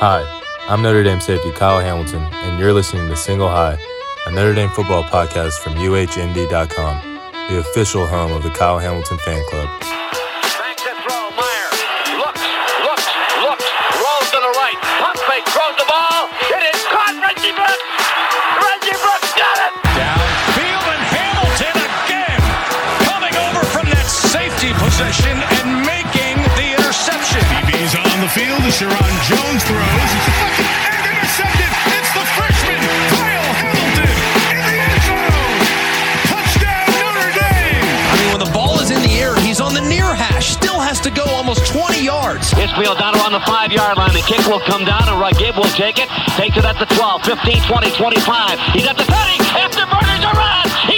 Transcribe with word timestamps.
Hi, 0.00 0.22
I'm 0.68 0.80
Notre 0.80 1.02
Dame 1.02 1.20
safety 1.20 1.50
Kyle 1.50 1.80
Hamilton, 1.80 2.22
and 2.22 2.56
you're 2.60 2.72
listening 2.72 3.08
to 3.08 3.16
Single 3.16 3.48
High, 3.48 3.76
a 4.26 4.30
Notre 4.30 4.54
Dame 4.54 4.68
football 4.68 5.02
podcast 5.02 5.54
from 5.58 5.74
UHND.com, 5.74 7.20
the 7.50 7.58
official 7.58 8.06
home 8.06 8.30
of 8.30 8.44
the 8.44 8.50
Kyle 8.50 8.78
Hamilton 8.78 9.18
Fan 9.18 9.44
Club. 9.48 10.07
20 42.50 42.62
yards. 42.62 42.72
Isfield 42.72 42.98
down 42.98 43.14
around 43.14 43.32
the 43.32 43.40
five 43.40 43.72
yard 43.72 43.96
line. 43.96 44.12
The 44.12 44.22
kick 44.22 44.46
will 44.46 44.60
come 44.60 44.84
down, 44.84 45.08
and 45.08 45.16
Raghib 45.20 45.56
will 45.56 45.70
take 45.76 45.98
it. 45.98 46.08
Takes 46.36 46.56
it 46.56 46.64
at 46.64 46.78
the 46.78 46.86
12, 46.94 47.22
15, 47.24 47.62
20, 47.62 47.90
25. 47.90 48.60
He's 48.72 48.86
at 48.86 48.96
the 48.96 49.04
30. 49.04 49.38
Afterburner's 49.58 50.24
around. 50.24 50.68
He's 50.86 50.97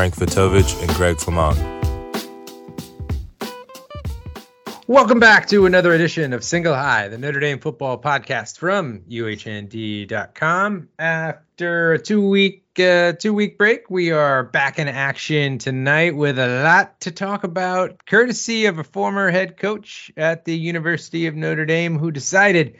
Frank 0.00 0.16
Vitovitch 0.16 0.80
and 0.80 0.90
Greg 0.94 1.16
Flammang. 1.16 1.58
Welcome 4.86 5.20
back 5.20 5.46
to 5.48 5.66
another 5.66 5.92
edition 5.92 6.32
of 6.32 6.42
Single 6.42 6.74
High, 6.74 7.08
the 7.08 7.18
Notre 7.18 7.38
Dame 7.38 7.58
football 7.58 8.00
podcast 8.00 8.56
from 8.56 9.00
UHND.com. 9.00 10.88
After 10.98 11.92
a 11.92 11.98
two 11.98 12.26
week 12.26 12.64
uh, 12.78 13.12
two 13.12 13.34
week 13.34 13.58
break, 13.58 13.90
we 13.90 14.10
are 14.10 14.42
back 14.42 14.78
in 14.78 14.88
action 14.88 15.58
tonight 15.58 16.16
with 16.16 16.38
a 16.38 16.62
lot 16.62 16.98
to 17.00 17.10
talk 17.10 17.44
about, 17.44 18.06
courtesy 18.06 18.64
of 18.64 18.78
a 18.78 18.84
former 18.84 19.30
head 19.30 19.58
coach 19.58 20.10
at 20.16 20.46
the 20.46 20.56
University 20.56 21.26
of 21.26 21.34
Notre 21.34 21.66
Dame 21.66 21.98
who 21.98 22.10
decided 22.10 22.78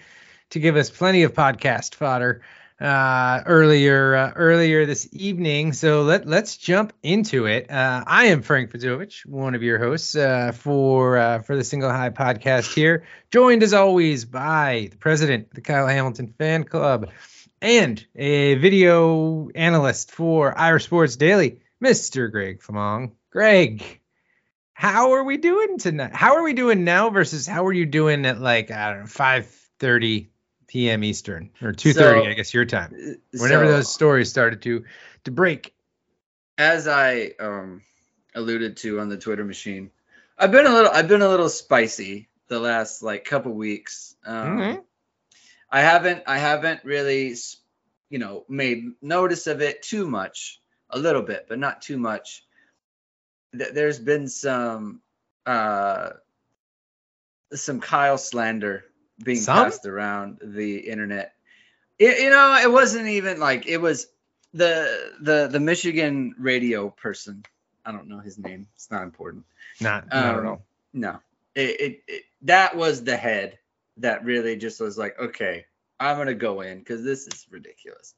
to 0.49 0.59
give 0.59 0.75
us 0.75 0.89
plenty 0.89 1.25
of 1.25 1.35
podcast 1.35 1.97
fodder 1.97 2.41
uh, 2.81 3.43
earlier 3.45 4.15
uh, 4.15 4.33
earlier 4.35 4.87
this 4.87 5.09
evening. 5.13 5.73
So 5.73 6.03
let 6.03 6.27
let's 6.27 6.57
jump 6.57 6.93
into 7.03 7.47
it. 7.47 7.71
Uh, 7.71 8.03
I 8.07 8.27
am 8.27 8.43
Frank 8.43 8.71
Vitovitch, 8.71 9.27
one 9.27 9.55
of 9.55 9.63
your 9.63 9.79
hosts 9.79 10.17
uh, 10.17 10.53
for 10.53 11.19
uh, 11.19 11.39
for 11.41 11.57
the 11.57 11.65
Single 11.65 11.91
High 11.91 12.11
podcast 12.11 12.75
here, 12.75 13.05
joined 13.31 13.63
as 13.63 13.75
always 13.75 14.25
by 14.25 14.89
the 14.91 14.97
president 14.97 15.49
of 15.49 15.55
the 15.55 15.61
Kyle 15.61 15.87
Hamilton 15.87 16.35
Fan 16.39 16.65
Club 16.65 17.11
and 17.61 18.05
a 18.17 18.55
video 18.55 19.51
analyst 19.55 20.11
for 20.13 20.57
Irish 20.59 20.85
Sports 20.85 21.17
Daily, 21.17 21.61
Mr. 21.85 22.31
Greg 22.31 22.61
Flammang. 22.61 23.13
Greg. 23.31 24.01
How 24.73 25.13
are 25.13 25.25
we 25.25 25.37
doing 25.37 25.77
tonight? 25.77 26.15
How 26.15 26.37
are 26.37 26.43
we 26.43 26.55
doing 26.55 26.85
now 26.85 27.11
versus 27.11 27.47
how 27.47 27.67
are 27.67 27.73
you 27.73 27.85
doing 27.85 28.25
at 28.25 28.41
like 28.41 28.71
I 28.71 28.91
don't 28.91 29.01
know 29.01 29.07
five 29.07 29.47
thirty 29.79 30.30
p.m. 30.71 31.03
Eastern 31.03 31.51
or 31.61 31.73
two 31.73 31.93
thirty, 31.93 32.21
So- 32.25 32.31
I 32.31 32.35
guess 32.35 32.55
your 32.55 32.65
time. 32.65 32.93
Whenever 33.33 33.67
So, 33.67 33.73
those 33.73 33.93
stories 33.93 34.31
started 34.31 34.63
to 34.63 34.85
to 35.25 35.31
break. 35.33 35.75
as 36.57 36.87
I 36.87 37.33
um 37.41 37.83
alluded 38.37 38.77
to 38.79 39.01
on 39.01 39.09
the 39.09 39.17
Twitter 39.19 39.45
machine, 39.45 39.91
I've 40.39 40.53
been 40.53 40.67
a 40.67 40.73
little 40.73 40.91
I've 40.93 41.09
been 41.09 41.23
a 41.23 41.29
little 41.29 41.49
spicy 41.49 42.29
the 42.47 42.61
last 42.61 43.03
like 43.03 43.25
couple 43.25 43.53
weeks. 43.53 44.15
Um, 44.25 44.59
Mhm. 44.59 44.85
I 45.71 45.81
haven't 45.81 46.23
I 46.29 46.39
haven't 46.39 46.85
really 46.85 47.35
you 48.09 48.19
know 48.21 48.45
made 48.49 48.93
notice 49.03 49.49
of 49.49 49.61
it 49.63 49.83
too 49.83 50.07
much, 50.07 50.61
a 50.89 50.99
little 51.01 51.23
bit, 51.23 51.47
but 51.49 51.59
not 51.59 51.83
too 51.83 51.99
much. 51.99 52.45
Th- 53.59 53.73
There's 53.75 53.99
been 53.99 54.29
some 54.29 55.03
uh 55.47 56.11
some 57.55 57.81
Kyle 57.81 58.19
slander 58.19 58.85
being 59.23 59.39
Some? 59.41 59.65
passed 59.65 59.87
around 59.87 60.39
the 60.43 60.79
internet. 60.79 61.35
It, 61.99 62.21
you 62.23 62.31
know, 62.31 62.57
it 62.61 62.71
wasn't 62.71 63.09
even 63.09 63.39
like 63.39 63.67
it 63.67 63.79
was 63.79 64.07
the 64.55 65.13
the 65.21 65.49
the 65.49 65.61
Michigan 65.61 66.35
radio 66.39 66.89
person. 66.91 67.45
I 67.85 67.93
don't 67.93 68.09
know 68.09 68.19
his 68.21 68.39
name. 68.39 68.67
It's 68.75 68.91
not 68.91 69.03
important. 69.03 69.45
Not, 69.81 70.07
not 70.09 70.35
at 70.37 70.39
Um, 70.41 70.47
all. 70.47 70.63
No, 70.93 71.21
it, 71.55 71.81
it, 71.81 72.03
it 72.09 72.23
that 72.43 72.77
was 72.77 73.05
the 73.05 73.17
head 73.17 73.59
that 73.99 74.25
really 74.25 74.57
just 74.57 74.81
was 74.81 74.97
like, 74.99 75.19
okay, 75.19 75.67
I'm 75.99 76.17
gonna 76.17 76.35
go 76.35 76.63
in 76.63 76.79
because 76.79 77.03
this 77.05 77.27
is 77.27 77.47
ridiculous. 77.51 78.15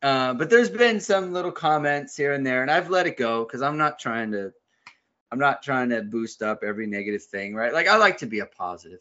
Uh, 0.00 0.34
but 0.34 0.48
there's 0.48 0.70
been 0.70 1.00
some 1.00 1.32
little 1.32 1.50
comments 1.52 2.16
here 2.16 2.32
and 2.32 2.46
there, 2.46 2.62
and 2.62 2.70
I've 2.70 2.88
let 2.88 3.06
it 3.08 3.16
go 3.16 3.44
because 3.44 3.62
I'm 3.62 3.78
not 3.78 3.98
trying 3.98 4.32
to. 4.32 4.52
I'm 5.30 5.38
not 5.38 5.62
trying 5.62 5.90
to 5.90 6.02
boost 6.02 6.42
up 6.42 6.62
every 6.64 6.86
negative 6.86 7.22
thing, 7.22 7.54
right? 7.54 7.72
Like 7.72 7.88
I 7.88 7.96
like 7.98 8.18
to 8.18 8.26
be 8.26 8.38
a 8.38 8.46
positive, 8.46 9.00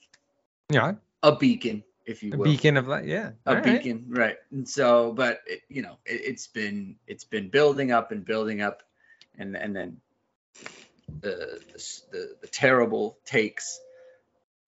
Yeah, 0.70 0.96
a 1.24 1.36
beacon, 1.36 1.84
if 2.06 2.24
you 2.24 2.34
a 2.34 2.38
will 2.38 2.46
beacon 2.46 2.78
of 2.78 2.88
light. 2.88 3.06
Yeah, 3.06 3.32
a 3.46 3.50
all 3.50 3.56
right. 3.56 3.64
beacon 3.64 4.06
right 4.10 4.38
and 4.52 4.68
so 4.68 5.12
but 5.14 5.42
it, 5.46 5.62
you 5.70 5.82
know 5.82 5.98
it, 6.06 6.22
it's 6.24 6.48
been 6.48 6.96
it's 7.08 7.24
been 7.26 7.50
building 7.50 7.92
up 7.92 8.12
and 8.12 8.26
building 8.26 8.62
up 8.62 8.84
and 9.38 9.56
and 9.56 9.76
then 9.76 9.98
the 11.22 11.62
the, 11.74 12.02
the 12.12 12.36
the 12.42 12.48
terrible 12.48 13.18
takes 13.26 13.80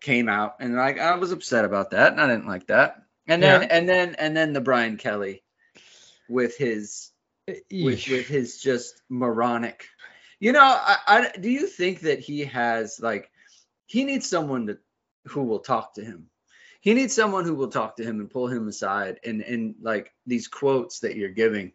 came 0.01 0.29
out 0.29 0.55
and 0.59 0.75
like 0.75 0.99
i 0.99 1.15
was 1.15 1.31
upset 1.31 1.65
about 1.65 1.91
that 1.91 2.11
and 2.11 2.21
i 2.21 2.27
didn't 2.27 2.47
like 2.47 2.67
that 2.67 3.03
and 3.27 3.43
then 3.43 3.61
Yeah. 3.61 3.67
and 3.69 3.89
then 3.89 4.15
and 4.15 4.35
then 4.35 4.53
the 4.53 4.61
brian 4.61 4.97
kelly 4.97 5.43
with 6.29 6.57
his 6.57 7.11
with, 7.47 8.07
with 8.07 8.27
his 8.27 8.61
just 8.61 9.01
moronic 9.09 9.87
you 10.39 10.51
know 10.51 10.61
I, 10.63 10.97
I 11.07 11.37
do 11.37 11.49
you 11.49 11.67
think 11.67 12.01
that 12.01 12.19
he 12.19 12.45
has 12.45 12.99
like 13.01 13.29
he 13.87 14.03
needs 14.05 14.29
someone 14.29 14.67
to 14.67 14.77
who 15.27 15.43
will 15.43 15.59
talk 15.59 15.95
to 15.95 16.03
him 16.03 16.29
he 16.79 16.93
needs 16.93 17.13
someone 17.13 17.45
who 17.45 17.55
will 17.55 17.67
talk 17.67 17.97
to 17.97 18.03
him 18.03 18.19
and 18.19 18.29
pull 18.29 18.47
him 18.47 18.67
aside 18.67 19.19
and 19.25 19.41
and 19.41 19.75
like 19.81 20.11
these 20.25 20.47
quotes 20.47 20.99
that 20.99 21.15
you're 21.15 21.29
giving. 21.29 21.73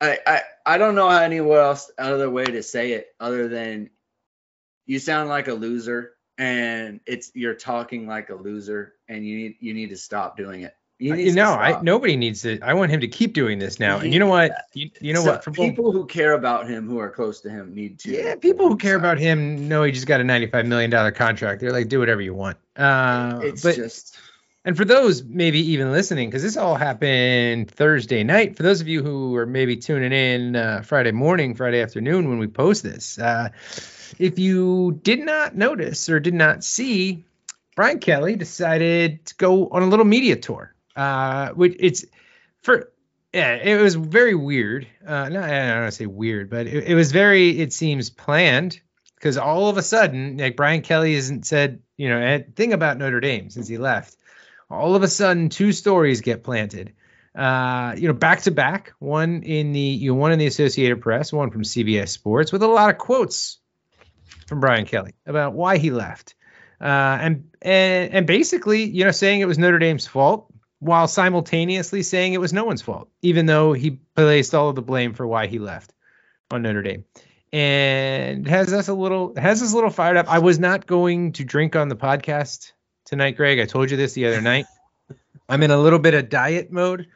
I 0.00 0.18
i 0.26 0.40
i 0.64 0.78
don't 0.78 0.94
know 0.94 1.08
how 1.08 1.18
anywhere 1.18 1.60
else 1.60 1.90
other 1.98 2.30
way 2.30 2.44
to 2.44 2.62
say 2.62 2.92
it 2.92 3.08
other 3.20 3.48
than 3.48 3.90
you 4.86 4.98
sound 4.98 5.28
like 5.28 5.48
a 5.48 5.54
loser 5.54 6.14
and 6.38 7.00
it's 7.06 7.30
you're 7.34 7.54
talking 7.54 8.06
like 8.06 8.30
a 8.30 8.34
loser 8.34 8.94
and 9.08 9.26
you 9.26 9.36
need 9.36 9.56
you 9.60 9.74
need 9.74 9.90
to 9.90 9.96
stop 9.96 10.38
doing 10.38 10.62
it 10.62 10.74
you, 11.00 11.12
Uh, 11.12 11.16
need 11.16 11.24
you 11.24 11.30
to 11.30 11.36
know, 11.36 11.52
I 11.52 11.80
nobody 11.82 12.16
needs 12.16 12.42
to. 12.42 12.60
I 12.60 12.74
want 12.74 12.90
him 12.90 13.00
to 13.00 13.08
keep 13.08 13.32
doing 13.32 13.58
this 13.58 13.80
now. 13.80 13.98
And 13.98 14.12
you 14.12 14.20
know 14.20 14.26
what? 14.26 14.52
You, 14.74 14.90
you 15.00 15.12
know 15.14 15.22
So 15.22 15.32
what? 15.32 15.44
For 15.44 15.50
people 15.50 15.92
who 15.92 16.06
care 16.06 16.34
about 16.34 16.68
him 16.68 16.86
who 16.86 16.98
are 16.98 17.10
close 17.10 17.40
to 17.40 17.50
him 17.50 17.74
need 17.74 17.98
to 18.00 18.10
yeah, 18.10 18.34
people 18.36 18.68
who 18.68 18.76
care 18.76 18.96
about 18.96 19.18
him 19.18 19.68
know 19.68 19.82
he 19.82 19.92
just 19.92 20.06
got 20.06 20.20
a 20.20 20.24
ninety-five 20.24 20.66
million 20.66 20.90
dollar 20.90 21.10
contract. 21.10 21.60
They're 21.60 21.72
like, 21.72 21.88
do 21.88 21.98
whatever 21.98 22.20
you 22.20 22.34
want. 22.34 22.58
Uh, 22.76 23.40
it's 23.42 23.62
but 23.62 23.76
just 23.76 24.18
And 24.64 24.76
for 24.76 24.84
those 24.84 25.24
maybe 25.24 25.58
even 25.72 25.90
listening, 25.90 26.28
because 26.28 26.42
this 26.42 26.56
all 26.56 26.74
happened 26.74 27.70
Thursday 27.70 28.22
night, 28.22 28.56
for 28.56 28.62
those 28.62 28.82
of 28.82 28.88
you 28.88 29.02
who 29.02 29.34
are 29.36 29.46
maybe 29.46 29.76
tuning 29.76 30.12
in 30.12 30.54
uh, 30.54 30.82
Friday 30.82 31.12
morning, 31.12 31.54
Friday 31.54 31.80
afternoon 31.80 32.28
when 32.28 32.38
we 32.38 32.46
post 32.46 32.82
this, 32.82 33.18
uh, 33.18 33.48
if 34.18 34.38
you 34.38 35.00
did 35.02 35.20
not 35.20 35.56
notice 35.56 36.10
or 36.10 36.20
did 36.20 36.34
not 36.34 36.62
see, 36.62 37.24
Brian 37.74 38.00
Kelly 38.00 38.36
decided 38.36 39.24
to 39.26 39.34
go 39.36 39.68
on 39.68 39.82
a 39.82 39.86
little 39.86 40.04
media 40.04 40.36
tour. 40.36 40.74
Uh, 41.00 41.54
which 41.54 41.76
it's 41.78 42.04
for 42.60 42.92
yeah, 43.32 43.54
it 43.54 43.80
was 43.80 43.94
very 43.94 44.34
weird. 44.34 44.86
Uh, 45.06 45.14
I 45.14 45.28
don't 45.30 45.40
want 45.40 45.86
to 45.86 45.92
say 45.92 46.04
weird, 46.04 46.50
but 46.50 46.66
it, 46.66 46.88
it 46.88 46.94
was 46.94 47.10
very, 47.10 47.58
it 47.58 47.72
seems 47.72 48.10
planned 48.10 48.78
because 49.14 49.38
all 49.38 49.70
of 49.70 49.78
a 49.78 49.82
sudden, 49.82 50.36
like 50.36 50.56
Brian 50.56 50.82
Kelly 50.82 51.14
hasn't 51.14 51.46
said, 51.46 51.80
you 51.96 52.10
know, 52.10 52.20
a 52.20 52.40
thing 52.40 52.74
about 52.74 52.98
Notre 52.98 53.20
Dame 53.20 53.48
since 53.48 53.66
he 53.66 53.78
left. 53.78 54.14
All 54.68 54.94
of 54.94 55.02
a 55.02 55.08
sudden, 55.08 55.48
two 55.48 55.72
stories 55.72 56.20
get 56.20 56.42
planted. 56.42 56.92
Uh, 57.34 57.94
you 57.96 58.06
know, 58.06 58.14
back 58.14 58.42
to 58.42 58.50
back. 58.50 58.92
One 58.98 59.42
in 59.42 59.72
the 59.72 59.80
you 59.80 60.12
know, 60.12 60.18
one 60.18 60.32
in 60.32 60.38
the 60.38 60.46
Associated 60.46 61.00
Press, 61.00 61.32
one 61.32 61.50
from 61.50 61.62
CBS 61.62 62.08
Sports, 62.08 62.52
with 62.52 62.62
a 62.62 62.68
lot 62.68 62.90
of 62.90 62.98
quotes 62.98 63.58
from 64.48 64.60
Brian 64.60 64.84
Kelly 64.84 65.14
about 65.24 65.54
why 65.54 65.78
he 65.78 65.92
left, 65.92 66.34
uh, 66.78 66.84
and 66.84 67.50
and 67.62 68.12
and 68.12 68.26
basically, 68.26 68.84
you 68.84 69.04
know, 69.04 69.12
saying 69.12 69.40
it 69.40 69.46
was 69.46 69.58
Notre 69.58 69.78
Dame's 69.78 70.06
fault 70.06 70.49
while 70.80 71.06
simultaneously 71.06 72.02
saying 72.02 72.32
it 72.32 72.40
was 72.40 72.52
no 72.52 72.64
one's 72.64 72.82
fault, 72.82 73.08
even 73.22 73.46
though 73.46 73.72
he 73.72 74.00
placed 74.16 74.54
all 74.54 74.68
of 74.70 74.74
the 74.74 74.82
blame 74.82 75.14
for 75.14 75.26
why 75.26 75.46
he 75.46 75.58
left 75.58 75.92
on 76.50 76.62
Notre 76.62 76.82
Dame. 76.82 77.04
and 77.52 78.46
has 78.48 78.72
us 78.72 78.88
a 78.88 78.94
little 78.94 79.34
has 79.36 79.62
us 79.62 79.72
a 79.72 79.74
little 79.74 79.90
fired 79.90 80.16
up. 80.16 80.26
I 80.28 80.38
was 80.40 80.58
not 80.58 80.86
going 80.86 81.32
to 81.32 81.44
drink 81.44 81.76
on 81.76 81.88
the 81.88 81.96
podcast 81.96 82.72
tonight, 83.04 83.36
Greg. 83.36 83.60
I 83.60 83.64
told 83.66 83.90
you 83.90 83.96
this 83.96 84.12
the 84.14 84.26
other 84.26 84.40
night. 84.40 84.66
I'm 85.48 85.62
in 85.62 85.70
a 85.70 85.78
little 85.78 85.98
bit 85.98 86.14
of 86.14 86.28
diet 86.28 86.70
mode 86.70 87.08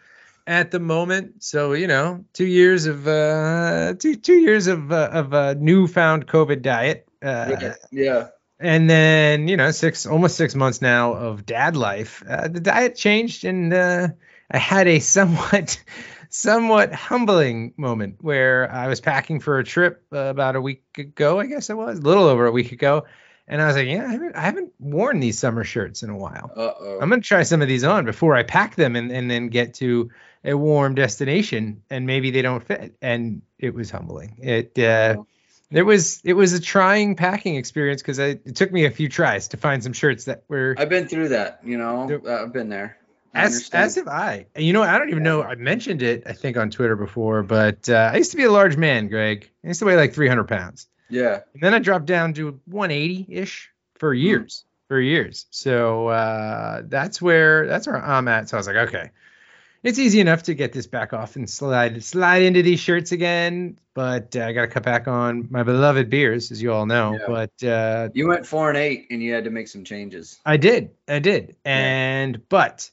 at 0.47 0.71
the 0.73 0.81
moment. 0.81 1.43
So, 1.45 1.73
you 1.73 1.87
know, 1.87 2.25
two 2.33 2.47
years 2.47 2.87
of 2.87 3.07
uh 3.09 3.95
two 3.99 4.17
two 4.17 4.35
years 4.41 4.67
of 4.67 4.91
uh, 4.93 5.11
of 5.13 5.33
a 5.33 5.55
newfound 5.55 6.27
COVID 6.27 6.63
diet. 6.63 7.09
Uh, 7.23 7.47
Yeah. 7.91 8.29
And 8.61 8.89
then 8.89 9.49
you 9.49 9.57
know 9.57 9.71
six 9.71 10.07
almost 10.07 10.37
six 10.37 10.55
months 10.55 10.81
now 10.81 11.15
of 11.15 11.45
dad 11.45 11.77
life 11.77 12.23
uh, 12.29 12.49
the 12.49 12.61
diet 12.61 12.95
changed 12.95 13.45
and 13.45 13.73
uh, 13.73 14.09
i 14.51 14.59
had 14.59 14.87
a 14.87 14.99
somewhat 14.99 15.83
somewhat 16.31 16.93
humbling 16.93 17.75
moment 17.77 18.17
where 18.21 18.71
i 18.71 18.89
was 18.89 19.01
packing 19.01 19.41
for 19.41 19.59
a 19.59 19.65
trip 19.65 20.05
uh, 20.13 20.19
about 20.19 20.57
a 20.57 20.61
week 20.61 20.85
ago 20.99 21.39
i 21.41 21.47
guess 21.47 21.71
it 21.71 21.77
was 21.77 21.99
a 21.99 22.03
little 22.03 22.25
over 22.25 22.47
a 22.47 22.53
week 22.53 22.73
ago. 22.73 23.05
And 23.47 23.61
i 23.61 23.67
was 23.67 23.77
like 23.77 23.87
yeah 23.87 24.07
i 24.07 24.13
haven't, 24.13 24.37
I 24.37 24.41
haven't 24.41 24.73
worn 24.79 25.21
these 25.21 25.39
summer 25.39 25.65
shirts 25.65 26.03
in 26.03 26.09
a 26.09 26.17
while. 26.17 26.51
Uh 26.57 26.73
oh. 26.81 26.99
i'm 27.03 27.11
gonna 27.11 27.21
try 27.21 27.43
some 27.43 27.61
of 27.61 27.69
these 27.69 27.85
on 27.85 28.07
before 28.07 28.35
i 28.35 28.43
pack 28.43 28.75
them 28.75 28.97
and, 28.97 29.13
and 29.13 29.31
then 29.31 29.49
get 29.49 29.75
to 29.75 30.11
a 30.45 30.55
warm 30.55 30.95
destination 30.95 31.83
and 31.91 32.07
maybe 32.07 32.31
they 32.31 32.43
don't 32.43 32.63
fit. 32.63 32.95
And 33.01 33.43
it 33.59 33.75
was 33.75 33.91
humbling. 33.91 34.39
It 34.43 34.79
uh 34.79 35.17
it 35.71 35.83
was 35.83 36.21
it 36.25 36.35
was 36.35 36.53
a 36.53 36.61
trying 36.61 37.17
packing 37.17 37.57
experience 37.57 38.03
because 38.03 38.19
it 38.19 38.55
took 38.57 38.71
me 38.73 38.85
a 38.85 38.91
few 38.91 39.09
tries 39.09 39.49
to 39.49 39.57
find 39.57 39.83
some 39.83 39.93
shirts 39.93 40.25
that 40.25 40.45
were 40.49 40.75
I've 40.79 40.89
been 40.89 41.09
through 41.09 41.31
that. 41.31 41.61
You 41.65 41.79
know. 41.79 42.21
Uh, 42.27 42.43
I've 42.43 42.53
been 42.53 42.69
there. 42.69 42.97
I 43.35 43.41
as 43.43 43.53
understand. 43.55 43.85
as 43.85 43.95
have 43.97 44.09
I. 44.09 44.47
And 44.55 44.65
you 44.65 44.73
know, 44.73 44.83
I 44.83 44.97
don't 44.99 45.11
even 45.11 45.25
know. 45.25 45.43
I 45.43 45.57
mentioned 45.57 46.03
it, 46.03 46.23
I 46.27 46.33
think, 46.35 46.57
on 46.57 46.71
Twitter 46.71 46.95
before, 46.95 47.43
but 47.43 47.89
uh, 47.89 48.11
I 48.13 48.17
used 48.17 48.31
to 48.31 48.37
be 48.37 48.45
a 48.45 48.53
large 48.53 48.77
man, 48.77 49.09
Greg. 49.09 49.51
I 49.65 49.69
used 49.69 49.81
to 49.81 49.87
weigh 49.87 49.97
like 49.97 50.15
300 50.15 50.45
pounds, 50.45 50.87
yeah. 51.11 51.41
and 51.53 51.63
then 51.63 51.75
I 51.75 51.81
dropped 51.81 52.07
down 52.07 52.35
to 52.35 52.61
180 52.67 53.27
ish 53.29 53.73
for 53.97 54.15
Hmm. 54.15 54.21
years, 54.21 54.65
for 54.87 55.01
years. 55.01 55.47
So 55.51 56.09
uh, 56.09 56.83
that's 56.85 57.21
where 57.21 57.67
that's 57.67 57.89
where 57.89 57.97
I'm 58.05 58.29
at. 58.29 58.49
So 58.49 58.57
I 58.57 58.61
was 58.61 58.67
like, 58.69 58.77
okay, 58.89 59.11
it's 59.85 59.99
easy 59.99 60.19
enough 60.21 60.45
to 60.45 60.55
get 60.55 60.73
this 60.73 60.87
back 60.87 61.13
off 61.13 61.37
and 61.37 61.49
slide 61.49 62.03
slide 62.03 62.43
into 62.43 62.63
these 62.63 62.81
shirts 62.81 63.13
again. 63.13 63.79
But 63.93 64.35
uh, 64.35 64.47
I 64.47 64.53
got 64.53 64.63
to 64.63 64.67
cut 64.67 64.83
back 64.83 65.07
on 65.07 65.47
my 65.51 65.63
beloved 65.63 66.11
beers, 66.11 66.51
as 66.51 66.61
you 66.61 66.73
all 66.73 66.87
know. 66.87 67.13
Yeah. 67.13 67.27
But 67.29 67.67
uh, 67.69 68.09
You 68.15 68.27
went 68.27 68.47
four 68.47 68.71
and 68.71 68.79
eight, 68.79 69.07
and 69.11 69.23
you 69.23 69.33
had 69.35 69.45
to 69.45 69.51
make 69.51 69.69
some 69.69 69.85
changes. 69.85 70.41
I 70.45 70.57
did. 70.57 70.91
I 71.07 71.19
did. 71.21 71.57
And 71.65 72.49
but 72.49 72.91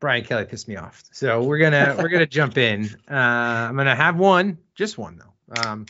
Brian 0.00 0.24
Kelly 0.24 0.44
pissed 0.44 0.66
me 0.68 0.76
off. 0.76 1.04
So 1.12 1.42
we're 1.44 1.58
gonna 1.58 1.94
we're 1.98 2.08
gonna 2.08 2.26
jump 2.26 2.58
in. 2.58 2.86
Uh, 3.10 3.14
I'm 3.14 3.76
gonna 3.76 3.94
have 3.96 4.18
one, 4.18 4.58
just 4.74 4.98
one 4.98 5.16
though. 5.16 5.62
Um, 5.64 5.86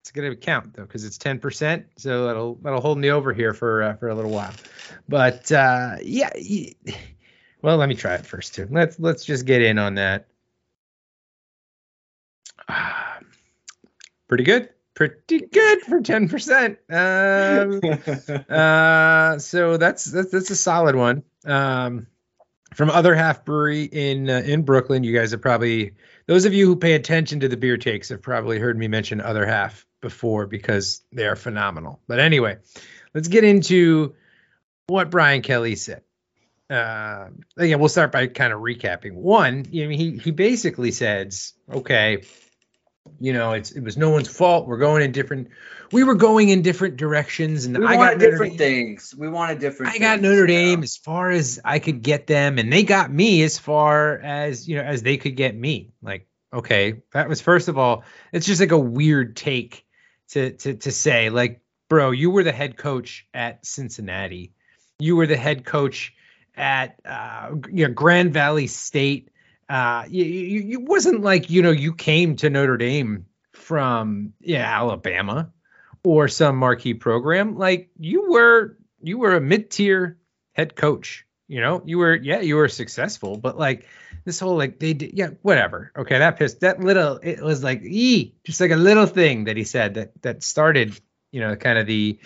it's 0.00 0.10
gonna 0.12 0.34
count 0.34 0.72
though 0.74 0.82
because 0.84 1.04
it's 1.04 1.18
10%. 1.18 1.84
So 1.98 2.26
that'll 2.26 2.54
that'll 2.56 2.80
hold 2.80 2.96
me 2.96 3.10
over 3.10 3.34
here 3.34 3.52
for 3.52 3.82
uh, 3.82 3.94
for 3.96 4.08
a 4.08 4.14
little 4.14 4.30
while. 4.30 4.54
But 5.08 5.52
uh, 5.52 5.96
yeah. 6.02 6.30
y- 6.34 6.74
Well, 7.62 7.76
let 7.76 7.88
me 7.88 7.94
try 7.94 8.14
it 8.14 8.26
first 8.26 8.54
too. 8.54 8.68
Let's 8.70 8.98
let's 8.98 9.24
just 9.24 9.46
get 9.46 9.62
in 9.62 9.78
on 9.78 9.94
that. 9.96 10.26
Pretty 14.28 14.44
good. 14.44 14.68
Pretty 14.94 15.46
good 15.46 15.82
for 15.82 16.00
10%. 16.00 16.76
Um, 16.90 17.80
uh, 18.50 19.38
so 19.38 19.76
that's 19.76 20.04
that's 20.04 20.30
that's 20.32 20.50
a 20.50 20.56
solid 20.56 20.96
one. 20.96 21.22
Um, 21.46 22.08
from 22.74 22.90
Other 22.90 23.14
Half 23.14 23.44
Brewery 23.44 23.84
in 23.84 24.28
uh, 24.28 24.42
in 24.44 24.62
Brooklyn, 24.62 25.04
you 25.04 25.16
guys 25.16 25.30
have 25.30 25.40
probably 25.40 25.94
those 26.26 26.44
of 26.44 26.54
you 26.54 26.66
who 26.66 26.76
pay 26.76 26.94
attention 26.94 27.40
to 27.40 27.48
the 27.48 27.56
beer 27.56 27.76
takes 27.76 28.08
have 28.08 28.22
probably 28.22 28.58
heard 28.58 28.76
me 28.76 28.88
mention 28.88 29.20
Other 29.20 29.46
Half 29.46 29.86
before 30.00 30.46
because 30.46 31.02
they 31.12 31.26
are 31.26 31.36
phenomenal. 31.36 32.00
But 32.06 32.18
anyway, 32.18 32.58
let's 33.14 33.28
get 33.28 33.44
into 33.44 34.14
what 34.88 35.10
Brian 35.10 35.42
Kelly 35.42 35.76
said. 35.76 36.02
Uh, 36.70 37.28
again, 37.56 37.78
we'll 37.78 37.88
start 37.88 38.12
by 38.12 38.26
kind 38.26 38.52
of 38.52 38.60
recapping. 38.60 39.14
One, 39.14 39.64
you 39.70 39.84
know, 39.84 39.90
he 39.90 40.18
he 40.18 40.30
basically 40.30 40.90
says, 40.90 41.54
okay, 41.72 42.24
you 43.20 43.32
know, 43.32 43.52
it's 43.52 43.70
it 43.72 43.82
was 43.82 43.96
no 43.96 44.10
one's 44.10 44.28
fault. 44.28 44.66
We're 44.66 44.78
going 44.78 45.02
in 45.02 45.12
different. 45.12 45.48
We 45.92 46.04
were 46.04 46.14
going 46.14 46.50
in 46.50 46.60
different 46.60 46.96
directions, 46.98 47.64
and 47.64 47.78
We 47.78 47.86
I 47.86 47.92
got 47.94 47.98
wanted 47.98 48.18
different 48.18 48.58
Dame- 48.58 48.86
things. 48.86 49.14
We 49.16 49.28
wanted 49.28 49.60
different. 49.60 49.94
I 49.94 49.98
got 49.98 50.20
things, 50.20 50.22
Notre 50.22 50.46
Dame 50.46 50.82
as 50.82 50.96
far 50.98 51.30
as 51.30 51.58
I 51.64 51.78
could 51.78 52.02
get 52.02 52.26
them, 52.26 52.58
and 52.58 52.70
they 52.70 52.82
got 52.82 53.10
me 53.10 53.42
as 53.42 53.58
far 53.58 54.18
as 54.18 54.68
you 54.68 54.76
know 54.76 54.82
as 54.82 55.02
they 55.02 55.16
could 55.16 55.36
get 55.36 55.56
me. 55.56 55.92
Like, 56.02 56.28
okay, 56.52 57.00
that 57.12 57.28
was 57.30 57.40
first 57.40 57.68
of 57.68 57.78
all, 57.78 58.04
it's 58.32 58.46
just 58.46 58.60
like 58.60 58.72
a 58.72 58.78
weird 58.78 59.36
take 59.36 59.86
to 60.30 60.50
to 60.50 60.74
to 60.74 60.92
say, 60.92 61.30
like, 61.30 61.62
bro, 61.88 62.10
you 62.10 62.30
were 62.30 62.44
the 62.44 62.52
head 62.52 62.76
coach 62.76 63.26
at 63.32 63.64
Cincinnati, 63.64 64.52
you 64.98 65.16
were 65.16 65.26
the 65.26 65.36
head 65.36 65.64
coach 65.64 66.12
at 66.58 67.00
uh, 67.06 67.50
you 67.72 67.86
know 67.86 67.94
Grand 67.94 68.32
Valley 68.32 68.66
State. 68.66 69.30
Uh, 69.68 70.04
you, 70.08 70.24
you 70.24 70.60
you 70.60 70.80
wasn't 70.80 71.22
like 71.22 71.48
you 71.48 71.62
know 71.62 71.70
you 71.70 71.94
came 71.94 72.36
to 72.36 72.50
Notre 72.50 72.76
Dame 72.76 73.26
from 73.52 74.32
yeah 74.40 74.64
Alabama 74.64 75.52
or 76.04 76.28
some 76.28 76.56
marquee 76.56 76.94
program. 76.94 77.56
Like 77.56 77.90
you 77.98 78.30
were 78.30 78.76
you 79.02 79.18
were 79.18 79.34
a 79.34 79.40
mid-tier 79.40 80.18
head 80.52 80.74
coach. 80.74 81.24
You 81.48 81.62
know, 81.62 81.82
you 81.86 81.98
were 81.98 82.14
yeah, 82.14 82.40
you 82.40 82.56
were 82.56 82.68
successful, 82.68 83.38
but 83.38 83.58
like 83.58 83.86
this 84.24 84.38
whole 84.38 84.56
like 84.56 84.78
they 84.78 84.92
did 84.92 85.12
yeah, 85.14 85.28
whatever. 85.42 85.92
Okay, 85.96 86.18
that 86.18 86.38
pissed 86.38 86.60
that 86.60 86.80
little 86.80 87.18
it 87.22 87.40
was 87.40 87.62
like 87.62 87.82
e 87.82 88.34
just 88.44 88.60
like 88.60 88.70
a 88.70 88.76
little 88.76 89.06
thing 89.06 89.44
that 89.44 89.56
he 89.56 89.64
said 89.64 89.94
that 89.94 90.22
that 90.22 90.42
started, 90.42 90.98
you 91.30 91.40
know, 91.40 91.56
kind 91.56 91.78
of 91.78 91.86
the 91.86 92.18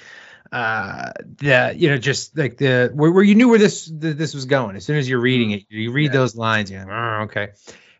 uh 0.52 1.10
the 1.38 1.72
you 1.76 1.88
know 1.88 1.96
just 1.98 2.36
like 2.36 2.58
the 2.58 2.90
where, 2.94 3.10
where 3.10 3.24
you 3.24 3.34
knew 3.34 3.48
where 3.48 3.58
this 3.58 3.86
th- 3.86 4.16
this 4.16 4.34
was 4.34 4.44
going 4.44 4.76
as 4.76 4.84
soon 4.84 4.98
as 4.98 5.08
you're 5.08 5.20
reading 5.20 5.50
it 5.52 5.64
you 5.70 5.90
read 5.92 6.12
Yeah. 6.12 6.20
those 6.20 6.36
lines 6.36 6.70
you're 6.70 6.84
like, 6.84 6.92
oh, 6.92 7.22
okay 7.24 7.48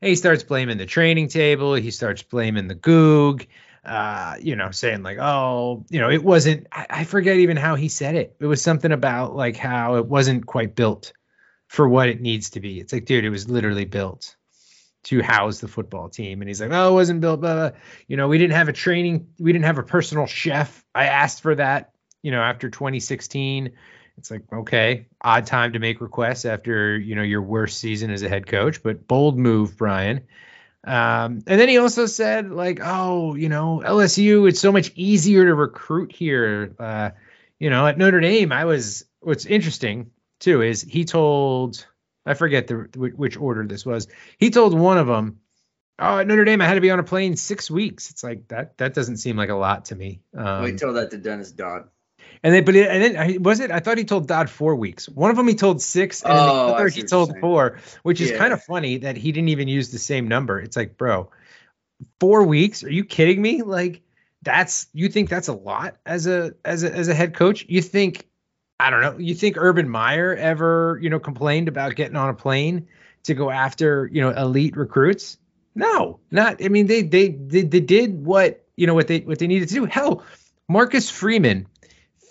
and 0.02 0.08
he 0.08 0.14
starts 0.16 0.43
blaming 0.43 0.76
the 0.78 0.87
training 0.87 1.28
table 1.28 1.75
he 1.75 1.90
starts 1.90 2.22
blaming 2.22 2.69
the 2.69 2.75
goog 2.75 3.46
uh, 3.84 4.37
you 4.40 4.54
know, 4.54 4.70
saying 4.70 5.02
like, 5.02 5.19
oh, 5.19 5.84
you 5.90 5.99
know, 6.00 6.08
it 6.08 6.22
wasn't, 6.22 6.69
I, 6.70 6.87
I 6.88 7.04
forget 7.04 7.38
even 7.38 7.56
how 7.56 7.75
he 7.75 7.88
said 7.88 8.14
it. 8.14 8.37
It 8.38 8.46
was 8.46 8.62
something 8.62 8.93
about 8.93 9.34
like 9.34 9.56
how 9.56 9.96
it 9.96 10.06
wasn't 10.06 10.46
quite 10.46 10.76
built 10.76 11.12
for 11.66 11.88
what 11.88 12.08
it 12.08 12.20
needs 12.20 12.50
to 12.50 12.60
be. 12.60 12.78
It's 12.78 12.93
like, 12.93 13.06
dude, 13.06 13.25
it 13.25 13.31
was 13.31 13.48
literally 13.48 13.84
built 13.84 14.37
to 15.05 15.20
house 15.20 15.58
the 15.58 15.66
football 15.66 16.08
team. 16.08 16.43
And 16.43 16.48
he's 16.48 16.60
like, 16.60 16.70
oh, 16.72 16.90
it 16.90 16.94
wasn't 16.94 17.22
built, 17.22 17.40
blah, 17.40 17.55
blah. 17.55 17.70
You 18.06 18.16
know, 18.16 18.28
we 18.28 18.38
didn't 18.38 18.55
have 18.55 18.69
a 18.69 18.72
training, 18.72 19.26
we 19.40 19.52
didn't 19.52 19.64
have 19.64 19.78
a 19.78 19.82
personal 19.82 20.26
chef. 20.26 20.84
I 20.94 21.06
asked 21.06 21.43
for 21.43 21.56
that, 21.56 21.91
you 22.22 22.31
know, 22.31 22.41
after 22.41 22.70
2016. 22.70 23.72
It's 24.19 24.31
like, 24.31 24.43
okay, 24.52 25.06
odd 25.22 25.46
time 25.46 25.72
to 25.72 25.79
make 25.79 26.00
requests 26.00 26.44
after, 26.44 26.98
you 26.98 27.14
know, 27.14 27.22
your 27.22 27.43
worst 27.43 27.79
season 27.79 28.10
as 28.10 28.22
a 28.22 28.29
head 28.29 28.46
coach, 28.46 28.82
but 28.82 29.08
bold 29.08 29.38
move, 29.38 29.76
Brian. 29.76 30.24
Um, 30.84 31.43
and 31.46 31.60
then 31.60 31.69
he 31.69 31.79
also 31.79 32.06
said, 32.06 32.50
like, 32.50 32.81
oh, 32.82 33.34
you 33.34 33.48
know, 33.48 33.82
LSU, 33.84 34.48
it's 34.48 34.60
so 34.60 34.72
much 34.72 34.93
easier 34.96 35.44
to 35.44 35.55
recruit 35.55 36.12
here. 36.12 36.74
Uh, 36.79 37.10
you 37.58 37.70
know, 37.70 37.86
at 37.86 37.98
Notre 37.98 38.20
Dame, 38.20 38.52
I 38.52 38.64
was, 38.64 39.05
what's 39.20 39.46
interesting 39.46 40.10
too 40.41 40.62
is 40.62 40.82
he 40.82 41.05
told, 41.05 41.86
I 42.26 42.34
forget 42.34 42.67
the 42.67 42.88
which 42.96 43.36
order 43.36 43.64
this 43.67 43.86
was. 43.86 44.08
He 44.38 44.50
told 44.50 44.79
one 44.79 44.98
of 44.98 45.06
them, 45.06 45.38
oh, 45.98 46.19
at 46.19 46.26
Notre 46.26 46.44
Dame, 46.44 46.60
I 46.60 46.67
had 46.67 46.74
to 46.74 46.81
be 46.81 46.91
on 46.91 46.98
a 46.98 47.05
plane 47.05 47.36
six 47.36 47.70
weeks. 47.70 48.10
It's 48.10 48.24
like 48.24 48.48
that, 48.48 48.76
that 48.79 48.93
doesn't 48.93 49.19
seem 49.19 49.36
like 49.36 49.50
a 49.50 49.55
lot 49.55 49.86
to 49.86 49.94
me. 49.94 50.20
Um, 50.36 50.64
Wait 50.64 50.79
till 50.79 50.93
that 50.94 51.12
to 51.12 51.19
Dennis 51.19 51.52
Dodd. 51.52 51.88
And 52.43 52.55
then, 52.55 52.65
but 52.65 52.74
it, 52.74 52.89
and 52.89 53.03
then 53.03 53.43
was 53.43 53.60
it? 53.60 53.70
I 53.70 53.81
thought 53.81 53.98
he 53.98 54.05
told 54.05 54.27
Dodd 54.29 54.51
four 54.51 54.74
weeks. 54.74 55.08
One 55.08 55.31
of 55.31 55.36
them 55.36 55.48
he 55.48 55.55
told 55.55 55.81
six, 55.82 56.22
and 56.22 56.36
then 56.36 56.46
Oh, 56.46 56.67
the 56.67 56.72
other 56.74 56.89
he 56.89 57.03
told 57.03 57.39
four, 57.41 57.79
which 58.03 58.20
is 58.20 58.31
Yeah. 58.31 58.39
kind 58.39 58.53
of 58.53 58.62
funny 58.62 58.98
that 58.98 59.17
he 59.17 59.32
didn't 59.32 59.48
even 59.51 59.69
use 59.69 59.91
the 59.91 59.98
same 59.98 60.29
number. 60.29 60.60
It's 60.60 60.77
like, 60.77 60.96
bro, 60.96 61.31
four 62.20 62.44
weeks? 62.44 62.84
Are 62.84 62.91
you 62.91 63.05
kidding 63.05 63.41
me? 63.41 63.62
Like, 63.62 64.03
that's 64.43 64.86
you 64.93 65.08
think 65.08 65.29
that's 65.29 65.48
a 65.48 65.53
lot 65.53 65.96
as 66.05 66.27
a 66.27 66.55
as 66.65 66.82
a 66.82 66.93
as 66.93 67.08
a 67.08 67.15
head 67.15 67.34
coach? 67.34 67.67
You 67.69 67.81
think 67.82 68.27
I 68.81 68.91
don't 68.91 69.01
know. 69.01 69.17
You 69.19 69.34
think 69.34 69.56
Urban 69.56 69.89
Meyer 69.89 70.34
ever 70.34 70.98
you 71.01 71.10
know 71.10 71.20
complained 71.20 71.69
about 71.69 71.94
getting 71.94 72.17
on 72.17 72.29
a 72.29 72.34
plane 72.34 72.89
to 73.24 73.34
go 73.34 73.51
after 73.51 74.08
you 74.12 74.20
know 74.20 74.31
elite 74.31 74.77
recruits? 74.77 75.39
No, 75.74 76.19
not. 76.31 76.62
I 76.62 76.69
mean, 76.69 76.86
they 76.86 77.03
they 77.03 77.29
they, 77.29 77.62
they 77.62 77.81
did 77.81 78.24
what 78.27 78.65
you 78.77 78.86
know 78.86 78.94
what 78.94 79.06
they 79.06 79.20
what 79.20 79.39
they 79.39 79.46
needed 79.46 79.69
to 79.69 79.74
do. 79.74 79.84
Hell, 79.84 80.24
Marcus 80.69 81.08
Freeman 81.08 81.67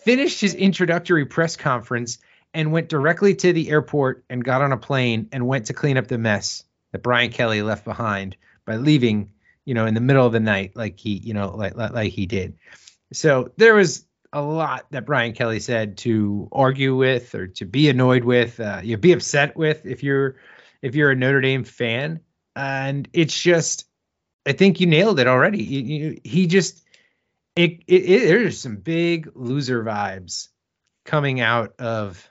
finished 0.03 0.41
his 0.41 0.55
introductory 0.55 1.25
press 1.25 1.55
conference 1.55 2.17
and 2.53 2.71
went 2.71 2.89
directly 2.89 3.35
to 3.35 3.53
the 3.53 3.69
airport 3.69 4.25
and 4.29 4.43
got 4.43 4.61
on 4.61 4.71
a 4.71 4.77
plane 4.77 5.29
and 5.31 5.47
went 5.47 5.67
to 5.67 5.73
clean 5.73 5.97
up 5.97 6.07
the 6.07 6.17
mess 6.17 6.63
that 6.91 7.03
Brian 7.03 7.31
Kelly 7.31 7.61
left 7.61 7.85
behind 7.85 8.35
by 8.65 8.75
leaving, 8.75 9.31
you 9.63 9.73
know, 9.73 9.85
in 9.85 9.93
the 9.93 10.01
middle 10.01 10.25
of 10.25 10.33
the 10.33 10.39
night, 10.39 10.75
like 10.75 10.99
he, 10.99 11.13
you 11.13 11.33
know, 11.33 11.55
like 11.55 11.75
like, 11.75 11.93
like 11.93 12.11
he 12.11 12.25
did. 12.25 12.55
So 13.13 13.51
there 13.57 13.75
was 13.75 14.05
a 14.33 14.41
lot 14.41 14.85
that 14.91 15.05
Brian 15.05 15.33
Kelly 15.33 15.59
said 15.59 15.97
to 15.99 16.49
argue 16.51 16.95
with 16.95 17.35
or 17.35 17.47
to 17.47 17.65
be 17.65 17.89
annoyed 17.89 18.23
with, 18.23 18.59
uh, 18.59 18.81
you 18.83 18.97
be 18.97 19.11
upset 19.11 19.55
with 19.55 19.85
if 19.85 20.03
you're 20.03 20.37
if 20.81 20.95
you're 20.95 21.11
a 21.11 21.15
Notre 21.15 21.41
Dame 21.41 21.63
fan, 21.63 22.21
and 22.55 23.07
it's 23.13 23.39
just 23.39 23.85
I 24.45 24.53
think 24.53 24.79
you 24.79 24.87
nailed 24.87 25.19
it 25.19 25.27
already. 25.27 25.63
You, 25.63 25.81
you, 25.81 26.21
he 26.23 26.47
just 26.47 26.83
it, 27.55 27.83
it, 27.87 28.27
there's 28.27 28.59
some 28.59 28.77
big 28.77 29.31
loser 29.35 29.83
vibes 29.83 30.47
coming 31.05 31.41
out 31.41 31.73
of 31.79 32.29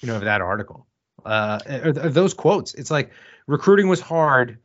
you 0.00 0.08
know 0.08 0.16
of 0.16 0.24
that 0.24 0.40
article. 0.40 0.86
Uh, 1.24 1.58
or, 1.84 1.92
those 1.92 2.34
quotes. 2.34 2.74
It's 2.74 2.90
like 2.90 3.10
recruiting 3.46 3.88
was 3.88 4.00
hard, 4.00 4.58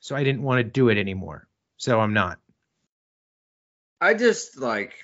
so 0.00 0.16
I 0.16 0.24
didn't 0.24 0.42
want 0.42 0.58
to 0.58 0.64
do 0.64 0.88
it 0.88 0.98
anymore. 0.98 1.46
So 1.76 2.00
I'm 2.00 2.14
not. 2.14 2.38
I 4.00 4.14
just 4.14 4.58
like. 4.58 4.94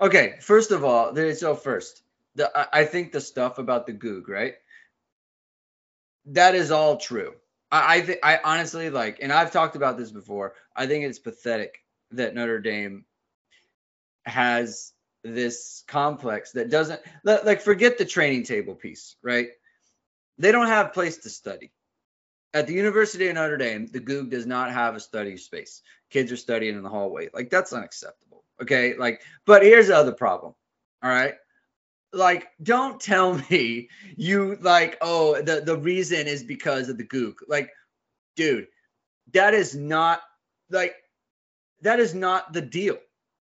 Okay, 0.00 0.34
first 0.40 0.72
of 0.72 0.84
all, 0.84 1.14
so 1.34 1.54
first, 1.54 2.02
the 2.34 2.50
I, 2.56 2.80
I 2.80 2.84
think 2.84 3.12
the 3.12 3.20
stuff 3.20 3.58
about 3.58 3.86
the 3.86 3.92
Goog, 3.92 4.28
right? 4.28 4.54
That 6.26 6.54
is 6.54 6.70
all 6.70 6.98
true. 6.98 7.34
I 7.70 7.96
I, 7.96 8.00
th- 8.02 8.18
I 8.22 8.38
honestly 8.44 8.90
like, 8.90 9.18
and 9.20 9.32
I've 9.32 9.52
talked 9.52 9.76
about 9.76 9.96
this 9.96 10.10
before. 10.10 10.54
I 10.76 10.86
think 10.86 11.04
it's 11.04 11.18
pathetic 11.18 11.78
that 12.12 12.34
Notre 12.34 12.60
Dame 12.60 13.04
has 14.24 14.92
this 15.24 15.84
complex 15.86 16.52
that 16.52 16.70
doesn't 16.70 17.00
li- 17.24 17.38
like 17.44 17.60
forget 17.60 17.98
the 17.98 18.04
training 18.04 18.44
table 18.44 18.74
piece, 18.74 19.16
right? 19.22 19.48
They 20.38 20.52
don't 20.52 20.66
have 20.66 20.92
place 20.92 21.18
to 21.18 21.30
study. 21.30 21.72
At 22.54 22.66
the 22.66 22.74
University 22.74 23.28
of 23.28 23.34
Notre 23.34 23.56
Dame, 23.56 23.86
the 23.86 24.00
Goog 24.00 24.30
does 24.30 24.46
not 24.46 24.72
have 24.72 24.94
a 24.94 25.00
study 25.00 25.36
space. 25.36 25.80
Kids 26.10 26.30
are 26.32 26.36
studying 26.36 26.76
in 26.76 26.82
the 26.82 26.88
hallway. 26.88 27.28
Like 27.32 27.50
that's 27.50 27.72
unacceptable. 27.72 28.44
Okay? 28.60 28.94
Like 28.96 29.22
but 29.46 29.62
here's 29.62 29.88
the 29.88 29.96
other 29.96 30.12
problem. 30.12 30.54
All 31.02 31.10
right? 31.10 31.34
Like 32.12 32.48
don't 32.62 33.00
tell 33.00 33.34
me 33.50 33.88
you 34.16 34.58
like 34.60 34.98
oh 35.00 35.40
the 35.40 35.62
the 35.64 35.76
reason 35.76 36.26
is 36.26 36.42
because 36.42 36.88
of 36.88 36.98
the 36.98 37.04
Goog. 37.04 37.36
Like 37.48 37.70
dude, 38.36 38.66
that 39.32 39.54
is 39.54 39.74
not 39.74 40.20
like 40.70 40.94
that 41.82 42.00
is 42.00 42.14
not 42.14 42.52
the 42.52 42.62
deal. 42.62 42.98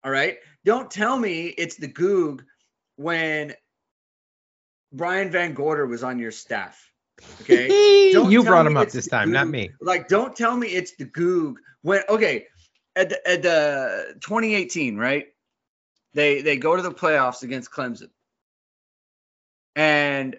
All 0.03 0.11
right? 0.11 0.37
Don't 0.67 0.91
tell 0.91 1.17
me 1.17 1.45
it's 1.47 1.77
the 1.77 1.87
Goog 1.87 2.43
when 2.97 3.53
Brian 4.91 5.29
VanGorder 5.29 5.87
was 5.87 6.03
on 6.03 6.19
your 6.19 6.31
staff. 6.31 6.91
Okay. 7.41 8.11
You 8.11 8.43
brought 8.43 8.65
him 8.65 8.75
up 8.75 8.89
this 8.89 9.07
time, 9.07 9.31
not 9.31 9.47
me. 9.47 9.69
Like, 9.79 10.09
don't 10.09 10.35
tell 10.35 10.57
me 10.57 10.67
it's 10.67 10.95
the 10.97 11.05
Goog 11.05 11.59
when 11.83 12.01
okay, 12.09 12.47
at 12.97 13.09
the, 13.09 13.29
at 13.29 13.43
the 13.43 14.15
2018, 14.21 14.97
right? 14.97 15.27
They 16.13 16.41
they 16.41 16.57
go 16.57 16.75
to 16.75 16.81
the 16.81 16.91
playoffs 16.91 17.43
against 17.43 17.71
Clemson, 17.71 18.09
and 19.75 20.35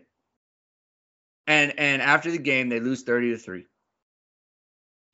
and 1.47 1.78
and 1.78 2.02
after 2.02 2.30
the 2.30 2.38
game 2.38 2.68
they 2.68 2.80
lose 2.80 3.02
30 3.02 3.30
to 3.30 3.38
three. 3.38 3.66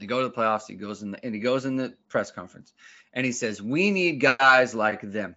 They 0.05 0.09
go 0.09 0.21
to 0.21 0.29
the 0.29 0.35
playoffs. 0.35 0.67
He 0.69 0.75
goes 0.75 1.03
in 1.03 1.13
the, 1.13 1.25
and 1.25 1.35
he 1.35 1.41
goes 1.41 1.65
in 1.65 1.77
the 1.77 1.95
press 2.11 2.31
conference, 2.31 2.75
and 3.15 3.25
he 3.25 3.33
says, 3.33 3.63
"We 3.63 3.91
need 3.91 4.21
guys 4.21 4.75
like 4.75 5.01
them, 5.01 5.35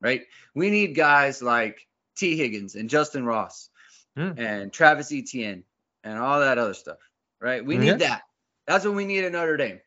right? 0.00 0.22
We 0.54 0.70
need 0.70 0.94
guys 0.94 1.42
like 1.42 1.88
Tee 2.16 2.36
Higgins 2.36 2.76
and 2.76 2.88
Justin 2.88 3.26
Ross 3.26 3.70
Hmm. 4.16 4.30
and 4.36 4.72
Travis 4.72 5.10
Etienne 5.10 5.64
and 6.04 6.16
all 6.16 6.38
that 6.38 6.58
other 6.58 6.74
stuff, 6.74 6.98
right? 7.40 7.64
We 7.64 7.76
need 7.76 7.98
that. 7.98 8.22
That's 8.68 8.84
what 8.84 8.94
we 8.94 9.04
need 9.04 9.24
at 9.24 9.32
Notre 9.32 9.56
Dame. 9.56 9.80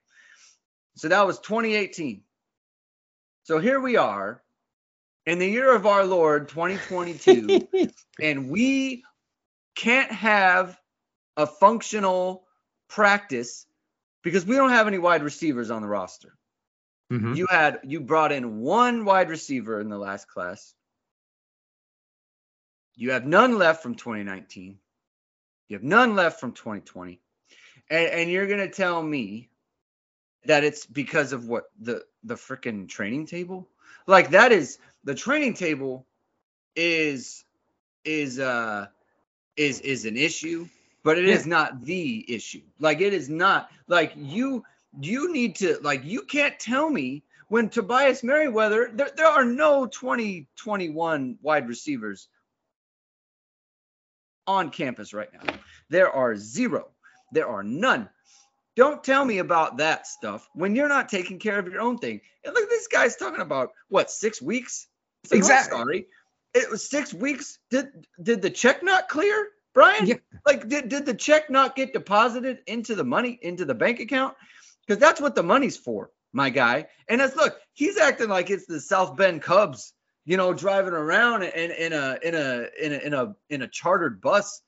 So 0.97 1.07
that 1.07 1.25
was 1.25 1.39
2018. 1.39 2.23
So 3.43 3.59
here 3.59 3.79
we 3.79 3.95
are 3.95 4.43
in 5.25 5.39
the 5.39 5.47
year 5.47 5.73
of 5.73 5.85
our 5.85 6.03
Lord 6.03 6.49
2022, 6.49 7.69
and 8.21 8.49
we 8.49 9.05
can't 9.73 10.11
have 10.11 10.77
a 11.37 11.47
functional 11.47 12.45
practice 12.89 13.65
because 14.23 14.45
we 14.45 14.55
don't 14.55 14.71
have 14.71 14.87
any 14.87 14.97
wide 14.97 15.23
receivers 15.23 15.71
on 15.71 15.81
the 15.81 15.87
roster. 15.87 16.37
Mhm. 17.11 17.35
You 17.37 17.47
had 17.49 17.79
you 17.83 18.01
brought 18.01 18.31
in 18.31 18.59
one 18.59 19.05
wide 19.05 19.29
receiver 19.29 19.79
in 19.79 19.89
the 19.89 19.97
last 19.97 20.27
class. 20.27 20.73
You 22.95 23.11
have 23.11 23.25
none 23.25 23.57
left 23.57 23.83
from 23.83 23.95
2019. 23.95 24.79
You 25.69 25.75
have 25.75 25.83
none 25.83 26.15
left 26.15 26.39
from 26.39 26.53
2020. 26.53 27.21
And, 27.89 28.07
and 28.07 28.31
you're 28.31 28.47
gonna 28.47 28.69
tell 28.69 29.01
me 29.01 29.49
that 30.45 30.63
it's 30.63 30.85
because 30.85 31.33
of 31.33 31.47
what 31.47 31.65
the 31.79 32.03
the 32.23 32.35
freaking 32.35 32.89
training 32.89 33.27
table? 33.27 33.69
Like 34.07 34.31
that 34.31 34.51
is 34.51 34.79
the 35.03 35.15
training 35.15 35.53
table 35.53 36.05
is 36.75 37.43
is 38.03 38.39
uh 38.39 38.87
is 39.55 39.81
is 39.81 40.05
an 40.05 40.17
issue, 40.17 40.67
but 41.07 41.17
it 41.17 41.23
is 41.29 41.47
not 41.47 41.85
the 41.85 42.25
issue. 42.27 42.63
Like 42.79 42.99
it 42.99 43.13
is 43.13 43.29
not 43.29 43.71
like 43.87 44.11
you 44.17 44.65
you 44.99 45.31
need 45.31 45.55
to 45.55 45.77
like 45.81 46.03
you 46.03 46.23
can't 46.23 46.59
tell 46.59 46.89
me 46.89 47.23
when 47.47 47.69
Tobias 47.69 48.23
Merriweather 48.23 48.91
there, 48.93 49.11
there 49.15 49.27
are 49.27 49.45
no 49.45 49.85
2021 49.85 51.37
wide 51.41 51.69
receivers 51.69 52.27
on 54.47 54.69
campus 54.69 55.13
right 55.13 55.29
now. 55.31 55.53
There 55.89 56.11
are 56.11 56.35
zero. 56.35 56.89
There 57.31 57.47
are 57.47 57.63
none. 57.63 58.09
Don't 58.75 59.01
tell 59.01 59.23
me 59.23 59.37
about 59.37 59.77
that 59.77 60.07
stuff 60.07 60.49
when 60.55 60.75
you're 60.75 60.89
not 60.89 61.07
taking 61.07 61.39
care 61.39 61.57
of 61.57 61.67
your 61.69 61.79
own 61.79 61.99
thing. 61.99 62.19
And 62.43 62.53
look, 62.53 62.69
this 62.69 62.87
guy's 62.87 63.15
talking 63.15 63.39
about 63.39 63.71
what 63.87 64.11
six 64.11 64.41
weeks? 64.41 64.87
Like, 65.31 65.37
Exactly. 65.37 65.77
sorry, 65.77 66.07
it 66.53 66.69
was 66.69 66.89
six 66.89 67.13
weeks. 67.13 67.59
Did 67.69 68.05
did 68.21 68.41
the 68.41 68.49
check 68.49 68.83
not 68.83 69.07
clear, 69.07 69.47
Brian? 69.77 70.07
Yeah. 70.07 70.15
Like, 70.43 70.67
did, 70.67 70.89
did 70.89 71.05
the 71.05 71.13
check 71.13 71.51
not 71.51 71.75
get 71.75 71.93
deposited 71.93 72.61
into 72.65 72.95
the 72.95 73.03
money 73.03 73.37
into 73.43 73.63
the 73.63 73.75
bank 73.75 73.99
account? 73.99 74.35
Because 74.81 74.99
that's 74.99 75.21
what 75.21 75.35
the 75.35 75.43
money's 75.43 75.77
for, 75.77 76.09
my 76.33 76.49
guy. 76.49 76.87
And 77.07 77.21
that's 77.21 77.35
look, 77.35 77.55
he's 77.73 77.99
acting 77.99 78.27
like 78.27 78.49
it's 78.49 78.65
the 78.65 78.81
South 78.81 79.15
Bend 79.15 79.43
Cubs, 79.43 79.93
you 80.25 80.35
know, 80.35 80.51
driving 80.51 80.93
around 80.93 81.43
in, 81.43 81.69
in 81.69 81.93
a 81.93 82.17
in 82.23 82.33
a 82.33 82.67
in 82.73 82.91
a 82.91 82.97
in 82.97 83.13
a 83.13 83.35
in 83.51 83.61
a 83.61 83.67
chartered 83.67 84.19
bus. 84.19 84.63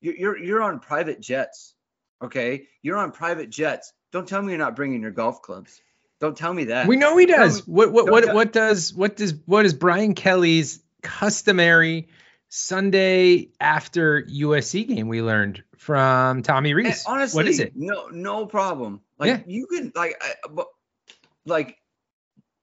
You're 0.00 0.16
you're, 0.16 0.38
you're 0.38 0.62
on 0.62 0.80
private 0.80 1.20
jets, 1.20 1.74
okay? 2.22 2.66
You're 2.80 2.96
on 2.96 3.12
private 3.12 3.50
jets. 3.50 3.92
Don't 4.10 4.26
tell 4.26 4.40
me 4.40 4.52
you're 4.52 4.58
not 4.58 4.74
bringing 4.74 5.02
your 5.02 5.10
golf 5.10 5.42
clubs. 5.42 5.82
Don't 6.18 6.34
tell 6.34 6.54
me 6.54 6.64
that. 6.64 6.86
We 6.86 6.96
know 6.96 7.14
he 7.18 7.26
does. 7.26 7.68
What 7.68 7.92
what 7.92 8.10
what 8.10 8.32
what 8.32 8.52
does 8.54 8.94
what 8.94 9.16
does 9.16 9.34
what 9.44 9.66
is 9.66 9.74
Brian 9.74 10.14
Kelly's 10.14 10.82
customary 11.02 12.08
Sunday 12.48 13.50
after 13.60 14.22
USC 14.22 14.86
game 14.86 15.08
we 15.08 15.22
learned 15.22 15.62
from 15.76 16.42
Tommy 16.42 16.70
And 16.70 16.76
Rees? 16.78 17.04
honestly, 17.06 17.38
what 17.38 17.48
is 17.48 17.60
it? 17.60 17.72
No, 17.74 18.08
no 18.08 18.46
problem. 18.46 19.00
Like 19.18 19.28
Yeah. 19.28 19.40
you 19.46 19.66
can 19.66 19.92
like, 19.94 20.16
I, 20.20 20.34
but 20.50 20.68
like, 21.44 21.76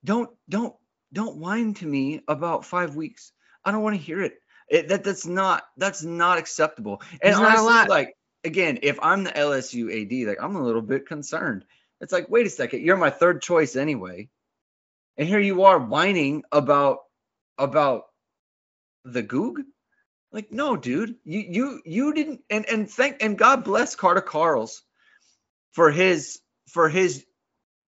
don't 0.04 0.30
don't 0.50 0.76
don't 1.12 1.38
whine 1.38 1.74
to 1.76 1.86
me 1.86 2.22
about 2.28 2.66
five 2.66 2.96
weeks. 2.96 3.32
I 3.64 3.72
don't 3.72 3.84
want 3.84 3.96
to 3.96 4.02
hear 4.02 4.22
it. 4.22 4.34
it. 4.68 4.88
That 4.90 5.04
that's 5.04 5.26
not 5.26 5.64
that's 5.78 6.04
not 6.04 6.38
acceptable. 6.38 7.02
And 7.22 7.32
It's 7.32 7.40
not 7.40 7.46
a 7.56 7.60
honestly, 7.60 7.68
lot. 7.74 7.90
like 7.90 8.16
again, 8.44 8.80
if 8.84 9.00
I'm 9.02 9.24
the 9.24 9.32
LSU 9.32 9.90
AD, 9.92 10.28
like 10.28 10.42
I'm 10.42 10.56
a 10.56 10.64
little 10.64 10.82
bit 10.82 11.08
concerned. 11.08 11.66
It's 12.02 12.12
like, 12.12 12.30
wait 12.30 12.46
a 12.46 12.50
second, 12.50 12.82
you're 12.82 12.98
my 12.98 13.10
third 13.12 13.42
choice 13.42 13.78
anyway, 13.78 14.28
and 15.18 15.28
here 15.28 15.40
you 15.40 15.64
are 15.64 15.80
whining 15.80 16.44
about 16.52 17.00
about 17.58 18.04
the 19.06 19.22
Goog. 19.22 19.62
Like, 20.34 20.52
no, 20.52 20.76
dude, 20.76 21.16
you 21.24 21.40
you 21.40 21.82
you 21.86 22.14
didn't 22.14 22.42
and 22.50 22.66
and 22.66 22.90
thank 22.90 23.22
and 23.22 23.38
God 23.38 23.64
bless 23.64 23.96
Carter 23.96 24.22
Karels 24.22 24.82
for 25.74 25.92
his 25.92 26.40
for 26.70 26.90
his 26.90 27.24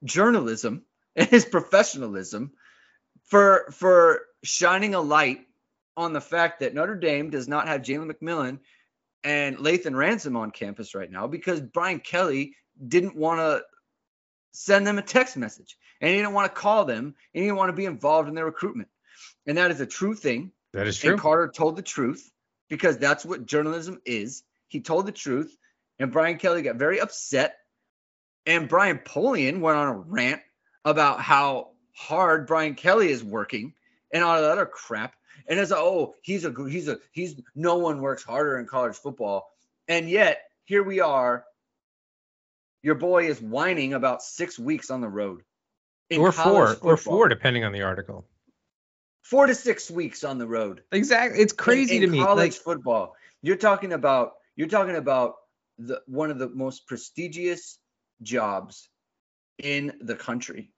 journalism 0.04 0.84
and 1.16 1.28
his 1.28 1.44
professionalism 1.44 2.52
for 3.26 3.66
for 3.72 4.22
shining 4.44 4.94
a 4.94 5.02
light 5.02 5.40
on 5.98 6.14
the 6.14 6.22
fact 6.22 6.60
that 6.60 6.76
Notre 6.76 6.96
Dame 6.96 7.32
does 7.32 7.48
not 7.48 7.68
have 7.68 7.82
Jalen 7.82 8.12
McMillan 8.12 8.60
and 9.24 9.58
Lathan 9.58 9.96
Ransom 9.96 10.36
on 10.38 10.52
campus 10.52 10.94
right 10.94 11.10
now 11.10 11.26
because 11.26 11.60
Brian 11.60 12.00
Kelly 12.00 12.54
didn't 12.88 13.16
want 13.16 13.40
to 13.40 13.64
send 14.52 14.86
them 14.86 15.00
a 15.00 15.02
text 15.02 15.36
message 15.36 15.78
and 16.00 16.12
he 16.12 16.18
didn't 16.18 16.34
want 16.34 16.54
to 16.54 16.62
call 16.62 16.86
them 16.86 17.06
and 17.06 17.16
he 17.34 17.42
didn't 17.42 17.56
want 17.56 17.70
to 17.70 17.76
be 17.76 17.86
involved 17.86 18.30
in 18.30 18.36
their 18.36 18.46
recruitment. 18.46 18.90
And 19.48 19.58
that 19.58 19.72
is 19.72 19.82
a 19.82 19.88
true 19.88 20.14
thing. 20.14 20.52
That 20.74 20.86
is 20.86 21.04
And 21.04 21.20
Carter 21.20 21.48
told 21.48 21.78
the 21.78 21.82
truth 21.82 22.30
because 22.70 22.98
that's 22.98 23.26
what 23.26 23.46
journalism 23.46 24.02
is. 24.06 24.44
He 24.68 24.82
told 24.82 25.06
the 25.06 25.12
truth, 25.12 25.56
and 26.00 26.12
Brian 26.12 26.38
Kelly 26.38 26.62
got 26.62 26.76
very 26.76 27.00
upset. 27.00 27.58
And 28.46 28.70
Brian 28.70 29.00
Polian 29.00 29.60
went 29.60 29.78
on 29.78 29.88
a 29.88 29.98
rant 29.98 30.42
about 30.84 31.20
how 31.20 31.70
hard 31.94 32.46
Brian 32.46 32.76
Kelly 32.76 33.10
is 33.10 33.24
working 33.24 33.74
and 34.14 34.24
all 34.24 34.40
that 34.40 34.52
other 34.52 34.66
crap. 34.66 35.16
And 35.48 35.60
it's 35.60 35.72
like, 35.72 35.80
oh, 35.80 36.16
he's 36.22 36.46
a 36.46 36.54
he's 36.70 36.88
a 36.88 37.00
he's 37.12 37.36
no 37.56 37.78
one 37.78 38.02
works 38.02 38.24
harder 38.24 38.60
in 38.60 38.66
college 38.66 38.96
football. 38.96 39.50
And 39.88 40.10
yet 40.10 40.42
here 40.66 40.84
we 40.84 41.00
are. 41.00 41.46
Your 42.82 42.96
boy 42.96 43.28
is 43.28 43.42
whining 43.42 43.94
about 43.94 44.22
six 44.22 44.60
weeks 44.60 44.90
on 44.92 45.02
the 45.02 45.10
road. 45.10 45.42
or 46.20 46.32
four 46.32 46.76
or 46.82 46.98
four 46.98 47.28
depending 47.30 47.64
on 47.64 47.72
the 47.72 47.82
article. 47.82 48.26
Four 49.30 49.48
to 49.48 49.56
six 49.56 49.90
weeks 49.90 50.24
on 50.24 50.38
the 50.38 50.48
road. 50.48 50.84
Exactly. 50.92 51.40
It's 51.42 51.54
crazy 51.54 51.96
in, 51.96 52.02
to 52.02 52.08
in 52.08 52.12
me. 52.14 52.20
College 52.20 52.54
Like 52.54 52.62
football. 52.62 53.16
You're 53.42 53.58
talking 53.58 53.92
about 53.94 54.34
you're 54.56 54.68
talking 54.68 54.96
about 54.96 55.36
the 55.78 56.02
one 56.06 56.32
of 56.32 56.38
the 56.40 56.50
most 56.50 56.88
prestigious 56.88 57.78
jobs 58.22 58.88
in 59.58 59.94
the 60.02 60.16
country, 60.16 60.72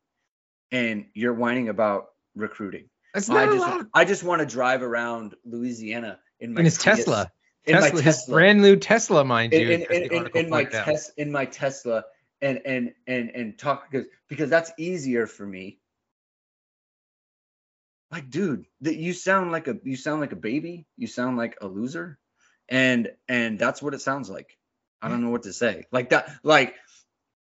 and 0.72 1.06
you're 1.14 1.34
whining 1.34 1.70
about 1.70 2.08
recruiting. 2.36 2.90
That's 3.14 3.30
I 3.30 3.46
not 3.46 3.54
just 3.54 3.68
allowed. 3.68 3.88
I 3.94 4.06
just 4.06 4.24
want 4.24 4.40
to 4.42 4.46
drive 4.46 4.82
around 4.82 5.36
Louisiana 5.46 6.20
in 6.40 6.54
my 6.54 6.60
In 6.62 6.66
his 6.66 6.78
Prius- 6.78 7.00
Tesla. 7.00 7.32
in 7.66 7.76
my 7.76 7.82
Tesla, 7.82 8.02
his 8.02 8.16
Tesla, 8.18 8.34
brand 8.34 8.62
new 8.62 8.76
Tesla, 8.76 9.24
mind 9.26 9.54
in, 9.54 9.62
you. 9.62 9.70
in, 9.72 9.82
as 9.84 9.88
in, 9.90 10.04
in, 10.12 10.28
in 10.46 10.50
my 10.50 10.64
tes- 10.64 11.12
in 11.18 11.32
my 11.32 11.46
Tesla 11.46 12.04
and 12.42 12.62
and 12.66 12.94
and 13.08 13.30
and 13.32 13.58
talk 13.58 13.90
because 13.92 14.08
because 14.30 14.50
that's 14.50 14.72
easier 14.78 15.28
for 15.28 15.46
me. 15.46 15.80
Like, 18.12 18.30
dude, 18.30 18.66
that 18.82 18.96
you 18.96 19.14
sound 19.14 19.52
like 19.52 19.68
a 19.68 19.78
you 19.84 19.96
sound 19.98 20.22
like 20.22 20.32
a 20.32 20.38
baby. 20.38 20.88
You 20.98 21.08
sound 21.08 21.38
like 21.38 21.58
a 21.62 21.68
loser, 21.68 22.18
and 22.70 23.10
and 23.28 23.60
that's 23.60 23.82
what 23.82 23.94
it 23.94 24.02
sounds 24.02 24.30
like. 24.30 24.58
I 25.02 25.10
don't 25.10 25.22
know 25.24 25.30
what 25.30 25.44
to 25.44 25.54
say. 25.54 25.86
Like 25.92 26.10
that, 26.10 26.32
like 26.44 26.74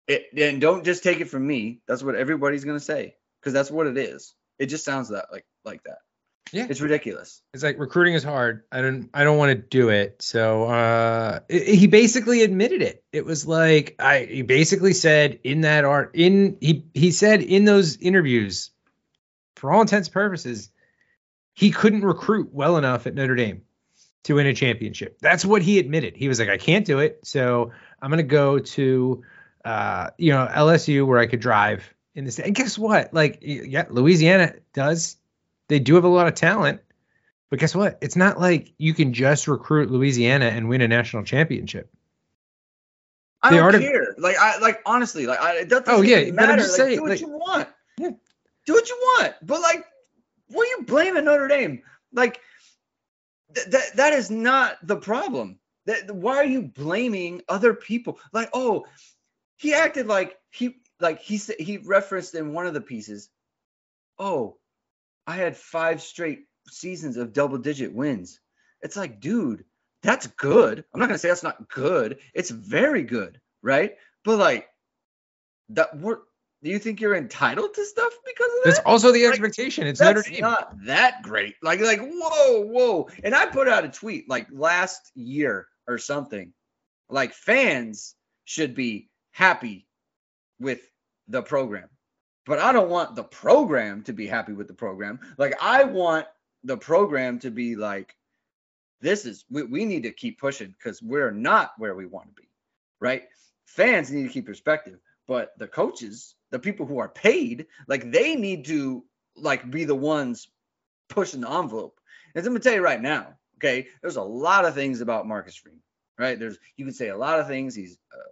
it. 0.06 0.26
And 0.36 0.60
don't 0.60 0.84
just 0.84 1.02
take 1.02 1.20
it 1.20 1.30
from 1.30 1.46
me. 1.46 1.80
That's 1.88 2.02
what 2.02 2.14
everybody's 2.14 2.64
gonna 2.64 2.78
say 2.80 3.14
because 3.40 3.52
that's 3.52 3.70
what 3.70 3.86
it 3.86 3.96
is. 3.98 4.34
It 4.58 4.66
just 4.66 4.84
sounds 4.84 5.08
that 5.08 5.26
like 5.32 5.44
like 5.64 5.82
that. 5.84 5.98
Yeah. 6.52 6.66
it's 6.68 6.80
ridiculous. 6.80 7.42
It's 7.54 7.62
like 7.62 7.78
recruiting 7.78 8.14
is 8.14 8.24
hard. 8.24 8.64
I 8.72 8.82
don't 8.82 9.08
I 9.14 9.22
don't 9.24 9.38
want 9.38 9.50
to 9.50 9.54
do 9.68 9.88
it. 9.90 10.20
So 10.20 10.64
uh 10.64 11.40
i- 11.50 11.54
he 11.54 11.86
basically 11.86 12.42
admitted 12.42 12.82
it. 12.82 13.02
It 13.12 13.24
was 13.24 13.46
like 13.46 13.94
I 13.98 14.24
he 14.30 14.42
basically 14.42 14.92
said 14.92 15.40
in 15.44 15.62
that 15.62 15.84
art 15.84 16.10
in 16.14 16.56
he 16.60 16.86
he 16.92 17.12
said 17.12 17.42
in 17.42 17.64
those 17.64 17.96
interviews 17.98 18.70
for 19.60 19.70
all 19.72 19.80
intents 19.80 20.08
and 20.08 20.14
purposes 20.14 20.70
he 21.54 21.70
couldn't 21.70 22.02
recruit 22.02 22.48
well 22.52 22.76
enough 22.78 23.06
at 23.06 23.14
Notre 23.14 23.34
Dame 23.34 23.62
to 24.24 24.34
win 24.36 24.46
a 24.46 24.54
championship. 24.54 25.18
That's 25.20 25.44
what 25.44 25.62
he 25.62 25.78
admitted. 25.78 26.16
He 26.16 26.28
was 26.28 26.38
like 26.40 26.48
I 26.48 26.56
can't 26.56 26.86
do 26.86 26.98
it. 27.00 27.20
So 27.24 27.72
I'm 28.00 28.10
going 28.10 28.18
to 28.18 28.22
go 28.22 28.58
to 28.58 29.22
uh 29.64 30.10
you 30.16 30.32
know 30.32 30.48
LSU 30.50 31.06
where 31.06 31.18
I 31.18 31.26
could 31.26 31.40
drive 31.40 31.92
in 32.14 32.24
the 32.24 32.30
state. 32.30 32.46
And 32.46 32.54
guess 32.54 32.78
what? 32.78 33.12
Like 33.12 33.38
yeah, 33.42 33.84
Louisiana 33.90 34.54
does 34.72 35.16
they 35.68 35.78
do 35.78 35.94
have 35.96 36.04
a 36.04 36.08
lot 36.08 36.26
of 36.28 36.34
talent. 36.34 36.80
But 37.50 37.58
guess 37.58 37.74
what? 37.74 37.98
It's 38.00 38.16
not 38.16 38.40
like 38.40 38.72
you 38.78 38.94
can 38.94 39.12
just 39.12 39.48
recruit 39.48 39.90
Louisiana 39.90 40.46
and 40.46 40.68
win 40.68 40.80
a 40.82 40.88
national 40.88 41.24
championship. 41.24 41.90
I 43.42 43.50
They 43.50 43.56
don't 43.56 43.74
are 43.74 43.78
to- 43.78 44.14
Like 44.18 44.36
I 44.38 44.58
like 44.58 44.80
honestly, 44.86 45.26
like 45.26 45.40
I 45.40 45.64
that 45.64 45.68
doesn't 45.84 45.88
Oh, 45.94 46.02
yeah, 46.02 46.18
even 46.18 46.36
but 46.36 46.44
I'm 46.44 46.48
matter. 46.50 46.62
just 46.62 46.78
like, 46.78 46.86
saying, 46.86 46.96
do 46.98 47.02
what 47.02 47.10
like- 47.10 47.20
you 47.20 47.28
want. 47.28 47.68
Do 48.66 48.74
what 48.74 48.88
you 48.88 48.96
want. 49.18 49.34
But 49.42 49.60
like, 49.60 49.84
what 50.48 50.66
are 50.66 50.70
you 50.70 50.84
blaming 50.84 51.24
Notre 51.24 51.48
Dame? 51.48 51.82
Like 52.12 52.40
th- 53.54 53.68
that 53.68 53.96
that 53.96 54.12
is 54.12 54.30
not 54.30 54.76
the 54.82 54.96
problem. 54.96 55.58
That 55.86 56.14
why 56.14 56.36
are 56.36 56.44
you 56.44 56.62
blaming 56.62 57.42
other 57.48 57.74
people? 57.74 58.18
Like, 58.32 58.50
oh, 58.52 58.86
he 59.56 59.74
acted 59.74 60.06
like 60.06 60.36
he 60.50 60.76
like 61.00 61.20
he 61.20 61.38
said 61.38 61.56
he 61.58 61.78
referenced 61.78 62.34
in 62.34 62.52
one 62.52 62.66
of 62.66 62.74
the 62.74 62.80
pieces. 62.80 63.30
Oh, 64.18 64.56
I 65.26 65.36
had 65.36 65.56
five 65.56 66.02
straight 66.02 66.44
seasons 66.68 67.16
of 67.16 67.32
double 67.32 67.58
digit 67.58 67.94
wins. 67.94 68.40
It's 68.82 68.96
like, 68.96 69.20
dude, 69.20 69.64
that's 70.02 70.26
good. 70.26 70.84
I'm 70.92 71.00
not 71.00 71.06
gonna 71.06 71.18
say 71.18 71.28
that's 71.28 71.42
not 71.42 71.68
good. 71.68 72.18
It's 72.34 72.50
very 72.50 73.02
good, 73.02 73.40
right? 73.62 73.96
But 74.24 74.38
like 74.38 74.68
that 75.70 75.96
we're 75.96 76.18
do 76.62 76.70
you 76.70 76.78
think 76.78 77.00
you're 77.00 77.14
entitled 77.14 77.74
to 77.74 77.84
stuff 77.84 78.12
because 78.26 78.46
of 78.46 78.64
that? 78.64 78.70
That's 78.70 78.78
also 78.80 79.12
the 79.12 79.24
Like, 79.24 79.30
expectation. 79.30 79.86
It's 79.86 80.00
Notre 80.00 80.22
Dame. 80.22 80.40
not 80.40 80.74
that 80.84 81.22
great. 81.22 81.54
Like, 81.62 81.80
like, 81.80 82.00
whoa, 82.00 82.60
whoa. 82.62 83.08
And 83.24 83.34
I 83.34 83.46
put 83.46 83.68
out 83.68 83.84
a 83.84 83.88
tweet 83.88 84.28
like 84.28 84.48
last 84.52 85.10
year 85.14 85.66
or 85.88 85.98
something. 85.98 86.52
Like 87.08 87.32
fans 87.32 88.14
should 88.44 88.74
be 88.74 89.08
happy 89.32 89.86
with 90.58 90.80
the 91.28 91.42
program. 91.42 91.88
But 92.46 92.58
I 92.58 92.72
don't 92.72 92.90
want 92.90 93.16
the 93.16 93.22
program 93.24 94.02
to 94.04 94.12
be 94.12 94.26
happy 94.26 94.52
with 94.52 94.68
the 94.68 94.74
program. 94.74 95.20
Like 95.38 95.54
I 95.62 95.84
want 95.84 96.26
the 96.64 96.76
program 96.76 97.38
to 97.40 97.50
be 97.50 97.76
like, 97.76 98.14
this 99.00 99.24
is 99.24 99.44
we, 99.50 99.62
we 99.62 99.84
need 99.86 100.02
to 100.02 100.10
keep 100.12 100.38
pushing 100.38 100.68
because 100.76 101.00
we're 101.02 101.30
not 101.30 101.72
where 101.78 101.94
we 101.94 102.06
want 102.06 102.28
to 102.28 102.34
be. 102.42 102.48
Right? 103.00 103.24
Fans 103.66 104.10
need 104.12 104.24
to 104.24 104.28
keep 104.28 104.46
perspective, 104.46 104.98
but 105.26 105.52
the 105.58 105.66
coaches, 105.68 106.34
the 106.50 106.58
people 106.58 106.86
who 106.86 106.98
are 106.98 107.08
paid, 107.08 107.66
like 107.86 108.10
they 108.10 108.36
need 108.36 108.66
to 108.66 109.04
like 109.36 109.70
be 109.70 109.84
the 109.84 109.94
ones 109.94 110.48
pushing 111.08 111.40
the 111.40 111.50
envelope. 111.50 111.98
And 112.34 112.44
I'm 112.44 112.52
gonna 112.52 112.60
tell 112.60 112.74
you 112.74 112.82
right 112.82 113.00
now, 113.00 113.34
okay, 113.58 113.88
there's 114.02 114.16
a 114.16 114.22
lot 114.22 114.64
of 114.64 114.74
things 114.74 115.00
about 115.00 115.26
Marcus 115.26 115.56
Freeman, 115.56 115.82
right? 116.18 116.38
There's 116.38 116.58
you 116.76 116.84
can 116.84 116.94
say 116.94 117.08
a 117.08 117.16
lot 117.16 117.40
of 117.40 117.46
things. 117.46 117.74
He's, 117.74 117.98
uh, 118.12 118.30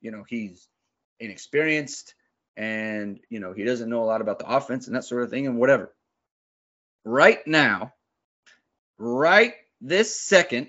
you 0.00 0.10
know, 0.10 0.24
he's 0.28 0.68
inexperienced, 1.18 2.14
and 2.56 3.20
you 3.28 3.40
know 3.40 3.52
he 3.52 3.64
doesn't 3.64 3.90
know 3.90 4.02
a 4.02 4.06
lot 4.06 4.20
about 4.20 4.38
the 4.38 4.48
offense 4.48 4.86
and 4.86 4.96
that 4.96 5.04
sort 5.04 5.22
of 5.22 5.30
thing, 5.30 5.46
and 5.46 5.58
whatever. 5.58 5.94
Right 7.04 7.44
now, 7.46 7.94
right 8.98 9.54
this 9.80 10.20
second, 10.20 10.68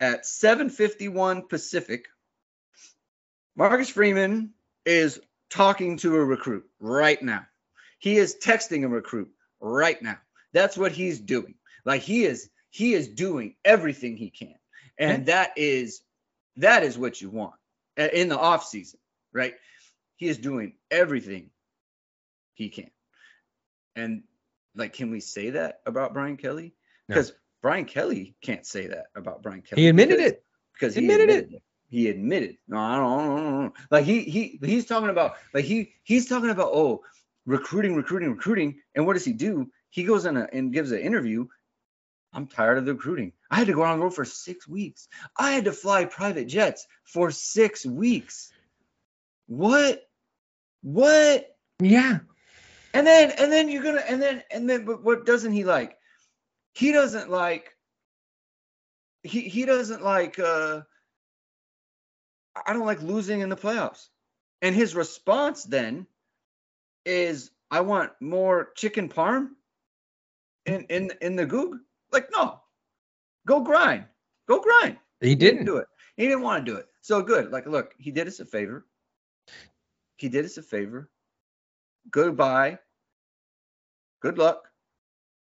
at 0.00 0.24
7:51 0.24 1.48
Pacific, 1.48 2.06
Marcus 3.56 3.90
Freeman 3.90 4.54
is 4.84 5.20
talking 5.50 5.96
to 5.98 6.16
a 6.16 6.24
recruit 6.24 6.64
right 6.80 7.20
now. 7.22 7.46
He 7.98 8.16
is 8.16 8.36
texting 8.42 8.84
a 8.84 8.88
recruit 8.88 9.30
right 9.60 10.00
now. 10.02 10.18
That's 10.52 10.76
what 10.76 10.92
he's 10.92 11.20
doing. 11.20 11.54
Like 11.84 12.02
he 12.02 12.24
is 12.24 12.50
he 12.70 12.94
is 12.94 13.08
doing 13.08 13.56
everything 13.64 14.16
he 14.16 14.30
can. 14.30 14.54
And 14.98 15.26
that 15.26 15.52
is 15.56 16.02
that 16.56 16.82
is 16.82 16.96
what 16.98 17.20
you 17.20 17.30
want 17.30 17.54
in 17.96 18.28
the 18.28 18.38
off 18.38 18.64
season, 18.64 19.00
right? 19.32 19.54
He 20.16 20.26
is 20.28 20.38
doing 20.38 20.74
everything 20.90 21.50
he 22.54 22.68
can. 22.70 22.90
And 23.94 24.22
like 24.74 24.92
can 24.94 25.10
we 25.10 25.20
say 25.20 25.50
that 25.50 25.80
about 25.86 26.12
Brian 26.14 26.36
Kelly? 26.36 26.74
No. 27.08 27.14
Because 27.14 27.32
Brian 27.62 27.84
Kelly 27.84 28.36
can't 28.42 28.66
say 28.66 28.88
that 28.88 29.06
about 29.14 29.42
Brian 29.42 29.62
Kelly. 29.62 29.82
He 29.82 29.88
admitted 29.88 30.16
because- 30.18 30.32
it. 30.32 30.44
because 30.74 30.94
he 30.94 31.00
Admitted 31.04 31.28
admitted, 31.30 31.52
it. 31.52 31.56
it. 31.56 31.62
He 31.88 32.08
admitted. 32.08 32.56
No, 32.66 32.78
I 32.78 32.96
don't, 32.96 33.30
I 33.30 33.50
don't. 33.50 33.74
Like 33.90 34.04
he 34.04 34.22
he 34.22 34.58
he's 34.62 34.86
talking 34.86 35.08
about 35.08 35.36
like 35.54 35.64
he 35.64 35.92
he's 36.02 36.28
talking 36.28 36.50
about 36.50 36.70
oh 36.72 37.02
recruiting, 37.44 37.94
recruiting, 37.94 38.30
recruiting. 38.30 38.80
And 38.94 39.06
what 39.06 39.14
does 39.14 39.24
he 39.24 39.32
do? 39.32 39.70
He 39.90 40.04
goes 40.04 40.26
in 40.26 40.36
a, 40.36 40.48
and 40.52 40.72
gives 40.72 40.90
an 40.92 41.00
interview. 41.00 41.46
I'm 42.32 42.48
tired 42.48 42.78
of 42.78 42.84
the 42.84 42.94
recruiting. 42.94 43.32
I 43.50 43.56
had 43.56 43.68
to 43.68 43.72
go 43.72 43.82
on 43.82 43.98
the 43.98 44.04
road 44.04 44.14
for 44.14 44.24
six 44.24 44.68
weeks. 44.68 45.08
I 45.38 45.52
had 45.52 45.64
to 45.64 45.72
fly 45.72 46.04
private 46.04 46.48
jets 46.48 46.86
for 47.04 47.30
six 47.30 47.86
weeks. 47.86 48.52
What? 49.46 50.02
What? 50.82 51.56
Yeah. 51.80 52.18
And 52.92 53.06
then 53.06 53.30
and 53.38 53.52
then 53.52 53.68
you're 53.68 53.82
gonna 53.82 54.02
and 54.06 54.20
then 54.20 54.42
and 54.50 54.68
then 54.68 54.84
but 54.84 55.02
what 55.02 55.24
doesn't 55.24 55.52
he 55.52 55.64
like? 55.64 55.96
He 56.74 56.92
doesn't 56.92 57.30
like 57.30 57.76
he 59.22 59.42
he 59.42 59.64
doesn't 59.64 60.02
like 60.02 60.38
uh 60.38 60.82
I 62.66 62.72
don't 62.72 62.86
like 62.86 63.02
losing 63.02 63.40
in 63.40 63.48
the 63.48 63.56
playoffs. 63.56 64.08
And 64.62 64.74
his 64.74 64.94
response 64.94 65.64
then 65.64 66.06
is 67.04 67.50
I 67.70 67.80
want 67.80 68.12
more 68.20 68.70
chicken 68.76 69.08
parm 69.08 69.50
in 70.66 70.84
in 70.88 71.10
in 71.20 71.36
the 71.36 71.46
goog. 71.46 71.78
Like 72.12 72.28
no. 72.32 72.60
Go 73.46 73.60
grind. 73.60 74.04
Go 74.48 74.60
grind. 74.60 74.96
He 75.20 75.28
He 75.28 75.34
didn't. 75.34 75.64
do 75.66 75.76
it. 75.76 75.86
He 76.16 76.24
didn't 76.24 76.42
want 76.42 76.64
to 76.64 76.72
do 76.72 76.78
it. 76.78 76.86
So 77.02 77.22
good. 77.22 77.52
Like, 77.52 77.66
look, 77.66 77.94
he 77.98 78.10
did 78.10 78.26
us 78.26 78.40
a 78.40 78.44
favor. 78.44 78.86
He 80.16 80.28
did 80.28 80.44
us 80.44 80.56
a 80.56 80.62
favor. 80.62 81.10
Goodbye. 82.10 82.78
Good 84.20 84.38
luck. 84.38 84.64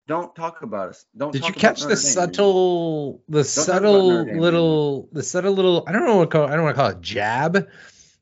Don't 0.09 0.35
talk 0.35 0.63
about 0.63 0.89
us. 0.89 1.05
Don't. 1.15 1.31
Did 1.31 1.43
talk 1.43 1.49
you 1.49 1.51
about 1.51 1.61
catch 1.61 1.81
the 1.83 1.89
Notre 1.89 2.01
Dame 2.01 2.17
anymore. 2.17 2.33
subtle, 2.33 3.21
the 3.29 3.43
subtle 3.43 4.25
Dame 4.25 4.39
little, 4.39 5.07
the 5.11 5.21
subtle 5.21 5.53
little? 5.53 5.83
I 5.85 5.91
don't 5.91 6.03
know 6.03 6.15
what 6.15 6.31
call, 6.31 6.47
I 6.47 6.55
don't 6.55 6.63
want 6.63 6.75
to 6.75 6.81
call 6.81 6.89
it 6.89 7.01
jab, 7.01 7.69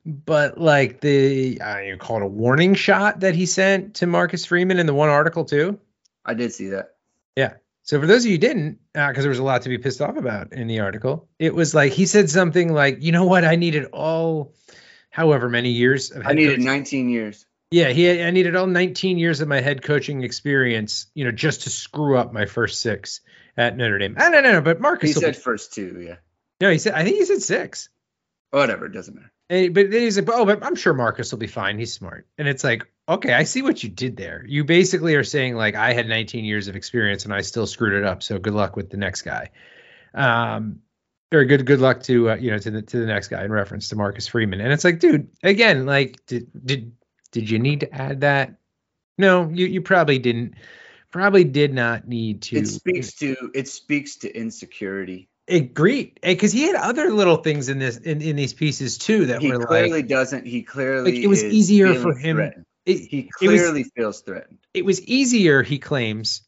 but 0.05 0.59
like 0.59 0.99
the 0.99 1.61
I 1.61 1.83
you 1.83 1.95
call 1.95 2.17
it 2.17 2.23
a 2.23 2.27
warning 2.27 2.73
shot 2.75 3.21
that 3.21 3.35
he 3.35 3.45
sent 3.45 3.95
to 3.95 4.05
Marcus 4.05 4.45
Freeman 4.45 4.79
in 4.79 4.85
the 4.85 4.93
one 4.93 5.07
article 5.07 5.45
too. 5.45 5.79
I 6.25 6.33
did 6.33 6.51
see 6.51 6.67
that. 6.67 6.95
Yeah. 7.37 7.53
So 7.83 8.01
for 8.01 8.05
those 8.05 8.25
of 8.25 8.31
you 8.31 8.33
who 8.33 8.39
didn't, 8.39 8.79
uh, 8.93 9.07
because 9.07 9.23
there 9.23 9.29
was 9.29 9.39
a 9.39 9.43
lot 9.43 9.61
to 9.61 9.69
be 9.69 9.77
pissed 9.77 10.01
off 10.01 10.17
about 10.17 10.51
in 10.51 10.67
the 10.67 10.81
article, 10.81 11.29
it 11.39 11.55
was 11.55 11.73
like 11.73 11.93
he 11.93 12.05
said 12.05 12.29
something 12.29 12.73
like, 12.73 12.97
"You 13.01 13.13
know 13.13 13.23
what? 13.23 13.45
I 13.45 13.55
needed 13.55 13.85
all, 13.93 14.53
however 15.09 15.47
many 15.47 15.69
years 15.71 16.11
of 16.11 16.27
I 16.27 16.33
needed 16.33 16.49
coaching- 16.55 16.65
19 16.65 17.09
years. 17.09 17.45
Yeah, 17.71 17.89
he 17.89 18.23
I 18.23 18.31
needed 18.31 18.55
all 18.55 18.67
19 18.67 19.17
years 19.17 19.41
of 19.41 19.47
my 19.47 19.59
head 19.59 19.83
coaching 19.83 20.23
experience, 20.23 21.07
you 21.13 21.25
know, 21.25 21.31
just 21.31 21.63
to 21.63 21.69
screw 21.69 22.17
up 22.17 22.31
my 22.31 22.45
first 22.45 22.81
six 22.81 23.21
at 23.57 23.75
Notre 23.75 23.97
Dame. 23.97 24.15
I 24.17 24.29
don't 24.29 24.43
know, 24.43 24.61
but 24.61 24.79
Marcus. 24.79 25.13
He 25.13 25.19
said 25.19 25.33
be- 25.33 25.39
first 25.39 25.73
two. 25.73 26.01
Yeah. 26.05 26.15
no, 26.61 26.71
he 26.71 26.77
said 26.77 26.93
I 26.93 27.03
think 27.03 27.17
he 27.17 27.25
said 27.25 27.41
six. 27.41 27.89
Whatever. 28.51 28.85
It 28.85 28.93
doesn't 28.93 29.15
matter. 29.15 29.31
And, 29.49 29.73
but 29.73 29.91
then 29.91 30.01
he's 30.01 30.17
like, 30.17 30.29
oh, 30.31 30.45
but 30.45 30.63
I'm 30.63 30.75
sure 30.75 30.93
Marcus 30.93 31.31
will 31.31 31.39
be 31.39 31.47
fine. 31.47 31.77
He's 31.77 31.93
smart. 31.93 32.27
And 32.37 32.47
it's 32.47 32.63
like, 32.63 32.87
okay, 33.07 33.33
I 33.33 33.43
see 33.43 33.61
what 33.61 33.83
you 33.83 33.89
did 33.89 34.15
there. 34.15 34.45
You 34.47 34.63
basically 34.63 35.15
are 35.15 35.23
saying 35.23 35.55
like 35.55 35.75
I 35.75 35.93
had 35.93 36.07
19 36.07 36.45
years 36.45 36.69
of 36.69 36.75
experience 36.75 37.25
and 37.25 37.33
I 37.33 37.41
still 37.41 37.67
screwed 37.67 37.93
it 37.93 38.05
up. 38.05 38.23
So 38.23 38.39
good 38.39 38.53
luck 38.53 38.77
with 38.77 38.89
the 38.89 38.97
next 38.97 39.23
guy. 39.23 39.51
Um, 40.13 40.79
or 41.33 41.43
good 41.43 41.65
good 41.65 41.81
luck 41.81 42.03
to 42.03 42.29
uh, 42.31 42.35
you 42.35 42.51
know 42.51 42.57
to 42.57 42.71
the 42.71 42.81
to 42.81 42.99
the 42.99 43.05
next 43.05 43.27
guy 43.27 43.43
in 43.43 43.51
reference 43.51 43.89
to 43.89 43.97
Marcus 43.97 44.27
Freeman. 44.27 44.61
And 44.61 44.71
it's 44.71 44.85
like, 44.85 44.99
dude, 44.99 45.27
again, 45.43 45.85
like 45.85 46.25
did 46.25 46.47
did 46.65 46.93
did 47.31 47.49
you 47.49 47.59
need 47.59 47.81
to 47.81 47.93
add 47.93 48.21
that? 48.21 48.55
No, 49.17 49.49
you 49.49 49.65
you 49.65 49.81
probably 49.81 50.19
didn't. 50.19 50.55
Probably 51.11 51.43
did 51.43 51.73
not 51.73 52.07
need 52.07 52.41
to. 52.43 52.57
It 52.57 52.67
speaks 52.67 53.13
to 53.15 53.51
it 53.53 53.67
speaks 53.67 54.17
to 54.17 54.31
insecurity. 54.31 55.29
Agreed, 55.47 56.19
eh, 56.23 56.33
because 56.33 56.51
he 56.51 56.63
had 56.63 56.75
other 56.75 57.09
little 57.09 57.37
things 57.37 57.69
in 57.69 57.79
this 57.79 57.97
in, 57.97 58.21
in 58.21 58.35
these 58.35 58.53
pieces 58.53 58.97
too 58.97 59.27
that 59.27 59.41
He 59.41 59.51
were 59.51 59.65
clearly 59.65 60.01
like, 60.01 60.07
doesn't. 60.07 60.45
He 60.45 60.63
clearly 60.63 61.13
like 61.13 61.23
it 61.23 61.27
was 61.27 61.43
easier 61.43 61.93
for 61.95 62.13
him. 62.13 62.39
It, 62.85 62.99
He 62.99 63.29
it 63.41 63.47
was 63.47 63.61
clearly 63.61 63.83
feels 63.83 64.21
threatened. 64.21 64.59
it 64.73 64.83
was 64.83 65.01
easier, 65.01 65.63
he 65.63 65.79
claims, 65.79 66.41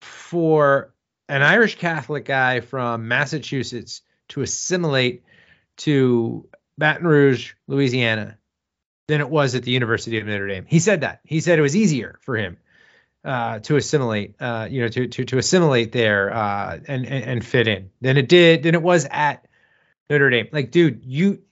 for 0.00 0.94
an 1.28 1.42
Irish 1.42 1.76
Catholic 1.76 2.24
guy 2.24 2.60
from 2.60 3.06
Massachusetts 3.08 4.00
to 4.28 4.40
assimilate 4.40 5.24
to 5.78 6.48
Baton 6.78 7.06
Rouge, 7.06 7.52
Louisiana, 7.66 8.37
than 9.08 9.20
it 9.20 9.28
was 9.28 9.54
at 9.54 9.62
the 9.64 9.70
University 9.70 10.18
of 10.18 10.26
Notre 10.26 10.46
Dame. 10.46 10.66
He 10.68 10.78
said 10.78 11.00
that. 11.00 11.20
He 11.24 11.40
said 11.40 11.58
it 11.58 11.62
was 11.62 11.74
easier 11.74 12.18
for 12.22 12.36
him 12.36 12.58
uh, 13.24 13.58
to 13.60 13.76
assimilate, 13.76 14.36
uh, 14.38 14.68
you 14.70 14.82
know, 14.82 14.88
to 14.88 15.08
to 15.08 15.24
to 15.24 15.38
assimilate 15.38 15.90
there 15.92 16.32
uh, 16.32 16.78
and, 16.86 17.06
and 17.06 17.24
and 17.24 17.44
fit 17.44 17.66
in 17.66 17.90
than 18.00 18.16
it 18.16 18.28
did 18.28 18.62
than 18.62 18.74
it 18.74 18.82
was 18.82 19.06
at 19.10 19.46
Notre 20.08 20.30
Dame. 20.30 20.48
Like, 20.52 20.70
dude, 20.70 21.02
you 21.04 21.42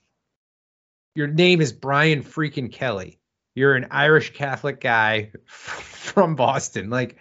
your 1.15 1.27
name 1.27 1.61
is 1.61 1.73
Brian 1.73 2.23
freaking 2.23 2.71
Kelly. 2.71 3.19
You're 3.55 3.75
an 3.75 3.87
Irish 3.89 4.33
Catholic 4.33 4.79
guy 4.79 5.31
from 5.45 6.35
Boston. 6.35 6.91
Like 6.91 7.17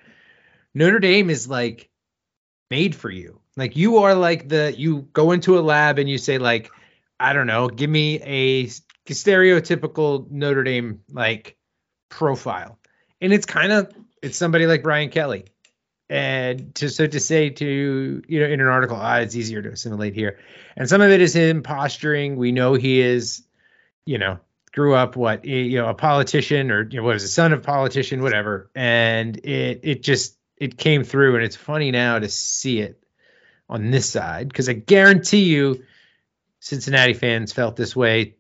Notre 0.75 0.99
Dame 0.99 1.31
is 1.31 1.49
like 1.49 1.89
made 2.71 2.95
for 2.95 3.11
you. 3.11 3.41
Like 3.57 3.75
you 3.75 3.99
are 3.99 4.15
like 4.15 4.51
the 4.51 4.75
you 4.77 5.09
go 5.15 5.33
into 5.33 5.59
a 5.59 5.61
lab 5.61 5.99
and 5.99 6.11
you 6.11 6.19
say 6.19 6.37
like 6.37 6.71
I 7.19 7.33
don't 7.33 7.47
know, 7.47 7.69
give 7.69 7.89
me 7.89 8.21
a 8.21 8.69
stereotypical 9.15 10.31
Notre 10.31 10.65
Dame 10.65 11.01
like 11.11 11.57
profile. 12.09 12.79
And 13.21 13.33
it's 13.33 13.47
kind 13.47 13.73
of 13.73 13.93
it's 14.23 14.37
somebody 14.37 14.67
like 14.67 14.83
Brian 14.83 15.11
Kelly. 15.11 15.45
And 16.09 16.75
to 16.77 16.89
so 16.89 17.07
to 17.07 17.19
say 17.19 17.51
to 17.51 18.23
you 18.29 18.41
know 18.41 18.47
in 18.47 18.61
an 18.61 18.67
article, 18.67 18.97
ah, 18.97 19.17
it's 19.17 19.35
easier 19.35 19.63
to 19.63 19.71
assimilate 19.71 20.15
here. 20.15 20.39
And 20.77 20.89
some 20.89 21.01
of 21.01 21.11
it 21.11 21.21
is 21.21 21.35
him 21.35 21.63
posturing. 21.63 22.37
We 22.37 22.53
know 22.53 22.75
he 22.75 23.01
is, 23.01 23.43
you 24.05 24.19
know, 24.19 24.39
grew 24.73 24.95
up 24.95 25.17
what 25.17 25.45
you 25.45 25.79
know 25.79 25.89
a 25.89 25.95
politician 25.95 26.71
or 26.71 26.89
you 26.89 26.99
know 26.99 27.03
what 27.03 27.17
is 27.17 27.25
a 27.25 27.29
son 27.29 27.53
of 27.53 27.65
politician, 27.65 28.23
whatever. 28.23 28.71
And 28.75 29.37
it 29.39 29.81
it 29.83 30.03
just 30.03 30.37
it 30.57 30.79
came 30.79 31.03
through, 31.03 31.35
and 31.35 31.45
it's 31.45 31.57
funny 31.57 31.91
now 31.91 32.19
to 32.19 32.29
see 32.29 32.81
it 32.81 33.03
on 33.69 33.91
this 33.91 34.09
side 34.09 34.49
because 34.49 34.69
I 34.69 34.75
guarantee 34.75 35.45
you, 35.45 35.83
Cincinnati 36.61 37.15
fans 37.15 37.53
felt 37.53 37.75
this 37.75 37.97
way 37.97 38.37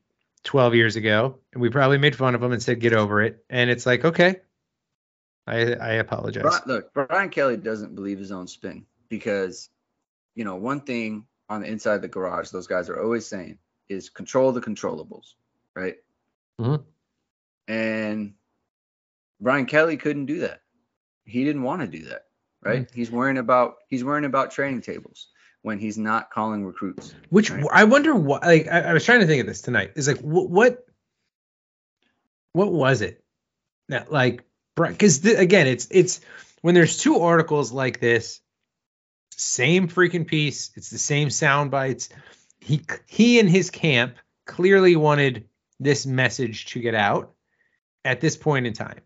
12 0.47 0.75
years 0.75 0.97
ago, 0.97 1.39
and 1.53 1.61
we 1.61 1.69
probably 1.69 1.99
made 1.99 2.17
fun 2.17 2.35
of 2.35 2.43
him 2.43 2.53
and 2.53 2.63
said 2.63 2.81
get 2.81 2.95
over 2.95 3.21
it. 3.21 3.45
And 3.51 3.69
it's 3.69 3.85
like 3.85 4.05
okay, 4.05 4.37
I 5.47 5.75
I 5.75 5.93
apologize. 5.95 6.43
Bri- 6.43 6.75
look, 6.75 6.95
Brian 6.95 7.29
Kelly 7.29 7.57
doesn't 7.57 7.95
believe 7.95 8.19
his 8.19 8.33
own 8.33 8.47
spin 8.47 8.87
because, 9.09 9.69
you 10.35 10.45
know, 10.45 10.57
one 10.57 10.81
thing 10.81 11.27
on 11.49 11.61
the 11.61 11.69
inside 11.69 11.97
of 11.97 12.03
the 12.03 12.09
garage, 12.09 12.51
those 12.51 12.67
guys 12.67 12.89
are 12.89 13.03
always 13.03 13.27
saying 13.27 13.59
is 13.89 14.09
control 14.09 14.53
the 14.53 14.61
controllables, 14.61 15.35
right? 15.75 15.97
Mhm. 16.61 16.85
And 17.69 18.35
Brian 19.41 19.67
Kelly 19.67 19.97
couldn't 19.97 20.27
do 20.27 20.41
that. 20.41 20.63
He 21.25 21.45
didn't 21.45 21.63
want 21.63 21.83
to 21.83 21.89
do 21.89 22.05
that, 22.07 22.27
right? 22.63 22.89
He's 22.95 23.11
worrying 23.11 23.39
about 23.39 23.77
he's 23.89 24.05
worrying 24.05 24.25
about 24.25 24.53
training 24.53 24.81
tables 24.83 25.29
when 25.67 25.81
he's 25.81 25.99
not 25.99 26.31
calling 26.31 26.65
recruits. 26.65 27.13
Which 27.29 27.51
Right. 27.51 27.67
I 27.73 27.85
wonder 27.85 28.15
what 28.15 28.43
like 28.45 28.69
I, 28.69 28.83
I 28.83 28.93
was 28.93 29.05
trying 29.05 29.19
to 29.19 29.27
think 29.27 29.41
of 29.41 29.49
this 29.49 29.63
tonight. 29.63 29.91
Is 29.97 30.07
like 30.07 30.21
what 30.21 30.49
what 30.49 30.87
what 32.53 32.73
was 32.73 33.03
it 33.03 33.25
that 33.89 34.13
like 34.13 34.45
because 34.77 35.25
again 35.25 35.67
it's 35.67 35.89
it's 35.91 36.21
when 36.63 36.77
there's 36.77 36.99
two 36.99 37.19
articles 37.19 37.73
like 37.73 37.99
this, 37.99 38.41
same 39.33 39.89
freaking 39.89 40.25
piece. 40.25 40.71
It's 40.77 40.91
the 40.91 40.99
same 40.99 41.31
sound 41.31 41.73
bites. 41.73 42.11
He 42.61 42.83
he 43.07 43.41
and 43.41 43.51
his 43.51 43.71
camp 43.71 44.15
clearly 44.47 44.95
wanted 44.95 45.49
this 45.81 46.07
message 46.07 46.67
to 46.67 46.81
get 46.81 46.95
out 46.95 47.33
at 48.05 48.21
this 48.21 48.37
point 48.37 48.69
in 48.69 48.73
time. 48.73 49.01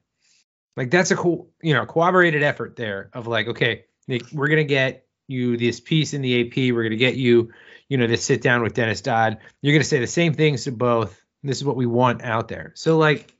Like 0.76 0.90
that's 0.90 1.10
a 1.10 1.16
cool, 1.16 1.48
you 1.62 1.72
know, 1.72 1.86
corroborated 1.86 2.42
effort 2.42 2.76
there 2.76 3.08
of 3.14 3.26
like, 3.26 3.48
okay, 3.48 3.86
Nick, 4.06 4.30
we're 4.30 4.48
gonna 4.48 4.64
get 4.64 5.06
you 5.30 5.56
this 5.56 5.80
piece 5.80 6.14
in 6.14 6.22
the 6.22 6.40
AP. 6.46 6.56
We're 6.74 6.82
gonna 6.82 6.96
get 6.96 7.16
you, 7.16 7.52
you 7.88 7.96
know, 7.96 8.06
this 8.06 8.24
sit 8.24 8.42
down 8.42 8.62
with 8.62 8.74
Dennis 8.74 9.00
Dodd. 9.00 9.38
You're 9.62 9.74
gonna 9.74 9.84
say 9.84 9.98
the 10.00 10.06
same 10.06 10.34
things 10.34 10.64
to 10.64 10.72
both. 10.72 11.20
This 11.42 11.56
is 11.56 11.64
what 11.64 11.76
we 11.76 11.86
want 11.86 12.22
out 12.22 12.48
there. 12.48 12.72
So 12.74 12.98
like, 12.98 13.32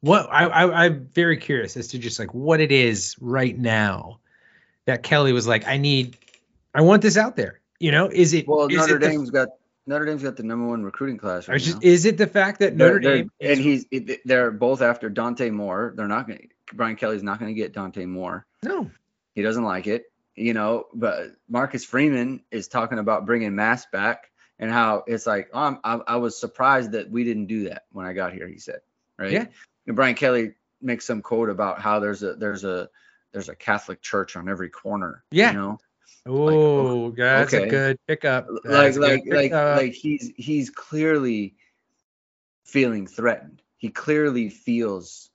what 0.00 0.28
I, 0.30 0.46
I 0.46 0.84
I'm 0.86 1.08
very 1.12 1.36
curious 1.36 1.76
as 1.76 1.88
to 1.88 1.98
just 1.98 2.18
like 2.18 2.34
what 2.34 2.60
it 2.60 2.72
is 2.72 3.16
right 3.20 3.56
now 3.56 4.20
that 4.86 5.02
Kelly 5.02 5.32
was 5.32 5.46
like, 5.46 5.66
I 5.66 5.78
need, 5.78 6.16
I 6.74 6.82
want 6.82 7.02
this 7.02 7.16
out 7.16 7.34
there. 7.36 7.60
You 7.80 7.90
know, 7.92 8.08
is 8.08 8.32
it 8.34 8.46
Well, 8.48 8.66
is 8.68 8.76
Notre 8.76 8.96
it 8.96 9.00
the- 9.00 9.08
Dame's 9.08 9.30
got 9.30 9.48
Notre 9.88 10.04
Dame's 10.04 10.22
got 10.22 10.36
the 10.36 10.42
number 10.42 10.66
one 10.66 10.82
recruiting 10.82 11.16
class 11.18 11.46
right 11.48 11.60
just, 11.60 11.74
now. 11.76 11.80
is 11.88 12.04
it 12.06 12.18
the 12.18 12.26
fact 12.26 12.58
that 12.60 12.76
They're- 12.76 12.94
Notre 12.94 13.00
they're- 13.00 13.16
Dame 13.18 13.30
and 13.40 13.60
he's 13.60 13.86
they're 14.24 14.50
both 14.50 14.82
after 14.82 15.08
Dante 15.08 15.50
Moore. 15.50 15.92
They're 15.96 16.08
not 16.08 16.26
going. 16.26 16.38
to 16.68 16.74
Brian 16.74 16.96
Kelly's 16.96 17.22
not 17.22 17.38
going 17.38 17.54
to 17.54 17.60
get 17.60 17.72
Dante 17.72 18.04
Moore. 18.06 18.44
no 18.64 18.90
He 19.34 19.42
doesn't 19.42 19.62
like 19.62 19.86
it, 19.86 20.04
you 20.36 20.54
know. 20.54 20.86
But 20.94 21.32
Marcus 21.48 21.84
Freeman 21.84 22.42
is 22.50 22.68
talking 22.68 22.98
about 22.98 23.26
bringing 23.26 23.54
Mass 23.54 23.86
back 23.86 24.30
and 24.58 24.70
how 24.70 25.04
it's 25.06 25.26
like 25.26 25.50
um, 25.52 25.80
I, 25.82 25.94
I 26.06 26.16
was 26.16 26.38
surprised 26.38 26.92
that 26.92 27.10
we 27.10 27.24
didn't 27.24 27.46
do 27.46 27.68
that 27.68 27.84
when 27.92 28.06
I 28.06 28.12
got 28.12 28.32
here. 28.32 28.46
He 28.46 28.58
said, 28.58 28.80
right? 29.18 29.32
Yeah. 29.32 29.46
And 29.86 29.96
Brian 29.96 30.14
Kelly 30.14 30.54
makes 30.80 31.06
some 31.06 31.22
quote 31.22 31.50
about 31.50 31.80
how 31.80 32.00
there's 32.00 32.22
a 32.22 32.34
there's 32.34 32.64
a 32.64 32.88
there's 33.32 33.48
a 33.48 33.54
Catholic 33.56 34.00
church 34.02 34.36
on 34.36 34.48
every 34.48 34.70
corner. 34.70 35.24
Yeah. 35.30 35.52
You 35.52 35.58
know, 35.58 35.78
Oh, 36.28 37.10
that's 37.12 37.52
a 37.52 37.66
good 37.68 37.98
pickup. 38.08 38.48
like 38.50 38.62
That's 38.64 38.96
a 38.96 39.00
good 39.00 39.10
like 39.10 39.22
like 39.26 39.42
pickup. 39.42 39.76
like 39.78 39.92
he's 39.92 40.32
he's 40.36 40.70
clearly 40.70 41.54
feeling 42.64 43.06
threatened. 43.06 43.62
He 43.78 43.90
clearly 43.90 44.48
feels 44.48 45.30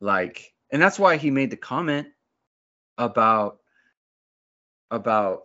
like, 0.00 0.52
and 0.70 0.80
that's 0.80 0.98
why 0.98 1.16
he 1.16 1.30
made 1.30 1.50
the 1.50 1.56
comment 1.56 2.08
about 2.98 3.58
about. 4.90 5.44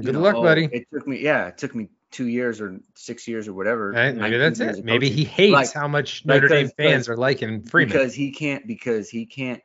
Good 0.00 0.14
know, 0.14 0.20
luck, 0.20 0.36
oh, 0.36 0.42
buddy. 0.42 0.68
It 0.72 0.86
took 0.92 1.06
me, 1.06 1.20
yeah, 1.20 1.48
it 1.48 1.58
took 1.58 1.74
me 1.74 1.88
two 2.10 2.26
years 2.28 2.60
or 2.60 2.80
six 2.94 3.28
years 3.28 3.46
or 3.48 3.52
whatever. 3.54 3.90
Right, 3.90 4.14
maybe 4.14 4.38
that's 4.38 4.60
it. 4.60 4.84
Maybe 4.84 5.08
coaching. 5.08 5.18
he 5.18 5.24
hates 5.24 5.52
Like- 5.52 5.72
how 5.72 5.88
much 5.88 6.24
Notre 6.24 6.48
Dame 6.48 6.66
'cause- 6.66 6.74
fans 6.76 7.08
are 7.08 7.16
liking 7.16 7.62
Freeman. 7.62 7.92
because 7.92 8.14
he 8.14 8.32
can't 8.32 8.66
because 8.66 9.08
he 9.10 9.26
can't 9.26 9.62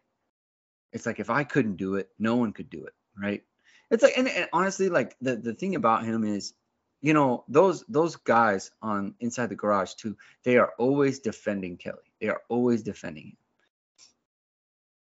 it's 0.94 1.06
like 1.06 1.20
if 1.20 1.30
i 1.30 1.44
couldn't 1.44 1.76
do 1.76 1.96
it 1.96 2.10
no 2.18 2.38
one 2.38 2.54
could 2.54 2.70
do 2.70 2.86
it 2.86 2.94
right 3.22 3.44
it's 3.92 4.02
like 4.02 4.18
and, 4.18 4.30
and 4.30 4.48
honestly 4.54 4.88
like 4.88 5.18
the 5.20 5.36
the 5.36 5.54
thing 5.54 5.76
about 5.76 6.06
him 6.06 6.24
is 6.24 6.54
you 7.02 7.14
know 7.14 7.44
those 7.50 7.84
those 7.90 8.16
guys 8.16 8.72
on 8.82 9.14
inside 9.20 9.48
the 9.50 9.56
garage 9.56 9.94
too 9.96 10.16
they 10.44 10.58
are 10.58 10.72
always 10.80 11.20
defending 11.20 11.76
kelly 11.76 12.14
they 12.22 12.30
are 12.30 12.42
always 12.48 12.84
defending 12.84 13.28
him 13.28 13.38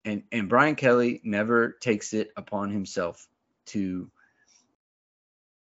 and 0.05 0.23
and 0.33 0.49
brian 0.49 0.75
kelly 0.75 1.21
never 1.23 1.71
takes 1.81 2.13
it 2.13 2.31
upon 2.37 2.71
himself 2.71 3.29
to 3.69 4.11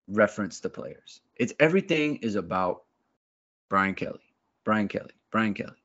reference 0.08 0.60
the 0.60 0.70
players 0.70 1.20
it's 1.36 1.52
everything 1.58 2.16
is 2.16 2.36
about 2.36 2.84
brian 3.68 3.94
kelly 3.94 4.20
brian 4.64 4.88
kelly 4.88 5.12
brian 5.30 5.54
kelly 5.54 5.76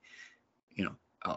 you 0.76 0.86
know 0.86 0.96
uh, 1.26 1.36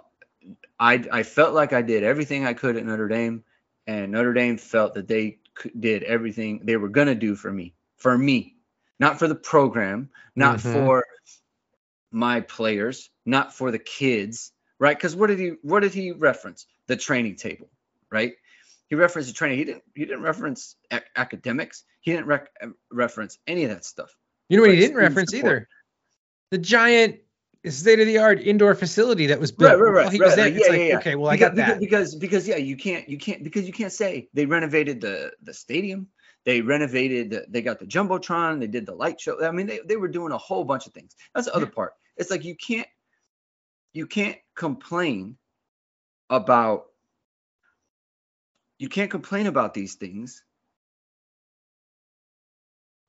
I 0.78 1.04
I 1.10 1.22
felt 1.22 1.54
like 1.54 1.72
I 1.72 1.82
did 1.82 2.02
everything 2.02 2.44
I 2.46 2.52
could 2.54 2.76
at 2.76 2.84
Notre 2.84 3.08
Dame, 3.08 3.44
and 3.86 4.12
Notre 4.12 4.34
Dame 4.34 4.58
felt 4.58 4.94
that 4.94 5.08
they 5.08 5.38
did 5.78 6.02
everything 6.02 6.60
they 6.64 6.76
were 6.76 6.88
gonna 6.88 7.14
do 7.14 7.34
for 7.36 7.50
me, 7.52 7.74
for 7.96 8.16
me, 8.18 8.56
not 8.98 9.18
for 9.18 9.28
the 9.28 9.34
program, 9.34 10.10
not 10.36 10.58
Mhm. 10.58 10.72
for 10.72 11.06
my 12.10 12.40
players, 12.40 13.10
not 13.24 13.54
for 13.54 13.70
the 13.70 13.78
kids, 13.78 14.52
right? 14.78 14.96
Because 14.96 15.16
what 15.16 15.28
did 15.28 15.38
he 15.38 15.50
what 15.62 15.80
did 15.80 15.94
he 15.94 16.12
reference? 16.12 16.66
The 16.86 16.96
training 16.96 17.36
table, 17.36 17.70
right? 18.10 18.34
He 18.88 18.96
referenced 18.96 19.30
the 19.30 19.34
training. 19.34 19.58
He 19.58 19.64
didn't 19.64 19.82
he 19.94 20.04
didn't 20.04 20.22
reference 20.22 20.76
ac- 20.90 21.04
academics. 21.16 21.84
He 22.00 22.12
didn't 22.12 22.26
rec- 22.26 22.50
reference 22.90 23.38
any 23.46 23.64
of 23.64 23.70
that 23.70 23.84
stuff. 23.84 24.14
you 24.48 24.56
know 24.56 24.62
what 24.62 24.72
he 24.72 24.80
didn't 24.80 24.96
reference 24.96 25.30
support. 25.30 25.52
either? 25.52 25.68
The 26.50 26.58
giant 26.58 27.16
state 27.66 27.98
of 27.98 28.06
the 28.06 28.18
art 28.18 28.40
indoor 28.40 28.74
facility 28.74 29.26
that 29.28 29.40
was 29.40 29.50
built. 29.50 29.72
Right, 29.72 29.80
right, 29.80 29.90
right. 29.90 30.02
while 30.04 30.10
he 30.10 30.18
right, 30.18 30.26
was 30.26 30.36
there. 30.36 30.44
right, 30.44 30.54
yeah, 30.54 30.68
like, 30.68 30.78
yeah, 30.78 30.84
yeah. 30.86 30.96
okay, 30.98 31.14
well, 31.14 31.30
I 31.30 31.36
because, 31.36 31.48
got 31.48 31.56
that. 31.56 31.80
because 31.80 32.14
because 32.14 32.46
yeah, 32.48 32.56
you 32.56 32.76
can't 32.76 33.08
you 33.08 33.18
can't 33.18 33.42
because 33.42 33.66
you 33.66 33.72
can't 33.72 33.92
say 33.92 34.28
they 34.34 34.46
renovated 34.46 35.00
the 35.00 35.32
the 35.42 35.54
stadium, 35.54 36.08
they 36.44 36.60
renovated 36.60 37.30
the, 37.30 37.46
they 37.48 37.62
got 37.62 37.78
the 37.78 37.86
jumbotron, 37.86 38.60
they 38.60 38.66
did 38.66 38.84
the 38.86 38.94
light 38.94 39.20
show. 39.20 39.42
I 39.44 39.50
mean, 39.50 39.66
they 39.66 39.80
they 39.86 39.96
were 39.96 40.08
doing 40.08 40.32
a 40.32 40.38
whole 40.38 40.64
bunch 40.64 40.86
of 40.86 40.92
things. 40.92 41.16
That's 41.34 41.46
the 41.46 41.54
other 41.54 41.66
part. 41.66 41.94
It's 42.16 42.30
like 42.30 42.44
you 42.44 42.54
can't 42.54 42.88
you 43.94 44.06
can't 44.06 44.36
complain 44.54 45.36
about 46.28 46.86
you 48.78 48.88
can't 48.88 49.10
complain 49.10 49.46
about 49.46 49.74
these 49.74 49.94
things 49.94 50.42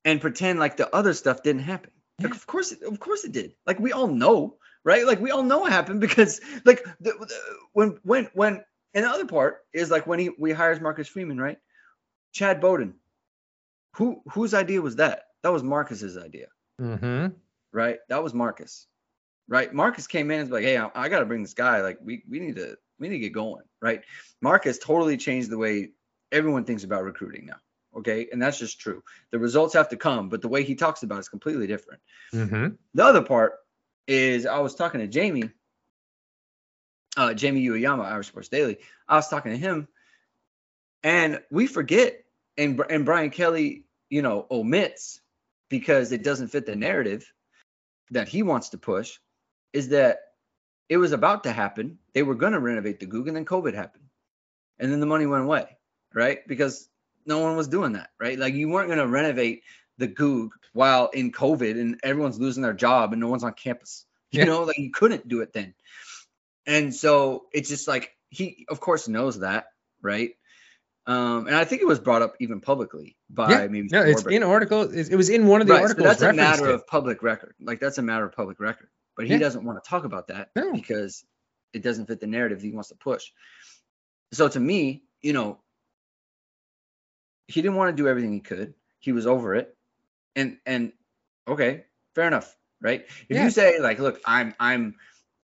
and 0.04 0.22
pretend 0.22 0.60
like 0.60 0.78
the 0.78 0.94
other 0.96 1.14
stuff 1.14 1.44
didn't 1.44 1.64
happen. 1.64 1.92
Like, 2.22 2.34
of 2.34 2.48
course, 2.48 2.72
it, 2.72 2.82
of 2.84 3.00
course 3.00 3.26
it 3.26 3.32
did. 3.34 3.54
Like 3.66 3.80
we 3.80 3.92
all 3.92 4.08
know, 4.08 4.56
right? 4.84 5.06
Like 5.06 5.20
we 5.20 5.32
all 5.32 5.44
know 5.44 5.66
it 5.66 5.72
happened 5.72 6.00
because, 6.00 6.40
like, 6.64 6.84
the, 7.02 7.12
the, 7.12 7.36
when 7.74 8.00
when 8.04 8.30
when 8.34 8.64
and 8.94 9.04
the 9.04 9.10
other 9.10 9.26
part 9.26 9.58
is 9.74 9.92
like 9.92 10.08
when 10.08 10.20
he 10.20 10.30
we 10.40 10.52
hires 10.54 10.80
Marcus 10.80 11.08
Freeman, 11.08 11.40
right? 11.40 11.58
Chad 12.32 12.62
Bowden. 12.62 12.96
Who 13.96 14.22
whose 14.30 14.54
idea 14.54 14.82
was 14.82 14.98
that? 14.98 15.24
That 15.44 15.52
was 15.52 15.64
Marcus's 15.64 16.18
idea, 16.18 16.48
Mm-hmm. 16.82 17.28
right? 17.72 18.00
That 18.10 18.24
was 18.24 18.34
Marcus, 18.34 18.88
right? 19.48 19.74
Marcus 19.74 20.08
came 20.08 20.32
in 20.32 20.40
and 20.42 20.50
was 20.50 20.54
like, 20.54 20.66
"Hey, 20.66 20.78
I, 20.78 20.90
I 20.96 21.10
got 21.10 21.20
to 21.20 21.26
bring 21.26 21.42
this 21.42 21.54
guy. 21.54 21.82
Like, 21.82 22.00
we 22.02 22.24
we 22.30 22.40
need 22.40 22.56
to 22.58 22.78
we 23.00 23.08
need 23.08 23.16
to 23.16 23.20
get 23.20 23.34
going, 23.34 23.64
right?" 23.82 24.04
Marcus 24.42 24.78
totally 24.78 25.18
changed 25.18 25.50
the 25.50 25.58
way 25.58 25.92
everyone 26.32 26.66
thinks 26.66 26.84
about 26.84 27.04
recruiting 27.04 27.46
now. 27.46 27.58
Okay, 27.96 28.28
and 28.32 28.42
that's 28.42 28.60
just 28.60 28.80
true. 28.80 29.04
The 29.32 29.40
results 29.40 29.74
have 29.74 29.90
to 29.90 29.98
come, 29.98 30.28
but 30.28 30.42
the 30.42 30.50
way 30.50 30.64
he 30.64 30.76
talks 30.76 31.04
about 31.04 31.18
it 31.18 31.22
is 31.22 31.30
completely 31.30 31.66
different. 31.66 32.02
Mm-hmm. 32.34 32.76
The 32.94 33.04
other 33.04 33.22
part 33.22 33.54
is 34.08 34.46
I 34.46 34.60
was 34.60 34.76
talking 34.76 35.00
to 35.00 35.08
Jamie, 35.08 35.50
uh, 37.16 37.34
Jamie 37.34 37.66
Ueyama, 37.66 38.04
Irish 38.04 38.28
Sports 38.28 38.50
Daily. 38.50 38.80
I 39.08 39.16
was 39.16 39.30
talking 39.30 39.54
to 39.54 39.58
him, 39.58 39.88
and 41.04 41.42
we 41.50 41.68
forget, 41.68 42.26
and 42.58 42.82
and 42.90 43.06
Brian 43.06 43.30
Kelly, 43.30 43.86
you 44.10 44.22
know, 44.22 44.46
omits 44.52 45.22
because 45.70 46.12
it 46.12 46.24
doesn't 46.24 46.50
fit 46.50 46.66
the 46.66 46.76
narrative 46.76 47.32
that 48.12 48.28
he 48.28 48.44
wants 48.44 48.70
to 48.70 48.78
push, 48.78 49.18
is 49.72 49.90
that 49.90 50.20
it 50.90 50.98
was 50.98 51.12
about 51.12 51.44
to 51.44 51.52
happen. 51.52 52.00
They 52.14 52.24
were 52.24 52.36
going 52.36 52.54
to 52.54 52.60
renovate 52.60 53.00
the 53.00 53.06
Goog, 53.06 53.28
and 53.28 53.36
then 53.36 53.46
COVID 53.46 53.74
happened, 53.74 54.06
and 54.80 54.92
then 54.92 55.00
the 55.00 55.06
money 55.06 55.26
went 55.26 55.44
away, 55.44 55.78
right? 56.14 56.40
Because 56.48 56.90
no 57.26 57.40
one 57.40 57.56
was 57.56 57.68
doing 57.68 57.94
that, 57.94 58.12
right? 58.20 58.38
Like 58.38 58.54
you 58.54 58.70
weren't 58.70 58.88
going 58.88 59.00
to 59.00 59.08
renovate 59.08 59.64
the 59.98 60.08
Goog 60.08 60.52
while 60.74 61.08
in 61.08 61.32
COVID 61.32 61.80
and 61.80 62.00
everyone's 62.04 62.40
losing 62.40 62.62
their 62.62 62.74
job 62.74 63.14
and 63.14 63.20
no 63.22 63.28
one's 63.30 63.44
on 63.44 63.54
campus. 63.54 64.06
You 64.32 64.40
Yeah. 64.40 64.46
know, 64.46 64.64
like 64.64 64.78
you 64.78 64.92
couldn't 64.92 65.28
do 65.28 65.42
it 65.42 65.54
then. 65.54 65.74
And 66.68 66.94
so 66.94 67.46
it's 67.54 67.70
just 67.70 67.88
like 67.88 68.12
he, 68.30 68.66
of 68.70 68.80
course, 68.82 69.08
knows 69.08 69.40
that, 69.40 69.68
right? 70.02 70.32
Um, 71.08 71.48
and 71.48 71.56
I 71.56 71.64
think 71.64 71.82
it 71.82 71.86
was 71.88 72.00
brought 72.00 72.22
up 72.22 72.36
even 72.40 72.60
publicly 72.60 73.16
by 73.30 73.52
Yeah. 73.52 73.68
maybe 73.68 73.88
No, 73.90 74.02
it's 74.02 74.26
in 74.26 74.44
article. 74.44 74.82
It, 74.82 75.16
was 75.16 75.30
in 75.30 75.48
one 75.48 75.62
of 75.62 75.68
the 75.68 75.74
Right, 75.74 75.80
so 75.80 75.84
articles. 75.84 76.08
that's 76.08 76.22
a 76.24 76.34
matter 76.34 76.68
it. 76.68 76.74
of 76.76 76.86
public 76.88 77.24
record. 77.24 77.56
Like 77.62 77.80
that's 77.80 77.98
a 77.98 78.02
matter 78.02 78.26
of 78.26 78.34
public 78.34 78.60
record. 78.60 78.90
But 79.16 79.28
he 79.28 79.34
Yeah. 79.34 79.40
doesn't 79.40 79.64
want 79.64 79.82
to 79.84 79.90
talk 79.90 80.04
about 80.04 80.28
that 80.28 80.50
No. 80.56 80.74
because 80.74 81.26
it 81.74 81.82
doesn't 81.82 82.08
fit 82.08 82.20
the 82.20 82.28
narrative 82.28 82.62
he 82.62 82.72
wants 82.72 82.90
to 82.90 82.96
push. 82.96 83.32
So 84.34 84.48
to 84.48 84.60
me, 84.60 85.04
you 85.22 85.34
know, 85.34 85.62
he 87.48 87.62
didn't 87.62 87.78
want 87.78 87.96
to 87.96 88.02
do 88.02 88.08
everything 88.08 88.34
he 88.34 88.40
could. 88.40 88.74
He 89.00 89.12
was 89.12 89.28
over 89.28 89.56
it. 89.56 89.76
And 90.36 90.58
and 90.66 90.92
okay, 91.48 91.86
fair 92.16 92.28
enough, 92.28 92.56
right? 92.82 93.06
If 93.30 93.38
Yeah. 93.38 93.44
you 93.44 93.50
say 93.50 93.80
like, 93.80 94.00
look, 94.00 94.20
I'm 94.26 94.54
I'm 94.60 94.96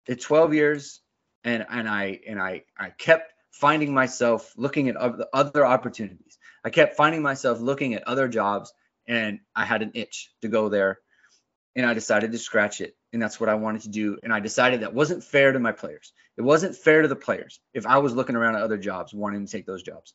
it's 0.08 0.26
12 0.26 0.54
years 0.54 1.02
and 1.44 1.66
and 1.70 1.88
I 1.88 2.20
and 2.28 2.42
I 2.42 2.64
I 2.78 2.90
kept 2.90 3.34
finding 3.52 3.94
myself 3.94 4.54
looking 4.58 4.90
at 4.90 4.96
other, 4.96 5.28
other 5.34 5.66
opportunities. 5.66 6.38
I 6.64 6.70
kept 6.70 6.96
finding 6.96 7.22
myself 7.22 7.60
looking 7.60 7.94
at 7.94 8.08
other 8.08 8.28
jobs 8.28 8.74
and 9.08 9.40
I 9.56 9.66
had 9.66 9.82
an 9.82 9.92
itch 9.94 10.34
to 10.42 10.48
go 10.48 10.70
there 10.70 11.00
and 11.76 11.86
I 11.86 11.94
decided 11.94 12.32
to 12.32 12.38
scratch 12.38 12.82
it 12.82 12.96
and 13.14 13.22
that's 13.22 13.40
what 13.40 13.50
I 13.50 13.56
wanted 13.56 13.82
to 13.84 13.90
do 13.90 14.18
and 14.24 14.34
I 14.34 14.40
decided 14.40 14.82
that 14.82 14.94
wasn't 14.94 15.24
fair 15.24 15.52
to 15.52 15.60
my 15.60 15.72
players. 15.72 16.14
It 16.38 16.42
wasn't 16.42 16.76
fair 16.76 17.02
to 17.02 17.08
the 17.08 17.16
players 17.16 17.60
if 17.74 17.86
I 17.86 17.98
was 17.98 18.14
looking 18.14 18.36
around 18.36 18.56
at 18.56 18.62
other 18.62 18.78
jobs 18.78 19.14
wanting 19.14 19.46
to 19.46 19.52
take 19.52 19.66
those 19.66 19.84
jobs. 19.84 20.14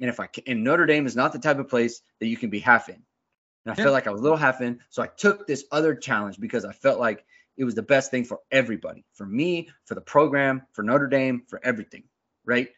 And 0.00 0.08
if 0.08 0.18
I 0.20 0.26
ca- 0.26 0.42
and 0.46 0.64
Notre 0.64 0.86
Dame 0.86 1.06
is 1.06 1.16
not 1.16 1.32
the 1.32 1.38
type 1.38 1.58
of 1.58 1.68
place 1.68 2.02
that 2.20 2.26
you 2.26 2.36
can 2.36 2.50
be 2.50 2.58
half 2.58 2.88
in. 2.88 2.96
And 3.64 3.72
I 3.72 3.78
Yeah. 3.78 3.84
felt 3.84 3.92
like 3.92 4.06
I 4.06 4.10
was 4.10 4.20
a 4.20 4.24
little 4.24 4.38
half 4.38 4.60
in, 4.60 4.80
so 4.90 5.02
I 5.02 5.06
took 5.06 5.46
this 5.46 5.64
other 5.70 5.94
challenge 5.94 6.40
because 6.40 6.64
I 6.64 6.72
felt 6.72 6.98
like 6.98 7.24
it 7.56 7.64
was 7.64 7.74
the 7.74 7.82
best 7.82 8.10
thing 8.10 8.24
for 8.24 8.40
everybody, 8.50 9.04
for 9.12 9.26
me, 9.26 9.68
for 9.84 9.94
the 9.94 10.00
program, 10.00 10.62
for 10.72 10.82
Notre 10.82 11.06
Dame, 11.06 11.44
for 11.46 11.60
everything, 11.62 12.04
right? 12.44 12.70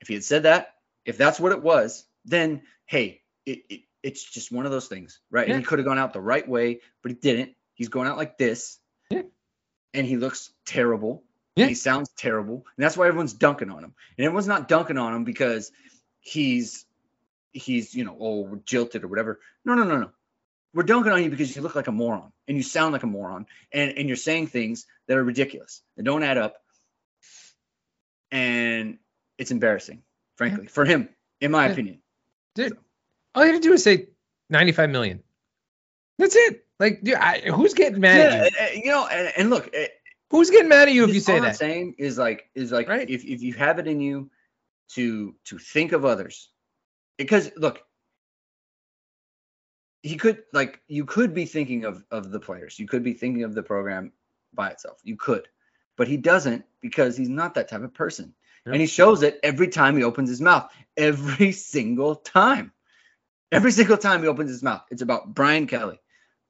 If 0.00 0.08
he 0.08 0.14
had 0.14 0.24
said 0.24 0.44
that, 0.44 0.74
if 1.04 1.18
that's 1.18 1.38
what 1.40 1.52
it 1.52 1.62
was, 1.62 2.04
then 2.24 2.62
hey, 2.86 3.22
it, 3.44 3.62
it 3.68 3.80
it's 4.02 4.22
just 4.22 4.52
one 4.52 4.66
of 4.66 4.72
those 4.72 4.86
things, 4.86 5.20
right? 5.30 5.48
Yeah. 5.48 5.54
And 5.54 5.62
he 5.62 5.66
could 5.66 5.80
have 5.80 5.86
gone 5.86 5.98
out 5.98 6.12
the 6.12 6.20
right 6.20 6.48
way, 6.48 6.80
but 7.02 7.10
he 7.10 7.16
didn't. 7.16 7.55
He's 7.76 7.88
going 7.88 8.08
out 8.08 8.16
like 8.16 8.36
this, 8.38 8.78
Yeah. 9.10 9.22
and 9.94 10.04
he 10.06 10.16
looks 10.16 10.50
terrible. 10.66 11.22
Yeah. 11.54 11.66
He 11.68 11.74
sounds 11.74 12.10
terrible, 12.10 12.56
and 12.76 12.84
that's 12.84 12.96
why 12.96 13.06
everyone's 13.06 13.32
dunking 13.32 13.70
on 13.70 13.84
him. 13.84 13.94
And 14.18 14.24
everyone's 14.26 14.48
not 14.48 14.66
dunking 14.68 14.98
on 14.98 15.14
him 15.14 15.24
because 15.24 15.70
he's 16.20 16.84
he's 17.52 17.94
you 17.94 18.04
know 18.04 18.16
oh 18.20 18.56
jilted 18.66 19.04
or 19.04 19.08
whatever. 19.08 19.40
No, 19.64 19.74
no, 19.74 19.84
no, 19.84 19.96
no. 19.98 20.10
We're 20.74 20.82
dunking 20.82 21.12
on 21.12 21.22
you 21.22 21.30
because 21.30 21.54
you 21.56 21.62
look 21.62 21.74
like 21.74 21.86
a 21.86 21.92
moron 21.92 22.32
and 22.48 22.56
you 22.58 22.62
sound 22.62 22.92
like 22.92 23.04
a 23.04 23.06
moron 23.06 23.46
and 23.72 23.92
and 23.96 24.08
you're 24.08 24.16
saying 24.18 24.48
things 24.48 24.84
that 25.06 25.16
are 25.16 25.24
ridiculous 25.24 25.80
that 25.96 26.02
don't 26.04 26.22
add 26.22 26.36
up. 26.36 26.56
And 28.30 28.98
it's 29.38 29.50
embarrassing, 29.50 30.02
frankly, 30.36 30.66
for 30.66 30.84
him, 30.84 31.08
in 31.40 31.50
my 31.50 31.66
Yeah. 31.66 31.72
opinion. 31.72 32.02
Dude, 32.54 32.76
all 33.34 33.44
you 33.46 33.52
had 33.52 33.62
to 33.62 33.68
do 33.68 33.72
is 33.74 33.82
say 33.84 34.08
95 34.50 34.90
million. 34.90 35.22
That's 36.18 36.36
it. 36.36 36.64
Like, 36.78 37.02
dude, 37.02 37.14
I, 37.14 37.40
who's 37.40 37.74
getting 37.74 38.00
mad 38.00 38.32
Yeah, 38.32 38.48
at 38.60 38.74
you? 38.74 38.82
you 38.84 38.90
know, 38.90 39.06
and, 39.06 39.32
and 39.36 39.50
look, 39.50 39.70
eh, 39.72 39.88
Who's 40.30 40.50
getting 40.50 40.68
mad 40.68 40.88
at 40.88 40.94
you 40.94 41.04
if 41.04 41.14
you 41.14 41.20
say 41.20 41.34
all 41.34 41.38
I'm 41.38 41.44
that? 41.44 41.56
saying 41.56 41.94
is 41.98 42.18
like 42.18 42.50
is 42.54 42.72
like 42.72 42.88
Right. 42.88 43.08
if 43.08 43.24
if 43.24 43.42
you 43.42 43.54
have 43.54 43.78
it 43.78 43.86
in 43.86 44.00
you 44.00 44.28
to 44.94 45.34
to 45.44 45.58
think 45.58 45.92
of 45.92 46.04
others, 46.04 46.50
because 47.16 47.52
look, 47.56 47.80
he 50.02 50.16
could 50.16 50.42
like 50.52 50.80
you 50.88 51.04
could 51.04 51.32
be 51.32 51.46
thinking 51.46 51.84
of 51.84 52.04
of 52.10 52.30
the 52.32 52.40
players, 52.40 52.78
you 52.78 52.88
could 52.88 53.04
be 53.04 53.12
thinking 53.14 53.44
of 53.44 53.54
the 53.54 53.62
program 53.62 54.12
by 54.52 54.70
itself, 54.70 54.98
you 55.04 55.16
could, 55.16 55.46
but 55.96 56.08
he 56.08 56.16
doesn't 56.16 56.64
because 56.80 57.16
he's 57.16 57.28
not 57.28 57.54
that 57.54 57.68
type 57.68 57.82
of 57.82 57.94
person, 57.94 58.34
Yep. 58.66 58.72
and 58.74 58.80
he 58.80 58.86
shows 58.88 59.22
it 59.22 59.38
every 59.44 59.68
time 59.68 59.96
he 59.96 60.02
opens 60.02 60.28
his 60.28 60.40
mouth, 60.40 60.68
every 60.96 61.52
single 61.72 62.16
time, 62.16 62.72
every 63.52 63.70
single 63.70 63.96
time 63.96 64.22
he 64.22 64.28
opens 64.28 64.50
his 64.50 64.62
mouth, 64.62 64.82
it's 64.90 65.02
about 65.02 65.34
Brian 65.34 65.68
Kelly, 65.68 66.00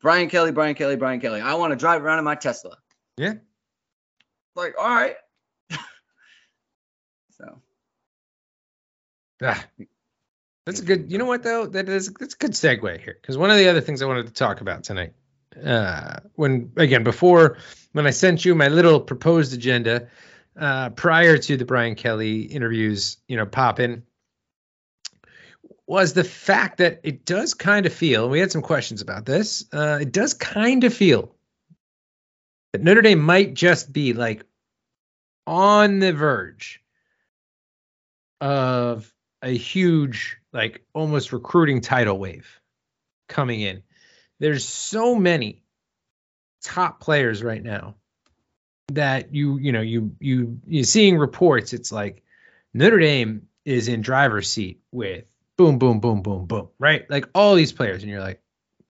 Brian 0.03 0.29
Kelly, 0.29 0.53
Brian 0.53 0.75
Kelly, 0.75 0.97
Brian 0.97 1.21
Kelly. 1.21 1.41
I 1.41 1.55
want 1.55 1.73
to 1.73 1.77
drive 1.77 2.05
around 2.05 2.19
in 2.19 2.25
my 2.25 2.35
Tesla. 2.35 2.77
Yeah. 3.17 3.35
Like, 4.55 4.75
all 4.79 4.89
right. 4.89 5.17
so 7.39 7.61
Ah, 9.43 9.67
that's 10.65 10.81
a 10.81 10.85
good. 10.85 11.13
You 11.13 11.19
know 11.19 11.27
what 11.27 11.43
though? 11.43 11.67
That 11.67 11.89
is 11.89 12.13
that's 12.19 12.35
a 12.35 12.39
good 12.39 12.53
segue 12.53 13.01
here 13.01 13.19
because 13.21 13.37
one 13.37 13.51
of 13.51 13.59
the 13.59 13.69
other 13.69 13.81
things 13.81 14.01
I 14.01 14.07
wanted 14.07 14.27
to 14.27 14.33
talk 14.33 14.61
about 14.63 14.85
tonight, 14.85 15.13
uh, 15.63 16.21
when 16.35 16.73
again 16.77 17.05
before 17.05 17.59
when 17.93 18.07
I 18.07 18.11
sent 18.11 18.45
you 18.45 18.55
my 18.55 18.69
little 18.69 19.01
proposed 19.01 19.53
agenda, 19.53 20.09
uh, 20.59 20.91
prior 20.91 21.37
to 21.37 21.57
the 21.57 21.67
Brian 21.67 21.97
Kelly 21.97 22.43
interviews, 22.43 23.19
you 23.29 23.37
know, 23.37 23.45
pop 23.45 23.79
in, 23.79 24.05
was 25.87 26.13
the 26.13 26.25
fact 26.25 26.79
that 26.79 27.01
it 27.05 27.25
does 27.25 27.55
kind 27.55 27.87
of 27.87 27.93
feel. 27.93 28.25
and 28.25 28.33
We 28.33 28.41
had 28.41 28.51
some 28.51 28.63
questions 28.63 29.03
about 29.03 29.25
this. 29.25 29.65
Uh, 29.73 29.99
it 30.01 30.13
does 30.13 30.35
kind 30.35 30.85
of 30.85 30.93
feel 30.93 31.35
that 32.73 32.83
Notre 32.83 33.03
Dame 33.03 33.21
might 33.21 33.55
just 33.55 33.93
be 33.93 34.13
like 34.13 34.45
on 35.47 36.01
the 36.01 36.13
verge 36.13 36.83
of 38.41 39.13
a 39.43 39.57
huge, 39.57 40.39
like 40.53 40.85
almost 40.93 41.33
recruiting 41.33 41.81
tidal 41.81 42.19
wave 42.19 42.61
coming 43.29 43.61
in. 43.61 43.83
There's 44.41 44.67
so 44.67 45.15
many 45.15 45.63
top 46.63 47.01
players 47.01 47.43
right 47.43 47.63
now 47.63 47.95
that 48.89 49.35
you 49.35 49.59
you 49.59 49.73
know 49.73 49.81
you 49.81 50.17
you 50.21 50.61
you're 50.67 50.85
seeing 50.85 51.17
reports. 51.17 51.73
It's 51.73 51.93
like 51.93 52.23
Notre 52.75 52.99
Dame 52.99 53.49
is 53.65 53.89
in 53.89 54.01
driver's 54.01 54.49
seat 54.49 54.81
with 54.93 55.25
boom 55.57 55.79
boom 55.79 56.01
boom 56.01 56.23
boom 56.23 56.47
boom 56.47 56.69
right 56.79 57.09
like 57.11 57.29
all 57.35 57.55
these 57.55 57.73
players 57.73 58.03
and 58.03 58.11
you're 58.11 58.21
like 58.21 58.41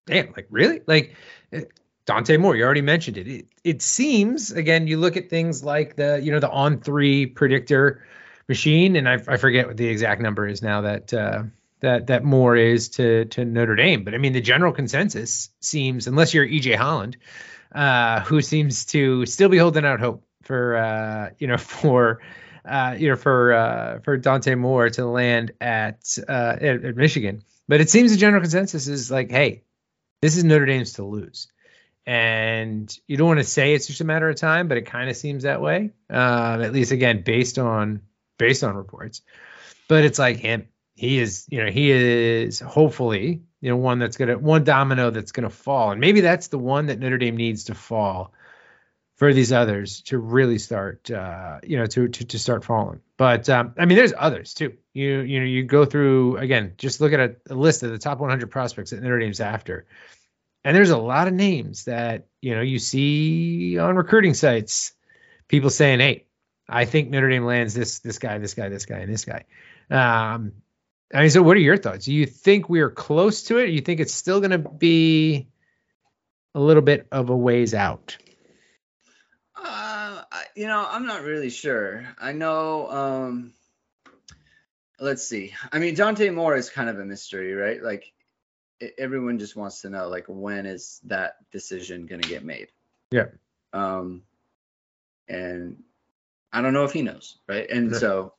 damn 0.07 0.33
like 0.33 0.47
really 0.51 0.81
like 0.87 1.15
eh, 1.53 1.63
Dante 2.07 2.37
Moore 2.37 2.57
you 2.57 2.65
already 2.65 2.83
mentioned 2.83 3.17
it. 3.17 3.29
it 3.29 3.47
it 3.65 3.83
seems 3.83 4.53
again 4.53 4.87
you 4.87 4.99
look 4.99 5.17
at 5.17 5.31
things 5.31 5.65
like 5.65 5.97
the 5.97 6.21
you 6.23 6.33
know 6.33 6.41
the 6.41 6.51
on 6.51 6.81
three 6.81 7.27
predictor 7.27 8.05
machine 8.49 8.97
and 8.97 9.09
I, 9.09 9.15
I 9.27 9.37
forget 9.37 9.67
what 9.67 9.77
the 9.77 9.87
exact 9.87 10.21
number 10.21 10.47
is 10.47 10.63
now 10.63 10.83
that 10.83 11.13
uh 11.13 11.45
that 11.81 12.07
that 12.09 12.25
Moore 12.25 12.57
is 12.57 12.89
to 12.91 13.27
to 13.27 13.45
Notre 13.45 13.77
Dame 13.77 14.05
but 14.05 14.15
I 14.15 14.19
mean 14.19 14.33
the 14.33 14.41
general 14.41 14.73
consensus 14.73 15.51
seems 15.61 16.07
unless 16.07 16.35
you're 16.35 16.47
EJ 16.47 16.77
Holland 16.77 17.17
uh 17.73 18.21
who 18.21 18.41
seems 18.41 18.87
to 18.87 19.27
still 19.27 19.49
be 19.49 19.59
holding 19.59 19.85
out 19.85 20.01
hope 20.01 20.25
for 20.43 20.77
uh 20.77 21.31
you 21.39 21.47
know 21.47 21.57
for 21.59 22.21
uh, 22.67 22.97
you 22.99 23.09
know, 23.09 23.17
for 23.17 23.53
uh, 23.53 24.01
for 24.01 24.17
Dante 24.17 24.55
Moore 24.55 24.91
to 24.91 25.07
land 25.07 25.53
at, 25.61 26.19
uh, 26.29 26.57
at 26.61 26.85
at 26.85 26.97
Michigan. 26.97 27.43
But 27.69 27.81
it 27.81 27.91
seems 27.91 28.13
the 28.13 28.19
general 28.19 28.43
consensus 28.43 28.89
is 28.89 29.11
like, 29.11 29.31
hey, 29.31 29.63
this 30.23 30.37
is 30.37 30.45
Notre 30.45 30.67
Dame's 30.67 30.95
to 30.95 31.05
lose, 31.05 31.49
and 32.07 32.97
you 33.07 33.17
don't 33.17 33.29
want 33.29 33.41
to 33.41 33.45
say 33.45 33.75
it's 33.75 33.87
just 33.87 34.01
a 34.01 34.05
matter 34.05 34.29
of 34.29 34.37
time, 34.37 34.69
but 34.69 34.79
it 34.79 34.87
kind 34.87 35.11
of 35.11 35.17
seems 35.17 35.45
that 35.45 35.61
way. 35.61 35.93
Um, 36.11 36.63
at 36.63 36.73
least 36.73 36.93
again, 36.93 37.23
based 37.23 37.59
on 37.59 38.03
based 38.39 38.65
on 38.65 38.77
reports. 38.77 39.23
But 39.89 40.05
it's 40.05 40.19
like 40.19 40.39
him. 40.39 40.69
He 40.95 41.19
is, 41.19 41.47
you 41.51 41.63
know, 41.63 41.71
he 41.71 41.91
is 41.91 42.59
hopefully, 42.59 43.43
you 43.61 43.71
know, 43.71 43.77
one 43.77 43.99
that's 43.99 44.17
gonna 44.17 44.39
one 44.39 44.65
domino 44.65 45.11
that's 45.11 45.33
gonna 45.33 45.51
fall, 45.51 45.91
and 45.93 46.01
maybe 46.01 46.21
that's 46.21 46.49
the 46.49 46.59
one 46.59 46.87
that 46.87 46.99
Notre 46.99 47.19
Dame 47.19 47.37
needs 47.37 47.65
to 47.65 47.75
fall 47.75 48.33
for 49.17 49.33
these 49.33 49.51
others 49.51 50.03
to 50.03 50.19
really 50.19 50.59
start, 50.59 51.11
uh, 51.11 51.59
you 51.65 51.79
know, 51.79 51.87
to 51.87 52.09
to 52.09 52.25
to 52.25 52.39
start 52.39 52.65
falling. 52.65 53.01
But 53.17 53.49
um, 53.49 53.75
I 53.79 53.87
mean, 53.87 53.97
there's 53.97 54.13
others 54.17 54.55
too. 54.55 54.75
You 54.93 55.21
you 55.21 55.41
know, 55.41 55.47
you 55.47 55.65
go 55.65 55.85
through 55.85 56.37
again, 56.37 56.75
just 56.77 57.01
look 57.01 57.13
at 57.13 57.21
a, 57.21 57.37
a 57.51 57.55
list 57.55 57.83
of 57.83 57.91
the 57.91 57.99
top 57.99 58.21
100 58.21 58.51
prospects 58.51 58.91
that 58.91 59.03
Notre 59.03 59.19
Dame's 59.19 59.41
after, 59.41 59.87
and 60.65 60.77
there's 60.77 60.91
a 60.91 60.99
lot 60.99 61.29
of 61.29 61.35
names 61.35 61.85
that 61.85 62.27
you 62.41 62.55
know 62.55 62.61
you 62.61 62.79
see 62.79 63.79
on 63.79 63.97
recruiting 63.97 64.35
sites, 64.35 64.93
people 65.49 65.71
saying, 65.71 66.01
"Hey, 66.01 66.27
I 66.69 66.85
think 66.85 67.09
Notre 67.11 67.31
Dame 67.31 67.45
lands 67.45 67.73
this 67.73 68.01
this 68.01 68.19
guy, 68.19 68.39
this 68.39 68.55
guy, 68.55 68.69
this 68.69 68.85
guy, 68.85 68.99
and 68.99 69.13
this 69.13 69.25
guy." 69.25 69.45
Um, 69.91 70.53
I 71.15 71.21
mean, 71.21 71.31
so 71.31 71.43
what 71.43 71.57
are 71.57 71.61
your 71.61 71.79
thoughts? 71.79 72.05
Do 72.05 72.13
you 72.13 72.27
think 72.27 72.69
we 72.69 72.81
are 72.81 72.91
close 72.91 73.45
to 73.45 73.59
it? 73.59 73.63
Or 73.63 73.67
you 73.67 73.81
think 73.81 74.01
it's 74.01 74.13
still 74.13 74.41
going 74.41 74.51
to 74.51 74.59
be 74.59 75.49
a 76.55 76.61
little 76.61 76.83
bit 76.83 77.07
of 77.13 77.31
a 77.31 77.37
ways 77.37 77.73
out? 77.73 78.17
Uh, 79.69 80.23
you 80.55 80.67
know, 80.67 80.87
I'm 80.89 81.07
not 81.07 81.23
really 81.23 81.51
sure. 81.51 82.07
I 82.19 82.33
know. 82.33 82.91
Um, 82.91 83.53
let's 85.01 85.27
see. 85.27 85.55
I 85.73 85.79
mean, 85.79 85.95
Dante 85.95 86.31
Moore 86.31 86.57
is 86.57 86.71
kind 86.71 86.89
of 86.89 86.99
a 86.99 87.05
mystery, 87.05 87.55
right? 87.55 87.83
Like, 87.83 88.13
everyone 88.99 89.39
just 89.39 89.57
wants 89.57 89.83
to 89.83 89.91
know, 89.91 90.09
like, 90.09 90.27
when 90.29 90.67
is 90.67 91.01
that 91.05 91.37
decision 91.51 92.07
going 92.07 92.21
to 92.21 92.29
get 92.29 92.45
made? 92.45 92.69
Yeah. 93.11 93.27
Um, 93.73 94.23
and 95.29 95.83
I 96.53 96.63
don't 96.63 96.73
know 96.73 96.85
if 96.85 96.93
he 96.93 97.03
knows, 97.03 97.39
right? 97.49 97.69
And 97.69 97.95
so, 97.95 98.35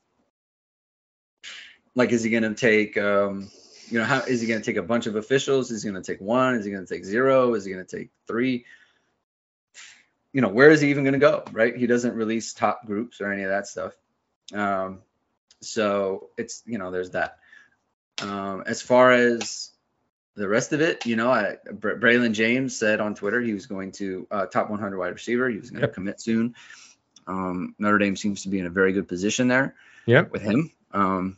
like, 1.95 2.11
is 2.11 2.23
he 2.23 2.29
going 2.29 2.43
to 2.43 2.55
take? 2.55 2.97
Um, 2.97 3.49
you 3.89 3.99
know, 3.99 4.05
how 4.05 4.19
is 4.21 4.41
he 4.41 4.47
going 4.47 4.61
to 4.61 4.65
take 4.65 4.77
a 4.77 4.83
bunch 4.83 5.07
of 5.07 5.15
officials? 5.15 5.71
Is 5.71 5.83
he 5.83 5.89
going 5.89 6.01
to 6.01 6.11
take 6.11 6.21
one? 6.21 6.55
Is 6.55 6.65
he 6.65 6.71
going 6.71 6.85
to 6.85 6.93
take 6.93 7.05
zero? 7.05 7.53
Is 7.53 7.65
he 7.65 7.71
going 7.71 7.85
to 7.85 7.97
take 7.97 8.09
three? 8.27 8.65
You 10.33 10.41
know, 10.41 10.49
where 10.49 10.69
is 10.69 10.81
he 10.81 10.89
even 10.89 11.03
going 11.03 11.13
to 11.13 11.19
go? 11.19 11.43
Right? 11.51 11.75
He 11.75 11.87
doesn't 11.87 12.13
release 12.15 12.53
top 12.53 12.85
groups 12.85 13.21
or 13.21 13.31
any 13.31 13.43
of 13.43 13.49
that 13.49 13.67
stuff. 13.67 13.93
Um, 14.53 14.99
so 15.61 16.29
it's 16.37 16.63
you 16.65 16.77
know, 16.77 16.91
there's 16.91 17.11
that. 17.11 17.37
Um, 18.21 18.63
as 18.65 18.81
far 18.81 19.11
as 19.11 19.71
the 20.35 20.47
rest 20.47 20.73
of 20.73 20.81
it, 20.81 21.05
you 21.05 21.15
know, 21.15 21.31
I, 21.31 21.57
Br- 21.71 21.95
Braylon 21.95 22.33
James 22.33 22.77
said 22.77 22.99
on 22.99 23.15
Twitter 23.15 23.41
he 23.41 23.53
was 23.53 23.65
going 23.65 23.91
to 23.93 24.27
uh, 24.29 24.45
top 24.45 24.69
100 24.69 24.97
wide 24.97 25.13
receiver. 25.13 25.49
He 25.49 25.57
was 25.57 25.71
going 25.71 25.81
to 25.81 25.87
Yep. 25.87 25.93
commit 25.95 26.21
soon. 26.21 26.55
Um, 27.25 27.75
Notre 27.79 27.97
Dame 27.97 28.15
seems 28.15 28.43
to 28.43 28.49
be 28.49 28.59
in 28.59 28.65
a 28.67 28.69
very 28.71 28.93
good 28.93 29.07
position 29.07 29.47
there 29.47 29.75
Yep. 30.05 30.31
with 30.31 30.41
him. 30.41 30.71
Um, 30.91 31.37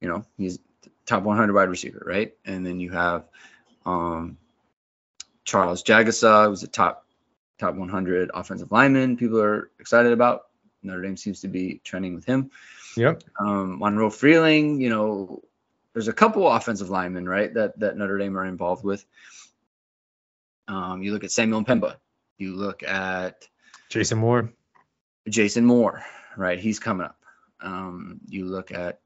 you 0.00 0.08
know, 0.08 0.24
he's 0.36 0.58
top 1.06 1.22
100 1.22 1.52
wide 1.54 1.68
receiver, 1.68 2.02
right? 2.06 2.34
And 2.44 2.64
then 2.66 2.80
you 2.80 2.90
have 2.90 3.24
um, 3.86 4.38
Charles 5.44 5.82
Jagusah, 5.82 6.48
who's 6.48 6.62
a 6.62 6.68
top 6.68 7.06
top 7.58 7.74
100 7.74 8.30
offensive 8.34 8.72
lineman. 8.72 9.16
People 9.16 9.40
are 9.40 9.70
excited 9.80 10.12
about. 10.12 10.46
Notre 10.82 11.02
Dame 11.02 11.16
seems 11.16 11.40
to 11.40 11.48
be 11.48 11.80
trending 11.84 12.14
with 12.14 12.24
him. 12.24 12.50
Yep. 12.96 13.24
Um, 13.38 13.78
Monroe 13.78 14.10
Freeling, 14.10 14.80
you 14.80 14.90
know, 14.90 15.42
there's 15.92 16.08
a 16.08 16.12
couple 16.12 16.48
offensive 16.48 16.90
linemen, 16.90 17.28
right, 17.28 17.52
that 17.54 17.78
that 17.80 17.96
Notre 17.96 18.18
Dame 18.18 18.36
are 18.38 18.44
involved 18.44 18.84
with. 18.84 19.04
Um, 20.68 21.02
you 21.02 21.12
look 21.12 21.24
at 21.24 21.32
Samuel 21.32 21.64
M'Pemba. 21.64 21.96
You 22.36 22.54
look 22.54 22.82
at 22.82 23.48
Jason 23.88 24.18
Moore. 24.18 24.52
Jason 25.28 25.64
Moore, 25.64 26.04
right? 26.36 26.58
He's 26.58 26.78
coming 26.78 27.06
up. 27.06 27.16
Um, 27.60 28.20
you 28.28 28.44
look 28.44 28.70
at 28.70 29.00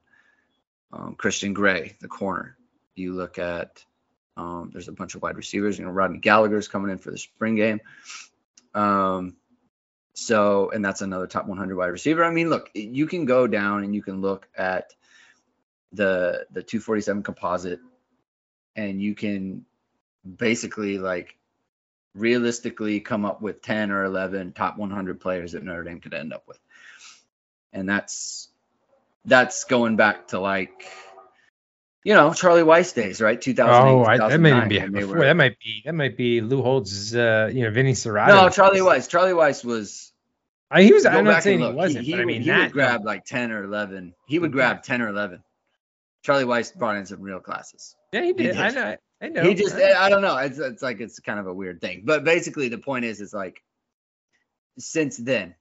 um, 0.93 1.15
Christian 1.15 1.55
Gray, 1.55 1.97
the 2.01 2.09
corner. 2.09 2.57
You 2.95 3.15
look 3.15 3.39
at 3.39 3.85
um, 4.37 4.71
there's 4.73 4.89
a 4.89 4.93
bunch 4.93 5.15
of 5.15 5.23
wide 5.23 5.37
receivers. 5.37 5.79
You 5.79 5.85
know, 5.85 5.91
Rodney 5.91 6.19
Gallagher's 6.19 6.69
coming 6.69 6.91
in 6.91 6.99
for 6.99 7.11
the 7.11 7.19
spring 7.19 7.55
game. 7.57 7.81
Um, 8.75 9.37
so, 10.15 10.71
and 10.71 10.85
that's 10.85 11.01
another 11.01 11.27
top 11.27 11.47
100 11.47 11.77
wide 11.77 11.87
receiver. 11.87 12.25
I 12.25 12.31
mean, 12.31 12.51
look, 12.51 12.71
you 12.75 13.07
can 13.07 13.25
go 13.25 13.47
down 13.47 13.85
and 13.85 13.95
you 13.95 14.03
can 14.03 14.21
look 14.21 14.49
at 14.57 14.93
the 15.93 16.47
the 16.51 16.63
247 16.63 17.23
composite, 17.23 17.81
and 18.77 19.01
you 19.01 19.15
can 19.15 19.65
basically 20.37 20.99
like 20.99 21.37
realistically 22.15 23.01
come 23.01 23.25
up 23.25 23.41
with 23.41 23.63
10 23.63 23.91
or 23.91 24.05
11 24.05 24.53
top 24.53 24.77
100 24.77 25.21
players 25.21 25.53
that 25.53 25.65
Notre 25.65 25.85
Dame 25.85 26.01
could 26.01 26.15
end 26.15 26.33
up 26.33 26.45
with. 26.47 26.59
And 27.73 27.89
that's 27.89 28.49
that's 29.25 29.65
going 29.65 29.97
back 29.97 30.29
to 30.29 30.41
like 30.41 30.87
you 32.05 32.15
know, 32.15 32.33
Charlie 32.33 32.63
Weis 32.63 32.95
days, 32.95 33.21
right? 33.21 33.41
2008. 33.41 33.93
Oh, 33.93 34.05
I, 34.05 34.17
that 34.29 34.41
might 34.41 34.69
be 34.69 34.79
before. 34.81 35.17
were- 35.19 35.25
That 35.25 35.37
might 35.37 35.59
be 35.59 35.83
that 35.85 35.95
might 35.95 36.17
be 36.17 36.41
Lou 36.41 36.63
Holtz. 36.63 37.15
Uh, 37.15 37.51
you 37.53 37.63
know, 37.65 37.71
Vinny 37.71 37.93
Cerrato. 37.93 38.29
No, 38.29 38.49
Charlie 38.49 38.81
Weis. 38.81 39.09
Charlie 39.09 39.33
Weis 39.33 39.65
was 39.65 40.13
I, 40.71 40.83
he 40.83 40.93
was. 40.93 41.05
I'm 41.07 41.25
not 41.25 41.43
saying 41.43 41.61
he 41.61 41.71
wasn't, 41.71 42.05
he, 42.05 42.13
but 42.13 42.21
I 42.21 42.25
mean 42.25 42.43
he 42.43 42.49
that 42.49 42.63
would 42.63 42.73
grab 42.73 43.05
like 43.05 43.25
10 43.25 43.53
or 43.53 43.63
11. 43.65 44.15
He 44.27 44.39
would 44.39 44.53
grab 44.53 44.83
10 44.83 45.03
or 45.03 45.09
11. 45.09 45.43
Charlie 46.25 46.45
Weis 46.45 46.75
brought 46.75 46.97
in 46.97 47.05
some 47.07 47.21
real 47.21 47.41
classes. 47.41 47.95
Yeah, 48.13 48.23
he 48.23 48.33
did. 48.33 48.57
I 48.57 48.69
did. 48.69 48.75
know. 48.75 48.97
I 49.21 49.29
know. 49.29 49.43
he 49.45 49.55
just 49.55 49.77
I 49.77 50.09
don't 50.09 50.23
know. 50.23 50.37
It's 50.39 50.59
it's 50.59 50.83
like 50.83 51.01
it's 51.01 51.21
kind 51.21 51.39
of 51.39 51.47
a 51.47 51.55
weird 51.55 51.81
thing. 51.81 52.03
But 52.05 52.25
basically 52.25 52.69
the 52.69 52.79
point 52.79 53.05
is 53.05 53.21
is 53.21 53.33
like 53.35 53.63
since 54.79 55.17
then, 55.17 55.55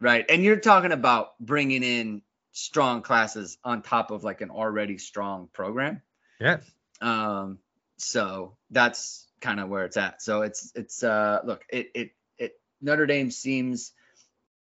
right? 0.00 0.24
And 0.28 0.44
you're 0.44 0.60
talking 0.60 0.92
about 0.92 1.30
bringing 1.40 1.82
in 1.82 2.22
strong 2.52 3.02
classes 3.02 3.58
on 3.64 3.82
top 3.82 4.10
of 4.10 4.24
like 4.24 4.40
an 4.40 4.50
already 4.50 4.98
strong 4.98 5.48
program. 5.52 6.02
yeah. 6.40 6.58
Um 7.00 7.58
so 7.96 8.56
that's 8.70 9.26
kind 9.40 9.58
of 9.60 9.68
where 9.68 9.84
it's 9.84 9.96
at. 9.96 10.22
So 10.22 10.42
it's 10.42 10.72
it's 10.74 11.02
uh 11.02 11.40
look, 11.44 11.64
it 11.68 11.90
it 11.94 12.10
it 12.38 12.60
Notre 12.80 13.06
Dame 13.06 13.30
seems 13.30 13.92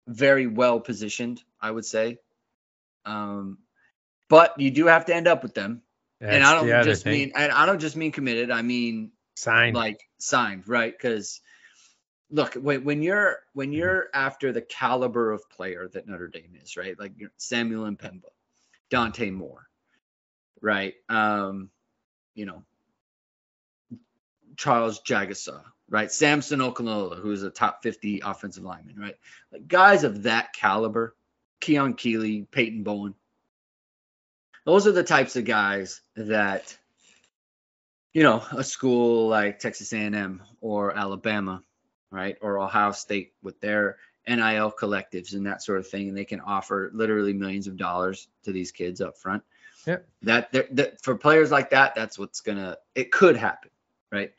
very 0.07 0.47
well 0.47 0.81
positioned, 0.81 1.43
I 1.61 1.71
would 1.71 1.85
say. 1.85 2.19
Um 3.05 3.59
but 4.29 4.61
you 4.61 4.71
do 4.71 4.87
have 4.87 5.07
to 5.07 5.15
end 5.15 5.27
up 5.27 5.43
with 5.43 5.55
them. 5.55 5.83
and 6.21 6.45
I 6.45 6.55
don't 6.55 6.85
just 6.85 7.05
thing. 7.05 7.13
mean 7.13 7.33
and 7.35 7.51
I 7.53 7.67
don't 7.67 7.81
just 7.81 7.97
mean 7.97 8.13
committed. 8.13 8.51
I 8.51 8.63
mean 8.63 9.13
signed. 9.37 9.75
like 9.75 10.01
signed, 10.19 10.69
right? 10.69 10.93
Because 10.93 11.41
look, 12.31 12.55
when, 12.55 12.85
when 12.85 13.03
you're 13.03 13.39
when 13.53 13.73
you're 13.73 14.09
after 14.15 14.53
the 14.53 14.63
caliber 14.63 15.33
of 15.33 15.49
player 15.51 15.89
that 15.93 16.07
Notre 16.07 16.29
Dame 16.29 16.57
is, 16.63 16.77
right? 16.77 16.99
Like 16.99 17.13
Samuel 17.37 17.91
M'Pemba, 17.91 18.31
Dante 18.91 19.31
Moore, 19.31 19.69
right? 20.61 20.95
Um, 21.09 21.71
you 22.35 22.47
know, 22.47 22.65
Charles 24.57 25.01
Jagusah, 25.01 25.63
right? 25.89 26.11
Samson 26.11 26.61
Okunlola, 26.61 27.21
who's 27.21 27.43
a 27.43 27.51
top 27.51 27.83
50 27.83 28.23
offensive 28.25 28.65
lineman, 28.65 28.97
right? 28.99 29.17
Like 29.53 29.69
guys 29.69 30.05
of 30.05 30.25
that 30.25 30.53
caliber, 30.53 31.15
Keon 31.61 31.95
Keeley, 31.95 32.47
Peyton 32.51 32.83
Bowen. 32.83 33.15
Those 34.65 34.87
are 34.87 34.93
the 34.93 35.03
types 35.03 35.37
of 35.37 35.45
guys 35.45 36.03
that 36.15 36.77
you 38.13 38.23
know, 38.23 38.43
a 38.51 38.65
school 38.65 39.29
like 39.29 39.59
Texas 39.59 39.93
A&M 39.93 40.43
or 40.61 40.97
Alabama, 40.97 41.63
right, 42.11 42.37
or 42.41 42.59
Ohio 42.59 42.93
State 42.93 43.33
with 43.43 43.61
their 43.61 43.97
NIL 44.27 44.73
collectives 44.73 45.33
and 45.35 45.47
that 45.47 45.63
sort 45.63 45.79
of 45.79 45.89
thing, 45.89 46.09
and 46.09 46.17
they 46.17 46.25
can 46.25 46.41
offer 46.41 46.91
literally 46.93 47.33
millions 47.33 47.67
of 47.67 47.77
dollars 47.77 48.29
to 48.45 48.53
these 48.53 48.73
kids 48.73 49.01
up 49.01 49.17
front. 49.19 49.43
Yeah. 49.87 49.99
That, 50.23 50.53
that, 50.53 51.03
for 51.03 51.15
players 51.17 51.51
like 51.51 51.71
that, 51.71 51.95
that's 51.95 52.19
what's 52.19 52.41
gonna. 52.43 52.77
It 52.95 53.11
could 53.11 53.37
happen, 53.37 53.71
right? 54.13 54.33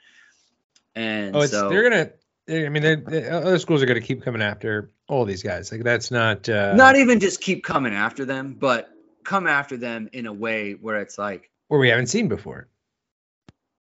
And 0.95 1.35
oh, 1.35 1.41
it's 1.41 1.51
so 1.51 1.69
they're 1.69 1.83
gonna. 1.83 2.11
they- 2.45 2.65
I 2.65 2.69
mean, 2.69 2.83
they're, 2.83 3.31
other 3.33 3.59
schools 3.59 3.81
are 3.81 3.85
gonna 3.85 4.01
keep 4.01 4.21
coming 4.23 4.41
after 4.41 4.91
all 5.07 5.25
these 5.25 5.43
guys. 5.43 5.71
Like 5.71 5.83
that's 5.83 6.11
not. 6.11 6.49
Uh, 6.49 6.73
not 6.75 6.95
even 6.97 7.19
just 7.19 7.41
keep 7.41 7.63
coming 7.63 7.93
after 7.93 8.25
them, 8.25 8.55
but 8.59 8.89
come 9.23 9.45
after 9.47 9.77
them 9.77 10.09
in 10.13 10.25
a 10.25 10.33
way 10.33 10.73
where 10.73 10.99
it's 11.01 11.17
like 11.17 11.49
where 11.67 11.79
we 11.79 11.89
haven't 11.89 12.07
seen 12.07 12.27
before. 12.27 12.67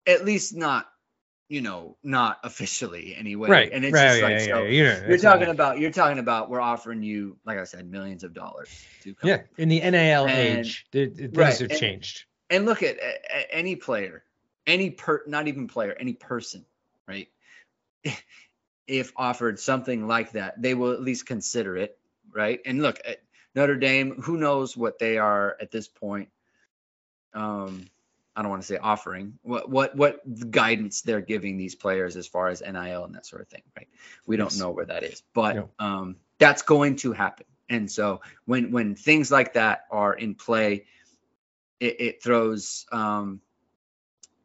at 0.08 0.26
least 0.26 0.56
not, 0.56 0.89
you 1.50 1.62
know, 1.62 1.98
not 2.04 2.40
officially 2.44 3.16
anyway. 3.16 3.50
Right. 3.50 3.72
And 3.74 3.84
it's 3.84 3.94
right. 3.94 4.08
just 4.08 4.20
yeah, 4.20 4.26
like 4.26 4.40
yeah, 4.40 4.46
so. 4.46 4.64
yeah, 4.64 5.00
You're 5.08 5.10
not- 5.18 5.22
talking 5.22 5.48
about 5.50 5.80
you're 5.80 5.92
talking 5.92 6.20
about 6.20 6.50
we're 6.50 6.62
offering 6.62 7.04
you, 7.04 7.38
like 7.44 7.58
I 7.58 7.64
said, 7.66 7.90
millions 7.90 8.24
of 8.24 8.34
dollars 8.34 8.70
to 9.02 9.14
come. 9.16 9.28
Yeah, 9.30 9.42
in 9.58 9.68
the 9.68 9.80
NIL 9.80 10.28
And- 10.28 10.60
age, 10.60 10.86
the, 10.92 11.08
the 11.08 11.16
things 11.28 11.38
Right, 11.38 11.58
have 11.58 11.72
and- 11.72 11.80
changed. 11.80 12.26
And 12.52 12.66
look 12.66 12.82
at 12.84 12.98
a- 12.98 13.20
a- 13.36 13.54
any 13.54 13.76
player, 13.76 14.24
any 14.66 14.92
per 14.92 15.24
not 15.28 15.48
even 15.48 15.68
player, 15.68 15.96
any 16.00 16.14
person, 16.14 16.66
right? 17.08 17.28
If 18.88 19.14
offered 19.16 19.60
something 19.60 20.08
like 20.08 20.32
that, 20.32 20.60
they 20.60 20.74
will 20.74 20.94
at 20.94 21.02
least 21.02 21.28
consider 21.28 21.78
it, 21.78 21.96
right? 22.34 22.60
And 22.66 22.82
look 22.82 23.00
at 23.06 23.22
Notre 23.54 23.76
Dame, 23.76 24.20
who 24.20 24.36
knows 24.36 24.76
what 24.76 24.98
they 24.98 25.20
are 25.20 25.56
at 25.62 25.70
this 25.70 25.88
point. 25.88 26.30
Um, 27.36 27.86
I 28.36 28.42
don't 28.42 28.52
want 28.52 28.62
to 28.62 28.68
say 28.68 28.78
offering 28.78 29.38
what 29.42 29.70
what 29.70 29.96
what 29.96 30.52
guidance 30.52 31.02
they're 31.02 31.22
giving 31.22 31.58
these 31.58 31.76
players 31.76 32.16
as 32.16 32.28
far 32.28 32.48
as 32.48 32.62
NIL 32.62 33.04
and 33.04 33.16
that 33.16 33.26
sort 33.26 33.42
of 33.42 33.48
thing, 33.50 33.64
right? 33.76 33.88
We 34.26 34.38
don't 34.38 34.58
know 34.58 34.72
where 34.72 34.86
that 34.86 35.04
is, 35.04 35.24
but 35.34 35.56
No. 35.56 35.70
um, 35.80 36.16
that's 36.38 36.62
going 36.62 36.98
to 36.98 37.12
happen. 37.12 37.46
And 37.70 37.92
so 37.92 38.22
when 38.46 38.72
when 38.72 38.96
things 38.96 39.32
like 39.32 39.54
that 39.54 39.86
are 39.92 40.14
in 40.14 40.36
play, 40.36 40.86
it, 41.80 42.02
it 42.02 42.24
throws 42.24 42.86
um, 42.92 43.42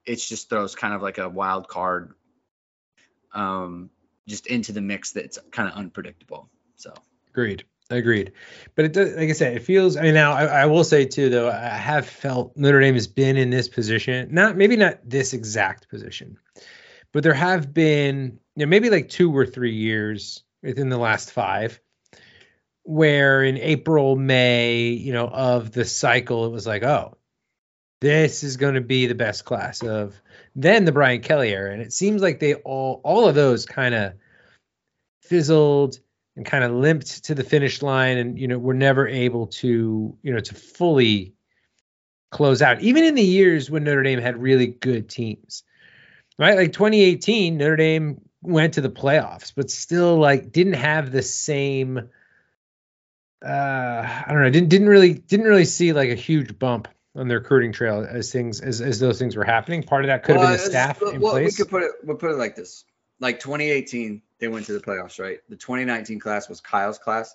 it 0.05 0.17
just 0.17 0.49
throws 0.51 0.75
kind 0.75 0.95
of 0.95 1.03
like 1.03 1.19
a 1.19 1.29
wild 1.29 1.69
card 1.69 2.15
um 3.33 3.91
just 4.27 4.47
into 4.47 4.73
the 4.73 4.81
mix 4.81 5.13
that's 5.13 5.39
kind 5.51 5.69
of 5.69 5.75
unpredictable. 5.77 6.49
So 6.77 6.95
Agreed. 7.31 7.65
Agreed. 7.91 8.33
But 8.75 8.87
it 8.87 8.93
does, 8.95 9.15
like 9.15 9.29
I 9.29 9.33
said, 9.33 9.57
it 9.57 9.63
feels. 9.63 9.97
I 9.97 10.03
mean, 10.03 10.15
now 10.15 10.33
I, 10.33 10.45
I 10.45 10.67
will 10.67 10.85
say 10.85 11.05
too, 11.05 11.29
though, 11.29 11.51
I 11.51 11.69
have 11.69 12.07
felt 12.07 12.57
Notre 12.57 12.81
Dame 12.81 12.95
has 12.95 13.07
been 13.07 13.37
in 13.37 13.51
this 13.51 13.69
position, 13.69 14.29
not 14.33 14.57
maybe 14.57 14.77
not 14.77 14.99
this 15.05 15.35
exact 15.35 15.91
position, 15.91 16.39
but 17.13 17.23
there 17.23 17.35
have 17.35 17.75
been, 17.75 18.39
you 18.57 18.65
know, 18.65 18.71
maybe 18.71 18.89
like 18.89 19.11
two 19.11 19.37
or 19.37 19.45
three 19.45 19.75
years 19.75 20.43
within 20.63 20.89
the 20.89 20.97
last 20.97 21.31
five, 21.31 21.79
where 22.85 23.45
in 23.45 23.59
April, 23.59 24.17
May, 24.17 24.85
you 24.85 25.13
know, 25.13 25.29
of 25.29 25.71
the 25.71 25.85
cycle, 25.85 26.47
it 26.47 26.53
was 26.53 26.67
like, 26.67 26.83
oh, 26.85 27.19
this 28.01 28.43
is 28.43 28.57
going 28.57 28.75
to 28.75 28.81
be 28.81 29.07
the 29.07 29.15
best 29.15 29.45
class 29.45 29.83
of 29.83 30.19
then 30.57 30.87
the 30.87 30.93
Brian 30.93 31.21
Kelly 31.21 31.51
era, 31.51 31.73
and 31.73 31.83
it 31.83 31.93
seems 31.93 32.23
like 32.23 32.41
they 32.41 32.55
all, 32.55 33.03
all 33.05 33.29
of 33.29 33.35
those 33.35 33.67
kind 33.67 33.95
of 33.95 34.15
fizzled 35.21 35.99
and 36.37 36.45
kind 36.45 36.65
of 36.65 36.73
limped 36.73 37.25
to 37.25 37.35
the 37.35 37.45
finish 37.45 37.83
line 37.83 38.19
and 38.19 38.39
you 38.39 38.49
know 38.49 38.59
were 38.59 38.75
never 38.75 39.07
able 39.07 39.47
to 39.49 40.17
you 40.23 40.33
know 40.33 40.41
to 40.41 40.55
fully 40.55 41.35
close 42.31 42.63
out 42.63 42.81
even 42.81 43.05
in 43.05 43.15
the 43.15 43.23
years 43.23 43.71
when 43.71 43.85
Notre 43.85 44.03
Dame 44.03 44.21
had 44.21 44.41
really 44.41 44.67
good 44.67 45.09
teams 45.09 45.63
right? 46.39 46.57
Like 46.57 46.73
2018 46.73 47.57
Notre 47.57 47.77
Dame 47.77 48.21
went 48.43 48.75
to 48.75 48.81
the 48.81 48.91
playoffs 48.91 49.53
but 49.55 49.71
still 49.71 50.17
like 50.17 50.53
didn't 50.53 50.75
have 50.75 51.11
the 51.13 51.23
same 51.23 52.11
uh 53.45 53.49
I 53.49 54.25
don't 54.29 54.43
know 54.43 54.51
didn't 54.51 54.69
didn't 54.69 54.89
really 54.89 55.15
didn't 55.15 55.47
really 55.47 55.65
see 55.65 55.93
like 55.93 56.11
a 56.11 56.15
huge 56.15 56.59
bump 56.59 56.89
on 57.17 57.29
the 57.29 57.35
recruiting 57.35 57.73
trail 57.73 58.07
as 58.09 58.33
things 58.33 58.61
as, 58.61 58.81
as 58.81 58.99
those 58.99 59.19
things 59.19 59.37
were 59.37 59.45
happening. 59.45 59.83
Part 59.83 60.05
of 60.05 60.09
that 60.09 60.25
could 60.25 60.37
have 60.37 60.45
been 60.45 60.53
the 60.53 60.59
staff 60.59 61.01
well, 61.01 61.11
in 61.13 61.21
well, 61.21 61.33
place. 61.33 61.59
We 61.59 61.65
could 61.65 61.71
put 61.71 61.83
it 61.83 61.93
we'll 62.03 62.17
put 62.17 62.31
it 62.31 62.37
like 62.37 62.57
this. 62.57 62.85
Like 63.21 63.41
2018, 63.41 64.23
they 64.45 64.49
went 64.49 64.67
to 64.67 64.75
the 64.75 64.81
playoffs, 64.81 65.19
right? 65.19 65.39
The 65.49 65.57
2019 65.57 66.21
class 66.21 66.51
was 66.51 66.61
Kyle's 66.61 66.99
class. 66.99 67.35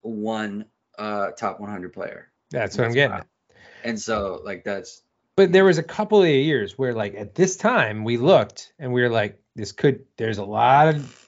One 0.00 0.64
uh 0.98 1.30
top 1.30 1.60
100 1.60 1.92
player. 1.92 2.32
that's 2.50 2.76
what 2.76 2.86
I'm 2.86 2.92
getting 2.92 3.16
at 3.16 3.26
And 3.84 4.00
so 4.00 4.40
like 4.44 4.64
that's 4.64 5.02
but 5.36 5.52
there 5.52 5.64
was 5.64 5.78
a 5.78 5.84
couple 5.84 6.20
of 6.22 6.28
years 6.28 6.76
where 6.76 6.92
like 6.92 7.14
at 7.14 7.36
this 7.36 7.56
time 7.56 8.02
we 8.02 8.16
looked 8.16 8.72
and 8.80 8.92
we 8.92 9.00
were 9.00 9.08
like 9.08 9.40
this 9.54 9.70
could 9.70 10.06
there's 10.16 10.38
a 10.38 10.44
lot 10.44 10.88
of 10.88 11.26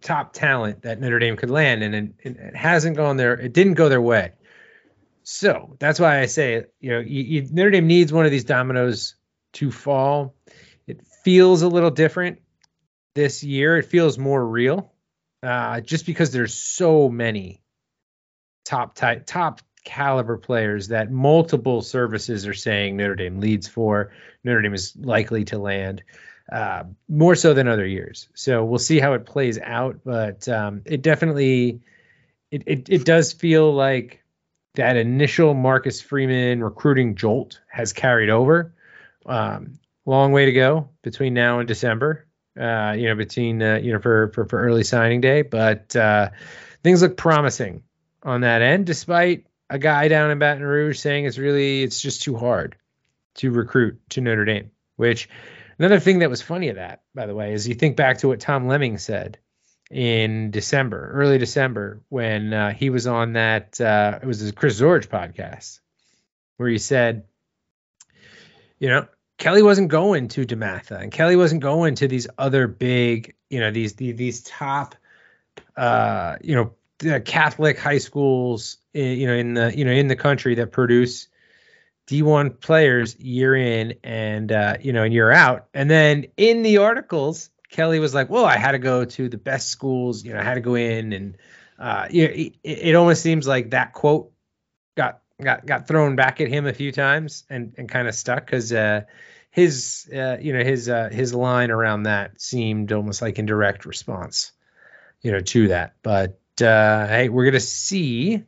top 0.00 0.32
talent 0.32 0.82
that 0.82 1.00
Notre 1.00 1.18
Dame 1.18 1.36
could 1.36 1.50
land 1.50 1.82
and 1.82 1.94
it, 1.94 2.14
it 2.20 2.56
hasn't 2.56 2.96
gone 2.96 3.16
there 3.16 3.32
it 3.32 3.52
didn't 3.52 3.74
go 3.74 3.88
their 3.88 4.00
way 4.00 4.32
so 5.24 5.76
that's 5.80 5.98
why 5.98 6.20
I 6.20 6.26
say 6.26 6.66
you 6.78 6.90
know 6.92 7.00
you, 7.00 7.22
you, 7.22 7.48
Notre 7.50 7.72
Dame 7.72 7.88
needs 7.88 8.12
one 8.12 8.24
of 8.24 8.30
these 8.30 8.44
dominoes 8.44 9.16
to 9.54 9.72
fall 9.72 10.36
it 10.86 11.04
feels 11.24 11.62
a 11.62 11.68
little 11.68 11.90
different 11.90 12.38
this 13.14 13.42
year 13.42 13.76
it 13.76 13.86
feels 13.86 14.18
more 14.18 14.44
real 14.44 14.92
uh, 15.42 15.80
just 15.80 16.06
because 16.06 16.32
there's 16.32 16.54
so 16.54 17.08
many 17.08 17.62
top 18.64 18.94
type 18.94 19.26
top 19.26 19.60
caliber 19.84 20.36
players 20.36 20.88
that 20.88 21.10
multiple 21.10 21.82
services 21.82 22.46
are 22.46 22.54
saying 22.54 22.96
Notre 22.96 23.14
Dame 23.14 23.40
leads 23.40 23.66
for. 23.66 24.12
Notre 24.44 24.62
Dame 24.62 24.74
is 24.74 24.94
likely 24.96 25.44
to 25.46 25.58
land 25.58 26.02
uh, 26.52 26.84
more 27.08 27.34
so 27.34 27.54
than 27.54 27.68
other 27.68 27.86
years. 27.86 28.28
So 28.34 28.64
we'll 28.64 28.78
see 28.78 28.98
how 29.00 29.14
it 29.14 29.24
plays 29.26 29.58
out, 29.58 30.00
but 30.04 30.48
um, 30.48 30.82
it 30.84 31.02
definitely 31.02 31.80
it, 32.50 32.64
it 32.66 32.88
it 32.88 33.04
does 33.04 33.32
feel 33.32 33.72
like 33.72 34.22
that 34.74 34.96
initial 34.96 35.54
Marcus 35.54 36.00
Freeman 36.00 36.62
recruiting 36.62 37.14
jolt 37.14 37.60
has 37.68 37.92
carried 37.92 38.30
over. 38.30 38.74
Um, 39.26 39.78
long 40.06 40.32
way 40.32 40.46
to 40.46 40.52
go 40.52 40.90
between 41.02 41.34
now 41.34 41.58
and 41.58 41.68
December. 41.68 42.26
Uh, 42.58 42.94
you 42.98 43.06
know, 43.08 43.14
between 43.14 43.62
uh, 43.62 43.76
you 43.76 43.92
know 43.92 44.00
for, 44.00 44.32
for 44.32 44.44
for 44.44 44.60
early 44.60 44.82
signing 44.82 45.20
day, 45.20 45.42
but 45.42 45.94
uh, 45.94 46.30
things 46.82 47.00
look 47.00 47.16
promising 47.16 47.82
on 48.22 48.40
that 48.40 48.60
end, 48.60 48.86
despite 48.86 49.46
a 49.68 49.78
guy 49.78 50.08
down 50.08 50.30
in 50.30 50.38
Baton 50.38 50.64
Rouge 50.64 50.98
saying 50.98 51.26
it's 51.26 51.38
really 51.38 51.82
it's 51.82 52.00
just 52.00 52.22
too 52.22 52.36
hard 52.36 52.76
to 53.36 53.50
recruit 53.52 54.00
to 54.10 54.20
Notre 54.20 54.44
Dame. 54.44 54.72
Which 54.96 55.28
another 55.78 56.00
thing 56.00 56.18
that 56.18 56.30
was 56.30 56.42
funny 56.42 56.68
of 56.68 56.76
that, 56.76 57.02
by 57.14 57.26
the 57.26 57.34
way, 57.34 57.54
is 57.54 57.68
you 57.68 57.74
think 57.74 57.96
back 57.96 58.18
to 58.18 58.28
what 58.28 58.40
Tom 58.40 58.66
Lemming 58.66 58.98
said 58.98 59.38
in 59.90 60.50
December, 60.50 61.10
early 61.14 61.38
December, 61.38 62.00
when 62.08 62.52
uh, 62.52 62.72
he 62.72 62.90
was 62.90 63.06
on 63.06 63.34
that 63.34 63.80
uh, 63.80 64.18
it 64.22 64.26
was 64.26 64.40
his 64.40 64.52
Chris 64.52 64.80
Zorich 64.80 65.08
podcast, 65.08 65.80
where 66.56 66.68
he 66.68 66.78
said, 66.78 67.24
you 68.78 68.88
know, 68.88 69.06
Kelly 69.40 69.62
wasn't 69.62 69.88
going 69.88 70.28
to 70.28 70.44
DeMatha, 70.44 71.00
and 71.00 71.10
Kelly 71.10 71.34
wasn't 71.34 71.62
going 71.62 71.94
to 71.96 72.06
these 72.06 72.28
other 72.36 72.68
big, 72.68 73.34
you 73.48 73.58
know, 73.58 73.70
these 73.70 73.94
these, 73.94 74.14
these 74.14 74.42
top, 74.42 74.94
uh, 75.78 76.36
you 76.42 76.54
know, 76.54 77.20
Catholic 77.20 77.78
high 77.78 77.98
schools, 77.98 78.76
you 78.92 79.26
know, 79.26 79.32
in 79.32 79.54
the 79.54 79.76
you 79.76 79.86
know 79.86 79.92
in 79.92 80.08
the 80.08 80.14
country 80.14 80.56
that 80.56 80.72
produce 80.72 81.28
D1 82.06 82.60
players 82.60 83.18
year 83.18 83.56
in 83.56 83.94
and 84.04 84.52
uh, 84.52 84.76
you 84.78 84.92
know 84.92 85.04
and 85.04 85.14
year 85.14 85.32
out. 85.32 85.68
And 85.72 85.90
then 85.90 86.26
in 86.36 86.60
the 86.60 86.76
articles, 86.76 87.48
Kelly 87.70 87.98
was 87.98 88.12
like, 88.12 88.28
"Well, 88.28 88.44
I 88.44 88.58
had 88.58 88.72
to 88.72 88.78
go 88.78 89.06
to 89.06 89.28
the 89.30 89.38
best 89.38 89.68
schools. 89.68 90.22
You 90.22 90.34
know, 90.34 90.40
I 90.40 90.44
had 90.44 90.56
to 90.56 90.60
go 90.60 90.74
in." 90.74 91.14
And 91.14 91.38
uh, 91.78 92.08
you 92.10 92.28
know, 92.28 92.34
it, 92.34 92.56
it 92.62 92.94
almost 92.94 93.22
seems 93.22 93.48
like 93.48 93.70
that 93.70 93.94
quote 93.94 94.32
got 95.42 95.66
got 95.66 95.88
thrown 95.88 96.16
back 96.16 96.40
at 96.40 96.48
him 96.48 96.66
a 96.66 96.72
few 96.72 96.92
times 96.92 97.44
and 97.50 97.74
and 97.76 97.88
kind 97.88 98.08
of 98.08 98.14
stuck 98.14 98.44
because 98.44 98.72
uh, 98.72 99.02
his 99.50 100.08
uh, 100.14 100.36
you 100.40 100.52
know 100.52 100.64
his 100.64 100.88
uh, 100.88 101.08
his 101.10 101.34
line 101.34 101.70
around 101.70 102.04
that 102.04 102.40
seemed 102.40 102.92
almost 102.92 103.22
like 103.22 103.38
in 103.38 103.46
direct 103.46 103.84
response, 103.84 104.52
you 105.22 105.32
know, 105.32 105.40
to 105.40 105.68
that. 105.68 105.94
But 106.02 106.38
uh, 106.62 107.06
hey, 107.06 107.28
we're 107.28 107.44
gonna 107.44 107.60
see 107.60 108.44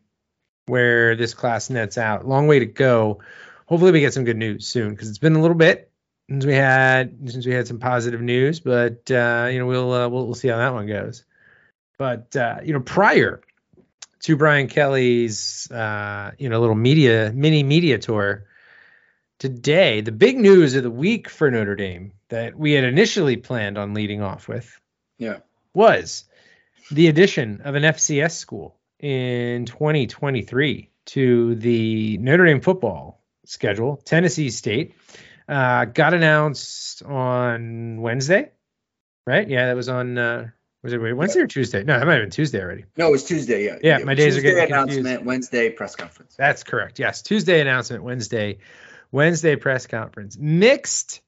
where 0.67 1.17
this 1.17 1.35
class 1.35 1.71
nets 1.71 1.99
out. 1.99 2.27
Long 2.27 2.47
way 2.47 2.61
to 2.61 2.67
go. 2.67 3.21
Hopefully, 3.67 3.93
we 3.93 4.01
get 4.01 4.15
some 4.15 4.25
good 4.25 4.37
news 4.37 4.67
soon 4.67 4.91
because 4.91 5.09
it's 5.09 5.19
been 5.19 5.37
a 5.37 5.41
little 5.41 5.57
bit 5.57 5.91
since 6.29 6.47
we 6.47 6.55
had 6.55 7.31
since 7.31 7.47
we 7.47 7.53
had 7.53 7.67
some 7.67 7.79
positive 7.79 8.21
news. 8.21 8.61
But 8.61 9.11
uh, 9.11 9.49
you 9.51 9.59
know, 9.59 9.67
we'll, 9.67 9.93
uh, 9.93 10.09
we'll 10.09 10.27
we'll 10.27 10.35
see 10.35 10.49
how 10.49 10.59
that 10.59 10.73
one 10.73 10.87
goes. 10.87 11.25
But 11.99 12.35
uh, 12.37 12.59
you 12.65 12.73
know, 12.73 12.81
prior 12.81 13.43
to 14.23 14.37
Brian 14.37 14.69
Kelly's 14.69 15.71
uh, 15.71 16.33
you 16.39 16.49
know 16.49 16.61
little 16.61 16.75
media 16.75 17.33
mini 17.35 17.63
media 17.63 17.99
tour 17.99 18.47
today, 19.43 20.01
the 20.01 20.13
big 20.13 20.39
news 20.39 20.77
of 20.77 20.85
the 20.85 20.91
week 20.91 21.29
for 21.29 21.51
Notre 21.51 21.75
Dame 21.75 22.13
that 22.29 22.57
we 22.57 22.73
had 22.73 22.85
initially 22.85 23.37
planned 23.37 23.77
on 23.77 23.93
leading 23.93 24.23
off 24.23 24.47
with 24.47 24.81
yeah. 25.19 25.39
was 25.75 26.25
the 26.93 27.09
addition 27.09 27.61
of 27.65 27.75
an 27.75 27.83
FCS 27.83 28.37
school 28.37 28.77
in 29.01 29.67
2023 29.67 30.91
to 31.07 31.57
the 31.57 32.19
Notre 32.19 32.47
Dame 32.47 32.61
football 32.61 33.21
schedule. 33.45 33.97
Tennessee 34.05 34.51
State 34.51 34.95
uh, 35.49 35.87
got 35.87 36.15
announced 36.15 37.03
on 37.03 38.01
Wednesday, 38.01 38.53
right? 39.27 39.49
Yeah, 39.49 39.67
that 39.67 39.77
was 39.77 39.89
on. 39.89 40.19
Uh, 40.19 40.51
was 40.83 40.93
it 40.93 40.99
Wednesday 40.99 41.41
or 41.41 41.47
Tuesday? 41.47 41.85
No, 41.85 41.99
that 41.99 42.07
might 42.07 42.15
have 42.15 42.23
been 42.23 42.31
Tuesday 42.31 42.61
already. 42.61 42.85
No, 42.97 43.09
it 43.09 43.13
was 43.13 43.25
Tuesday. 43.25 43.65
Yeah. 43.67 43.79
Yeah, 43.83 43.99
my 43.99 44.15
days 44.15 44.37
are 44.37 44.41
Tuesday 44.41 44.55
getting 44.55 44.75
announcement, 44.75 45.05
confused. 45.05 45.27
Wednesday 45.27 45.71
press 45.71 45.95
conference. 45.95 46.35
That's 46.37 46.65
correct. 46.65 46.99
Yes, 46.99 47.23
Tuesday 47.23 47.61
announcement, 47.61 48.03
Wednesday, 48.03 48.59
Wednesday 49.13 49.57
press 49.57 49.87
conference. 49.87 50.37
Mixed 50.39 51.21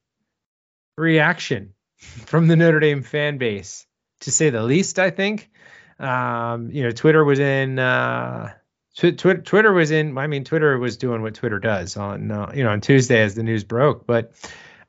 reaction 0.97 1.75
from 1.99 2.49
the 2.49 2.57
Notre 2.57 2.81
Dame 2.81 3.03
fan 3.03 3.39
base, 3.39 3.87
to 4.21 4.33
say 4.33 4.51
the 4.51 4.63
least. 4.63 4.99
I 4.99 5.11
think. 5.11 5.51
Um, 5.99 6.71
you 6.73 6.83
know, 6.83 6.91
Twitter 6.91 7.25
was 7.25 7.39
in. 7.39 7.79
Uh, 7.79 8.53
Tw- 8.97 9.17
Tw- 9.17 9.45
Twitter 9.45 9.73
was 9.73 9.91
in. 9.91 10.17
I 10.19 10.27
mean, 10.27 10.45
Twitter 10.45 10.79
was 10.79 10.97
doing 10.97 11.23
what 11.23 11.35
Twitter 11.35 11.59
does 11.59 11.97
on 11.97 12.31
uh, 12.31 12.53
you 12.55 12.65
know 12.65 12.71
on 12.71 12.81
Tuesday 12.81 13.23
as 13.23 13.35
the 13.35 13.43
news 13.43 13.65
broke. 13.65 14.07
But 14.07 14.33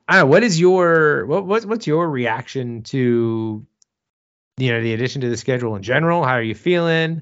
I 0.07 0.13
don't 0.13 0.21
know. 0.21 0.31
What 0.31 0.43
is 0.43 0.59
your 0.59 1.25
what, 1.25 1.45
what 1.45 1.65
what's 1.65 1.87
your 1.87 2.09
reaction 2.09 2.83
to 2.83 3.65
you 4.57 4.71
know 4.71 4.81
the 4.81 4.93
addition 4.93 5.21
to 5.21 5.29
the 5.29 5.37
schedule 5.37 5.75
in 5.75 5.83
general? 5.83 6.23
How 6.23 6.33
are 6.33 6.41
you 6.41 6.55
feeling? 6.55 7.21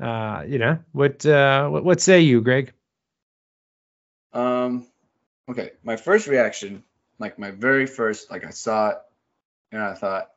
Uh, 0.00 0.44
you 0.46 0.58
know 0.58 0.78
what 0.92 1.24
uh, 1.24 1.68
what 1.68 1.84
what 1.84 2.00
say 2.00 2.20
you, 2.20 2.40
Greg? 2.40 2.72
Um, 4.32 4.86
okay. 5.48 5.72
My 5.82 5.96
first 5.96 6.26
reaction, 6.26 6.84
like 7.18 7.38
my 7.38 7.50
very 7.50 7.86
first, 7.86 8.30
like 8.30 8.44
I 8.44 8.50
saw 8.50 8.90
it, 8.90 8.98
and 9.72 9.82
I 9.82 9.94
thought, 9.94 10.30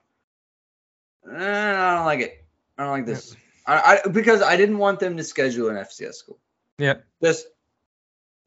eh, 1.30 1.36
I 1.36 1.96
don't 1.96 2.06
like 2.06 2.22
it. 2.22 2.46
I 2.78 2.84
don't 2.84 2.92
like 2.92 3.06
this. 3.06 3.36
I, 3.66 4.02
I 4.06 4.08
because 4.08 4.42
I 4.42 4.56
didn't 4.56 4.78
want 4.78 5.00
them 5.00 5.18
to 5.18 5.24
schedule 5.24 5.70
an 5.70 5.76
FCS 5.76 6.16
school. 6.16 6.40
Yeah. 6.78 6.96
Just 7.22 7.48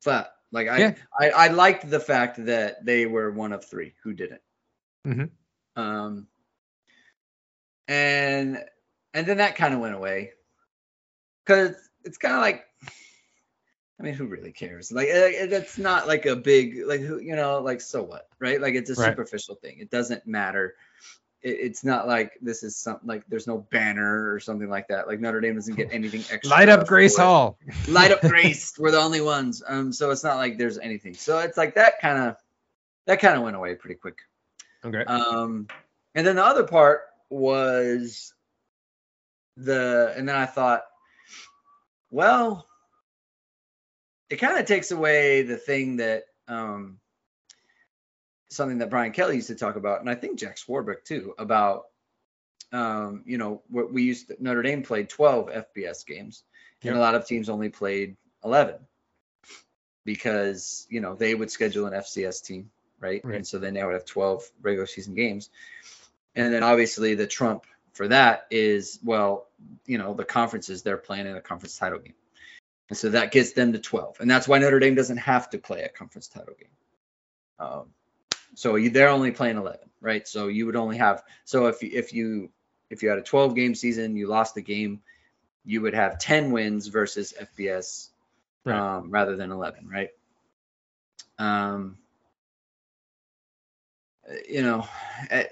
flat. 0.00 0.32
Like 0.50 0.68
I, 0.68 0.78
Yeah. 0.78 0.94
I, 1.18 1.30
I 1.30 1.48
liked 1.48 1.88
the 1.88 2.00
fact 2.00 2.44
that 2.46 2.84
they 2.84 3.06
were 3.06 3.30
one 3.30 3.52
of 3.52 3.64
three 3.64 3.94
who 4.02 4.12
didn't. 4.14 4.40
Mm-hmm. 5.06 5.80
Um, 5.80 6.26
and 7.88 8.62
and 9.14 9.26
then 9.26 9.38
that 9.38 9.56
kind 9.56 9.74
of 9.74 9.80
went 9.80 9.94
away 9.94 10.32
because 11.44 11.74
it's 12.04 12.18
kind 12.18 12.34
of 12.34 12.40
like 12.40 12.64
I 14.00 14.04
mean, 14.04 14.14
who 14.14 14.26
really 14.26 14.50
cares? 14.50 14.90
Like, 14.90 15.08
uh, 15.10 15.46
that's 15.46 15.78
not 15.78 16.08
like 16.08 16.26
a 16.26 16.34
big, 16.34 16.80
like, 16.86 17.00
who, 17.00 17.20
you 17.20 17.36
know, 17.36 17.60
like, 17.60 17.80
so 17.80 18.02
what, 18.02 18.26
right? 18.40 18.60
Like, 18.60 18.74
it's 18.74 18.90
a 18.90 18.94
Right. 18.94 19.10
superficial 19.12 19.54
thing. 19.54 19.78
It 19.78 19.90
doesn't 19.90 20.26
matter. 20.26 20.74
It, 21.40 21.50
it's 21.60 21.84
not 21.84 22.08
like 22.08 22.32
this 22.42 22.64
is 22.64 22.74
something 22.76 23.06
like 23.06 23.22
there's 23.28 23.46
no 23.46 23.58
banner 23.58 24.32
or 24.32 24.40
something 24.40 24.68
like 24.68 24.88
that. 24.88 25.06
Like 25.06 25.20
Notre 25.20 25.40
Dame 25.40 25.54
doesn't 25.54 25.76
get 25.76 25.88
anything 25.92 26.24
extra. 26.32 26.50
Light 26.50 26.68
up 26.68 26.88
Grace 26.88 27.16
it. 27.16 27.20
Hall. 27.20 27.58
Light 27.88 28.10
up 28.10 28.20
Grace. 28.22 28.72
We're 28.76 28.90
the 28.90 28.98
only 28.98 29.20
ones. 29.20 29.62
Um, 29.64 29.92
so 29.92 30.10
it's 30.10 30.24
not 30.24 30.36
like 30.36 30.58
there's 30.58 30.78
anything. 30.78 31.14
So 31.14 31.38
it's 31.38 31.56
like 31.56 31.76
that 31.76 32.00
kind 32.00 32.18
of, 32.18 32.36
that 33.06 33.20
kind 33.20 33.36
of 33.36 33.42
went 33.44 33.54
away 33.54 33.76
pretty 33.76 33.96
quick. 33.96 34.18
Okay. 34.84 35.04
Um, 35.04 35.68
and 36.16 36.26
then 36.26 36.34
the 36.36 36.44
other 36.44 36.64
part 36.64 37.02
was 37.32 38.32
the, 39.56 40.12
and 40.16 40.28
then 40.28 40.36
I 40.36 40.46
thought, 40.46 40.82
well, 42.10 42.66
it 44.30 44.36
kind 44.36 44.58
of 44.58 44.66
takes 44.66 44.90
away 44.90 45.42
the 45.42 45.56
thing 45.56 45.96
that, 45.96 46.24
um, 46.48 46.98
something 48.50 48.78
that 48.78 48.90
Brian 48.90 49.12
Kelly 49.12 49.36
used 49.36 49.48
to 49.48 49.54
talk 49.54 49.76
about, 49.76 50.00
and 50.00 50.10
I 50.10 50.14
think 50.14 50.38
Jack 50.38 50.56
Swarbrick 50.56 51.04
too, 51.04 51.34
about, 51.38 51.84
um, 52.72 53.22
you 53.26 53.38
know, 53.38 53.62
what 53.68 53.92
we 53.92 54.02
used 54.02 54.28
to, 54.28 54.36
Notre 54.42 54.62
Dame 54.62 54.82
played 54.82 55.08
12 55.08 55.48
FBS 55.48 56.06
games, 56.06 56.44
Yep. 56.82 56.92
and 56.92 56.98
a 56.98 57.00
lot 57.00 57.14
of 57.14 57.26
teams 57.26 57.48
only 57.48 57.68
played 57.68 58.16
11 58.44 58.76
because, 60.04 60.86
you 60.90 61.00
know, 61.00 61.14
they 61.14 61.34
would 61.34 61.50
schedule 61.50 61.86
an 61.86 61.92
FCS 61.92 62.44
team, 62.44 62.70
right? 62.98 63.24
Right. 63.24 63.36
And 63.36 63.46
so 63.46 63.58
then 63.58 63.74
they 63.74 63.84
would 63.84 63.94
have 63.94 64.04
12 64.04 64.50
regular 64.60 64.86
season 64.86 65.14
games. 65.14 65.48
And 66.34 66.52
then 66.52 66.62
obviously 66.62 67.14
the 67.14 67.26
trump 67.26 67.64
for 67.92 68.08
that 68.08 68.46
is, 68.50 68.98
well, 69.04 69.46
you 69.86 69.98
know, 69.98 70.14
the 70.14 70.24
conferences 70.24 70.82
they're 70.82 70.96
playing 70.96 71.26
in 71.26 71.36
a 71.36 71.40
conference 71.40 71.76
title 71.76 71.98
game. 71.98 72.14
And 72.88 72.96
so 72.98 73.10
that 73.10 73.32
gets 73.32 73.52
them 73.52 73.72
to 73.72 73.78
12. 73.78 74.20
And 74.20 74.30
that's 74.30 74.48
why 74.48 74.58
Notre 74.58 74.78
Dame 74.78 74.94
doesn't 74.94 75.18
have 75.18 75.50
to 75.50 75.58
play 75.58 75.82
a 75.82 75.88
conference 75.88 76.28
title 76.28 76.54
game. 76.58 76.68
Um, 77.58 77.86
so 78.54 78.76
you, 78.76 78.90
they're 78.90 79.08
only 79.08 79.30
playing 79.30 79.56
11, 79.56 79.80
right? 80.00 80.26
So 80.26 80.48
you 80.48 80.66
would 80.66 80.76
only 80.76 80.98
have, 80.98 81.22
so 81.44 81.66
if, 81.66 81.82
you- 81.82 81.90
if 81.92 82.12
you, 82.12 82.50
if 82.90 83.02
you 83.02 83.08
had 83.08 83.18
a 83.18 83.22
12 83.22 83.54
game 83.54 83.74
season, 83.74 84.16
you 84.16 84.26
lost 84.26 84.54
the 84.54 84.62
game, 84.62 85.00
you 85.64 85.80
would 85.82 85.94
have 85.94 86.18
10 86.18 86.50
wins 86.50 86.88
versus 86.88 87.32
FBS 87.40 88.08
Right. 88.64 88.76
um, 88.78 89.10
rather 89.10 89.36
than 89.36 89.50
11, 89.50 89.88
right? 89.88 90.10
Um, 91.38 91.98
you 94.48 94.62
know, 94.62 94.86
eh, 95.30 95.46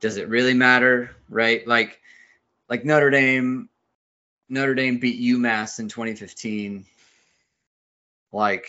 does 0.00 0.16
it 0.16 0.28
really 0.28 0.54
matter, 0.54 1.14
right? 1.28 1.66
Like, 1.66 2.00
like 2.68 2.84
Notre 2.84 3.10
Dame, 3.10 3.68
Notre 4.48 4.74
Dame 4.74 4.98
beat 4.98 5.20
UMass 5.20 5.78
in 5.78 5.88
2015. 5.88 6.84
Like, 8.32 8.68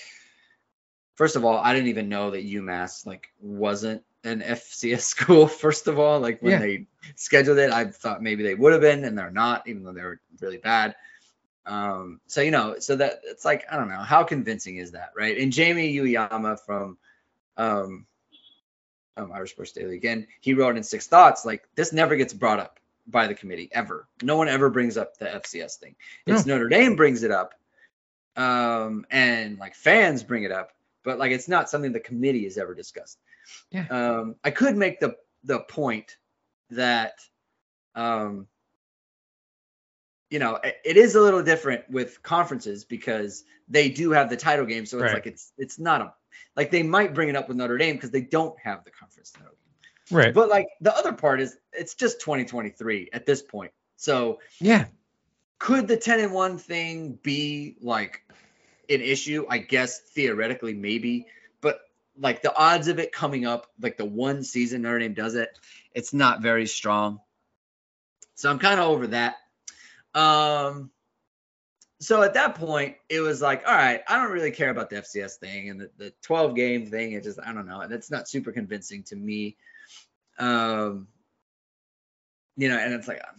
first 1.16 1.36
of 1.36 1.46
all, 1.46 1.58
I 1.58 1.74
didn't 1.74 1.90
even 1.90 2.10
know 2.10 2.32
that 2.32 2.46
UMass 2.46 3.06
like 3.06 3.30
wasn't 3.40 4.04
an 4.24 4.42
FCS 4.46 5.02
school. 5.02 5.48
First 5.48 5.88
of 5.88 6.00
all, 6.00 6.20
like 6.20 6.42
when 6.42 6.54
Yeah. 6.54 6.60
they 6.60 6.88
scheduled 7.16 7.58
it, 7.58 7.72
I 7.72 7.86
thought 7.86 8.22
maybe 8.24 8.44
they 8.44 8.56
would 8.56 8.74
have 8.74 8.82
been, 8.82 9.06
and 9.06 9.18
they're 9.18 9.32
not, 9.32 9.68
even 9.68 9.84
though 9.84 9.94
they 9.94 10.04
were 10.04 10.20
really 10.40 10.58
bad. 10.58 10.96
Um, 11.66 12.20
so 12.26 12.42
you 12.42 12.52
know, 12.52 12.80
so 12.80 12.96
that 12.96 13.22
it's 13.24 13.46
like 13.46 13.66
I 13.72 13.78
don't 13.78 13.90
know 13.90 14.00
how 14.00 14.24
convincing 14.24 14.78
is 14.78 14.92
that, 14.92 15.12
right? 15.16 15.38
And 15.38 15.54
Jamie 15.54 15.96
Uyeyama 15.96 16.60
from 16.60 16.98
um, 17.56 18.08
um 19.18 19.32
Irish 19.32 19.52
Sports 19.52 19.72
Daily 19.74 19.96
again, 19.96 20.28
he 20.40 20.54
wrote 20.54 20.78
in 20.78 20.84
Six 20.84 21.08
Thoughts 21.08 21.46
like 21.46 21.68
this 21.76 21.92
never 21.94 22.16
gets 22.16 22.34
brought 22.34 22.60
up 22.60 22.80
by 23.08 23.28
the 23.28 23.34
committee 23.34 23.70
ever. 23.72 24.08
No 24.22 24.38
one 24.38 24.48
ever 24.48 24.70
brings 24.70 24.98
up 24.98 25.18
the 25.18 25.26
FCS 25.26 25.78
thing. 25.78 25.96
It's 26.26 26.46
Notre 26.46 26.70
Dame 26.70 26.96
brings 26.96 27.24
it 27.24 27.32
up, 27.32 27.54
um, 28.36 29.06
and 29.12 29.58
like 29.60 29.76
fans 29.76 30.24
bring 30.24 30.44
it 30.44 30.52
up, 30.52 30.72
but 31.04 31.20
like 31.20 31.32
it's 31.32 31.48
not 31.48 31.70
something 31.70 31.92
the 31.92 32.00
committee 32.00 32.44
has 32.46 32.58
ever 32.58 32.74
discussed. 32.76 33.18
Yeah. 33.72 33.86
Um, 33.90 34.36
I 34.44 34.52
could 34.52 34.78
make 34.78 35.00
the 35.00 35.16
the 35.44 35.60
point 35.60 36.16
that 36.70 37.14
um 37.96 38.48
you 40.30 40.40
know 40.40 40.56
it, 40.64 40.78
it 40.86 40.98
is 40.98 41.16
a 41.16 41.22
little 41.22 41.44
different 41.44 41.90
with 41.90 42.22
conferences 42.24 42.86
because 42.86 43.44
they 43.68 43.90
do 43.90 44.12
have 44.12 44.30
the 44.30 44.38
title 44.38 44.66
game 44.66 44.86
so 44.86 44.98
it's 44.98 45.04
Right. 45.04 45.14
like 45.16 45.28
it's 45.28 45.52
it's 45.58 45.80
not 45.80 46.02
a 46.02 46.14
like 46.56 46.72
they 46.72 46.84
might 46.84 47.14
bring 47.14 47.30
it 47.30 47.36
up 47.36 47.48
with 47.48 47.58
Notre 47.58 47.78
Dame 47.78 47.96
because 47.96 48.12
they 48.12 48.22
don't 48.22 48.58
have 48.60 48.84
the 48.84 48.92
conference 48.92 49.32
title 49.32 49.56
Right. 50.10 50.34
but 50.34 50.50
like 50.50 50.68
the 50.82 50.94
other 50.96 51.14
part 51.14 51.40
is 51.40 51.58
it's 51.72 51.94
just 51.96 52.20
2023 52.20 53.10
at 53.14 53.26
this 53.26 53.42
point. 53.42 53.72
So 53.96 54.40
Yeah. 54.60 54.86
could 55.58 55.88
the 55.88 55.96
10 55.96 56.20
and 56.20 56.34
1 56.34 56.58
thing 56.58 57.20
be 57.22 57.78
like 57.82 58.22
an 58.90 59.02
issue? 59.02 59.46
I 59.50 59.60
guess 59.60 60.00
theoretically 60.00 60.74
maybe 60.74 61.28
but 61.62 61.80
like 62.20 62.42
the 62.42 62.54
odds 62.54 62.90
of 62.90 63.00
it 63.00 63.14
coming 63.14 63.46
up 63.46 63.68
like 63.80 63.96
the 63.98 64.06
one 64.06 64.44
season 64.44 64.82
notre 64.82 65.00
dame 65.00 65.14
does 65.14 65.36
it 65.36 65.50
it's 65.94 66.14
not 66.14 66.42
very 66.42 66.68
strong. 66.68 67.22
So 68.36 68.50
i'm 68.50 68.60
kind 68.60 68.80
of 68.80 68.88
over 68.90 69.08
that. 69.08 69.36
Um 70.14 70.92
so 72.02 72.22
at 72.24 72.34
that 72.34 72.56
point 72.56 72.96
it 73.10 73.22
was 73.22 73.42
like 73.42 73.64
all 73.68 73.74
right 73.76 74.02
i 74.08 74.18
don't 74.18 74.32
really 74.32 74.52
care 74.52 74.72
about 74.72 74.90
the 74.90 74.96
fcs 74.98 75.36
thing 75.36 75.70
and 75.70 75.80
the, 75.80 75.90
the 75.98 76.14
12 76.24 76.56
game 76.56 76.88
thing. 76.88 77.14
It 77.14 77.24
just 77.24 77.40
i 77.40 77.54
don't 77.54 77.68
know. 77.68 77.88
That's 77.88 78.12
not 78.12 78.28
super 78.28 78.52
convincing 78.52 79.04
to 79.04 79.16
me. 79.16 79.56
Um 80.40 81.08
you 82.58 82.70
know 82.70 82.78
and 82.78 82.94
it's 82.94 83.08
like 83.08 83.22
um, 83.28 83.36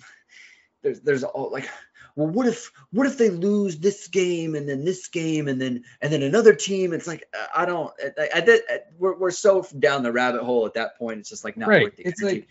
there's 0.82 1.00
there's 1.00 1.24
all 1.24 1.50
like 1.50 1.68
well 2.16 2.28
what 2.28 2.46
if 2.46 2.70
what 2.92 3.06
if 3.06 3.18
they 3.18 3.30
lose 3.30 3.78
this 3.78 4.08
game 4.08 4.54
and 4.54 4.68
then 4.68 4.84
this 4.84 5.08
game 5.08 5.48
and 5.48 5.60
then 5.60 5.84
and 6.00 6.12
then 6.12 6.22
another 6.22 6.54
team? 6.54 6.92
It's 6.92 7.06
like 7.06 7.24
uh, 7.38 7.46
i 7.54 7.64
don't 7.64 7.92
I, 8.18 8.28
I, 8.36 8.40
did 8.40 8.62
we're, 8.98 9.18
we're 9.18 9.30
so 9.32 9.66
down 9.78 10.02
the 10.02 10.12
rabbit 10.12 10.42
hole 10.42 10.66
at 10.66 10.74
that 10.74 10.96
point. 10.98 11.20
It's 11.20 11.28
just 11.28 11.44
like 11.44 11.56
not 11.56 11.68
Right. 11.68 11.82
worth 11.84 11.96
the 11.96 12.06
It's 12.06 12.22
energy. 12.22 12.40
like 12.40 12.48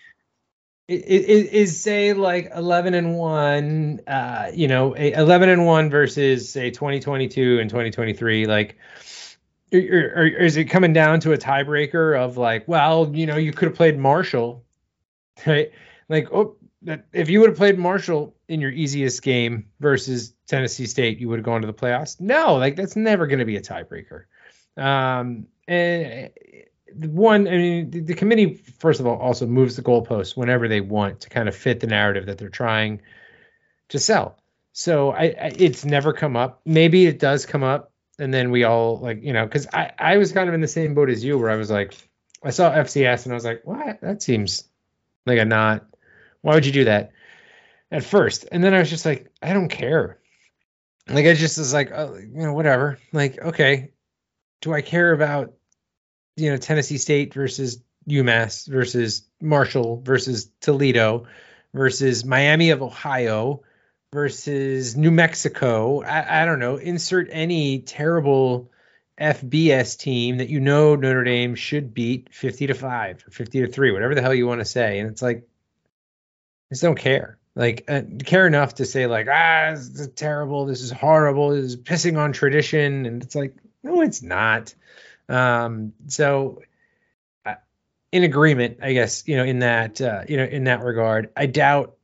it 0.87 1.53
is 1.53 1.81
say 1.81 2.13
like 2.13 2.51
11 2.55 2.93
and 2.93 3.15
1 3.15 4.01
uh 4.07 4.51
you 4.53 4.67
know 4.67 4.93
11 4.93 5.49
and 5.49 5.65
1 5.65 5.89
versus 5.89 6.49
say 6.49 6.69
2022 6.69 7.59
and 7.59 7.69
2023 7.69 8.45
like 8.45 8.77
or, 9.73 9.79
or, 9.79 10.23
or 10.23 10.25
is 10.25 10.57
it 10.57 10.65
coming 10.65 10.91
down 10.91 11.19
to 11.21 11.31
a 11.33 11.37
tiebreaker 11.37 12.19
of 12.19 12.37
like 12.37 12.67
well 12.67 13.09
you 13.15 13.25
know 13.25 13.37
you 13.37 13.53
could 13.53 13.69
have 13.69 13.75
played 13.75 13.97
marshall 13.97 14.65
right? 15.45 15.71
Like 16.09 16.31
oh 16.33 16.57
if 17.13 17.29
you 17.29 17.39
would 17.39 17.49
have 17.49 17.57
played 17.57 17.77
marshall 17.77 18.35
in 18.47 18.59
your 18.59 18.71
easiest 18.71 19.21
game 19.21 19.67
versus 19.79 20.33
tennessee 20.47 20.87
state 20.87 21.19
you 21.19 21.29
would 21.29 21.37
have 21.37 21.45
gone 21.45 21.61
to 21.61 21.67
the 21.67 21.73
playoffs? 21.73 22.19
No 22.19 22.55
like 22.55 22.75
that's 22.75 22.95
never 22.95 23.27
going 23.27 23.39
to 23.39 23.45
be 23.45 23.57
a 23.57 23.61
tiebreaker. 23.61 24.25
Um 24.77 25.47
and 25.67 26.31
one 26.95 27.47
i 27.47 27.51
mean 27.51 27.89
the, 27.89 27.99
the 27.99 28.13
committee 28.13 28.55
first 28.79 28.99
of 28.99 29.07
all 29.07 29.17
also 29.17 29.45
moves 29.45 29.75
the 29.75 29.81
goalposts 29.81 30.35
whenever 30.35 30.67
they 30.67 30.81
want 30.81 31.21
to 31.21 31.29
kind 31.29 31.47
of 31.47 31.55
fit 31.55 31.79
the 31.79 31.87
narrative 31.87 32.25
that 32.25 32.37
they're 32.37 32.49
trying 32.49 33.01
to 33.89 33.99
sell. 33.99 34.37
So 34.73 35.11
I, 35.11 35.23
I 35.23 35.51
it's 35.57 35.83
never 35.85 36.13
come 36.13 36.35
up. 36.35 36.61
Maybe 36.65 37.05
it 37.05 37.19
does 37.19 37.45
come 37.45 37.63
up 37.63 37.91
and 38.19 38.33
then 38.33 38.51
we 38.51 38.63
all 38.63 38.99
like 38.99 39.23
you 39.23 39.33
know 39.33 39.45
because 39.45 39.67
i 39.73 39.91
i 39.97 40.17
was 40.17 40.31
kind 40.31 40.47
of 40.47 40.53
in 40.53 40.61
the 40.61 40.67
same 40.67 40.93
boat 40.93 41.09
as 41.09 41.23
you 41.23 41.37
where 41.37 41.49
i 41.49 41.55
was 41.55 41.71
like 41.71 41.95
i 42.43 42.51
saw 42.51 42.71
fcs 42.71 43.23
and 43.23 43.33
i 43.33 43.35
was 43.35 43.43
like 43.43 43.61
what? 43.65 43.99
That 44.01 44.21
seems 44.21 44.63
like 45.25 45.39
a 45.39 45.45
not 45.45 45.85
why 46.41 46.55
would 46.55 46.65
you 46.65 46.71
do 46.71 46.85
that? 46.85 47.11
At 47.91 48.03
first. 48.03 48.47
And 48.51 48.63
then 48.63 48.73
i 48.73 48.79
was 48.79 48.89
just 48.89 49.05
like 49.05 49.31
i 49.41 49.53
don't 49.53 49.69
care. 49.69 50.19
Like 51.09 51.25
i 51.25 51.33
just 51.33 51.57
was 51.57 51.73
like 51.73 51.91
oh, 51.93 52.15
you 52.15 52.43
know 52.43 52.53
whatever. 52.53 52.99
Like 53.11 53.39
okay. 53.39 53.91
Do 54.61 54.73
i 54.73 54.81
care 54.81 55.11
about 55.11 55.53
you 56.35 56.51
know 56.51 56.57
Tennessee 56.57 56.97
State 56.97 57.33
versus 57.33 57.81
UMass 58.09 58.67
versus 58.67 59.23
Marshall 59.41 60.01
versus 60.03 60.49
Toledo 60.59 61.27
versus 61.73 62.25
Miami 62.25 62.71
of 62.71 62.81
Ohio 62.81 63.63
versus 64.13 64.97
New 64.97 65.11
Mexico. 65.11 66.01
I, 66.01 66.43
I 66.43 66.45
don't 66.45 66.59
know. 66.59 66.77
Insert 66.77 67.29
any 67.31 67.79
terrible 67.79 68.71
FBS 69.19 69.97
team 69.97 70.37
that 70.37 70.49
you 70.49 70.59
know 70.59 70.95
Notre 70.95 71.23
Dame 71.23 71.55
should 71.55 71.93
beat 71.93 72.33
50 72.33 72.67
to 72.67 72.73
5 72.73 73.23
or 73.27 73.31
50 73.31 73.61
to 73.61 73.67
3, 73.67 73.91
whatever 73.91 74.15
the 74.15 74.21
hell 74.21 74.33
you 74.33 74.47
want 74.47 74.61
to 74.61 74.65
say. 74.65 74.99
And 74.99 75.09
it's 75.09 75.21
like, 75.21 75.37
I 75.37 76.73
just 76.73 76.81
don't 76.81 76.97
care. 76.97 77.37
Like, 77.53 77.85
uh, 77.87 78.01
care 78.23 78.47
enough 78.47 78.75
to 78.75 78.85
say, 78.85 79.07
like, 79.07 79.27
ah, 79.29 79.71
this 79.71 79.99
is 79.99 80.07
terrible. 80.09 80.65
This 80.65 80.81
is 80.81 80.91
horrible. 80.91 81.49
This 81.49 81.65
is 81.65 81.77
pissing 81.77 82.17
on 82.17 82.31
tradition. 82.31 83.05
And 83.05 83.21
it's 83.23 83.35
like, 83.35 83.55
no, 83.83 84.01
it's 84.01 84.23
not. 84.23 84.73
Um, 85.31 85.93
so 86.07 86.61
uh, 87.45 87.55
in 88.11 88.23
agreement, 88.23 88.79
I 88.81 88.93
guess, 88.93 89.27
you 89.27 89.37
know, 89.37 89.43
in 89.43 89.59
that, 89.59 90.01
uh, 90.01 90.23
you 90.27 90.37
know, 90.37 90.43
in 90.43 90.65
that 90.65 90.83
regard, 90.83 91.29
I 91.35 91.45
doubt, 91.45 91.95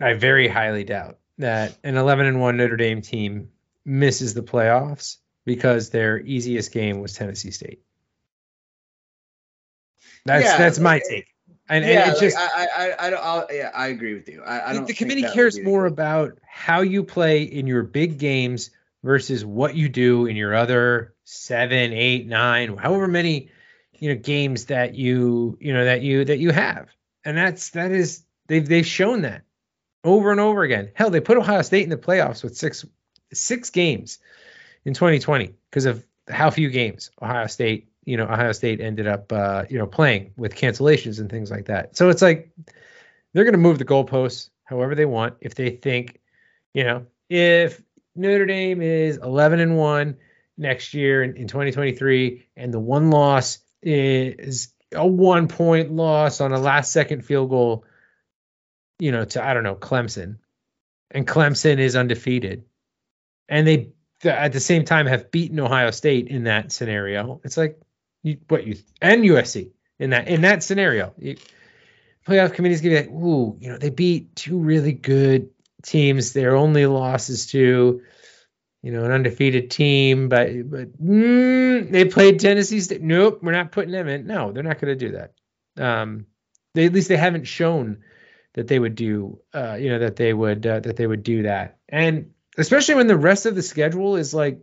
I 0.00 0.14
very 0.14 0.48
highly 0.48 0.84
doubt 0.84 1.18
that 1.38 1.76
an 1.84 1.96
11 1.96 2.26
and 2.26 2.40
1 2.40 2.56
Notre 2.56 2.76
Dame 2.76 3.02
team 3.02 3.50
misses 3.84 4.34
the 4.34 4.42
playoffs 4.42 5.18
because 5.44 5.90
their 5.90 6.18
easiest 6.18 6.72
game 6.72 7.00
was 7.00 7.12
Tennessee 7.14 7.50
State. 7.50 7.82
That's 10.24 10.44
Yeah, 10.44 10.58
that's 10.58 10.78
my 10.78 11.00
take. 11.06 11.26
And, 11.68 11.84
yeah, 11.84 12.04
and 12.04 12.12
like, 12.12 12.20
just 12.20 12.36
I, 12.36 12.66
I, 12.66 13.06
I 13.06 13.10
don't, 13.10 13.22
I'll, 13.22 13.46
yeah, 13.50 13.70
I 13.74 13.88
agree 13.88 14.14
with 14.14 14.28
you. 14.28 14.42
I, 14.42 14.70
I 14.70 14.72
the- 14.72 14.78
don't. 14.78 14.86
the 14.88 14.94
committee 14.94 15.22
cares 15.22 15.60
more 15.60 15.86
about 15.86 16.38
how 16.46 16.80
you 16.80 17.04
play 17.04 17.42
in 17.42 17.66
your 17.66 17.82
big 17.82 18.18
games 18.18 18.70
versus 19.04 19.44
what 19.44 19.76
you 19.76 19.88
do 19.88 20.26
in 20.26 20.36
your 20.36 20.54
other 20.54 21.14
seven, 21.30 21.92
eight, 21.92 22.26
nine, 22.26 22.76
however 22.76 23.06
many, 23.06 23.50
you 23.98 24.12
know, 24.12 24.20
games 24.20 24.66
that 24.66 24.94
you, 24.94 25.56
you 25.60 25.72
know, 25.72 25.84
that 25.84 26.02
you 26.02 26.24
that 26.24 26.38
you 26.38 26.50
have. 26.50 26.88
And 27.24 27.36
that's 27.36 27.70
that 27.70 27.92
is 27.92 28.24
they've 28.48 28.66
they've 28.66 28.86
shown 28.86 29.22
that 29.22 29.44
over 30.02 30.32
and 30.32 30.40
over 30.40 30.62
again. 30.62 30.90
Hell, 30.94 31.10
they 31.10 31.20
put 31.20 31.38
Ohio 31.38 31.62
State 31.62 31.84
in 31.84 31.90
the 31.90 31.96
playoffs 31.96 32.42
with 32.42 32.56
six 32.56 32.84
six 33.32 33.70
games 33.70 34.18
in 34.84 34.94
2020 34.94 35.54
because 35.70 35.86
of 35.86 36.04
how 36.28 36.50
few 36.50 36.68
games 36.68 37.10
Ohio 37.22 37.46
State, 37.46 37.88
you 38.04 38.16
know, 38.16 38.24
Ohio 38.24 38.52
State 38.52 38.80
ended 38.80 39.06
up, 39.06 39.32
uh, 39.32 39.64
you 39.68 39.78
know, 39.78 39.86
playing 39.86 40.32
with 40.36 40.56
cancellations 40.56 41.20
and 41.20 41.30
things 41.30 41.50
like 41.50 41.66
that. 41.66 41.96
So 41.96 42.08
it's 42.08 42.22
like 42.22 42.50
they're 43.32 43.44
going 43.44 43.52
to 43.52 43.58
move 43.58 43.78
the 43.78 43.84
goalposts 43.84 44.50
however 44.64 44.96
they 44.96 45.04
want 45.04 45.34
if 45.40 45.54
they 45.54 45.70
think, 45.70 46.20
you 46.74 46.82
know, 46.82 47.06
if 47.28 47.80
Notre 48.16 48.46
Dame 48.46 48.82
is 48.82 49.18
11 49.18 49.60
and 49.60 49.76
one 49.76 50.16
next 50.60 50.94
year 50.94 51.22
in, 51.22 51.36
in 51.36 51.48
2023, 51.48 52.46
and 52.56 52.72
the 52.72 52.78
one 52.78 53.10
loss 53.10 53.58
is 53.82 54.72
a 54.94 55.06
one 55.06 55.48
point 55.48 55.90
loss 55.90 56.40
on 56.40 56.52
a 56.52 56.58
last 56.58 56.92
second 56.92 57.24
field 57.24 57.50
goal, 57.50 57.84
you 58.98 59.10
know, 59.10 59.24
to 59.24 59.44
I 59.44 59.54
don't 59.54 59.64
know 59.64 59.74
Clemson, 59.74 60.36
and 61.10 61.26
Clemson 61.26 61.78
is 61.78 61.96
undefeated, 61.96 62.64
and 63.48 63.66
they 63.66 63.76
th- 64.20 64.34
at 64.34 64.52
the 64.52 64.60
same 64.60 64.84
time 64.84 65.06
have 65.06 65.30
beaten 65.30 65.58
Ohio 65.58 65.90
State 65.90 66.28
in 66.28 66.44
that 66.44 66.70
scenario. 66.70 67.40
It's 67.42 67.56
like 67.56 67.80
you, 68.22 68.38
what 68.48 68.66
you 68.66 68.76
and 69.00 69.24
USC 69.24 69.70
in 69.98 70.10
that 70.10 70.28
in 70.28 70.42
that 70.42 70.62
scenario. 70.62 71.14
You, 71.18 71.36
playoff 72.26 72.54
committees 72.54 72.80
give 72.80 72.92
you 72.92 72.98
like, 72.98 73.10
ooh, 73.10 73.56
you 73.60 73.70
know, 73.70 73.78
they 73.78 73.90
beat 73.90 74.36
two 74.36 74.58
really 74.58 74.92
good 74.92 75.50
teams. 75.82 76.32
Their 76.32 76.56
only 76.56 76.86
losses 76.86 77.46
to, 77.48 78.02
you 78.82 78.92
know, 78.92 79.04
an 79.04 79.12
undefeated 79.12 79.70
team, 79.70 80.28
but 80.28 80.48
but 80.70 81.02
mm, 81.02 81.90
they 81.90 82.04
played 82.06 82.40
Tennessee 82.40 82.80
State. 82.80 83.02
Nope, 83.02 83.40
we're 83.42 83.52
not 83.52 83.72
putting 83.72 83.92
them 83.92 84.08
in. 84.08 84.26
No, 84.26 84.52
they're 84.52 84.62
not 84.62 84.80
going 84.80 84.96
to 84.98 85.06
do 85.06 85.16
that. 85.16 85.34
Um, 85.82 86.26
they 86.74 86.86
at 86.86 86.92
least 86.92 87.08
they 87.08 87.16
haven't 87.16 87.44
shown 87.44 87.98
that 88.54 88.68
they 88.68 88.78
would 88.78 88.94
do, 88.94 89.40
uh, 89.54 89.74
you 89.74 89.90
know, 89.90 89.98
that 89.98 90.16
they 90.16 90.32
would 90.32 90.66
uh, 90.66 90.80
that 90.80 90.96
they 90.96 91.06
would 91.06 91.22
do 91.22 91.42
that, 91.42 91.78
and 91.88 92.32
especially 92.56 92.94
when 92.94 93.06
the 93.06 93.16
rest 93.16 93.46
of 93.46 93.54
the 93.54 93.62
schedule 93.62 94.16
is 94.16 94.32
like, 94.34 94.60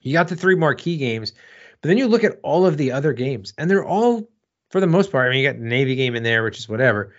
you 0.00 0.12
got 0.12 0.28
the 0.28 0.36
three 0.36 0.56
marquee 0.56 0.96
games, 0.96 1.32
but 1.80 1.88
then 1.88 1.98
you 1.98 2.08
look 2.08 2.24
at 2.24 2.40
all 2.42 2.66
of 2.66 2.76
the 2.76 2.92
other 2.92 3.12
games, 3.12 3.54
and 3.56 3.70
they're 3.70 3.86
all 3.86 4.28
for 4.70 4.80
the 4.80 4.86
most 4.86 5.12
part. 5.12 5.28
I 5.28 5.30
mean, 5.30 5.44
you 5.44 5.48
got 5.48 5.58
the 5.58 5.64
Navy 5.64 5.94
game 5.94 6.16
in 6.16 6.24
there, 6.24 6.42
which 6.42 6.58
is 6.58 6.68
whatever, 6.68 7.14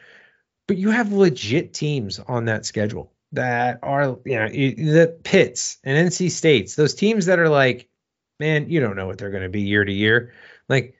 but 0.67 0.77
you 0.77 0.91
have 0.91 1.13
legit 1.13 1.73
teams 1.73 2.19
on 2.19 2.45
that 2.45 2.65
schedule 2.65 3.13
that 3.33 3.79
are, 3.83 4.17
you 4.25 4.35
know, 4.37 4.49
the 4.49 5.19
Pits 5.23 5.77
and 5.83 6.09
NC 6.09 6.31
States, 6.31 6.75
those 6.75 6.95
teams 6.95 7.27
that 7.27 7.39
are 7.39 7.49
like, 7.49 7.89
man, 8.39 8.69
you 8.69 8.79
don't 8.79 8.95
know 8.95 9.07
what 9.07 9.17
they're 9.17 9.31
going 9.31 9.43
to 9.43 9.49
be 9.49 9.61
year 9.61 9.85
to 9.85 9.93
year. 9.93 10.33
Like, 10.67 10.95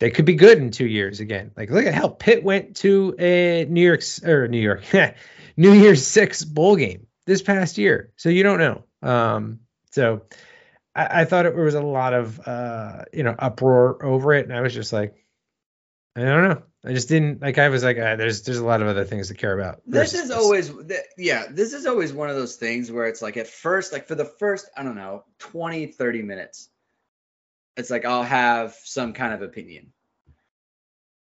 they 0.00 0.10
could 0.10 0.24
be 0.24 0.34
good 0.34 0.58
in 0.58 0.70
two 0.70 0.86
years 0.86 1.20
again. 1.20 1.52
Like, 1.56 1.70
look 1.70 1.86
at 1.86 1.94
how 1.94 2.08
Pitt 2.08 2.42
went 2.44 2.76
to 2.76 3.14
a 3.18 3.64
New 3.68 3.82
York 3.82 4.02
or 4.24 4.48
New 4.48 4.60
York 4.60 4.84
New 5.56 5.72
Year's 5.72 6.06
Six 6.06 6.44
bowl 6.44 6.76
game 6.76 7.06
this 7.26 7.42
past 7.42 7.78
year. 7.78 8.12
So 8.16 8.28
you 8.28 8.42
don't 8.42 8.58
know. 8.58 8.84
Um, 9.02 9.60
so 9.92 10.22
I, 10.94 11.22
I 11.22 11.24
thought 11.24 11.46
it 11.46 11.54
was 11.54 11.74
a 11.74 11.82
lot 11.82 12.12
of 12.12 12.40
uh, 12.46 13.04
you 13.12 13.22
know 13.22 13.34
uproar 13.38 14.04
over 14.04 14.34
it, 14.34 14.46
and 14.46 14.54
I 14.56 14.60
was 14.60 14.74
just 14.74 14.92
like, 14.92 15.14
I 16.16 16.22
don't 16.22 16.48
know. 16.48 16.62
I 16.86 16.92
just 16.92 17.08
didn't 17.08 17.40
like. 17.40 17.56
I 17.56 17.68
was 17.68 17.82
like, 17.82 17.96
ah, 17.98 18.16
there's 18.16 18.42
there's 18.42 18.58
a 18.58 18.64
lot 18.64 18.82
of 18.82 18.88
other 18.88 19.04
things 19.04 19.28
to 19.28 19.34
care 19.34 19.58
about. 19.58 19.80
This 19.86 20.12
is 20.12 20.30
always, 20.30 20.68
th- 20.68 21.00
yeah, 21.16 21.46
this 21.50 21.72
is 21.72 21.86
always 21.86 22.12
one 22.12 22.28
of 22.28 22.36
those 22.36 22.56
things 22.56 22.92
where 22.92 23.06
it's 23.06 23.22
like 23.22 23.38
at 23.38 23.46
first, 23.46 23.92
like 23.92 24.06
for 24.06 24.14
the 24.14 24.26
first, 24.26 24.68
I 24.76 24.82
don't 24.82 24.96
know, 24.96 25.24
20, 25.38 25.86
30 25.86 26.22
minutes, 26.22 26.68
it's 27.76 27.90
like 27.90 28.04
I'll 28.04 28.22
have 28.22 28.76
some 28.84 29.14
kind 29.14 29.32
of 29.32 29.40
opinion. 29.40 29.92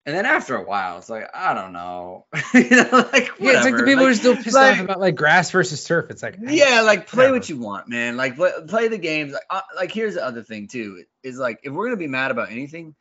And 0.07 0.17
then 0.17 0.25
after 0.25 0.57
a 0.57 0.65
while, 0.65 0.99
it's 0.99 1.11
like, 1.11 1.29
I 1.35 1.53
don't 1.53 1.73
know. 1.73 2.27
you 2.55 2.71
know, 2.71 3.09
like, 3.13 3.33
yeah. 3.39 3.57
It's 3.57 3.65
like 3.65 3.77
the 3.77 3.85
people 3.85 4.05
who 4.05 4.11
are 4.11 4.15
still 4.15 4.37
pissed 4.37 4.55
like- 4.55 4.75
off 4.75 4.81
about 4.85 5.01
like 5.01 5.15
grass 5.17 5.51
versus 5.51 5.85
turf. 5.85 6.11
It's 6.11 6.23
like 6.23 6.37
yeah, 6.41 6.83
like 6.83 7.07
play 7.07 7.25
Whatever. 7.25 7.35
what 7.35 7.49
you 7.49 7.59
want, 7.59 7.89
man. 7.89 8.17
Like 8.17 8.37
play, 8.37 8.53
play 8.69 8.89
the 8.89 8.99
games. 8.99 9.33
Like, 9.33 9.43
uh, 9.51 9.61
like 9.77 9.93
here's 9.93 10.15
the 10.15 10.25
other 10.25 10.43
thing 10.43 10.69
too 10.69 11.05
is 11.23 11.39
like 11.39 11.61
if 11.65 11.73
we're 11.73 11.87
gonna 11.87 11.97
be 11.97 12.07
mad 12.07 12.31
about 12.31 12.51
anything, 12.51 12.95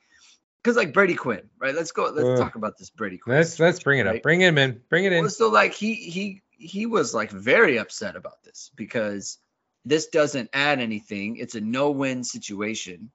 because 0.63 0.75
like 0.75 0.93
Brady 0.93 1.15
Quinn, 1.15 1.49
right? 1.59 1.73
Let's 1.73 1.91
go. 1.91 2.11
Let's 2.13 2.27
Ugh. 2.27 2.37
talk 2.37 2.55
about 2.55 2.77
this 2.77 2.89
Brady 2.89 3.17
Quinn. 3.17 3.37
let's 3.37 3.59
let's 3.59 3.81
bring 3.81 3.99
it 3.99 4.07
up. 4.07 4.13
right? 4.13 4.23
Bring 4.23 4.41
him 4.41 4.57
in. 4.57 4.81
Bring 4.89 5.05
it 5.05 5.13
in. 5.13 5.21
Well, 5.21 5.29
so 5.29 5.49
like 5.49 5.73
he 5.73 5.93
he 5.95 6.41
he 6.51 6.85
was 6.85 7.13
like 7.13 7.31
very 7.31 7.77
upset 7.77 8.15
about 8.15 8.43
this 8.43 8.71
because 8.75 9.37
this 9.85 10.07
doesn't 10.07 10.49
add 10.53 10.79
anything. 10.79 11.37
It's 11.37 11.55
a 11.55 11.61
no-win 11.61 12.23
situation. 12.23 13.11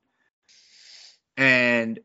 And 1.36 2.00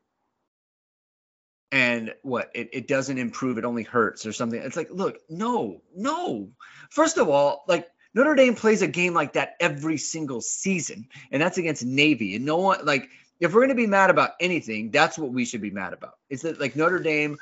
and 1.71 2.13
what 2.23 2.49
it, 2.55 2.69
it 2.73 2.87
doesn't 2.87 3.17
improve, 3.17 3.57
it 3.57 3.65
only 3.65 3.83
hurts 3.83 4.25
or 4.25 4.33
something. 4.33 4.59
It's 4.59 4.75
like, 4.75 4.89
look, 4.91 5.19
no, 5.29 5.81
no. 5.95 6.49
First 6.89 7.17
of 7.17 7.29
all, 7.29 7.63
like 7.67 7.87
Notre 8.13 8.35
Dame 8.35 8.55
plays 8.55 8.81
a 8.81 8.87
game 8.87 9.13
like 9.13 9.33
that 9.33 9.55
every 9.59 9.97
single 9.97 10.41
season, 10.41 11.07
and 11.31 11.41
that's 11.41 11.57
against 11.57 11.85
Navy. 11.85 12.35
And 12.35 12.45
no 12.45 12.57
one 12.57 12.85
like 12.85 13.09
if 13.39 13.53
we're 13.53 13.61
gonna 13.61 13.75
be 13.75 13.87
mad 13.87 14.09
about 14.09 14.31
anything, 14.39 14.91
that's 14.91 15.17
what 15.17 15.31
we 15.31 15.45
should 15.45 15.61
be 15.61 15.71
mad 15.71 15.93
about. 15.93 16.17
Is 16.29 16.41
that 16.41 16.59
like 16.59 16.75
Notre 16.75 16.99
Dame 16.99 17.37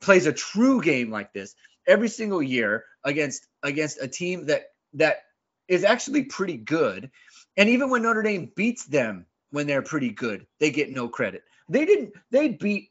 plays 0.00 0.26
a 0.26 0.32
true 0.32 0.80
game 0.80 1.10
like 1.10 1.32
this 1.32 1.54
every 1.86 2.08
single 2.08 2.42
year 2.42 2.84
against 3.04 3.46
against 3.62 4.00
a 4.00 4.08
team 4.08 4.46
that 4.46 4.70
that 4.94 5.24
is 5.66 5.84
actually 5.84 6.24
pretty 6.24 6.56
good. 6.56 7.10
And 7.56 7.68
even 7.68 7.90
when 7.90 8.02
Notre 8.02 8.22
Dame 8.22 8.50
beats 8.54 8.86
them 8.86 9.26
when 9.50 9.66
they're 9.66 9.82
pretty 9.82 10.10
good, 10.10 10.46
they 10.60 10.70
get 10.70 10.90
no 10.90 11.08
credit. 11.08 11.42
They 11.68 11.84
didn't 11.84 12.14
they 12.30 12.48
beat 12.48 12.90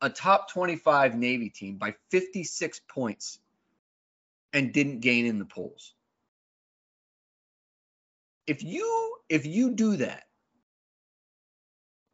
a 0.00 0.10
top 0.10 0.50
25 0.50 1.16
Navy 1.16 1.50
team 1.50 1.76
by 1.76 1.94
56 2.10 2.80
points 2.88 3.38
and 4.52 4.72
didn't 4.72 5.00
gain 5.00 5.26
in 5.26 5.38
the 5.38 5.44
polls. 5.44 5.94
If 8.46 8.62
you 8.62 9.16
if 9.28 9.44
you 9.44 9.72
do 9.72 9.96
that, 9.96 10.25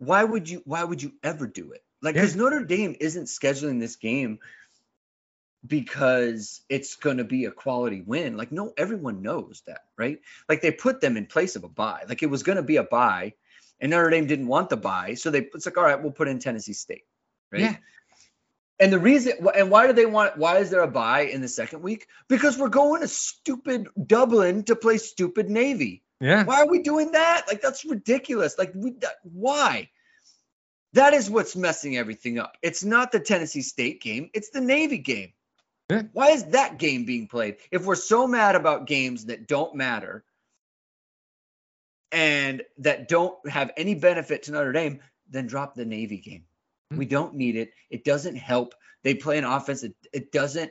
why 0.03 0.25
would 0.25 0.51
you 0.51 0.63
why 0.65 0.83
would 0.83 1.03
you 1.03 1.13
ever 1.23 1.47
do 1.47 1.73
it? 1.73 1.83
Like 2.03 2.17
Yeah. 2.17 2.23
because 2.23 2.37
Notre 2.37 2.65
Dame 2.65 2.97
isn't 2.99 3.27
scheduling 3.27 3.79
this 3.79 3.97
game 3.97 4.41
because 5.65 6.61
it's 6.69 6.97
going 6.97 7.19
to 7.19 7.25
be 7.25 7.45
a 7.45 7.53
quality 7.53 8.01
win. 8.01 8.37
Like 8.37 8.51
no, 8.51 8.73
everyone 8.77 9.23
knows 9.23 9.63
that, 9.67 9.83
right? 9.97 10.19
Like 10.49 10.61
they 10.61 10.73
put 10.73 11.01
them 11.01 11.17
in 11.17 11.27
place 11.27 11.55
of 11.55 11.63
a 11.63 11.69
buy. 11.69 12.03
Like 12.09 12.25
it 12.25 12.31
was 12.31 12.43
going 12.43 12.57
to 12.57 12.65
be 12.65 12.77
a 12.77 12.83
buy, 12.83 13.35
and 13.81 13.91
Notre 13.91 14.11
Dame 14.11 14.27
didn't 14.27 14.49
want 14.49 14.71
the 14.71 14.77
buy, 14.77 15.15
so 15.15 15.31
they 15.31 15.49
it's 15.55 15.67
like 15.67 15.77
all 15.77 15.85
right, 15.85 16.03
we'll 16.03 16.11
put 16.11 16.27
in 16.29 16.41
Tennessee 16.41 16.73
State, 16.73 17.05
right? 17.53 17.61
Yeah. 17.63 17.77
And 18.81 18.93
the 18.93 18.99
reason, 18.99 19.35
and 19.55 19.71
why 19.71 19.87
do 19.87 19.93
they 19.93 20.07
want? 20.07 20.37
Why 20.37 20.59
is 20.59 20.71
there 20.71 20.81
a 20.81 20.89
buy 20.89 21.21
in 21.21 21.41
the 21.43 21.49
second 21.49 21.83
week? 21.83 22.09
Because 22.29 22.59
we're 22.59 22.69
going 22.69 23.03
to 23.03 23.09
stupid 23.09 23.87
Dublin 24.05 24.65
to 24.65 24.75
play 24.75 24.99
stupid 24.99 25.49
Navy. 25.49 26.03
Yeah. 26.23 26.45
Why 26.45 26.61
are 26.63 26.69
we 26.69 26.79
doing 26.79 27.13
that? 27.13 27.47
Like 27.49 27.61
that's 27.61 27.85
ridiculous. 27.85 28.57
Like 28.57 28.73
we 28.77 28.93
that, 29.01 29.17
why? 29.25 29.91
That 30.93 31.15
is 31.15 31.29
what's 31.29 31.57
messing 31.57 31.97
everything 31.97 32.39
up. 32.39 32.57
It's 32.63 32.85
not 32.85 33.11
the 33.11 33.19
Tennessee 33.19 33.63
State 33.63 34.01
game, 34.01 34.31
it's 34.33 34.51
the 34.51 34.61
Navy 34.61 34.99
game. 34.99 35.33
Yeah. 35.91 36.03
Why 36.13 36.29
is 36.29 36.45
that 36.47 36.79
game 36.79 37.05
being 37.05 37.27
played? 37.27 37.57
If 37.73 37.85
we're 37.85 37.97
so 37.97 38.29
mad 38.29 38.55
about 38.55 38.87
games 38.87 39.27
that 39.27 39.49
don't 39.49 39.75
matter 39.75 40.25
and 42.13 42.63
that 42.79 43.09
don't 43.09 43.37
have 43.49 43.73
any 43.77 43.97
benefit 43.97 44.45
to 44.45 44.53
Notre 44.53 44.73
Dame, 44.73 45.01
then 45.29 45.49
drop 45.49 45.75
the 45.75 45.85
Navy 45.85 46.19
game. 46.19 46.45
Hmm. 46.93 46.99
We 46.99 47.07
don't 47.07 47.35
need 47.35 47.57
it. 47.57 47.73
It 47.91 48.05
doesn't 48.05 48.37
help. 48.37 48.77
They 49.03 49.15
play 49.15 49.39
an 49.39 49.45
offense. 49.45 49.83
It, 49.83 49.95
it 50.13 50.31
doesn't 50.31 50.71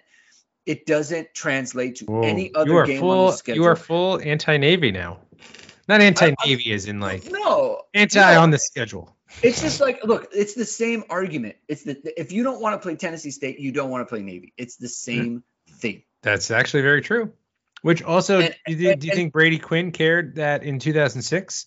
it 0.66 0.86
doesn't 0.86 1.34
translate 1.34 1.98
to 1.98 2.06
Whoa. 2.06 2.22
any 2.22 2.54
other 2.54 2.86
game 2.86 3.00
full. 3.00 3.12
on 3.12 3.32
the 3.32 3.38
schedule. 3.38 3.64
You 3.64 3.70
are 3.70 3.76
full 3.76 4.20
anti-navy 4.22 4.92
now. 4.92 5.20
Not 5.88 6.02
anti-navy 6.02 6.72
as 6.74 6.86
in 6.86 7.00
like 7.00 7.30
no 7.30 7.82
anti 7.94 8.20
no. 8.20 8.42
on 8.42 8.52
the 8.52 8.60
schedule. 8.60 9.16
It's 9.42 9.62
just 9.62 9.80
like, 9.80 10.04
look, 10.04 10.30
it's 10.34 10.54
the 10.54 10.66
same 10.66 11.04
argument. 11.10 11.56
It's 11.68 11.84
the 11.84 12.20
if 12.20 12.32
you 12.32 12.44
don't 12.44 12.62
want 12.62 12.80
to 12.80 12.86
play 12.86 12.96
Tennessee 12.96 13.32
State, 13.32 13.60
you 13.60 13.72
don't 13.72 13.90
want 13.90 14.08
to 14.08 14.10
play 14.10 14.22
Navy. 14.22 14.54
It's 14.58 14.78
the 14.78 14.88
mm. 14.88 14.92
same 14.92 15.44
thing. 15.70 16.04
That's 16.22 16.52
actually 16.52 16.84
very 16.84 17.02
true. 17.02 17.34
Which 17.82 18.04
also, 18.04 18.42
And- 18.42 18.56
do, 18.68 18.74
you- 18.74 18.78
do 18.78 19.08
you 19.08 19.12
and- 19.12 19.18
think 19.18 19.34
Brady 19.34 19.58
Quinn 19.58 19.92
cared 19.92 20.36
that 20.36 20.64
in 20.64 20.80
2006 20.80 21.66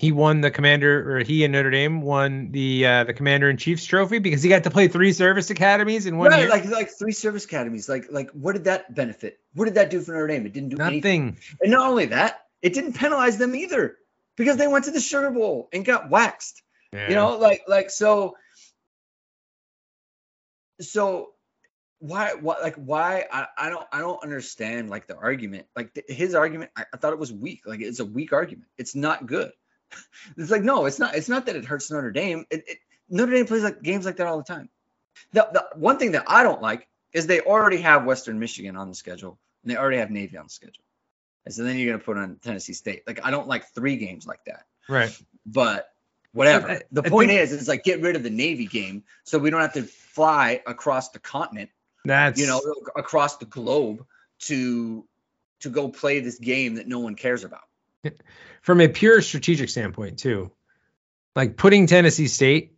he 0.00 0.12
won 0.12 0.40
the 0.40 0.50
commander, 0.50 1.18
or 1.18 1.22
he 1.22 1.44
and 1.44 1.52
Notre 1.52 1.70
Dame 1.70 2.00
won 2.00 2.52
the 2.52 2.86
uh, 2.86 3.04
the 3.04 3.12
Commander 3.12 3.50
in 3.50 3.58
Chief's 3.58 3.84
trophy 3.84 4.18
because 4.18 4.42
he 4.42 4.48
got 4.48 4.64
to 4.64 4.70
play 4.70 4.88
three 4.88 5.12
service 5.12 5.50
academies 5.50 6.06
in 6.06 6.16
one 6.16 6.30
right, 6.30 6.40
year? 6.40 6.48
like 6.48 6.64
like 6.70 6.88
three 6.88 7.12
service 7.12 7.44
academies. 7.44 7.86
Like 7.86 8.06
like 8.10 8.30
what 8.30 8.52
did 8.52 8.64
that 8.64 8.94
benefit? 8.94 9.40
What 9.52 9.66
did 9.66 9.74
that 9.74 9.90
do 9.90 10.00
for 10.00 10.12
Notre 10.12 10.28
Dame? 10.28 10.46
It 10.46 10.54
didn't 10.54 10.70
do 10.70 10.80
anything. 10.80 11.36
And 11.60 11.70
not 11.70 11.86
only 11.86 12.06
that, 12.06 12.46
it 12.62 12.72
didn't 12.72 12.94
penalize 12.94 13.36
them 13.36 13.54
either 13.54 13.98
because 14.36 14.56
they 14.56 14.66
went 14.66 14.86
to 14.86 14.90
the 14.90 15.00
Sugar 15.00 15.30
Bowl 15.30 15.68
and 15.70 15.84
got 15.84 16.08
waxed. 16.08 16.62
Yeah. 16.94 17.10
You 17.10 17.14
know, 17.14 17.36
like 17.36 17.64
like 17.68 17.90
so 17.90 18.36
so 20.80 21.32
why 21.98 22.36
what 22.40 22.62
like 22.62 22.76
why 22.76 23.26
I, 23.30 23.48
I 23.54 23.68
don't 23.68 23.86
I 23.92 23.98
don't 23.98 24.22
understand 24.22 24.88
like 24.88 25.08
the 25.08 25.16
argument 25.18 25.66
like 25.76 25.92
th- 25.92 26.06
his 26.08 26.34
argument 26.34 26.70
I, 26.74 26.86
I 26.94 26.96
thought 26.96 27.12
it 27.12 27.18
was 27.18 27.30
weak 27.30 27.66
like 27.66 27.82
it's 27.82 28.00
a 28.00 28.06
weak 28.06 28.32
argument 28.32 28.68
it's 28.78 28.94
not 28.94 29.26
good 29.26 29.52
it's 30.36 30.50
like 30.50 30.62
no 30.62 30.86
it's 30.86 30.98
not 30.98 31.14
it's 31.14 31.28
not 31.28 31.46
that 31.46 31.56
it 31.56 31.64
hurts 31.64 31.90
Notre 31.90 32.10
Dame 32.10 32.44
it, 32.50 32.64
it, 32.68 32.78
Notre 33.08 33.32
Dame 33.32 33.46
plays 33.46 33.62
like 33.62 33.82
games 33.82 34.04
like 34.06 34.16
that 34.16 34.26
all 34.26 34.38
the 34.38 34.44
time 34.44 34.68
the, 35.32 35.48
the 35.52 35.66
one 35.78 35.98
thing 35.98 36.12
that 36.12 36.24
I 36.26 36.42
don't 36.42 36.62
like 36.62 36.88
is 37.12 37.26
they 37.26 37.40
already 37.40 37.78
have 37.78 38.04
Western 38.04 38.38
Michigan 38.38 38.76
on 38.76 38.88
the 38.88 38.94
schedule 38.94 39.38
and 39.62 39.70
they 39.72 39.76
already 39.76 39.98
have 39.98 40.10
Navy 40.10 40.36
on 40.36 40.44
the 40.44 40.50
schedule 40.50 40.84
and 41.46 41.54
so 41.54 41.62
then 41.64 41.76
you're 41.76 41.92
gonna 41.92 42.02
put 42.04 42.16
on 42.16 42.36
Tennessee 42.42 42.72
State 42.72 43.02
like 43.06 43.20
I 43.24 43.30
don't 43.30 43.48
like 43.48 43.66
three 43.74 43.96
games 43.96 44.26
like 44.26 44.44
that 44.46 44.64
Right. 44.88 45.16
but 45.46 45.88
whatever. 46.32 46.68
I- 46.70 46.74
uh, 46.76 46.78
the 46.92 47.02
I 47.04 47.08
point 47.08 47.30
think- 47.30 47.40
is, 47.42 47.52
it's 47.52 47.68
like 47.68 47.84
get 47.84 48.00
rid 48.00 48.16
of 48.16 48.22
the 48.22 48.30
Navy 48.30 48.66
game 48.66 49.02
so 49.24 49.38
we 49.38 49.50
don't 49.50 49.60
have 49.60 49.72
to 49.74 49.82
fly 49.82 50.60
across 50.66 51.08
the 51.10 51.18
continent, 51.18 51.70
That's 52.04 52.40
you 52.40 52.46
know, 52.46 52.60
across 52.96 53.36
the 53.38 53.46
globe 53.46 54.04
to 54.40 55.04
to 55.60 55.68
go 55.68 55.88
play 55.88 56.20
this 56.20 56.38
game 56.38 56.76
that 56.76 56.88
no 56.88 57.00
one 57.00 57.14
cares 57.14 57.44
about. 57.44 57.62
From 58.62 58.80
a 58.80 58.88
pure 58.88 59.22
strategic 59.22 59.68
standpoint 59.68 60.18
too. 60.18 60.50
Like 61.36 61.56
putting 61.56 61.86
Tennessee 61.86 62.26
State 62.28 62.74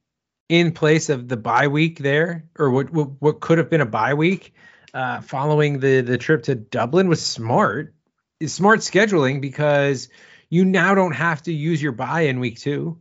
in 0.49 0.73
place 0.73 1.09
of 1.09 1.29
the 1.29 1.37
bye 1.37 1.69
week 1.69 1.99
there, 1.99 2.49
or 2.59 2.71
what 2.71 2.93
what, 2.93 3.11
what 3.21 3.41
could 3.41 3.59
have 3.59 3.71
been 3.71 3.81
a 3.81 3.87
bye 3.87 4.15
week, 4.15 4.55
uh, 4.93 5.21
following 5.21 5.81
the 5.81 6.03
the 6.03 6.19
trip 6.19 6.45
to 6.45 6.55
Dublin 6.55 7.09
was 7.09 7.25
smart. 7.25 7.95
It's 8.41 8.53
smart 8.53 8.81
scheduling 8.81 9.41
because 9.41 10.09
you 10.51 10.65
now 10.65 10.95
don't 10.95 11.15
have 11.15 11.43
to 11.43 11.53
use 11.53 11.81
your 11.81 11.93
bye 11.93 12.23
in 12.23 12.41
week 12.41 12.59
two. 12.59 12.99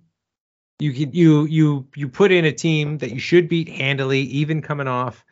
You 0.80 0.94
can 0.94 1.12
you 1.14 1.46
you 1.46 1.88
you 1.96 2.08
put 2.08 2.32
in 2.32 2.46
a 2.46 2.52
team 2.52 3.00
that 3.00 3.12
you 3.12 3.20
should 3.20 3.50
beat 3.50 3.70
handily, 3.70 4.22
even 4.22 4.62
coming 4.62 4.88
off, 4.88 5.26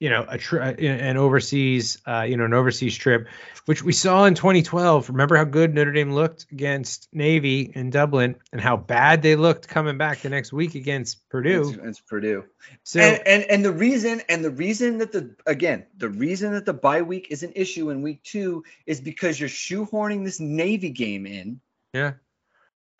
you 0.00 0.08
know, 0.08 0.24
a 0.26 0.38
tri- 0.38 0.70
an 0.72 1.18
overseas, 1.18 1.98
uh, 2.06 2.22
you 2.22 2.38
know, 2.38 2.46
an 2.46 2.54
overseas 2.54 2.96
trip, 2.96 3.28
which 3.66 3.84
we 3.84 3.92
saw 3.92 4.24
in 4.24 4.34
2012. 4.34 5.10
Remember 5.10 5.36
how 5.36 5.44
good 5.44 5.74
Notre 5.74 5.92
Dame 5.92 6.12
looked 6.12 6.46
against 6.50 7.06
Navy 7.12 7.70
in 7.74 7.90
Dublin, 7.90 8.36
and 8.50 8.62
how 8.62 8.78
bad 8.78 9.20
they 9.20 9.36
looked 9.36 9.68
coming 9.68 9.98
back 9.98 10.20
the 10.20 10.30
next 10.30 10.54
week 10.54 10.74
against 10.74 11.28
Purdue. 11.28 11.68
It's, 11.68 11.78
it's 11.84 12.00
Purdue. 12.00 12.44
So 12.82 13.00
and, 13.00 13.20
and 13.26 13.42
and 13.44 13.64
the 13.64 13.72
reason 13.72 14.22
and 14.30 14.42
the 14.42 14.50
reason 14.50 14.98
that 14.98 15.12
the 15.12 15.36
again 15.46 15.84
the 15.96 16.08
reason 16.08 16.54
that 16.54 16.64
the 16.64 16.72
bye 16.72 17.02
week 17.02 17.26
is 17.28 17.42
an 17.42 17.52
issue 17.54 17.90
in 17.90 18.00
week 18.00 18.22
two 18.22 18.64
is 18.86 19.02
because 19.02 19.38
you're 19.38 19.50
shoehorning 19.50 20.24
this 20.24 20.40
Navy 20.40 20.90
game 20.90 21.26
in 21.26 21.60
yeah, 21.92 22.14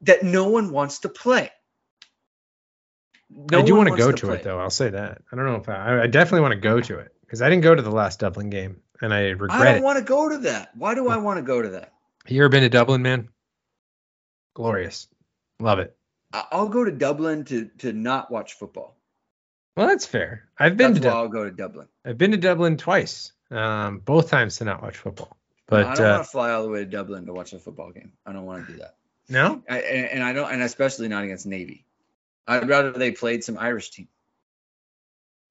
that 0.03 0.23
no 0.23 0.51
one 0.51 0.71
wants 0.71 1.01
to 1.01 1.09
play. 1.09 1.51
No 3.33 3.59
I 3.61 3.63
do 3.63 3.77
want 3.77 3.89
to 3.89 3.97
go 3.97 4.11
to 4.13 4.27
play. 4.27 4.37
it 4.37 4.43
though. 4.43 4.59
I'll 4.61 4.71
say 4.71 4.91
that. 4.91 5.23
I 5.33 5.37
don't 5.37 5.47
know 5.47 5.57
if 5.57 5.69
I, 5.69 6.03
I 6.03 6.07
definitely 6.07 6.41
want 6.41 6.53
to 6.53 6.61
go 6.61 6.81
to 6.81 6.99
it 6.99 7.15
because 7.23 7.41
I 7.43 7.49
didn't 7.49 7.63
go 7.63 7.75
to 7.75 7.83
the 7.83 7.91
last 7.91 8.19
Dublin 8.21 8.51
game, 8.51 8.81
and 9.01 9.15
I 9.15 9.29
regret. 9.31 9.61
It. 9.61 9.69
I 9.69 9.73
don't 9.75 9.83
want 9.83 9.99
to 9.99 10.05
go 10.05 10.29
to 10.29 10.39
that. 10.39 10.71
Why 10.77 10.95
do 10.95 11.09
I 11.09 11.17
want 11.17 11.39
to 11.39 11.43
go 11.43 11.63
to 11.63 11.69
that? 11.71 11.93
you 12.27 12.43
ever 12.43 12.49
been 12.49 12.63
to 12.63 12.69
Dublin, 12.69 13.03
man? 13.03 13.29
Glorious, 14.55 15.09
love 15.59 15.79
it. 15.79 15.97
I- 16.33 16.47
I'll 16.53 16.69
go 16.69 16.85
to 16.85 16.91
Dublin 16.91 17.45
to 17.47 17.67
to 17.79 17.93
not 17.93 18.31
watch 18.31 18.55
football. 18.55 18.97
Well, 19.77 19.87
that's 19.87 20.07
fair. 20.07 20.49
I've 20.59 20.77
been 20.77 20.93
That's 20.95 21.03
to 21.05 21.09
why 21.09 21.15
Dub- 21.15 21.23
I'll 21.23 21.29
go 21.29 21.45
to 21.45 21.51
Dublin. 21.51 21.89
I've 22.05 22.19
been 22.19 22.33
to 22.33 22.37
Dublin 22.37 22.77
twice, 22.77 23.33
um, 23.51 24.01
both 24.01 24.29
times 24.29 24.57
to 24.59 24.65
not 24.65 24.83
watch 24.83 24.97
football. 24.97 25.37
But 25.69 25.85
I 25.87 25.91
But 25.91 25.95
don't 25.97 26.07
uh, 26.07 26.11
want 26.15 26.25
to 26.25 26.31
fly 26.31 26.51
all 26.51 26.63
the 26.65 26.69
way 26.69 26.81
to 26.81 26.85
Dublin 26.87 27.27
to 27.27 27.33
watch 27.33 27.53
a 27.53 27.59
football 27.61 27.93
game. 27.93 28.13
I 28.27 28.33
don't 28.33 28.45
want 28.45 28.67
to 28.67 28.73
do 28.73 28.79
that. 28.81 28.97
no, 29.29 29.63
I, 29.71 29.79
and, 29.81 30.07
and 30.09 30.23
I 30.25 30.33
don't, 30.33 30.53
and 30.53 30.63
especially 30.63 31.07
not 31.09 31.23
against 31.25 31.47
Navy. 31.47 31.87
I'd 32.47 32.69
rather 32.69 32.93
they 32.93 33.13
played 33.13 33.45
some 33.45 33.59
Irish 33.59 33.91
team. 33.91 34.09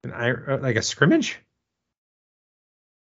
An 0.04 0.12
I, 0.12 0.30
uh, 0.30 0.58
like 0.58 0.76
a 0.76 0.82
scrimmage. 0.82 1.38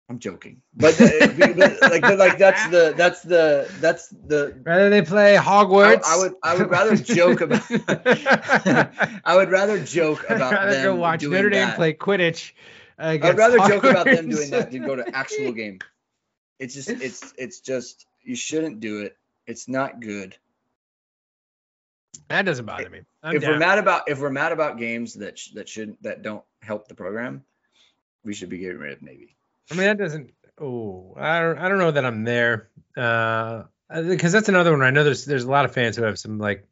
I'm 0.10 0.20
joking, 0.20 0.62
but, 0.74 1.00
uh, 1.02 1.28
but 1.38 1.58
like, 1.82 2.02
but 2.02 2.18
like 2.18 2.38
that's 2.38 2.66
the 2.70 2.94
that's 2.96 3.24
the 3.24 3.70
that's 3.82 4.08
the. 4.08 4.58
Rather 4.64 4.90
they 4.90 5.02
play 5.02 5.36
I, 5.38 5.44
Hogwarts. 5.44 6.04
I 6.06 6.18
would 6.18 6.34
I 6.42 6.56
would 6.56 6.70
rather 6.70 6.96
joke 6.96 7.42
about. 7.42 7.62
I 9.26 9.36
would 9.36 9.52
rather 9.52 9.84
joke 9.84 10.24
about 10.30 10.54
I'd 10.54 10.56
rather 10.56 10.72
them 10.72 10.84
go 10.84 10.96
watch 10.96 11.20
doing 11.20 11.34
Notre 11.34 11.50
Dame 11.50 11.68
that. 11.68 11.76
play 11.76 11.94
Quidditch. 11.94 12.54
I'd 12.98 13.38
rather 13.38 13.58
joke 13.58 13.84
about 13.84 14.06
them 14.06 14.30
doing 14.30 14.50
that 14.52 14.72
than 14.72 14.86
go 14.86 14.96
to 14.96 15.16
actual 15.16 15.52
game. 15.54 15.80
It's 16.60 16.74
just 16.74 16.90
it's 16.90 17.34
it's 17.38 17.60
just 17.60 18.06
you 18.24 18.36
shouldn't 18.36 18.80
do 18.80 19.02
it. 19.02 19.18
It's 19.46 19.68
not 19.68 20.00
good. 20.00 20.36
That 22.28 22.44
doesn't 22.44 22.66
bother 22.66 22.90
me. 22.90 23.02
I'm 23.24 23.36
if 23.36 23.44
we're 23.44 23.58
mad 23.58 23.80
about 23.80 24.10
if 24.10 24.20
we're 24.20 24.30
mad 24.30 24.52
about 24.52 24.78
games 24.78 25.16
that 25.16 25.38
sh- 25.38 25.52
that 25.52 25.70
should 25.70 25.98
that 26.02 26.22
don't 26.22 26.44
help 26.62 26.88
the 26.88 26.96
program, 26.96 27.44
we 28.24 28.34
should 28.34 28.50
be 28.50 28.58
getting 28.58 28.78
rid 28.78 28.94
of 28.94 29.02
Navy. 29.02 29.36
I 29.72 29.76
mean, 29.76 29.86
that 29.86 29.98
doesn't. 29.98 30.32
Oh, 30.60 31.14
I 31.18 31.42
don't. 31.42 31.58
I 31.58 31.70
don't 31.70 31.78
know 31.78 31.92
that 31.92 32.06
I'm 32.06 32.24
there. 32.24 32.70
Uh, 32.96 33.64
because 33.90 34.32
that's 34.32 34.50
another 34.50 34.72
one. 34.72 34.82
I 34.82 34.92
know 34.92 35.04
there's 35.04 35.26
there's 35.26 35.44
a 35.44 35.52
lot 35.52 35.66
of 35.66 35.74
fans 35.74 35.96
who 35.96 36.04
have 36.04 36.20
some 36.20 36.40
like 36.40 36.68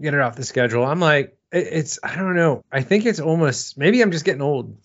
get 0.00 0.14
it 0.14 0.20
off 0.20 0.36
the 0.36 0.44
schedule. 0.44 0.84
I'm 0.84 1.00
like, 1.00 1.36
it, 1.52 1.66
it's. 1.70 1.98
I 2.02 2.16
don't 2.16 2.36
know. 2.36 2.64
I 2.70 2.82
think 2.82 3.06
it's 3.06 3.20
almost. 3.20 3.78
Maybe 3.78 4.02
I'm 4.02 4.12
just 4.12 4.24
getting 4.24 4.42
old, 4.42 4.76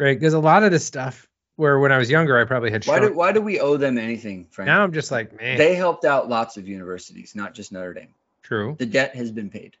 right? 0.00 0.18
Because 0.18 0.34
a 0.34 0.40
lot 0.40 0.62
of 0.62 0.70
this 0.70 0.84
stuff, 0.84 1.28
where 1.56 1.78
when 1.78 1.92
I 1.92 1.98
was 1.98 2.10
younger, 2.10 2.38
I 2.38 2.44
probably 2.44 2.70
had. 2.70 2.84
Why 2.86 3.00
do 3.00 3.12
why 3.12 3.32
do 3.32 3.40
we 3.40 3.60
owe 3.60 3.76
them 3.76 3.98
anything, 3.98 4.46
Frank? 4.50 4.66
now 4.66 4.82
I'm 4.82 4.92
just 4.92 5.10
like, 5.10 5.38
man. 5.40 5.58
they 5.58 5.74
helped 5.74 6.04
out 6.04 6.28
lots 6.28 6.56
of 6.56 6.66
universities, 6.66 7.34
not 7.34 7.54
just 7.54 7.72
Notre 7.72 7.94
Dame. 7.94 8.14
True. 8.42 8.76
The 8.78 8.86
debt 8.86 9.14
has 9.16 9.30
been 9.30 9.50
paid. 9.50 9.76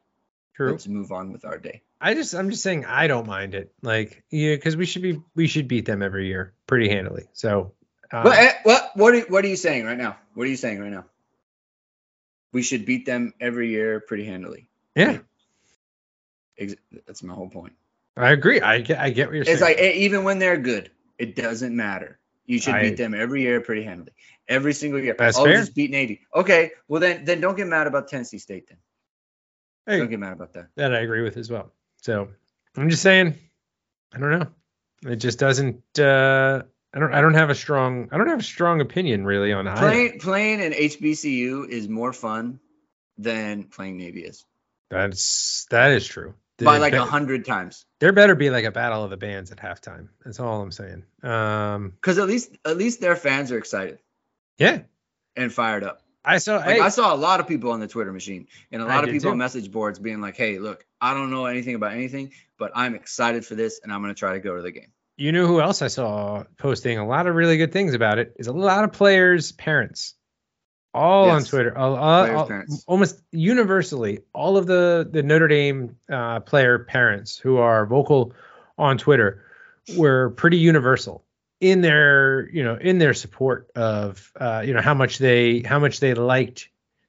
True. 0.54 0.72
Let's 0.72 0.86
move 0.86 1.12
on 1.12 1.32
with 1.32 1.44
our 1.44 1.58
day. 1.58 1.82
I 2.00 2.14
just 2.14 2.34
I'm 2.34 2.50
just 2.50 2.62
saying 2.62 2.84
I 2.84 3.06
don't 3.06 3.26
mind 3.26 3.54
it. 3.54 3.72
Like 3.82 4.22
yeah, 4.30 4.54
because 4.54 4.76
we 4.76 4.86
should 4.86 5.02
be 5.02 5.20
we 5.34 5.46
should 5.46 5.68
beat 5.68 5.86
them 5.86 6.02
every 6.02 6.26
year 6.26 6.52
pretty 6.66 6.88
handily. 6.88 7.24
So. 7.32 7.72
Uh, 8.10 8.22
What 8.22 8.38
eh, 8.38 8.52
what 8.64 8.90
what 8.94 9.14
are, 9.14 9.20
what 9.22 9.44
are 9.44 9.48
you 9.48 9.56
saying 9.56 9.86
right 9.86 9.96
now? 9.96 10.18
What 10.34 10.44
are 10.44 10.50
you 10.50 10.56
saying 10.56 10.80
right 10.80 10.90
now? 10.92 11.06
We 12.52 12.62
should 12.62 12.84
beat 12.84 13.06
them 13.06 13.32
every 13.40 13.70
year 13.70 14.00
pretty 14.00 14.26
handily. 14.26 14.68
yeah, 14.94 15.18
Ex- 16.58 16.74
That's 17.06 17.22
my 17.22 17.32
whole 17.32 17.48
point. 17.48 17.72
I 18.14 18.32
agree. 18.32 18.60
I 18.60 18.80
get 18.80 18.98
I 18.98 19.08
get 19.08 19.28
what 19.28 19.36
you're 19.36 19.44
saying. 19.46 19.54
It's 19.54 19.62
like 19.62 19.78
eh, 19.78 19.92
even 19.92 20.24
when 20.24 20.38
they're 20.38 20.58
good, 20.58 20.90
it 21.18 21.34
doesn't 21.34 21.74
matter. 21.74 22.18
You 22.52 22.58
should 22.58 22.74
I- 22.74 22.82
beat 22.82 22.96
them 22.98 23.14
every 23.14 23.40
year 23.40 23.62
pretty 23.62 23.82
handily. 23.82 24.12
Every 24.46 24.74
single 24.74 25.00
year. 25.00 25.14
That's 25.18 25.38
oh, 25.38 25.44
fair. 25.44 25.56
just 25.56 25.74
beat 25.74 25.90
Navy. 25.90 26.20
Okay, 26.34 26.72
well 26.86 27.00
then 27.00 27.24
then 27.24 27.40
don't 27.40 27.56
get 27.56 27.66
mad 27.66 27.86
about 27.86 28.08
Tennessee 28.08 28.38
State 28.38 28.68
then. 28.68 28.78
Hey, 29.86 29.98
Don't 29.98 30.10
get 30.10 30.18
mad 30.18 30.34
about 30.34 30.52
that. 30.52 30.68
that 30.76 30.94
I 30.94 31.00
agree 31.00 31.22
with 31.22 31.36
as 31.36 31.50
well. 31.50 31.72
So 32.02 32.28
I'm 32.76 32.90
just 32.90 33.02
saying, 33.02 33.38
I 34.14 34.18
don't 34.18 34.38
know. 34.38 34.46
It 35.10 35.16
just 35.16 35.38
doesn't. 35.38 35.82
Uh, 35.98 36.62
I 36.92 36.98
don't. 36.98 37.14
I 37.14 37.20
don't 37.22 37.34
have 37.34 37.48
a 37.48 37.54
strong. 37.54 38.10
I 38.12 38.18
don't 38.18 38.28
have 38.28 38.40
a 38.40 38.44
strong 38.44 38.80
opinion 38.82 39.24
really 39.24 39.52
on. 39.52 39.64
Playing 39.76 40.20
playing 40.20 40.60
in 40.60 40.72
HBCU 40.72 41.68
is 41.68 41.88
more 41.88 42.12
fun 42.12 42.60
than 43.16 43.64
playing 43.64 43.96
Navy 43.96 44.24
is. 44.24 44.44
That's 44.90 45.66
that 45.70 45.92
is 45.92 46.06
true. 46.06 46.34
By 46.64 46.78
like 46.78 46.92
a 46.92 47.04
hundred 47.04 47.44
times. 47.44 47.84
There 48.00 48.12
better 48.12 48.34
be 48.34 48.50
like 48.50 48.64
a 48.64 48.70
battle 48.70 49.04
of 49.04 49.10
the 49.10 49.16
bands 49.16 49.52
at 49.52 49.58
halftime. 49.58 50.08
That's 50.24 50.40
all 50.40 50.60
I'm 50.62 50.72
saying. 50.72 51.04
Um, 51.22 51.90
Because 52.00 52.18
at 52.18 52.26
least 52.26 52.56
at 52.64 52.76
least 52.76 53.00
their 53.00 53.16
fans 53.16 53.52
are 53.52 53.58
excited 53.58 53.98
yeah, 54.58 54.80
and 55.36 55.52
fired 55.52 55.84
up. 55.84 56.02
I 56.24 56.38
saw. 56.38 56.56
Like 56.56 56.64
hey, 56.66 56.80
I 56.80 56.88
saw 56.88 57.14
a 57.14 57.16
lot 57.16 57.40
of 57.40 57.48
people 57.48 57.72
on 57.72 57.80
the 57.80 57.88
Twitter 57.88 58.12
machine 58.12 58.46
and 58.70 58.80
a 58.80 58.86
lot 58.86 59.00
of 59.02 59.06
did 59.06 59.14
people 59.14 59.30
on 59.32 59.38
message 59.38 59.70
boards 59.70 59.98
being 59.98 60.20
like, 60.20 60.36
"Hey, 60.36 60.58
look, 60.58 60.86
I 61.00 61.14
don't 61.14 61.30
know 61.30 61.46
anything 61.46 61.74
about 61.74 61.92
anything, 61.92 62.32
but 62.58 62.70
I'm 62.74 62.94
excited 62.94 63.44
for 63.44 63.54
this, 63.54 63.80
and 63.82 63.92
I'm 63.92 64.00
gonna 64.00 64.14
try 64.14 64.34
to 64.34 64.40
go 64.40 64.56
to 64.56 64.62
the 64.62 64.70
game." 64.70 64.92
you 65.16 65.30
know 65.30 65.46
who 65.46 65.60
else 65.60 65.82
I 65.82 65.88
saw 65.88 66.44
posting 66.58 66.98
a 66.98 67.06
lot 67.06 67.26
of 67.26 67.34
really 67.34 67.56
good 67.56 67.72
things 67.72 67.94
about 67.94 68.18
it 68.18 68.34
is 68.38 68.46
a 68.46 68.52
lot 68.52 68.84
of 68.84 68.92
players' 68.92 69.52
parents, 69.52 70.14
all 70.94 71.30
on 71.30 71.42
Twitter, 71.44 71.76
all- 71.76 71.96
all- 72.36 72.46
almost 72.86 73.20
universally, 73.30 74.20
all 74.34 74.56
of 74.56 74.66
the 74.66 75.08
the 75.10 75.22
Notre 75.22 75.48
Dame 75.48 75.96
uh, 76.10 76.40
player 76.40 76.78
parents 76.80 77.38
who 77.38 77.56
are 77.58 77.86
vocal 77.86 78.32
on 78.78 78.98
Twitter 78.98 79.44
were 79.96 80.30
pretty 80.30 80.58
universal 80.58 81.24
in 81.60 81.80
their 81.80 82.48
you 82.50 82.64
know 82.64 82.76
in 82.80 82.98
their 82.98 83.14
support 83.14 83.70
of 83.76 84.32
uh, 84.40 84.62
you 84.66 84.74
know 84.74 84.80
how 84.82 84.94
much 84.94 85.18
they 85.18 85.60
how 85.60 85.78
much 85.78 86.00
they 86.00 86.14
liked 86.14 86.68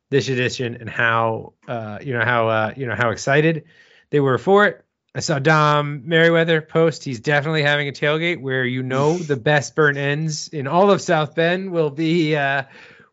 this 0.10 0.30
edition 0.30 0.76
and 0.80 0.90
how 0.90 1.54
uh, 1.68 1.98
you 2.02 2.14
know 2.14 2.24
how 2.24 2.48
uh, 2.48 2.74
you 2.78 2.86
know 2.86 2.96
how 2.96 3.10
excited 3.10 3.64
they 4.12 4.20
were 4.20 4.38
for 4.38 4.66
it. 4.66 4.84
I 5.16 5.20
saw 5.20 5.38
Dom 5.38 6.04
Merriweather 6.08 6.60
post. 6.62 7.04
He's 7.04 7.20
definitely 7.20 7.62
having 7.64 7.88
a 7.88 7.92
tailgate 7.92 8.42
where 8.42 8.66
you 8.66 8.82
know 8.82 9.16
the 9.18 9.36
best 9.38 9.76
burnt 9.76 9.98
ends 9.98 10.48
in 10.48 10.66
all 10.68 10.90
of 10.90 11.02
South 11.02 11.36
Bend 11.36 11.72
will 11.72 11.92
be 11.92 12.36
uh, 12.36 12.64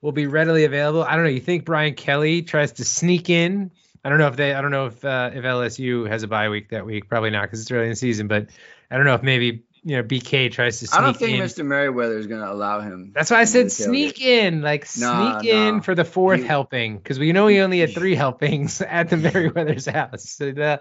will 0.02 0.12
be 0.12 0.26
readily 0.26 0.64
available. 0.64 1.02
I 1.04 1.14
don't 1.14 1.24
know. 1.24 1.30
You 1.30 1.40
think 1.40 1.64
Brian 1.64 1.94
Kelly 1.94 2.42
tries 2.42 2.72
to 2.72 2.84
sneak 2.84 3.30
in? 3.30 3.70
I 4.04 4.08
don't 4.08 4.18
know 4.18 4.28
if 4.28 4.36
they. 4.36 4.54
I 4.54 4.62
don't 4.62 4.70
know 4.70 4.86
if 4.86 5.04
uh, 5.04 5.30
if 5.34 5.44
LSU 5.44 6.08
has 6.08 6.22
a 6.22 6.28
bye 6.28 6.48
week 6.48 6.70
that 6.70 6.86
week. 6.86 7.08
Probably 7.08 7.30
not 7.30 7.42
because 7.42 7.60
it's 7.60 7.70
early 7.70 7.84
in 7.84 7.90
the 7.90 7.96
season. 7.96 8.28
But 8.28 8.46
I 8.90 8.96
don't 8.96 9.04
know 9.04 9.14
if 9.14 9.22
maybe 9.22 9.64
you 9.84 9.96
know 9.96 10.02
BK 10.02 10.50
tries 10.50 10.78
to 10.78 10.86
sneak 10.86 10.98
in. 10.98 11.04
I 11.04 11.06
don't 11.06 11.16
think 11.18 11.38
in. 11.38 11.44
Mr. 11.44 11.66
Merriweather 11.66 12.16
is 12.16 12.26
going 12.26 12.40
to 12.40 12.50
allow 12.50 12.80
him. 12.80 13.12
That's 13.14 13.30
why 13.30 13.40
I 13.40 13.44
said 13.44 13.70
sneak 13.70 14.18
in, 14.22 14.62
like 14.62 14.86
Nah, 14.98 15.40
sneak 15.40 15.52
in 15.52 15.82
for 15.82 15.94
the 15.94 16.06
fourth 16.06 16.40
You- 16.40 16.46
helping, 16.46 16.96
because 16.96 17.18
we 17.18 17.32
know 17.32 17.46
he 17.46 17.60
only 17.60 17.80
had 17.80 17.90
three 17.94 18.14
helpings 18.14 18.80
at 18.80 19.10
the 19.10 19.18
Merriweather's 19.18 19.84
house. 19.84 20.30
So 20.30 20.48
uh, 20.50 20.78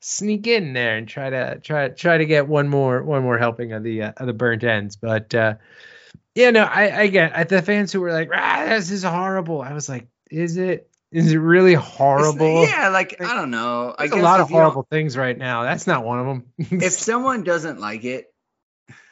sneak 0.00 0.46
in 0.46 0.72
there 0.72 0.96
and 0.96 1.06
try 1.06 1.28
to 1.28 1.58
try 1.62 1.88
try 1.88 2.16
to 2.16 2.24
get 2.24 2.48
one 2.48 2.68
more 2.68 3.02
one 3.02 3.22
more 3.22 3.36
helping 3.36 3.72
of 3.74 3.82
the 3.82 4.04
uh, 4.04 4.12
of 4.16 4.26
the 4.26 4.32
burnt 4.32 4.64
ends. 4.64 4.96
But 4.96 5.34
uh, 5.34 5.56
yeah, 6.34 6.50
no, 6.50 6.62
I 6.64 7.00
I 7.02 7.06
get 7.08 7.32
at 7.32 7.48
the 7.48 7.62
fans 7.62 7.92
who 7.92 8.00
were 8.00 8.12
like, 8.12 8.30
ah, 8.32 8.66
this 8.68 8.90
is 8.90 9.02
horrible. 9.04 9.60
I 9.62 9.72
was 9.72 9.88
like, 9.88 10.06
is 10.30 10.56
it? 10.56 10.88
Is 11.10 11.30
it 11.30 11.36
really 11.38 11.72
It's- 11.72 11.86
horrible? 11.86 12.64
Yeah, 12.66 12.88
like 12.88 13.20
I 13.20 13.34
don't 13.34 13.50
know. 13.50 13.94
I 13.98 14.06
There's 14.06 14.18
a 14.20 14.24
lot 14.24 14.40
of 14.40 14.48
horrible 14.50 14.86
things 14.90 15.16
right 15.16 15.36
now. 15.36 15.62
That's 15.64 15.86
not 15.86 16.04
one 16.04 16.18
of 16.20 16.26
them. 16.26 16.44
If 16.82 16.92
someone 16.94 17.42
doesn't 17.44 17.80
like 17.80 18.04
it, 18.04 18.32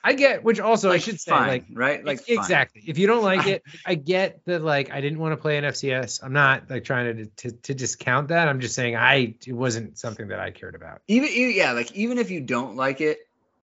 I 0.02 0.14
get, 0.14 0.42
which 0.42 0.60
also 0.60 0.88
I 0.88 0.92
like, 0.92 1.02
should 1.02 1.20
say, 1.20 1.30
fine, 1.30 1.48
like 1.48 1.64
right? 1.74 2.02
Like 2.02 2.20
Ex- 2.20 2.26
fine. 2.26 2.38
exactly. 2.38 2.82
If 2.86 2.96
you 2.96 3.06
don't 3.06 3.22
like 3.22 3.46
it, 3.46 3.62
I 3.84 3.96
get 3.96 4.40
that. 4.46 4.62
Like, 4.62 4.90
I 4.90 5.02
didn't 5.02 5.18
want 5.18 5.32
to 5.32 5.36
play 5.36 5.58
an 5.58 5.64
FCS. 5.64 6.24
I'm 6.24 6.32
not 6.32 6.70
like 6.70 6.84
trying 6.84 7.16
to, 7.18 7.26
to 7.26 7.50
to 7.52 7.74
discount 7.74 8.28
that. 8.28 8.48
I'm 8.48 8.60
just 8.60 8.74
saying 8.74 8.96
I 8.96 9.34
it 9.46 9.52
wasn't 9.52 9.98
something 9.98 10.28
that 10.28 10.40
I 10.40 10.52
cared 10.52 10.74
about. 10.74 11.02
Even 11.06 11.28
yeah, 11.34 11.72
like 11.72 11.92
even 11.92 12.16
if 12.16 12.30
you 12.30 12.40
don't 12.40 12.76
like 12.76 13.02
it, 13.02 13.18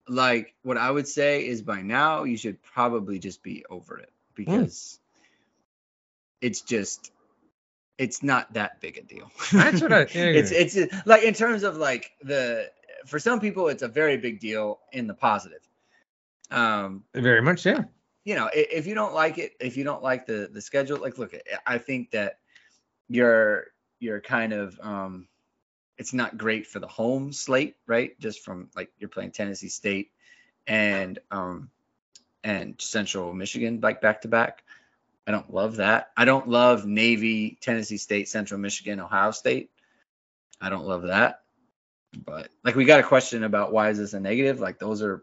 like 0.09 0.55
what 0.63 0.77
I 0.79 0.91
would 0.91 1.09
say 1.09 1.47
is 1.47 1.63
by 1.63 1.83
now 1.83 2.25
you 2.25 2.37
should 2.37 2.63
probably 2.63 3.19
just 3.19 3.43
be 3.43 3.65
over 3.69 3.99
it 3.99 4.11
because 4.35 4.99
it's 6.41 6.61
just 6.63 7.11
it's 7.99 8.23
not 8.23 8.53
that 8.55 8.81
big 8.81 8.97
a 8.99 9.03
deal. 9.03 9.31
That's 9.53 9.81
what 9.83 9.93
I- 9.93 10.01
yeah, 10.15 10.25
it's 10.25 10.51
it's 10.53 10.77
like 11.07 11.23
in 11.25 11.35
terms 11.35 11.63
of 11.65 11.77
like 11.77 12.13
the 12.23 12.71
for 13.07 13.19
some 13.19 13.41
people 13.41 13.69
it's 13.69 13.83
a 13.83 13.89
very 13.89 14.17
big 14.17 14.41
deal 14.41 14.81
in 14.93 15.07
the 15.07 15.15
positive. 15.15 15.61
Um 16.51 17.05
Very 17.15 17.43
much, 17.43 17.67
yeah. 17.67 17.85
you 18.25 18.35
know, 18.35 18.47
i- 18.47 18.67
if 18.73 18.87
you 18.87 18.95
don't 18.95 19.15
like 19.15 19.39
it, 19.39 19.53
if 19.61 19.77
you 19.77 19.85
don't 19.85 20.03
like 20.03 20.27
the 20.27 20.49
the 20.53 20.61
schedule, 20.61 20.99
like 20.99 21.19
look, 21.19 21.35
I- 21.35 21.75
I 21.75 21.79
think 21.79 22.13
that 22.13 22.39
you're 23.09 23.67
you're 24.01 24.21
kind 24.21 24.53
of 24.53 24.79
um 24.81 25.27
it's 25.99 26.15
not 26.15 26.39
great 26.39 26.67
for 26.67 26.79
the 26.79 26.87
home 26.87 27.33
slate, 27.33 27.77
right? 27.87 28.19
Just 28.21 28.45
from 28.45 28.71
like 28.77 28.91
you're 28.99 29.09
playing 29.09 29.33
Tennessee 29.33 29.69
State 29.69 30.11
and 30.67 31.19
um 31.31 31.71
and 32.45 32.81
Central 32.81 33.35
Michigan 33.35 33.81
like 33.83 34.01
back 34.01 34.23
to 34.23 34.29
back. 34.29 34.63
I 35.27 35.33
don't 35.33 35.53
love 35.53 35.77
that. 35.77 36.11
I 36.17 36.25
don't 36.25 36.49
love 36.49 36.87
Navy, 36.87 37.59
Tennessee 37.61 37.99
State, 37.99 38.29
Central 38.29 38.59
Michigan, 38.59 39.01
Ohio 39.01 39.33
State. 39.33 39.71
I 40.61 40.71
don't 40.71 40.87
love 40.87 41.03
that. 41.03 41.43
But 42.25 42.49
like 42.65 42.77
we 42.77 42.87
got 42.87 43.01
a 43.01 43.05
question 43.05 43.45
about 43.45 43.73
why 43.73 43.91
is 43.91 43.99
this 43.99 44.15
a 44.15 44.21
negative? 44.21 44.61
Like 44.61 44.79
those 44.79 45.03
are 45.03 45.23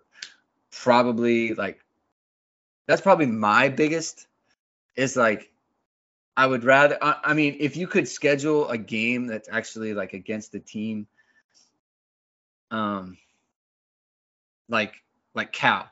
probably 0.71 1.53
like 1.53 1.79
that's 2.85 3.01
probably 3.01 3.25
my 3.25 3.69
biggest 3.69 4.27
is 4.95 5.15
like 5.15 5.51
I 6.37 6.45
would 6.45 6.63
rather 6.63 6.97
I, 7.01 7.17
I 7.23 7.33
mean 7.33 7.57
if 7.59 7.77
you 7.77 7.87
could 7.87 8.07
schedule 8.07 8.67
a 8.69 8.77
game 8.77 9.27
that's 9.27 9.49
actually 9.49 9.93
like 9.93 10.13
against 10.13 10.51
the 10.51 10.59
team 10.59 11.07
um 12.71 13.17
like 14.67 14.93
like 15.33 15.51
Cal. 15.51 15.89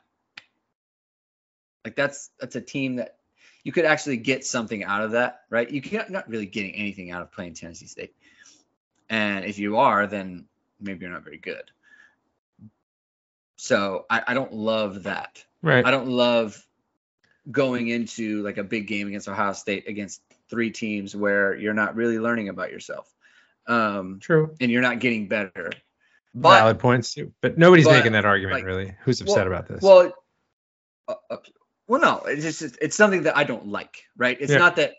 Like 1.84 1.96
that's 1.96 2.30
that's 2.40 2.56
a 2.56 2.60
team 2.60 2.96
that 2.96 3.16
you 3.62 3.72
could 3.72 3.84
actually 3.84 4.18
get 4.18 4.44
something 4.44 4.84
out 4.84 5.02
of 5.02 5.12
that 5.12 5.42
right? 5.50 5.70
You 5.70 5.80
can't 5.80 6.10
not 6.10 6.28
really 6.28 6.46
getting 6.46 6.74
anything 6.74 7.10
out 7.10 7.22
of 7.22 7.32
playing 7.32 7.54
Tennessee 7.54 7.86
State. 7.86 8.14
And 9.08 9.44
if 9.44 9.58
you 9.58 9.78
are 9.78 10.06
then 10.06 10.46
maybe 10.80 11.04
you're 11.04 11.12
not 11.12 11.24
very 11.24 11.38
good. 11.38 11.70
So 13.56 14.04
I, 14.10 14.22
I 14.28 14.34
don't 14.34 14.52
love 14.52 15.04
that. 15.04 15.42
Right. 15.62 15.86
I 15.86 15.90
don't 15.90 16.08
love 16.08 16.66
going 17.50 17.88
into 17.88 18.42
like 18.42 18.58
a 18.58 18.64
big 18.64 18.86
game 18.86 19.08
against 19.08 19.28
Ohio 19.28 19.52
State 19.52 19.88
against 19.88 20.22
three 20.48 20.70
teams 20.70 21.14
where 21.14 21.54
you're 21.54 21.74
not 21.74 21.96
really 21.96 22.18
learning 22.18 22.48
about 22.48 22.70
yourself. 22.70 23.12
Um, 23.66 24.18
True. 24.20 24.54
and 24.60 24.70
you're 24.70 24.82
not 24.82 24.98
getting 25.00 25.28
better. 25.28 25.72
But 26.34 26.58
Valid 26.58 26.78
points 26.78 27.14
too. 27.14 27.32
But 27.40 27.58
nobody's 27.58 27.84
but, 27.84 27.92
making 27.92 28.12
that 28.12 28.24
argument 28.24 28.56
like, 28.56 28.64
really. 28.64 28.94
Who's 29.04 29.22
well- 29.22 29.32
upset 29.32 29.46
about 29.46 29.68
this? 29.68 29.82
well, 29.82 30.12
uh, 31.06 31.14
uh, 31.30 31.36
well, 31.86 32.00
no, 32.00 32.22
it's 32.26 32.42
just 32.42 32.78
it's 32.80 32.96
something 32.96 33.24
that 33.24 33.36
I 33.36 33.44
don't 33.44 33.66
like, 33.68 34.04
right? 34.16 34.36
It's 34.40 34.52
Yeah. 34.52 34.58
not 34.58 34.76
that 34.76 34.94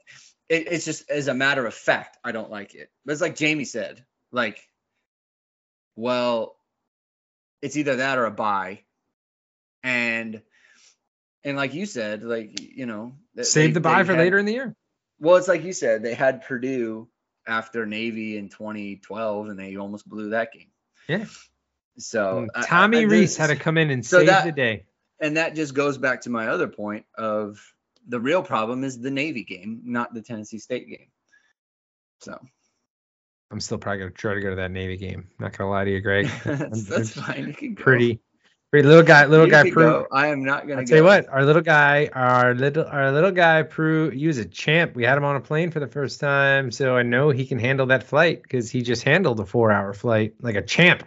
it, 0.50 0.68
it's 0.72 0.86
just 0.86 1.10
as 1.10 1.28
a 1.28 1.34
matter 1.34 1.66
of 1.66 1.74
fact, 1.74 2.18
I 2.24 2.32
don't 2.32 2.52
like 2.52 2.76
it. 2.76 2.89
But 3.06 3.14
it's 3.14 3.22
like 3.22 3.36
Jamie 3.36 3.66
said, 3.66 4.06
like, 4.32 4.60
well, 5.96 6.56
it's 7.62 7.76
either 7.76 7.98
that 7.98 8.18
or 8.20 8.26
a 8.26 8.32
buy, 8.32 8.82
and 9.84 10.41
and 11.46 11.56
like 11.56 11.74
you 11.74 11.86
said, 11.86 12.24
like 12.24 12.60
you 12.60 12.86
know, 12.86 13.14
Save 13.41 13.70
they- 13.70 13.74
the 13.76 13.80
buy 13.80 14.04
for 14.04 14.14
had- 14.14 14.20
later 14.22 14.38
in 14.38 14.46
the 14.46 14.54
year. 14.54 14.76
Well, 15.20 15.38
it's 15.38 15.48
like 15.48 15.64
you 15.64 15.72
said, 15.72 16.04
they 16.04 16.14
had 16.14 16.41
Purdue 16.43 17.08
after 17.48 17.86
Navy 17.86 18.38
in 18.38 18.50
2012, 18.50 19.48
and 19.48 19.58
they 19.58 19.78
almost 19.78 20.06
blew 20.10 20.32
that 20.32 20.52
game. 20.52 20.68
Yeah. 21.08 21.26
So 21.98 22.39
And 22.39 22.52
I- 22.54 22.60
I- 22.62 22.66
Tommy 22.66 23.00
I 23.00 23.04
Rees 23.04 23.38
had 23.38 23.48
to 23.48 23.56
come 23.56 23.78
in 23.78 23.89
and 23.91 24.06
so 24.06 24.18
save 24.18 24.28
that- 24.28 24.43
the 24.46 24.52
day. 24.52 24.86
and 25.22 25.38
that 25.38 25.56
just 25.56 25.74
goes 25.74 25.98
back 25.98 26.22
to 26.22 26.30
my 26.30 26.48
other 26.48 26.68
point 26.68 27.06
of 27.18 27.62
the 28.08 28.20
real 28.20 28.43
problem 28.43 28.84
is 28.84 29.00
the 29.00 29.10
Navy 29.12 29.43
game, 29.46 29.82
not 29.86 30.14
the 30.14 30.22
Tennessee 30.22 30.60
State 30.60 30.89
game. 30.89 31.08
So 32.20 32.38
I'm 33.52 33.60
still 33.62 33.78
probably 33.78 34.00
gonna 34.00 34.12
try 34.12 34.34
to 34.34 34.41
go 34.41 34.50
to 34.50 34.56
that 34.58 34.72
Navy 34.72 34.98
game. 34.98 35.30
Not 35.39 35.58
gonna 35.58 35.70
lie 35.70 35.86
to 35.86 35.91
you, 35.91 36.02
Greg. 36.02 36.26
that's, 36.46 36.84
that's 36.86 37.10
fine. 37.12 37.48
You 37.48 37.54
can 37.54 37.74
go. 37.76 37.84
pretty, 37.84 38.16
pretty 38.16 38.22
little 38.74 39.03
guy. 39.03 39.26
Little 39.26 39.45
You 39.45 39.51
guy 39.51 39.70
go. 39.70 40.07
I 40.11 40.28
am 40.28 40.43
not 40.43 40.68
gonna 40.68 40.82
I'll 40.82 40.88
tell 40.88 40.97
you 40.97 41.03
what, 41.03 41.28
our 41.30 41.45
little 41.45 41.61
guy, 41.61 42.09
our 42.13 42.53
little, 42.53 42.86
our 42.86 43.11
little 43.11 43.32
guy, 43.32 43.63
Prue, 43.63 44.09
he 44.09 44.28
was 44.28 44.38
a 44.38 44.45
champ. 44.45 44.95
We 44.95 45.03
had 45.03 45.18
him 45.18 45.24
on 45.24 45.36
a 45.36 45.41
plane 45.41 45.72
for 45.72 45.80
the 45.80 45.88
first 45.88 46.20
time, 46.20 46.72
so 46.72 46.95
I 46.95 47.03
know 47.03 47.30
he 47.30 47.45
can 47.45 47.59
handle 47.59 47.88
that 47.88 48.03
flight 48.03 48.43
because 48.43 48.70
he 48.70 48.82
just 48.82 49.03
handled 49.03 49.39
a 49.39 49.45
four-hour 49.45 49.93
flight 49.93 50.36
like 50.41 50.55
a 50.55 50.61
champ. 50.61 51.03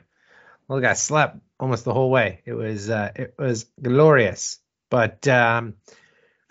Little 0.69 0.83
guy 0.83 0.95
slept 0.95 1.39
almost 1.59 1.85
the 1.85 1.95
whole 1.95 2.11
way. 2.11 2.43
It 2.45 2.55
was, 2.55 2.91
uh, 2.91 3.11
it 3.15 3.35
was 3.39 3.67
glorious. 3.81 4.59
But 4.91 5.27
um, 5.29 5.75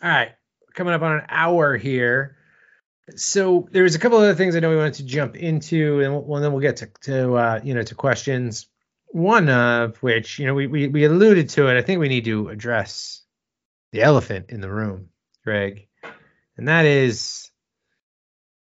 all 0.02 0.10
right, 0.10 0.32
coming 0.74 0.94
up 0.94 1.02
on 1.02 1.14
an 1.14 1.26
hour 1.30 1.76
here. 1.76 2.38
So 3.16 3.68
there's 3.72 3.96
a 3.96 4.00
couple 4.00 4.18
other 4.18 4.36
things 4.36 4.56
I 4.56 4.60
know 4.60 4.70
we 4.70 4.76
wanted 4.76 4.96
to 4.96 5.06
jump 5.06 5.36
into, 5.36 6.02
and 6.02 6.28
we'll, 6.28 6.42
then 6.42 6.52
we'll 6.52 6.62
get 6.62 6.78
to, 6.78 6.90
to 7.02 7.34
uh, 7.36 7.60
you 7.64 7.74
know 7.74 7.82
to 7.84 7.96
questions. 7.96 8.68
One 9.08 9.50
of 9.50 9.98
which, 9.98 10.38
you 10.38 10.46
know, 10.46 10.54
we, 10.54 10.68
we 10.68 10.88
we 10.88 11.06
alluded 11.06 11.50
to 11.50 11.68
it. 11.68 11.78
I 11.78 11.82
think 11.82 12.00
we 12.00 12.10
need 12.10 12.26
to 12.26 12.50
address 12.50 13.22
the 13.92 14.02
elephant 14.02 14.48
in 14.50 14.62
the 14.62 14.72
room, 14.72 15.10
Greg, 15.44 15.88
and 16.58 16.68
that 16.68 16.86
is 16.86 17.50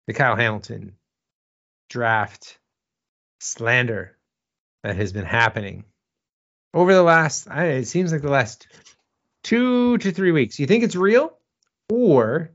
the 0.07 0.13
Kyle 0.13 0.37
Hamilton 0.37 0.97
draft 1.89 2.59
slander 3.39 4.19
that 4.83 4.97
has 4.97 5.13
been 5.13 5.25
happening 5.25 5.85
over 6.73 6.93
the 6.93 7.03
last. 7.03 7.47
It 7.51 7.87
seems 7.87 8.13
like 8.13 8.23
the 8.23 8.31
last 8.31 8.67
two 9.43 9.99
to 9.99 10.11
three 10.11 10.33
weeks. 10.33 10.59
You 10.59 10.67
think 10.67 10.83
it's 10.83 10.97
real, 10.97 11.39
or 11.91 12.51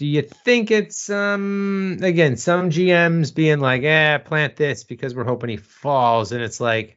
do 0.00 0.06
you 0.06 0.22
think 0.22 0.70
it's 0.70 1.10
um 1.10 1.98
again 2.00 2.38
some 2.38 2.70
GMs 2.70 3.34
being 3.34 3.60
like, 3.60 3.82
eh, 3.82 4.16
plant 4.16 4.56
this 4.56 4.82
because 4.82 5.14
we're 5.14 5.24
hoping 5.24 5.50
he 5.50 5.58
falls, 5.58 6.32
and 6.32 6.42
it's 6.42 6.58
like 6.58 6.96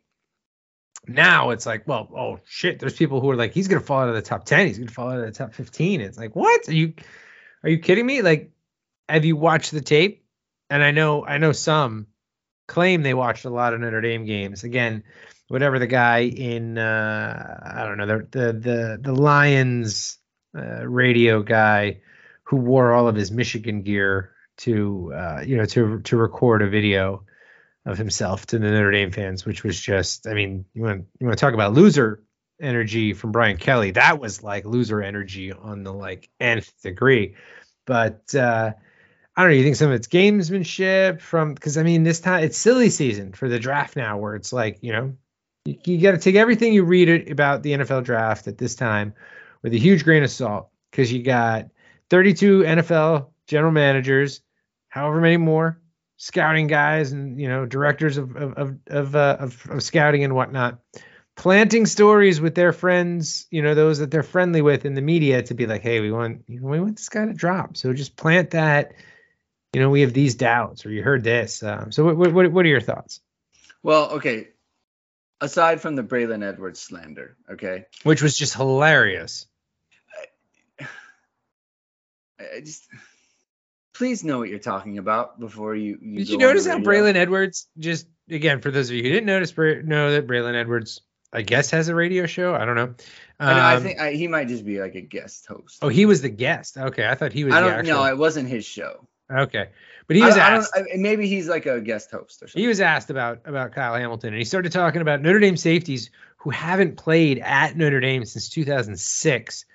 now 1.06 1.50
it's 1.50 1.66
like, 1.66 1.86
well, 1.86 2.08
oh 2.16 2.40
shit, 2.46 2.80
there's 2.80 2.96
people 2.96 3.20
who 3.20 3.30
are 3.30 3.36
like, 3.36 3.52
he's 3.52 3.68
gonna 3.68 3.82
fall 3.82 4.00
out 4.00 4.08
of 4.08 4.16
the 4.16 4.22
top 4.22 4.46
ten, 4.46 4.68
he's 4.68 4.80
gonna 4.80 4.90
fall 4.90 5.10
out 5.10 5.20
of 5.20 5.26
the 5.26 5.34
top 5.34 5.54
fifteen. 5.54 6.00
It's 6.00 6.18
like, 6.18 6.34
what? 6.34 6.70
Are 6.70 6.74
you 6.74 6.94
are 7.62 7.70
you 7.70 7.80
kidding 7.80 8.06
me? 8.06 8.22
Like, 8.22 8.54
have 9.10 9.26
you 9.26 9.36
watched 9.36 9.72
the 9.72 9.82
tape? 9.82 10.26
And 10.70 10.82
I 10.82 10.92
know 10.92 11.26
I 11.26 11.40
know 11.40 11.52
some 11.52 12.08
claim 12.70 13.04
they 13.04 13.14
watched 13.14 13.44
a 13.44 13.50
lot 13.50 13.74
of 13.74 13.82
Notre 13.82 14.00
Dame 14.00 14.24
games. 14.24 14.64
Again, 14.64 15.04
whatever 15.50 15.78
the 15.78 15.88
guy 15.88 16.20
in 16.20 16.78
uh 16.78 17.60
I 17.76 17.84
don't 17.84 17.98
know 17.98 18.06
the 18.06 18.28
the 18.32 18.54
the, 18.54 19.00
the 19.02 19.14
Lions 19.14 20.20
uh, 20.58 20.88
radio 20.88 21.44
guy 21.44 21.98
who 22.44 22.58
wore 22.58 22.94
all 22.94 23.08
of 23.08 23.16
his 23.16 23.32
Michigan 23.32 23.82
gear 23.82 24.32
to 24.58 25.14
uh, 25.14 25.44
you 25.46 25.58
know 25.58 25.66
to 25.66 26.00
to 26.02 26.18
record 26.18 26.62
a 26.62 26.70
video 26.70 27.26
of 27.86 27.98
himself 27.98 28.46
to 28.48 28.60
the 28.60 28.70
Notre 28.70 28.92
Dame 28.92 29.12
fans, 29.12 29.46
which 29.46 29.64
was 29.64 29.80
just 29.80 30.28
I 30.28 30.34
mean 30.34 30.66
you 30.74 30.84
want 30.84 31.06
you 31.20 31.28
want 31.28 31.38
to 31.38 31.42
talk 31.42 31.54
about 31.54 31.74
loser 31.74 32.24
energy 32.62 33.14
from 33.14 33.32
Brian 33.32 33.58
Kelly. 33.58 33.92
That 33.92 34.20
was 34.20 34.44
like 34.44 34.66
loser 34.66 35.02
energy 35.02 35.52
on 35.52 35.84
the 35.84 35.94
like 35.94 36.30
nth 36.40 36.72
degree. 36.82 37.36
But 37.86 38.34
uh 38.36 38.74
I 39.36 39.42
don't 39.42 39.50
know. 39.50 39.58
You 39.58 39.64
think 39.64 39.78
some 39.78 39.88
of 39.88 39.96
it's 39.96 40.08
gamesmanship 40.08 41.20
from 41.20 41.56
because 41.56 41.78
I 41.78 41.84
mean 41.84 42.04
this 42.04 42.20
time 42.20 42.44
it's 42.44 42.58
silly 42.58 42.90
season 42.90 43.34
for 43.34 43.50
the 43.50 43.60
draft 43.60 43.96
now, 43.96 44.18
where 44.18 44.36
it's 44.36 44.54
like 44.54 44.78
you 44.82 44.94
know 44.94 45.14
you, 45.66 45.78
you 45.86 46.02
got 46.02 46.12
to 46.12 46.18
take 46.20 46.36
everything 46.36 46.74
you 46.74 46.84
read 46.84 47.32
about 47.32 47.64
the 47.64 47.72
NFL 47.72 48.04
draft 48.04 48.48
at 48.48 48.58
this 48.58 48.76
time 48.76 49.14
with 49.62 49.74
a 49.74 49.80
huge 49.80 50.04
grain 50.04 50.24
of 50.24 50.30
salt 50.30 50.70
because 50.92 51.12
you 51.12 51.24
got 51.24 51.70
32 52.10 52.64
NFL 52.64 53.28
general 53.48 53.72
managers, 53.72 54.42
however 54.88 55.22
many 55.22 55.38
more 55.38 55.80
scouting 56.18 56.68
guys 56.68 57.12
and 57.12 57.42
you 57.42 57.50
know 57.50 57.66
directors 57.66 58.18
of 58.18 58.36
of 58.36 58.54
of 58.54 58.78
of, 58.88 59.16
uh, 59.16 59.38
of, 59.40 59.70
of 59.70 59.84
scouting 59.84 60.24
and 60.24 60.34
whatnot 60.36 60.80
planting 61.36 61.86
stories 61.86 62.40
with 62.40 62.56
their 62.56 62.72
friends, 62.72 63.48
you 63.50 63.62
know, 63.62 63.76
those 63.76 64.00
that 64.00 64.12
they're 64.12 64.24
friendly 64.24 64.62
with 64.62 64.86
in 64.86 64.94
the 64.94 65.02
media 65.02 65.42
to 65.44 65.54
be 65.54 65.66
like, 65.66 65.82
hey, 65.82 66.00
we 66.00 66.12
want 66.12 66.44
you 66.48 66.60
know, 66.60 66.68
we 66.68 66.80
want 66.80 66.98
this 66.98 67.10
guy 67.10 67.26
to 67.26 67.34
drop. 67.34 67.78
So 67.78 67.94
just 67.94 68.16
plant 68.16 68.52
that. 68.52 68.94
You 69.74 69.82
know, 69.82 69.90
we 69.90 70.02
have 70.02 70.14
these 70.14 70.36
doubts, 70.36 70.86
or 70.86 70.92
you 70.92 71.02
heard 71.02 71.24
this. 71.24 71.64
Um, 71.64 71.92
so 71.92 72.04
what, 72.06 72.32
what 72.32 72.52
what 72.52 72.66
are 72.66 72.70
your 72.70 72.82
thoughts? 72.82 73.22
Well, 73.82 74.12
okay. 74.12 74.50
Aside 75.42 75.82
from 75.82 75.96
the 75.96 76.04
Braylon 76.04 76.48
Edwards 76.48 76.80
slander, 76.80 77.36
okay, 77.52 77.86
Which 78.04 78.22
was 78.22 78.38
just 78.38 78.54
hilarious. 78.54 79.48
I 82.54 82.58
I 82.58 82.60
just 82.62 82.88
please 83.94 84.24
know 84.24 84.40
what 84.40 84.50
you're 84.50 84.60
talking 84.60 84.98
about 84.98 85.40
before 85.40 85.76
you. 85.76 85.98
you 86.02 86.18
Did 86.20 86.30
you 86.30 86.38
notice 86.38 86.66
how. 86.68 86.78
Braylon 86.80 87.16
Edwards 87.16 87.68
just 87.78 88.08
again 88.30 88.62
for 88.62 88.72
those 88.72 88.90
of 88.90 88.96
you 88.96 89.04
who 89.04 89.10
didn't 89.10 89.26
notice 89.28 89.52
Bra- 89.52 89.82
know 89.84 90.12
that 90.12 90.28
Braylon 90.28 90.56
Edwards 90.56 91.02
I 91.32 91.42
guess 91.42 91.72
has 91.72 91.88
a 91.88 91.96
radio 91.96 92.26
show. 92.28 92.54
I 92.54 92.64
don't 92.66 92.76
know. 92.76 92.94
I, 93.40 93.54
know, 93.54 93.60
I 93.60 93.76
Um, 93.76 93.84
think 93.84 94.00
I, 94.00 94.12
he 94.14 94.28
might 94.28 94.48
just 94.48 94.64
be 94.66 94.80
like 94.80 94.94
a 94.96 95.02
guest 95.02 95.48
host. 95.48 95.80
Oh, 95.82 95.90
he 95.90 96.06
was 96.06 96.22
the 96.22 96.30
guest. 96.30 96.78
Okay, 96.78 97.08
I 97.08 97.16
thought 97.16 97.34
he 97.34 97.44
was. 97.44 97.54
I 97.56 97.60
don't 97.60 97.86
know. 97.88 98.04
It 98.06 98.18
wasn't 98.18 98.48
his 98.50 98.66
show. 98.66 99.08
Okay, 99.32 99.70
but 100.06 100.16
he 100.16 100.22
was 100.22 100.38
I, 100.38 100.46
I 100.48 100.50
don't- 100.52 100.60
asked. 100.60 100.74
I- 100.76 100.98
maybe 100.98 101.28
he's 101.28 101.48
like 101.48 101.66
a 101.66 101.82
guest 101.82 102.12
host 102.12 102.44
or 102.44 102.48
something. 102.48 102.62
he 102.62 102.68
was 102.68 102.80
asked 102.82 103.10
about 103.10 103.42
about 103.46 103.72
Kyle 103.74 103.96
Hamilton, 103.96 104.30
and 104.30 104.38
he 104.38 104.46
started 104.46 104.72
talking 104.72 105.02
about 105.02 105.22
Notre 105.24 105.40
Dame 105.40 105.58
safeties 105.58 106.12
who 106.38 106.52
haven't 106.52 106.98
played 106.98 107.40
at 107.40 107.76
Notre 107.78 108.00
Dame 108.02 108.26
since 108.26 108.50
2006, 108.50 109.66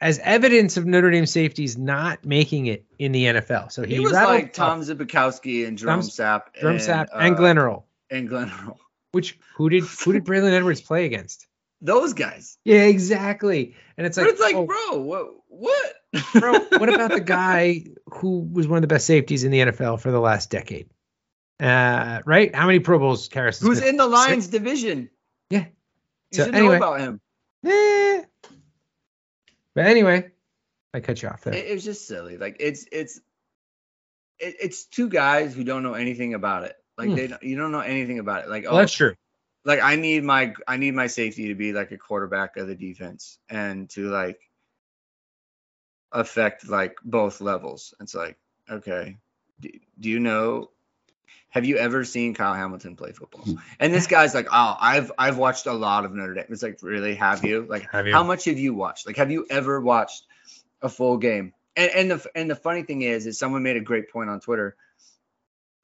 as 0.00 0.18
evidence 0.20 0.76
of 0.76 0.86
Notre 0.86 1.10
Dame 1.10 1.26
safeties 1.26 1.76
not 1.76 2.24
making 2.24 2.66
it 2.66 2.84
in 2.98 3.12
the 3.12 3.24
NFL. 3.24 3.72
So 3.72 3.82
he, 3.84 3.94
he 3.94 4.00
was 4.00 4.12
like 4.12 4.52
Tom 4.52 4.80
Zbikowski 4.82 5.66
and 5.66 5.76
Jerome 5.78 6.00
Tom- 6.00 6.08
Sapp, 6.08 6.42
Jerome 6.60 6.74
and, 6.76 6.80
Sapp 6.84 7.06
uh, 7.12 7.18
and 7.18 7.36
Glenn 7.36 7.58
Earl. 7.58 7.86
and 8.10 8.28
Glenn 8.28 8.50
Earl. 8.50 8.78
Which 9.12 9.38
who 9.56 9.68
did 9.70 9.84
who 9.84 10.12
did 10.12 10.24
Braylon 10.24 10.52
Edwards 10.52 10.80
play 10.80 11.06
against? 11.06 11.46
Those 11.80 12.12
guys. 12.12 12.58
Yeah, 12.64 12.82
exactly. 12.82 13.74
And 13.96 14.06
it's 14.06 14.16
like, 14.16 14.26
but 14.26 14.32
it's 14.32 14.40
like, 14.40 14.54
oh, 14.56 14.66
bro, 14.66 14.98
what? 15.00 15.26
What? 15.48 15.94
bro, 16.34 16.52
what 16.78 16.92
about 16.92 17.10
the 17.12 17.20
guy 17.24 17.84
who 18.06 18.40
was 18.52 18.66
one 18.68 18.76
of 18.78 18.82
the 18.82 18.88
best 18.88 19.06
safeties 19.06 19.44
in 19.44 19.50
the 19.52 19.60
NFL 19.60 20.00
for 20.00 20.10
the 20.10 20.20
last 20.20 20.50
decade? 20.50 20.88
Uh, 21.60 22.20
right? 22.26 22.54
How 22.54 22.66
many 22.66 22.78
Pro 22.80 22.98
Bowls 22.98 23.28
Karras 23.28 23.60
Who's 23.60 23.78
Smith? 23.78 23.90
in 23.90 23.96
the 23.96 24.06
Lions 24.06 24.48
division? 24.48 25.10
Yeah. 25.50 25.66
You 26.30 26.36
So 26.36 26.44
should 26.44 26.54
anyway. 26.54 26.78
know 26.78 26.94
about 26.94 27.00
him. 27.00 27.20
Eh. 27.66 28.22
But 29.78 29.86
anyway, 29.86 30.32
I 30.92 30.98
cut 30.98 31.22
you 31.22 31.28
off 31.28 31.44
there. 31.44 31.54
It, 31.54 31.66
it 31.66 31.74
was 31.74 31.84
just 31.84 32.08
silly. 32.08 32.36
Like 32.36 32.56
it's 32.58 32.84
it's 32.90 33.20
it, 34.40 34.56
it's 34.60 34.86
two 34.86 35.08
guys 35.08 35.54
who 35.54 35.62
don't 35.62 35.84
know 35.84 35.94
anything 35.94 36.34
about 36.34 36.64
it. 36.64 36.74
Like 36.96 37.10
Hmm. 37.10 37.14
they 37.14 37.26
don't- 37.28 37.42
you 37.44 37.56
don't 37.56 37.70
know 37.70 37.78
anything 37.78 38.18
about 38.18 38.42
it. 38.42 38.48
Like 38.50 38.64
well, 38.64 38.74
oh, 38.74 38.78
that's 38.78 38.92
true. 38.92 39.14
like 39.64 39.80
I 39.80 39.94
need 39.94 40.24
my 40.24 40.52
I 40.66 40.78
need 40.78 40.94
my 40.94 41.06
safety 41.06 41.46
to 41.46 41.54
be 41.54 41.72
like 41.72 41.92
a 41.92 41.96
quarterback 41.96 42.56
of 42.56 42.66
the 42.66 42.74
defense 42.74 43.38
and 43.48 43.88
to 43.90 44.10
like 44.10 44.40
affect 46.10 46.68
like 46.68 46.96
both 47.04 47.40
levels. 47.40 47.94
It's 48.00 48.16
like 48.16 48.36
okay, 48.68 49.16
do, 49.60 49.70
do 50.00 50.08
you 50.10 50.18
know? 50.18 50.70
Have 51.50 51.64
you 51.64 51.76
ever 51.78 52.04
seen 52.04 52.34
Kyle 52.34 52.54
Hamilton 52.54 52.94
play 52.96 53.12
football? 53.12 53.42
Hmm. 53.42 53.54
And 53.80 53.92
this 53.94 54.06
guy's 54.06 54.34
like, 54.34 54.46
oh, 54.52 54.76
I've 54.80 55.12
I've 55.18 55.38
watched 55.38 55.66
a 55.66 55.72
lot 55.72 56.04
of 56.04 56.14
Notre 56.14 56.34
Dame. 56.34 56.44
It's 56.50 56.62
like, 56.62 56.78
really, 56.82 57.14
have 57.14 57.44
you? 57.44 57.66
Like, 57.68 57.90
Have 57.90 58.06
you? 58.06 58.12
how 58.12 58.22
much 58.22 58.44
have 58.44 58.58
you 58.58 58.74
watched? 58.74 59.06
Like, 59.06 59.16
have 59.16 59.30
you 59.30 59.46
ever 59.50 59.80
watched 59.80 60.24
a 60.82 60.88
full 60.88 61.16
game? 61.18 61.52
And 61.76 61.90
and 61.92 62.10
the 62.10 62.26
and 62.34 62.50
the 62.50 62.56
funny 62.56 62.82
thing 62.82 63.02
is, 63.02 63.26
is 63.26 63.38
someone 63.38 63.62
made 63.62 63.76
a 63.76 63.80
great 63.80 64.10
point 64.10 64.28
on 64.30 64.40
Twitter 64.40 64.76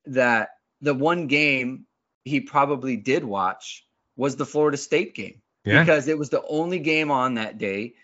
that 0.07 0.51
the 0.80 0.95
one 0.95 1.26
game 1.26 1.86
he 2.24 2.40
probably 2.40 2.97
did 2.97 3.24
watch 3.24 3.86
was 4.16 4.36
the 4.36 4.47
Florida 4.47 4.76
State 4.76 5.14
game 5.14 5.40
Yeah. 5.64 5.80
because 5.82 6.09
it 6.09 6.18
was 6.18 6.30
the 6.30 6.42
only 6.47 6.78
game 6.78 7.11
on 7.11 7.34
that 7.34 7.59
day 7.59 7.95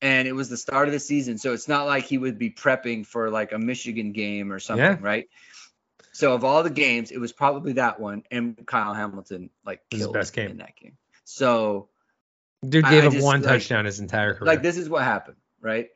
and 0.00 0.28
it 0.28 0.32
was 0.32 0.48
the 0.48 0.56
start 0.56 0.88
of 0.88 0.92
the 0.92 1.00
season 1.00 1.38
so 1.38 1.52
it's 1.52 1.68
not 1.68 1.86
like 1.86 2.04
he 2.04 2.18
would 2.18 2.38
be 2.38 2.50
prepping 2.50 3.06
for 3.06 3.30
like 3.30 3.52
a 3.52 3.58
Michigan 3.58 4.12
game 4.12 4.52
or 4.52 4.58
something 4.60 4.84
Yeah. 4.84 4.98
right 5.00 5.28
so 6.16 6.32
of 6.34 6.44
all 6.44 6.62
the 6.62 6.70
games 6.70 7.10
it 7.10 7.18
was 7.18 7.32
probably 7.32 7.74
that 7.74 8.00
one 8.00 8.22
and 8.30 8.66
Kyle 8.66 8.94
Hamilton 8.94 9.50
like 9.64 9.80
killed 9.90 10.14
best 10.14 10.32
game. 10.32 10.50
in 10.50 10.56
that 10.58 10.76
game 10.76 10.96
so 11.24 11.88
Dude 12.66 12.84
gave 12.84 13.04
I 13.04 13.06
up 13.08 13.12
just, 13.12 13.24
one 13.24 13.42
like- 13.42 13.50
touchdown 13.50 13.84
his 13.84 14.00
entire 14.00 14.34
career. 14.34 14.46
like 14.46 14.62
this 14.62 14.76
is 14.78 14.88
what 14.88 15.02
happened, 15.04 15.36
right? 15.60 15.88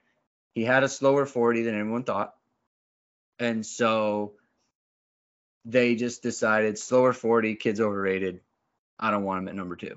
He 0.55 0.63
had 0.65 0.83
a 0.83 0.89
slower 0.89 1.25
40 1.27 1.63
than 1.63 1.75
anyone 1.75 2.05
thought. 2.05 2.35
And 3.39 3.65
so 3.65 4.35
they 5.65 5.95
just 5.95 6.23
decided 6.23 6.79
slower 6.79 7.13
40, 7.13 7.55
kids 7.57 7.81
overrated. 7.81 8.41
I 8.99 9.11
don't 9.11 9.25
want 9.25 9.43
him 9.43 9.49
at 9.49 9.55
number 9.55 9.75
two. 9.77 9.97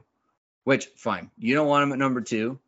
Which 0.63 0.85
fine. 0.95 1.29
You 1.37 1.53
don't 1.55 1.67
want 1.67 1.83
him 1.83 1.91
at 1.91 1.99
number 1.99 2.21
two, 2.21 2.59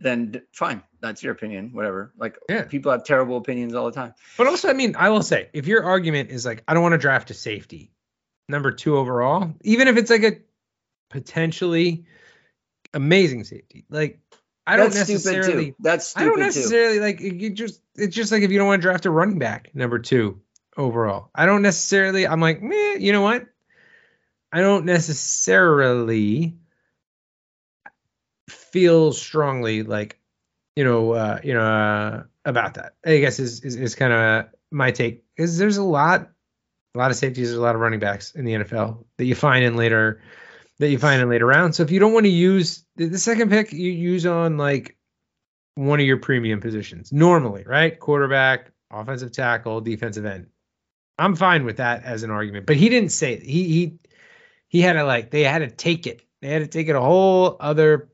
then 0.00 0.42
fine. 0.52 0.82
That's 1.00 1.22
your 1.22 1.32
opinion. 1.32 1.70
Whatever. 1.72 2.12
Like 2.18 2.36
Yeah. 2.48 2.64
people 2.64 2.92
have 2.92 3.04
terrible 3.04 3.36
opinions 3.36 3.74
all 3.74 3.86
the 3.86 3.92
time. 3.92 4.14
But 4.36 4.46
also, 4.46 4.68
I 4.68 4.72
mean, 4.72 4.96
I 4.96 5.08
will 5.10 5.22
say, 5.22 5.48
if 5.52 5.66
your 5.66 5.84
argument 5.84 6.30
is 6.30 6.44
like, 6.44 6.62
I 6.68 6.74
don't 6.74 6.82
want 6.82 6.92
to 6.92 6.98
draft 6.98 7.30
a 7.30 7.34
safety, 7.34 7.92
number 8.48 8.72
two 8.72 8.96
overall, 8.98 9.54
even 9.62 9.88
if 9.88 9.96
it's 9.96 10.10
like 10.10 10.22
a 10.22 10.38
potentially 11.10 12.04
amazing 12.94 13.44
safety, 13.44 13.84
like 13.88 14.20
I 14.66 14.76
don't 14.76 14.92
That's 14.92 15.04
stupid 15.04 15.24
necessarily, 15.24 15.70
too. 15.70 15.76
That's 15.80 16.16
I 16.16 16.24
don't 16.24 16.34
stupid 16.34 16.52
too. 16.52 16.58
necessarily 16.60 17.00
like 17.00 17.20
it, 17.20 17.34
you 17.36 17.50
just. 17.50 17.80
It's 17.94 18.14
just 18.14 18.32
like 18.32 18.42
if 18.42 18.50
you 18.50 18.58
don't 18.58 18.66
want 18.66 18.82
to 18.82 18.86
draft 18.86 19.06
a 19.06 19.10
running 19.10 19.38
back, 19.38 19.70
number 19.74 19.98
two 20.00 20.40
overall. 20.76 21.30
I 21.34 21.46
don't 21.46 21.62
necessarily. 21.62 22.26
I'm 22.26 22.40
like, 22.40 22.60
meh. 22.62 22.96
You 22.98 23.12
know 23.12 23.22
what? 23.22 23.46
I 24.52 24.60
don't 24.60 24.84
necessarily 24.84 26.56
feel 28.48 29.12
strongly 29.12 29.82
like 29.82 30.18
you 30.76 30.84
know 30.84 31.12
uh 31.12 31.40
you 31.42 31.54
know 31.54 31.62
uh 31.62 32.22
about 32.44 32.74
that. 32.74 32.94
I 33.04 33.18
guess 33.18 33.38
is 33.38 33.60
is, 33.60 33.76
is 33.76 33.94
kind 33.94 34.12
of 34.12 34.46
my 34.70 34.90
take 34.90 35.24
is 35.36 35.58
there's 35.58 35.76
a 35.76 35.82
lot 35.82 36.30
a 36.94 36.98
lot 36.98 37.10
of 37.10 37.16
safeties 37.16 37.48
there's 37.48 37.58
a 37.58 37.62
lot 37.62 37.74
of 37.74 37.80
running 37.80 38.00
backs 38.00 38.34
in 38.34 38.44
the 38.44 38.54
nfl 38.54 39.04
that 39.18 39.24
you 39.24 39.34
find 39.34 39.64
in 39.64 39.76
later 39.76 40.22
that 40.78 40.90
you 40.90 40.98
find 40.98 41.22
in 41.22 41.28
later 41.28 41.46
rounds. 41.46 41.76
So 41.76 41.82
if 41.82 41.90
you 41.90 42.00
don't 42.00 42.12
want 42.12 42.26
to 42.26 42.30
use 42.30 42.84
the, 42.96 43.18
second 43.18 43.50
pick 43.50 43.72
you 43.72 43.90
use 43.90 44.26
on 44.26 44.58
like 44.58 44.96
one 45.74 46.00
of 46.00 46.06
your 46.06 46.18
premium 46.18 46.60
positions. 46.60 47.12
Normally 47.12 47.64
right? 47.66 47.98
Quarterback 47.98 48.70
offensive 48.90 49.32
tackle 49.32 49.80
defensive 49.80 50.26
end. 50.26 50.48
I'm 51.18 51.34
fine 51.34 51.64
with 51.64 51.78
that 51.78 52.04
as 52.04 52.22
an 52.22 52.30
argument 52.30 52.66
but 52.66 52.76
he 52.76 52.88
didn't 52.88 53.10
say 53.10 53.34
it. 53.34 53.42
he 53.42 53.64
he 53.64 53.98
he 54.68 54.80
had 54.80 54.94
to 54.94 55.04
like 55.04 55.30
they 55.30 55.44
had 55.44 55.58
to 55.58 55.70
take 55.70 56.06
it. 56.06 56.22
They 56.42 56.48
had 56.48 56.62
to 56.62 56.68
take 56.68 56.88
it 56.88 56.96
a 56.96 57.00
whole 57.00 57.56
other 57.58 58.10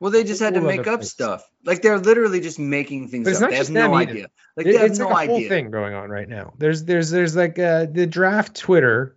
Well, 0.00 0.10
they 0.10 0.24
just 0.24 0.40
had 0.40 0.54
to 0.54 0.60
make 0.60 0.86
up 0.86 1.00
place. 1.00 1.10
stuff. 1.10 1.48
Like 1.64 1.82
they're 1.82 1.98
literally 1.98 2.40
just 2.40 2.58
making 2.58 3.08
things 3.08 3.26
up. 3.42 3.50
They 3.50 3.56
have 3.56 3.70
no 3.70 3.92
either. 3.94 4.10
idea. 4.12 4.30
Like 4.56 4.66
It- 4.66 4.72
they 4.72 4.78
have 4.78 4.90
it's 4.90 4.98
no 4.98 5.08
like 5.08 5.28
a 5.28 5.30
whole 5.30 5.36
idea. 5.38 5.48
thing 5.48 5.70
going 5.70 5.94
on 5.94 6.08
right 6.10 6.28
now. 6.28 6.54
There's 6.58 6.84
there's 6.84 7.10
there's 7.10 7.34
like 7.36 7.58
uh 7.58 7.86
the 7.86 8.06
draft 8.06 8.56
Twitter 8.56 9.16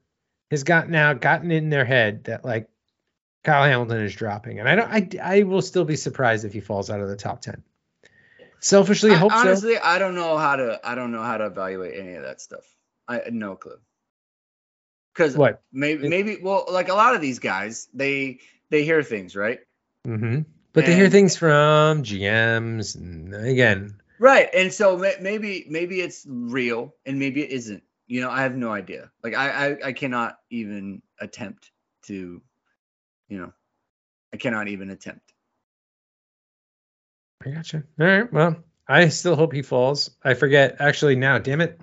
has 0.49 0.64
gotten 0.64 0.95
out 0.95 1.22
gotten 1.22 1.51
in 1.51 1.70
their 1.70 1.86
head 1.86 2.24
that 2.26 2.43
like 2.45 2.68
Kyle 3.43 3.64
Hamilton 3.64 4.01
is 4.01 4.14
dropping, 4.16 4.59
and 4.59 4.68
I 4.70 4.76
don't 4.76 4.91
I 5.24 5.39
I 5.39 5.43
will 5.43 5.62
still 5.64 5.86
be 5.86 5.95
surprised 5.95 6.45
if 6.45 6.53
he 6.53 6.59
falls 6.59 6.89
out 6.89 6.99
of 7.01 7.09
the 7.09 7.16
top 7.16 7.41
ten. 7.41 7.64
Selfishly, 8.59 9.12
I 9.12 9.16
hope 9.16 9.32
so. 9.32 9.38
honestly, 9.39 9.78
I 9.78 9.97
don't 9.97 10.14
know 10.14 10.38
how 10.38 10.55
to. 10.57 10.80
I 10.84 10.93
don't 10.93 11.12
know 11.12 11.24
how 11.24 11.38
to 11.38 11.47
evaluate 11.47 11.97
any 11.99 12.14
of 12.14 12.24
that 12.24 12.39
stuff. 12.41 12.64
I 13.07 13.22
no 13.32 13.55
clue. 13.55 13.78
Because 15.16 15.36
What? 15.36 15.62
maybe 15.74 16.07
maybe 16.07 16.38
well, 16.41 16.66
like 16.70 16.89
a 16.89 16.93
lot 16.93 17.16
of 17.16 17.22
these 17.22 17.39
guys, 17.39 17.88
they 17.93 18.39
they 18.70 18.84
hear 18.84 19.01
things, 19.03 19.36
right? 19.36 19.59
Hmm 20.06 20.39
But 20.74 20.86
they 20.86 20.95
hear 20.95 21.10
things 21.10 21.36
from 21.36 22.04
GMs, 22.04 22.95
and 22.95 23.36
again, 23.36 24.02
Right, 24.22 24.49
and 24.54 24.72
so 24.72 24.97
maybe 25.20 25.66
maybe 25.68 25.99
it's 25.99 26.28
real, 26.30 26.93
and 27.08 27.18
maybe 27.18 27.41
it 27.41 27.49
isn't. 27.49 27.82
You 28.06 28.22
know, 28.22 28.30
I 28.30 28.43
have 28.43 28.56
no 28.56 28.72
idea. 28.72 29.10
Like 29.24 29.34
I 29.34 29.49
I, 29.49 29.78
I 29.88 29.93
cannot 29.93 30.38
even 30.52 31.02
attempt 31.20 31.72
to, 32.06 32.39
you 33.30 33.38
know, 33.39 33.52
I 34.32 34.38
cannot 34.38 34.68
even 34.68 34.91
attempt. 34.91 35.34
I 37.43 37.49
gotcha. 37.49 37.84
All 37.99 38.06
right, 38.06 38.32
well, 38.32 38.58
I 38.88 39.10
still 39.10 39.36
hope 39.36 39.54
he 39.54 39.64
falls. 39.64 40.12
I 40.24 40.36
forget 40.36 40.76
actually 40.80 41.16
now. 41.16 41.39
Damn 41.39 41.62
it! 41.62 41.82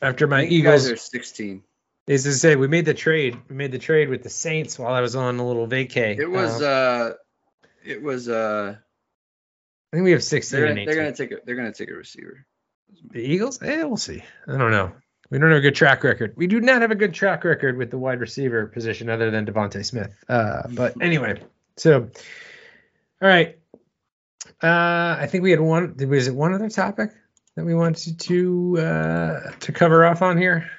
After 0.00 0.28
my 0.28 0.42
You 0.42 0.62
guys 0.62 0.88
Eagles 0.88 0.90
are 0.92 0.96
16. 0.96 1.64
Is 2.06 2.22
to 2.22 2.32
say 2.32 2.54
we 2.54 2.68
made 2.68 2.84
the 2.84 2.94
trade. 2.94 3.36
We 3.48 3.56
made 3.56 3.72
the 3.72 3.78
trade 3.78 4.08
with 4.08 4.22
the 4.22 4.30
Saints 4.30 4.78
while 4.78 4.94
I 4.94 5.00
was 5.00 5.16
on 5.16 5.38
a 5.38 5.46
little 5.46 5.66
vacay. 5.66 6.18
It 6.18 6.30
was 6.30 6.62
Um, 6.62 6.62
uh, 6.64 7.10
it 7.84 8.00
was 8.00 8.28
uh, 8.28 8.76
I 9.92 9.96
think 9.96 10.04
we 10.04 10.12
have 10.12 10.22
16 10.22 10.58
they're 10.58 10.68
gonna, 10.68 10.84
they're 10.86 10.94
gonna 10.94 11.12
take 11.12 11.32
a 11.32 11.36
they're 11.44 11.56
gonna 11.56 11.72
take 11.72 11.90
a 11.90 11.94
receiver. 11.94 12.46
The 13.10 13.20
Eagles? 13.20 13.60
Eh, 13.62 13.82
we'll 13.82 13.96
see. 13.96 14.22
I 14.46 14.56
don't 14.56 14.70
know. 14.70 14.92
We 15.30 15.38
don't 15.38 15.50
have 15.50 15.58
a 15.58 15.62
good 15.62 15.74
track 15.74 16.04
record. 16.04 16.34
We 16.36 16.46
do 16.46 16.60
not 16.60 16.82
have 16.82 16.92
a 16.92 16.94
good 16.94 17.12
track 17.12 17.42
record 17.42 17.76
with 17.76 17.90
the 17.90 17.98
wide 17.98 18.20
receiver 18.20 18.66
position 18.66 19.10
other 19.10 19.30
than 19.32 19.44
DeVonta 19.44 19.84
Smith. 19.84 20.14
Uh, 20.28 20.62
but 20.70 20.94
anyway, 21.02 21.42
so 21.76 22.08
all 23.20 23.28
right. 23.28 23.58
Uh, 24.62 25.16
I 25.18 25.26
think 25.28 25.42
we 25.42 25.50
had 25.50 25.60
one. 25.60 25.96
Was 26.08 26.28
it 26.28 26.34
one 26.34 26.54
other 26.54 26.68
topic 26.68 27.10
that 27.56 27.64
we 27.64 27.74
wanted 27.74 28.20
to 28.20 28.78
uh, 28.78 29.50
to 29.60 29.72
cover 29.72 30.06
off 30.06 30.22
on 30.22 30.38
here? 30.38 30.70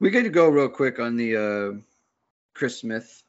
We 0.00 0.10
could 0.10 0.32
go 0.32 0.48
real 0.48 0.68
quick 0.68 0.98
on 0.98 1.16
the 1.16 1.36
uh, 1.36 1.80
Chris 2.54 2.78
Smith 2.78 3.22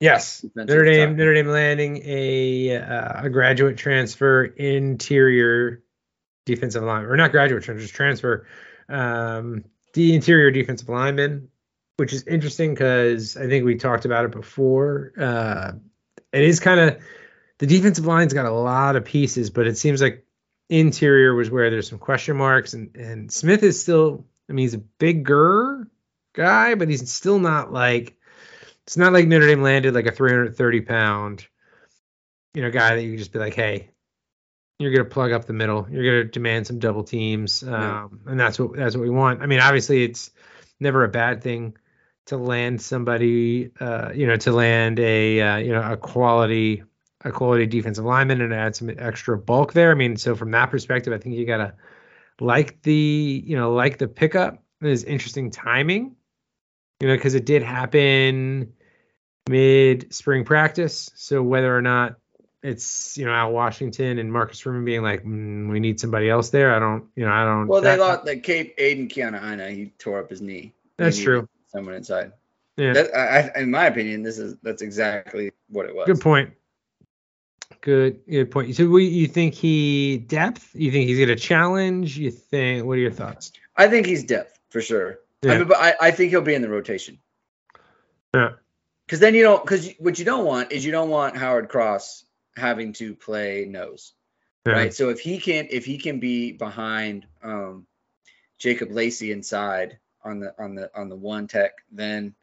Yes, 0.00 0.44
Notre 0.54 0.84
Dame. 0.84 1.16
Notre 1.16 1.34
Dame 1.34 1.48
landing 1.48 2.00
a 2.04 2.76
uh, 2.76 3.24
a 3.24 3.30
graduate 3.30 3.76
transfer 3.76 4.44
interior 4.44 5.82
defensive 6.46 6.84
line, 6.84 7.04
or 7.04 7.16
not 7.16 7.32
graduate 7.32 7.64
transfer, 7.64 7.82
just 7.82 7.94
transfer. 7.94 8.46
Um, 8.88 9.64
the 9.94 10.14
interior 10.14 10.52
defensive 10.52 10.88
lineman, 10.88 11.48
which 11.96 12.12
is 12.12 12.22
interesting 12.24 12.74
because 12.74 13.36
I 13.36 13.48
think 13.48 13.64
we 13.64 13.74
talked 13.74 14.04
about 14.04 14.24
it 14.24 14.30
before. 14.30 15.12
Uh, 15.18 15.72
it 16.32 16.44
is 16.44 16.60
kind 16.60 16.78
of 16.78 17.02
the 17.58 17.66
defensive 17.66 18.06
line's 18.06 18.32
got 18.32 18.46
a 18.46 18.52
lot 18.52 18.94
of 18.94 19.04
pieces, 19.04 19.50
but 19.50 19.66
it 19.66 19.76
seems 19.76 20.00
like 20.00 20.24
interior 20.68 21.34
was 21.34 21.50
where 21.50 21.70
there's 21.70 21.88
some 21.88 21.98
question 21.98 22.36
marks, 22.36 22.72
and 22.72 22.94
and 22.94 23.32
Smith 23.32 23.64
is 23.64 23.82
still. 23.82 24.26
I 24.48 24.54
mean, 24.54 24.62
he's 24.62 24.74
a 24.74 24.78
bigger 24.78 25.90
guy, 26.38 26.74
but 26.74 26.88
he's 26.88 27.10
still 27.12 27.38
not 27.38 27.72
like 27.72 28.16
it's 28.86 28.96
not 28.96 29.12
like 29.12 29.26
Notre 29.26 29.46
Dame 29.46 29.60
landed 29.60 29.92
like 29.94 30.06
a 30.06 30.12
330 30.12 30.80
pound, 30.80 31.46
you 32.54 32.62
know, 32.62 32.70
guy 32.70 32.94
that 32.94 33.02
you 33.02 33.10
can 33.10 33.18
just 33.18 33.32
be 33.32 33.38
like, 33.38 33.54
hey, 33.54 33.90
you're 34.78 34.92
gonna 34.92 35.04
plug 35.04 35.32
up 35.32 35.44
the 35.44 35.52
middle. 35.52 35.86
You're 35.90 36.04
gonna 36.04 36.24
demand 36.30 36.66
some 36.66 36.78
double 36.78 37.02
teams, 37.04 37.62
um, 37.62 37.70
Yeah. 37.72 38.08
and 38.26 38.40
that's 38.40 38.58
what 38.58 38.76
that's 38.76 38.96
what 38.96 39.02
we 39.02 39.10
want. 39.10 39.42
I 39.42 39.46
mean, 39.46 39.60
obviously, 39.60 40.04
it's 40.04 40.30
never 40.80 41.04
a 41.04 41.08
bad 41.08 41.42
thing 41.42 41.76
to 42.26 42.36
land 42.36 42.80
somebody, 42.80 43.72
uh, 43.80 44.12
you 44.14 44.26
know, 44.26 44.36
to 44.36 44.52
land 44.52 45.00
a 45.00 45.40
uh, 45.40 45.56
you 45.58 45.72
know 45.72 45.82
a 45.82 45.96
quality 45.96 46.84
a 47.24 47.32
quality 47.32 47.66
defensive 47.66 48.04
lineman 48.04 48.40
and 48.40 48.54
add 48.54 48.76
some 48.76 48.88
extra 48.96 49.36
bulk 49.36 49.72
there. 49.72 49.90
I 49.90 49.94
mean, 49.94 50.16
so 50.16 50.36
from 50.36 50.52
that 50.52 50.70
perspective, 50.70 51.12
I 51.12 51.18
think 51.18 51.34
you 51.34 51.44
gotta 51.44 51.74
like 52.40 52.80
the 52.82 53.42
you 53.44 53.56
know 53.56 53.72
like 53.74 53.98
the 53.98 54.08
pickup. 54.08 54.62
It 54.80 54.88
is 54.88 55.02
interesting 55.02 55.50
timing, 55.50 56.14
you 57.00 57.08
know, 57.08 57.14
because 57.14 57.34
it 57.34 57.44
did 57.44 57.62
happen 57.62 58.72
mid 59.48 60.12
spring 60.12 60.44
practice. 60.44 61.10
So 61.14 61.42
whether 61.42 61.74
or 61.74 61.82
not 61.82 62.16
it's 62.62 63.16
you 63.16 63.24
know 63.24 63.32
Al 63.32 63.52
Washington 63.52 64.18
and 64.18 64.32
Marcus 64.32 64.60
Freeman 64.60 64.84
being 64.84 65.02
like 65.02 65.24
mm, 65.24 65.70
we 65.70 65.80
need 65.80 66.00
somebody 66.00 66.28
else 66.28 66.50
there, 66.50 66.74
I 66.74 66.78
don't 66.78 67.06
you 67.14 67.24
know 67.24 67.32
I 67.32 67.44
don't. 67.44 67.66
Well, 67.66 67.80
they 67.80 67.90
that- 67.90 68.00
lost 68.00 68.26
like 68.26 68.42
Kate 68.42 68.74
Aidan 68.78 69.08
Keanaaina. 69.08 69.70
He 69.74 69.86
tore 69.98 70.20
up 70.20 70.30
his 70.30 70.42
knee. 70.42 70.72
They 70.96 71.04
That's 71.04 71.20
true. 71.20 71.48
Someone 71.68 71.94
inside. 71.94 72.32
Yeah. 72.76 72.94
That, 72.94 73.14
I, 73.14 73.50
I- 73.54 73.60
in 73.60 73.70
my 73.70 73.86
opinion, 73.86 74.22
this 74.22 74.38
is 74.38 74.56
that's 74.62 74.82
exactly 74.82 75.52
what 75.68 75.86
it 75.86 75.94
was. 75.94 76.06
Good 76.06 76.20
point. 76.20 76.50
Good, 77.80 78.26
good 78.28 78.50
point. 78.50 78.74
So, 78.74 78.88
we, 78.88 79.06
you 79.06 79.28
think 79.28 79.54
he 79.54 80.18
depth? 80.18 80.74
You 80.74 80.90
think 80.90 81.08
he's 81.08 81.18
gonna 81.18 81.36
challenge? 81.36 82.18
You 82.18 82.30
think? 82.30 82.84
What 82.84 82.94
are 82.94 83.00
your 83.00 83.12
thoughts? 83.12 83.52
I 83.76 83.86
think 83.86 84.06
he's 84.06 84.24
depth 84.24 84.58
for 84.70 84.80
sure. 84.80 85.20
Yeah. 85.42 85.52
I 85.52 85.58
mean, 85.58 85.68
but 85.68 85.78
I, 85.78 85.94
I 86.00 86.10
think 86.10 86.30
he'll 86.30 86.40
be 86.42 86.54
in 86.54 86.62
the 86.62 86.68
rotation. 86.68 87.18
Yeah. 88.34 88.52
Because 89.06 89.20
then 89.20 89.34
you 89.34 89.42
don't. 89.42 89.62
Because 89.62 89.90
what 89.98 90.18
you 90.18 90.24
don't 90.24 90.44
want 90.44 90.72
is 90.72 90.84
you 90.84 90.92
don't 90.92 91.08
want 91.08 91.36
Howard 91.36 91.68
Cross 91.68 92.24
having 92.56 92.92
to 92.94 93.14
play 93.14 93.64
nose, 93.64 94.12
Yeah. 94.66 94.72
right? 94.74 94.94
So 94.94 95.08
if 95.08 95.20
he 95.20 95.38
can, 95.38 95.68
if 95.70 95.86
he 95.86 95.98
can 95.98 96.20
be 96.20 96.52
behind 96.52 97.26
um, 97.42 97.86
Jacob 98.58 98.90
Lacey 98.90 99.32
inside 99.32 99.98
on 100.24 100.40
the 100.40 100.54
on 100.62 100.74
the 100.74 100.90
on 100.94 101.08
the 101.08 101.16
one 101.16 101.46
tech, 101.46 101.72
then 101.90 102.34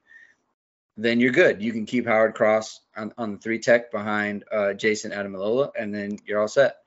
then 0.97 1.19
you're 1.19 1.31
good. 1.31 1.61
You 1.61 1.71
can 1.71 1.85
keep 1.85 2.07
Howard 2.07 2.33
Cross 2.33 2.79
on, 2.95 3.13
on 3.17 3.33
the 3.33 3.37
three 3.37 3.59
tech 3.59 3.91
behind 3.91 4.45
uh, 4.51 4.73
Jayson 4.73 5.11
Ademilola, 5.11 5.71
and 5.77 5.93
then 5.93 6.17
you're 6.25 6.39
all 6.39 6.47
set. 6.47 6.77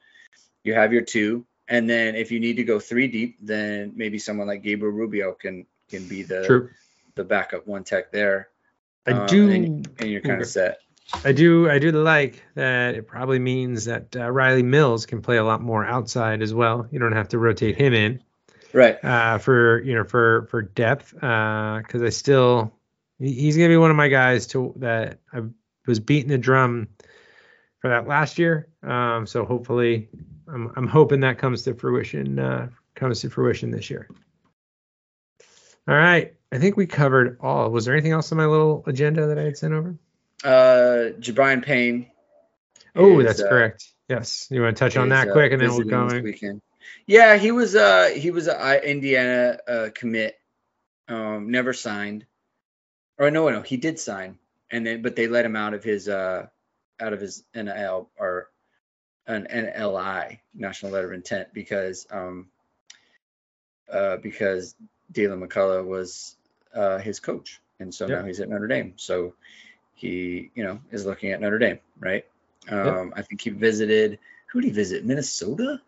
You 0.64 0.74
have 0.74 0.92
your 0.92 1.02
two, 1.02 1.46
and 1.68 1.88
then 1.88 2.16
if 2.16 2.32
you 2.32 2.40
need 2.40 2.56
to 2.56 2.64
go 2.64 2.80
three 2.80 3.06
deep, 3.06 3.36
then 3.40 3.92
maybe 3.94 4.18
someone 4.18 4.48
like 4.48 4.62
Gabriel 4.62 4.94
Rubio 4.94 5.32
can 5.32 5.66
can 5.89 6.07
be 6.07 6.22
the 6.22 6.45
True. 6.47 6.70
the 7.14 7.24
backup 7.24 7.66
one 7.66 7.84
tech 7.84 8.12
there. 8.12 8.49
I 9.07 9.12
Uh, 9.12 9.26
do. 9.26 9.51
and, 9.51 9.89
and 9.99 10.11
you're 10.11 10.20
kind 10.20 10.41
of 10.41 10.47
set. 10.49 10.78
I 11.24 11.32
do. 11.32 11.70
I 11.70 11.78
do 11.78 11.91
like 11.93 12.43
that. 12.55 12.95
It 12.95 13.07
probably 13.07 13.39
means 13.39 13.86
that 13.86 14.14
uh, 14.14 14.28
Rylie 14.28 14.64
Mills 14.64 15.07
can 15.07 15.22
play 15.22 15.39
a 15.39 15.45
lot 15.45 15.62
more 15.62 15.84
outside 15.84 16.43
as 16.43 16.53
well. 16.53 16.86
You 16.91 16.99
don't 16.99 17.12
have 17.12 17.28
to 17.28 17.39
rotate 17.39 17.76
him 17.76 17.95
in. 17.95 18.22
Right. 18.74 19.03
uh, 19.03 19.39
for 19.39 19.80
you 19.82 19.95
know 19.95 20.05
for 20.05 20.47
for 20.51 20.61
depth 20.61 21.14
because 21.14 22.03
I 22.03 22.11
still 22.11 22.74
he's 23.18 23.57
gonna 23.57 23.70
be 23.70 23.78
one 23.78 23.91
of 23.91 23.97
my 23.97 24.09
guys 24.09 24.47
to 24.49 24.74
that 24.76 25.20
I 25.32 25.41
was 25.86 26.01
beating 26.01 26.28
the 26.28 26.36
drum 26.36 26.89
for 27.80 27.89
that 27.89 28.07
last 28.07 28.39
year. 28.39 28.68
Um, 28.82 29.26
so 29.26 29.47
hopefully 29.47 30.11
I'm 30.47 30.70
I'm 30.76 30.86
hoping 30.86 31.20
that 31.20 31.39
comes 31.39 31.62
to 31.62 31.72
fruition 31.72 32.39
uh, 32.39 32.68
comes 32.95 33.22
to 33.22 33.30
fruition 33.30 33.70
this 33.70 33.89
year. 33.89 34.07
All 35.89 35.95
right, 35.95 36.34
I 36.53 36.59
think 36.59 36.76
we 36.76 36.86
covered 36.86 37.39
all. 37.41 37.70
Was 37.70 37.86
there 37.86 37.95
anything 37.95 38.12
else 38.12 38.30
on 38.30 38.36
my 38.36 38.45
little 38.45 38.84
agenda 38.86 39.28
that 39.28 39.39
I 39.39 39.45
had 39.45 39.57
sent 39.57 39.72
over? 39.72 39.97
Uh, 40.45 41.16
Jabrian 41.18 41.64
Payne. 41.64 42.11
Oh, 42.95 43.20
is, 43.20 43.26
that's 43.26 43.41
uh, 43.41 43.49
correct. 43.49 43.91
Yes, 44.07 44.49
you 44.51 44.61
want 44.61 44.76
to 44.76 44.78
touch 44.78 44.99
on 44.99 45.09
that 45.09 45.28
uh, 45.28 45.32
quick, 45.32 45.53
and 45.53 45.62
then 45.62 45.70
we'll 45.70 45.84
go. 45.84 46.20
weekend. 46.20 46.61
Yeah, 47.07 47.36
he 47.36 47.53
was 47.53 47.74
uh 47.74 48.11
he 48.14 48.30
was 48.30 48.49
a 48.49 48.61
I- 48.61 48.80
Indiana 48.80 49.59
uh, 49.66 49.89
commit. 49.95 50.39
Um, 51.09 51.51
never 51.51 51.72
signed. 51.72 52.26
Or 53.18 53.30
no, 53.30 53.49
no, 53.49 53.62
he 53.62 53.78
did 53.78 53.99
sign, 53.99 54.39
and 54.70 54.86
then 54.86 55.01
but 55.01 55.16
they 55.16 55.26
let 55.26 55.47
him 55.47 55.57
out 55.57 55.72
of 55.72 55.82
his 55.82 56.07
uh 56.07 56.47
out 57.01 57.12
of 57.14 57.20
his 57.20 57.45
NL 57.55 58.09
or 58.18 58.51
an 59.26 59.47
NLI 59.51 60.41
National 60.55 60.93
Letter 60.93 61.07
of 61.07 61.12
Intent 61.14 61.55
because 61.55 62.07
um 62.11 62.49
uh 63.91 64.18
because 64.18 64.74
Deland 65.12 65.42
McCullough 65.42 65.84
was 65.86 66.36
uh 66.74 66.98
his 66.98 67.20
coach, 67.20 67.61
and 67.80 67.94
so 67.94 68.06
Yep. 68.06 68.18
now 68.20 68.26
he's 68.26 68.40
at 68.40 68.48
Notre 68.48 68.66
Dame. 68.66 68.94
So 68.96 69.34
he 69.94 70.50
you 70.54 70.64
know 70.64 70.80
is 70.90 71.06
looking 71.06 71.32
at 71.32 71.40
Notre 71.40 71.59
Dame, 71.59 71.78
right? 71.98 72.24
Um, 72.68 73.12
I 73.16 73.22
think 73.22 73.40
he 73.40 73.50
visited. 73.50 74.18
Who 74.52 74.61
did 74.61 74.68
he 74.68 74.72
visit? 74.74 75.04
Minnesota. 75.04 75.80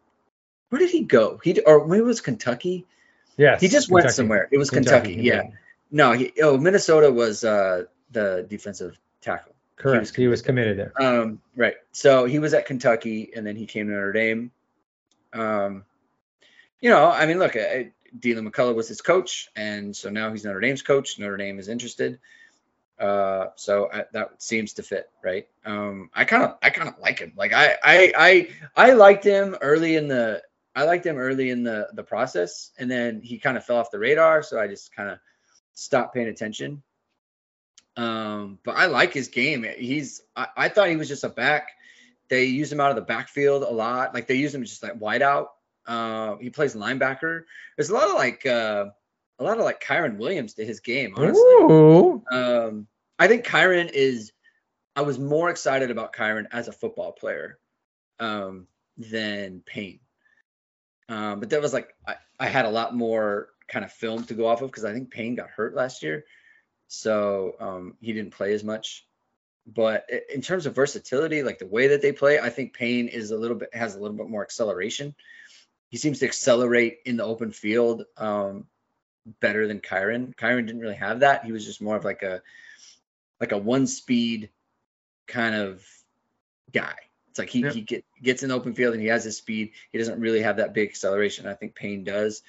Where 0.71 0.79
did 0.79 0.91
he 0.91 1.03
go? 1.03 1.41
He 1.43 1.61
or 1.61 1.87
maybe 1.87 2.01
it 2.01 2.05
was 2.05 2.21
Kentucky. 2.21 2.87
Yeah, 3.37 3.59
He 3.59 3.69
just 3.69 3.91
went 3.91 4.11
somewhere. 4.11 4.49
It 4.51 4.59
was 4.59 4.71
Kentucky. 4.71 5.15
Yeah. 5.15 5.43
No, 5.91 6.13
he 6.13 6.33
oh 6.43 6.57
Minnesota 6.59 7.11
was 7.11 7.43
uh 7.45 7.85
the 8.13 8.47
defensive 8.49 8.97
tackle. 9.21 9.55
correct. 9.77 10.15
He 10.15 10.29
was 10.29 10.43
committed 10.43 10.79
there. 10.79 10.93
Um, 11.03 11.41
right. 11.57 11.75
So 11.93 12.25
he 12.27 12.39
was 12.39 12.55
at 12.55 12.67
Kentucky, 12.67 13.31
and 13.35 13.47
then 13.47 13.57
he 13.57 13.67
came 13.67 13.87
to 13.87 13.93
Notre 13.93 14.13
Dame. 14.13 14.51
Um, 15.33 15.85
you 16.81 16.91
know, 16.91 17.11
I 17.11 17.27
mean, 17.27 17.39
look, 17.39 17.57
uh, 17.57 17.85
Deland 18.19 18.51
McCullough 18.51 18.75
was 18.75 18.89
his 18.89 19.03
coach, 19.03 19.49
and 19.57 19.95
so 19.95 20.11
now 20.11 20.31
he's 20.31 20.45
Notre 20.45 20.61
Dame's 20.61 20.83
coach. 20.83 21.19
Notre 21.19 21.37
Dame 21.37 21.59
is 21.59 21.69
interested. 21.69 22.19
Uh, 22.99 23.47
so 23.57 23.89
I, 23.91 24.05
that 24.13 24.43
seems 24.43 24.75
to 24.75 24.83
fit, 24.83 25.11
right? 25.25 25.49
Um, 25.65 26.11
I 26.15 26.25
kind 26.25 26.43
of, 26.43 26.59
I 26.63 26.71
kind 26.71 26.89
of 26.89 26.99
like 26.99 27.19
him. 27.19 27.33
Like 27.35 27.53
I, 27.55 27.77
I, 27.83 28.13
I, 28.17 28.49
I 28.77 28.93
liked 28.93 29.25
him 29.25 29.57
early 29.61 29.97
in 29.97 30.09
the, 30.09 30.43
I 30.75 30.85
liked 30.85 31.07
him 31.07 31.17
early 31.17 31.51
in 31.51 31.65
the 31.65 31.89
the 31.95 32.05
process, 32.05 32.71
and 32.79 32.91
then 32.91 33.23
he 33.23 33.39
kind 33.39 33.57
of 33.57 33.65
fell 33.65 33.79
off 33.79 33.91
the 33.91 33.99
radar. 33.99 34.43
So 34.43 34.61
I 34.61 34.69
just 34.69 34.95
kind 34.95 35.11
of 35.11 35.19
stopped 35.75 36.15
paying 36.15 36.29
attention. 36.29 36.83
Um, 37.97 38.59
but 38.65 38.77
I 38.77 38.87
like 38.87 39.13
his 39.13 39.29
game. 39.29 39.67
He's 39.77 40.23
I, 40.37 40.47
I 40.57 40.69
thought 40.69 40.89
he 40.89 40.97
was 40.97 41.09
just 41.09 41.25
a 41.25 41.29
back. 41.29 41.71
They 42.29 42.45
use 42.45 42.71
him 42.71 42.81
out 42.81 42.91
of 42.91 42.97
the 42.97 43.03
backfield 43.03 43.63
a 43.63 43.71
lot. 43.71 44.15
Like 44.15 44.29
they 44.29 44.37
use 44.37 44.55
him 44.55 44.63
just 44.63 44.83
like 44.83 45.01
wide 45.01 45.23
out. 45.23 45.51
Uh, 45.87 46.37
he 46.37 46.51
plays 46.51 46.75
linebacker. 46.75 47.45
There's 47.77 47.91
a 47.91 47.95
lot 47.95 48.09
of 48.09 48.15
like 48.15 48.47
uh, 48.47 48.87
a 49.39 49.45
lot 49.45 49.59
of 49.59 49.65
like 49.65 49.83
Kyren 49.83 50.19
Williams 50.19 50.55
to 50.55 50.65
his 50.65 50.81
game. 50.81 51.15
Honestly, 51.17 51.43
Ooh. 51.43 52.23
um, 52.31 52.87
I 53.19 53.29
think 53.29 53.45
Kyren 53.45 53.91
is. 53.91 54.33
I 54.95 55.03
was 55.03 55.19
more 55.19 55.51
excited 55.51 55.91
about 55.91 56.13
Kyren 56.13 56.47
as 56.51 56.69
a 56.69 56.73
football 56.73 57.13
player 57.13 57.59
um, 58.19 58.67
than 58.99 59.63
Payne. 59.65 60.01
Um, 61.09 61.41
but 61.41 61.51
that 61.51 61.63
was 61.63 61.73
like 61.73 61.95
I, 62.07 62.17
I 62.39 62.47
had 62.47 62.67
a 62.67 62.71
lot 62.71 62.95
more 62.95 63.49
kind 63.67 63.85
of 63.85 63.93
film 63.93 64.25
to 64.25 64.35
go 64.35 64.47
off 64.47 64.63
of 64.63 64.71
because 64.71 64.85
I 64.85 64.93
think 64.93 65.11
Payne 65.11 65.35
got 65.35 65.49
hurt 65.49 65.75
last 65.75 66.03
year, 66.03 66.25
so 66.89 67.55
um, 67.59 67.95
he 68.01 68.13
didn't 68.13 68.35
play 68.35 68.53
as 68.53 68.63
much. 68.63 69.07
But 69.67 70.09
in 70.33 70.41
terms 70.41 70.67
of 70.67 70.75
versatility, 70.75 71.43
like 71.43 71.59
the 71.59 71.67
way 71.67 71.89
that 71.89 72.03
they 72.03 72.13
play, 72.13 72.39
I 72.39 72.51
think 72.51 72.75
Payne 72.75 73.09
is 73.09 73.31
a 73.31 73.37
little 73.37 73.57
bit 73.57 73.75
has 73.75 73.95
a 73.95 74.01
little 74.01 74.17
bit 74.17 74.29
more 74.29 74.43
acceleration. 74.43 75.15
He 75.91 75.99
seems 75.99 76.21
to 76.21 76.27
accelerate 76.27 76.99
in 77.05 77.17
the 77.17 77.25
open 77.25 77.53
field 77.53 78.05
um, 78.17 78.67
better 79.41 79.67
than 79.67 79.81
Kyren. 79.81 80.35
Kyren 80.35 80.67
didn't 80.67 80.81
really 80.81 80.95
have 80.95 81.21
that. 81.21 81.45
He 81.45 81.53
was 81.53 81.67
just 81.67 81.83
more 81.83 81.97
of 81.97 82.05
like 82.05 82.23
a 82.23 82.43
like 83.41 83.53
a 83.53 83.59
one 83.59 83.87
speed 83.87 84.51
kind 85.27 85.55
of 85.55 85.85
guy. 86.73 86.95
It's 87.31 87.39
like 87.39 87.49
he, 87.49 87.61
Yep. 87.61 87.73
he 87.73 87.81
get, 87.83 88.05
gets 88.23 88.43
in 88.43 88.49
the 88.49 88.55
open 88.55 88.75
field 88.75 88.93
and 88.93 89.03
he 89.03 89.09
has 89.09 89.25
his 89.25 89.37
speed. 89.37 89.73
He 89.93 89.99
doesn't 89.99 90.21
really 90.21 90.43
have 90.43 90.57
that 90.57 90.75
big 90.75 90.89
acceleration. 90.89 91.47
I 91.47 91.55
think 91.55 91.75
Payne 91.75 92.05
does. 92.05 92.43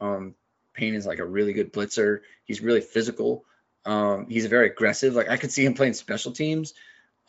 Um, 0.00 0.34
Payne 0.74 0.94
is 0.94 1.06
like 1.06 1.18
a 1.18 1.24
really 1.24 1.52
good 1.52 1.72
blitzer. 1.72 2.20
He's 2.44 2.60
really 2.62 2.80
physical. 2.80 3.44
Um, 3.84 4.26
he's 4.28 4.46
very 4.46 4.66
aggressive. 4.66 5.14
Like 5.14 5.28
I 5.28 5.36
could 5.36 5.50
see 5.52 5.64
him 5.64 5.74
playing 5.74 5.94
special 5.94 6.32
teams. 6.32 6.74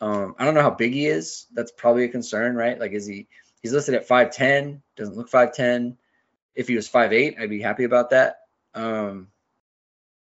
Um, 0.02 0.36
I 0.38 0.46
don't 0.46 0.54
know 0.54 0.62
how 0.62 0.70
big 0.70 0.94
he 0.94 1.08
is. 1.08 1.46
That's 1.54 1.72
probably 1.72 2.06
a 2.06 2.10
concern, 2.10 2.56
right? 2.56 2.80
Like, 2.80 2.91
is 2.91 3.06
he? 3.06 3.28
He's 3.61 3.73
listed 3.73 3.95
at 3.95 4.07
five 4.07 4.31
ten. 4.31 4.81
Doesn't 4.95 5.18
look 5.18 5.30
five 5.30 5.53
ten. 5.53 5.98
If 6.56 6.68
he 6.68 6.76
was 6.76 6.88
five 6.88 7.14
eight, 7.14 7.38
I'd 7.40 7.49
be 7.49 7.61
happy 7.61 7.84
about 7.84 8.11
that. 8.11 8.41
Um, 8.73 9.27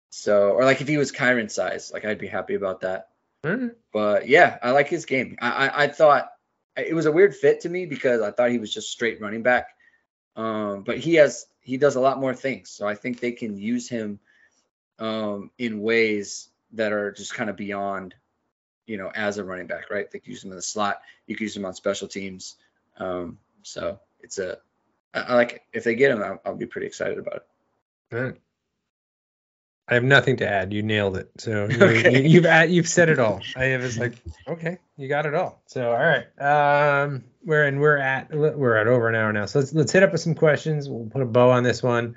so, 0.10 0.52
or 0.52 0.66
like 0.66 0.82
if 0.82 0.88
he 0.88 0.98
was 0.98 1.12
Kyren 1.12 1.52
size, 1.52 1.92
like 1.94 2.06
I'd 2.06 2.20
be 2.20 2.28
happy 2.28 2.56
about 2.56 2.82
that. 2.82 3.10
Alright. 3.46 3.72
But 3.94 4.28
yeah, 4.28 4.58
I 4.62 4.72
like 4.72 4.90
his 4.90 5.06
game. 5.06 5.38
I, 5.42 5.68
I 5.68 5.84
I 5.84 5.88
thought 5.88 6.32
it 6.76 6.96
was 6.96 7.06
a 7.06 7.12
weird 7.12 7.36
fit 7.36 7.62
to 7.62 7.70
me 7.70 7.86
because 7.86 8.22
I 8.22 8.32
thought 8.32 8.52
he 8.52 8.60
was 8.60 8.74
just 8.74 8.92
straight 8.92 9.22
running 9.22 9.44
back. 9.44 9.70
Um, 10.36 10.84
but 10.84 10.98
he 10.98 11.16
has 11.16 11.46
he 11.62 11.78
does 11.78 11.96
a 11.96 12.02
lot 12.02 12.20
more 12.20 12.34
things, 12.34 12.70
so 12.70 12.88
I 12.88 12.96
think 12.96 13.20
they 13.20 13.32
can 13.32 13.58
use 13.58 13.90
him 13.90 14.20
um, 14.98 15.52
in 15.58 15.82
ways 15.82 16.50
that 16.74 16.94
are 16.94 17.12
just 17.12 17.34
kind 17.34 17.50
of 17.50 17.56
beyond, 17.56 18.16
you 18.86 18.98
know, 18.98 19.12
as 19.14 19.38
a 19.38 19.44
running 19.44 19.68
back, 19.68 19.90
right? 19.90 20.10
They 20.10 20.20
can 20.20 20.32
use 20.32 20.44
him 20.44 20.52
in 20.52 20.56
the 20.56 20.62
slot. 20.62 21.02
You 21.28 21.36
can 21.36 21.46
use 21.46 21.56
him 21.56 21.66
on 21.66 21.74
special 21.74 22.08
teams. 22.08 22.56
Um, 23.00 23.38
so 23.64 24.00
it's 24.22 24.38
a 24.40 24.58
I, 25.14 25.22
I 25.22 25.36
like 25.36 25.54
it. 25.54 25.62
if 25.74 25.84
they 25.84 25.96
get 25.96 26.12
him, 26.12 26.22
I'll, 26.22 26.42
I'll 26.46 26.56
be 26.56 26.66
pretty 26.66 26.88
excited 26.88 27.18
about 27.18 27.36
it. 27.38 28.16
Alright. 28.16 28.36
I 29.88 29.96
have 29.96 30.04
nothing 30.04 30.38
to 30.38 30.48
add. 30.48 30.72
You 30.72 30.84
nailed 30.84 31.18
it. 31.18 31.32
So 31.38 31.68
you, 31.68 31.84
Okay. 31.84 32.28
you, 32.28 32.44
have 32.44 32.70
you've 32.70 32.88
said 32.88 33.10
it 33.10 33.18
all. 33.18 33.42
I 33.56 33.76
was 33.78 33.98
like, 33.98 34.14
okay, 34.48 34.78
you 34.98 35.08
got 35.08 35.26
it 35.26 35.34
all. 35.34 35.62
So 35.66 35.92
all 35.92 35.98
right, 35.98 36.28
um, 36.40 37.24
we're 37.44 37.64
and 37.66 37.80
we're 37.80 37.98
at 37.98 38.30
we're 38.32 38.76
at 38.76 38.86
over 38.86 39.10
an 39.10 39.16
hour 39.16 39.34
now. 39.34 39.48
So 39.48 39.60
let's 39.60 39.74
let's 39.74 39.92
hit 39.92 40.04
up 40.04 40.12
with 40.12 40.22
some 40.22 40.36
questions. 40.36 40.88
We'll 40.88 41.10
put 41.10 41.24
a 41.24 41.26
bow 41.26 41.50
on 41.50 41.64
this 41.64 41.82
one. 41.82 42.16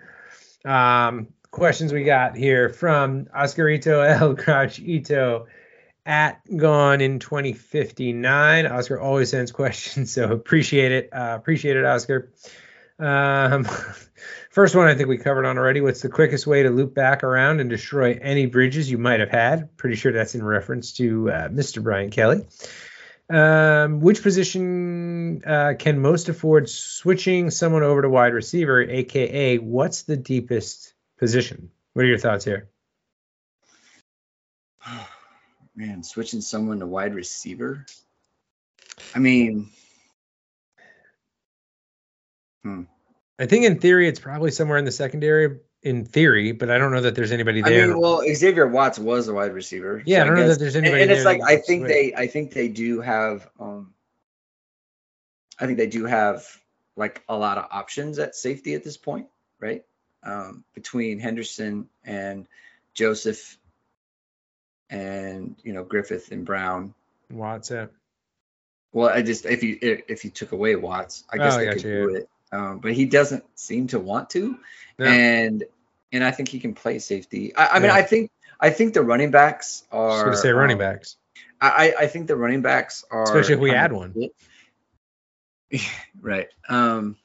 Um, 0.66 1.28
questions 1.50 1.92
we 1.94 2.04
got 2.04 2.36
here 2.36 2.68
from 2.68 3.24
Oscarito 3.26 4.06
El 4.20 4.36
Crouch 4.36 4.78
Ito 4.78 5.46
at 6.04 6.40
Gone 6.56 7.00
in 7.00 7.18
2059. 7.18 8.66
Oscar 8.66 9.00
always 9.00 9.30
sends 9.30 9.52
questions, 9.52 10.12
so 10.14 10.30
appreciate 10.32 10.92
it. 10.92 11.10
Uh, 11.12 11.36
appreciate 11.38 11.76
it, 11.76 11.84
Oscar. 11.84 12.32
Um, 12.98 13.64
first 14.50 14.74
one 14.74 14.88
I 14.88 14.94
think 14.94 15.08
we 15.08 15.18
covered 15.18 15.46
on 15.46 15.58
already. 15.58 15.80
What's 15.80 16.02
the 16.02 16.08
quickest 16.08 16.46
way 16.46 16.62
to 16.64 16.70
loop 16.70 16.94
back 16.94 17.24
around 17.24 17.60
and 17.60 17.70
destroy 17.70 18.18
any 18.20 18.46
bridges 18.46 18.90
you 18.90 18.98
might 18.98 19.20
have 19.20 19.30
had? 19.30 19.76
Pretty 19.76 19.96
sure 19.96 20.12
that's 20.12 20.34
in 20.34 20.44
reference 20.44 20.92
to 20.94 21.30
uh, 21.30 21.48
Mr. 21.48 21.82
Brian 21.82 22.10
Kelly. 22.10 22.46
Um, 23.30 24.00
which 24.00 24.22
position 24.22 25.42
uh, 25.46 25.74
can 25.78 26.00
most 26.00 26.28
afford 26.28 26.68
switching 26.68 27.50
someone 27.50 27.82
over 27.82 28.02
to 28.02 28.08
wide 28.08 28.34
receiver, 28.34 28.82
aka 28.82 29.58
what's 29.58 30.02
the 30.02 30.16
deepest 30.16 30.92
position? 31.18 31.70
What 31.94 32.04
are 32.04 32.08
your 32.08 32.18
thoughts 32.18 32.44
here? 32.44 32.68
Man, 35.74 36.02
switching 36.02 36.40
someone 36.40 36.80
to 36.80 36.86
wide 36.86 37.14
receiver. 37.14 37.86
I 39.14 39.18
mean, 39.20 39.70
I 42.64 43.46
think 43.46 43.64
in 43.64 43.78
theory 43.80 44.06
it's 44.08 44.20
probably 44.20 44.50
somewhere 44.50 44.78
in 44.78 44.84
the 44.84 44.92
secondary 44.92 45.58
in 45.82 46.04
theory, 46.04 46.52
but 46.52 46.70
I 46.70 46.78
don't 46.78 46.92
know 46.92 47.00
that 47.00 47.14
there's 47.16 47.32
anybody 47.32 47.62
I 47.62 47.68
there. 47.70 47.88
mean, 47.88 47.98
well, 47.98 48.22
Xavier 48.32 48.68
Watts 48.68 48.98
was 48.98 49.26
a 49.28 49.34
wide 49.34 49.52
receiver. 49.52 50.02
yeah, 50.06 50.22
I 50.22 50.24
don't 50.24 50.34
know 50.36 50.42
guess- 50.42 50.56
that 50.56 50.60
there's 50.60 50.76
and, 50.76 50.86
anybody 50.86 51.02
and 51.02 51.10
it's 51.10 51.24
there 51.24 51.38
like 51.38 51.42
I 51.42 51.56
think 51.56 51.86
they, 51.88 52.14
I 52.14 52.26
think 52.28 52.52
they 52.52 52.68
do 52.68 53.00
have, 53.00 53.48
um, 53.58 53.92
I 55.58 55.66
think 55.66 55.78
they 55.78 55.88
do 55.88 56.04
have 56.04 56.46
like 56.96 57.22
a 57.28 57.36
lot 57.36 57.58
of 57.58 57.66
options 57.72 58.18
at 58.18 58.36
safety 58.36 58.74
at 58.74 58.84
this 58.84 58.96
point, 58.96 59.26
right? 59.58 59.84
Um, 60.22 60.62
between 60.74 61.18
Henderson 61.18 61.88
and 62.04 62.46
Joseph, 62.94 63.58
and 64.92 65.56
you 65.64 65.72
know 65.72 65.82
Griffith 65.82 66.30
and 66.30 66.44
Brown. 66.44 66.94
Watts 67.30 67.70
yeah. 67.70 67.86
Well, 68.92 69.08
I 69.08 69.22
just 69.22 69.46
if 69.46 69.62
you 69.62 69.78
if 69.80 70.24
you 70.24 70.30
took 70.30 70.52
away 70.52 70.76
Watts, 70.76 71.24
I 71.32 71.36
Oh, 71.36 71.38
guess 71.38 71.54
I 71.54 71.64
they 71.64 71.72
could 71.72 71.82
you, 71.82 71.90
do 72.08 72.14
it. 72.16 72.28
Um, 72.52 72.78
but 72.80 72.92
he 72.92 73.06
doesn't 73.06 73.42
seem 73.58 73.86
to 73.88 73.98
want 73.98 74.28
to, 74.30 74.58
No. 74.98 75.06
and 75.06 75.64
and 76.12 76.22
I 76.22 76.30
think 76.30 76.50
he 76.50 76.60
can 76.60 76.74
play 76.74 76.98
safety. 76.98 77.56
I, 77.56 77.68
I 77.68 77.74
mean, 77.78 77.88
Yeah. 77.88 77.94
I 77.94 78.02
think 78.02 78.30
I 78.60 78.68
think 78.70 78.92
the 78.92 79.02
running 79.02 79.30
backs 79.30 79.84
I 79.90 79.96
was 79.96 80.20
are. 80.20 80.24
gonna 80.26 80.36
say 80.36 80.50
running 80.50 80.74
um, 80.74 80.80
backs. 80.80 81.16
I 81.60 81.68
I 81.68 81.94
I 82.02 82.06
think 82.08 82.26
the 82.26 82.36
running 82.36 82.60
backs 82.60 83.02
are 83.10 83.22
Especially 83.22 83.54
if 83.54 83.60
we 83.60 83.72
add 83.72 83.92
one. 83.92 84.14
right. 86.20 86.48
Um. 86.68 87.16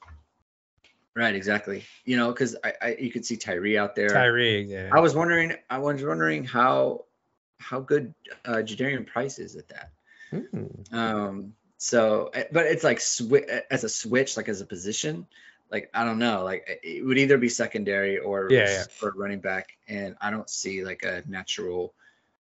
Right. 1.16 1.36
Exactly. 1.36 1.84
You 2.06 2.16
know, 2.16 2.30
because 2.32 2.56
I, 2.64 2.74
I 2.82 2.96
you 3.00 3.12
could 3.12 3.26
see 3.26 3.36
Tyree 3.36 3.78
out 3.78 3.96
there. 3.96 4.08
Tyree, 4.10 4.62
yeah. 4.62 4.90
I 4.94 5.00
was 5.02 5.14
wondering. 5.16 5.54
I 5.70 5.80
was 5.80 6.02
wondering 6.04 6.46
how 6.46 7.04
how 7.60 7.80
good 7.80 8.14
uh, 8.46 8.58
Jadarian 8.58 9.06
Price 9.06 9.40
is 9.40 9.56
at 9.56 9.70
that. 9.70 9.92
Hmm. 10.32 10.96
Um, 10.96 11.54
so, 11.78 12.30
eh, 12.34 12.46
but 12.52 12.66
it's 12.66 12.84
like 12.84 13.00
swi- 13.00 13.46
eh, 13.48 13.62
as 13.70 13.84
a 13.84 13.90
switch, 13.90 14.38
like 14.38 14.50
as 14.50 14.62
a 14.62 14.66
position, 14.66 15.28
like 15.72 15.90
I 15.94 16.06
don't 16.06 16.20
know, 16.20 16.44
like 16.44 16.66
eh, 16.68 16.76
it 16.84 17.06
would 17.06 17.18
either 17.18 17.38
be 17.38 17.50
secondary 17.50 18.18
or 18.20 18.48
Yeah, 18.52 18.70
yeah. 18.70 18.84
or 19.02 19.14
running 19.16 19.40
back, 19.40 19.78
and 19.88 20.16
I 20.22 20.32
don't 20.32 20.50
see 20.50 20.84
like 20.84 21.04
a 21.04 21.24
natural 21.28 21.94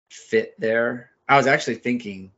fit 0.09 0.55
there. 0.59 1.11
I 1.29 1.37
was 1.37 1.47
actually 1.47 1.77
thinking 1.77 2.33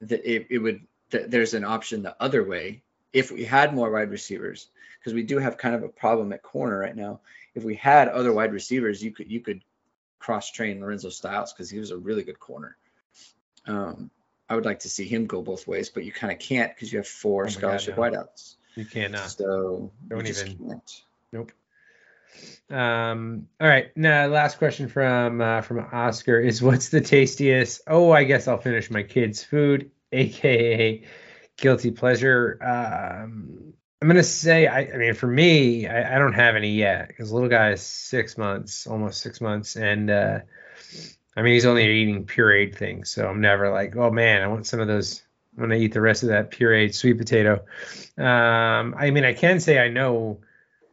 that 0.00 0.24
it, 0.24 0.46
it 0.50 0.58
would 0.58 0.86
that 1.10 1.30
there's 1.30 1.54
an 1.54 1.64
option 1.64 2.02
the 2.02 2.16
other 2.20 2.44
way 2.44 2.82
if 3.12 3.30
we 3.30 3.44
had 3.44 3.74
more 3.74 3.90
wide 3.90 4.10
receivers 4.10 4.68
because 4.98 5.12
we 5.12 5.22
do 5.22 5.38
have 5.38 5.58
kind 5.58 5.74
of 5.74 5.82
a 5.82 5.88
problem 5.88 6.32
at 6.32 6.42
corner 6.42 6.78
right 6.78 6.96
now. 6.96 7.20
If 7.54 7.64
we 7.64 7.74
had 7.74 8.08
other 8.08 8.32
wide 8.32 8.52
receivers, 8.52 9.02
you 9.02 9.10
could 9.10 9.30
you 9.30 9.40
could 9.40 9.62
cross 10.22 10.50
train 10.52 10.80
Lorenzo 10.80 11.08
Styles 11.10 11.52
because 11.52 11.68
he 11.68 11.78
was 11.80 11.90
a 11.90 11.96
really 11.96 12.22
good 12.22 12.38
corner. 12.38 12.76
Um, 13.66 14.10
I 14.48 14.54
would 14.54 14.64
like 14.64 14.80
to 14.80 14.88
see 14.88 15.04
him 15.06 15.26
go 15.26 15.42
both 15.42 15.66
ways, 15.66 15.88
but 15.90 16.04
you 16.04 16.12
kind 16.12 16.32
of 16.32 16.38
can't 16.38 16.72
because 16.74 16.92
you 16.92 16.98
have 16.98 17.08
four 17.08 17.42
Oh 17.42 17.46
my 17.46 17.50
God, 17.52 17.58
scholarship 17.80 17.96
no. 17.96 18.02
wideouts. 18.02 18.54
You 18.76 18.84
cannot. 18.84 19.30
So 19.30 19.90
Don't 20.08 20.26
even- 20.28 20.58
can't. 20.68 21.02
Nope. 21.32 21.52
Um. 22.70 23.48
All 23.60 23.68
right. 23.68 23.94
Now, 23.96 24.26
last 24.26 24.56
question 24.58 24.88
from 24.88 25.40
uh, 25.40 25.60
from 25.60 25.80
Oscar 25.92 26.40
is, 26.40 26.62
what's 26.62 26.88
the 26.88 27.00
tastiest? 27.00 27.82
Oh, 27.86 28.10
I 28.10 28.24
guess 28.24 28.48
I'll 28.48 28.58
finish 28.60 28.90
my 28.90 29.02
kids' 29.02 29.42
food, 29.44 29.90
aka 30.12 31.02
guilty 31.58 31.90
pleasure. 31.90 32.58
Um, 32.62 33.74
I'm 34.02 34.08
gonna 34.08 34.24
say, 34.24 34.66
I, 34.66 34.80
I 34.80 34.96
mean, 34.96 35.14
for 35.14 35.28
me, 35.28 35.86
I, 35.86 36.16
I 36.16 36.18
don't 36.18 36.32
have 36.32 36.56
any 36.56 36.72
yet 36.72 37.06
because 37.06 37.30
little 37.30 37.48
guy 37.48 37.70
is 37.70 37.82
six 37.82 38.36
months, 38.36 38.88
almost 38.88 39.20
six 39.20 39.40
months, 39.40 39.76
and 39.76 40.10
uh, 40.10 40.40
I 41.36 41.42
mean, 41.42 41.52
he's 41.52 41.66
only 41.66 41.86
eating 41.86 42.26
pureed 42.26 42.74
things, 42.74 43.12
so 43.12 43.28
I'm 43.28 43.40
never 43.40 43.70
like, 43.70 43.94
oh 43.94 44.10
man, 44.10 44.42
I 44.42 44.48
want 44.48 44.66
some 44.66 44.80
of 44.80 44.88
those. 44.88 45.22
I'm 45.54 45.62
gonna 45.62 45.76
eat 45.76 45.92
the 45.92 46.00
rest 46.00 46.24
of 46.24 46.30
that 46.30 46.50
pureed 46.50 46.96
sweet 46.96 47.16
potato. 47.16 47.64
Um, 48.18 48.96
I 48.98 49.12
mean, 49.12 49.24
I 49.24 49.34
can 49.34 49.60
say 49.60 49.78
I 49.78 49.88
know 49.88 50.40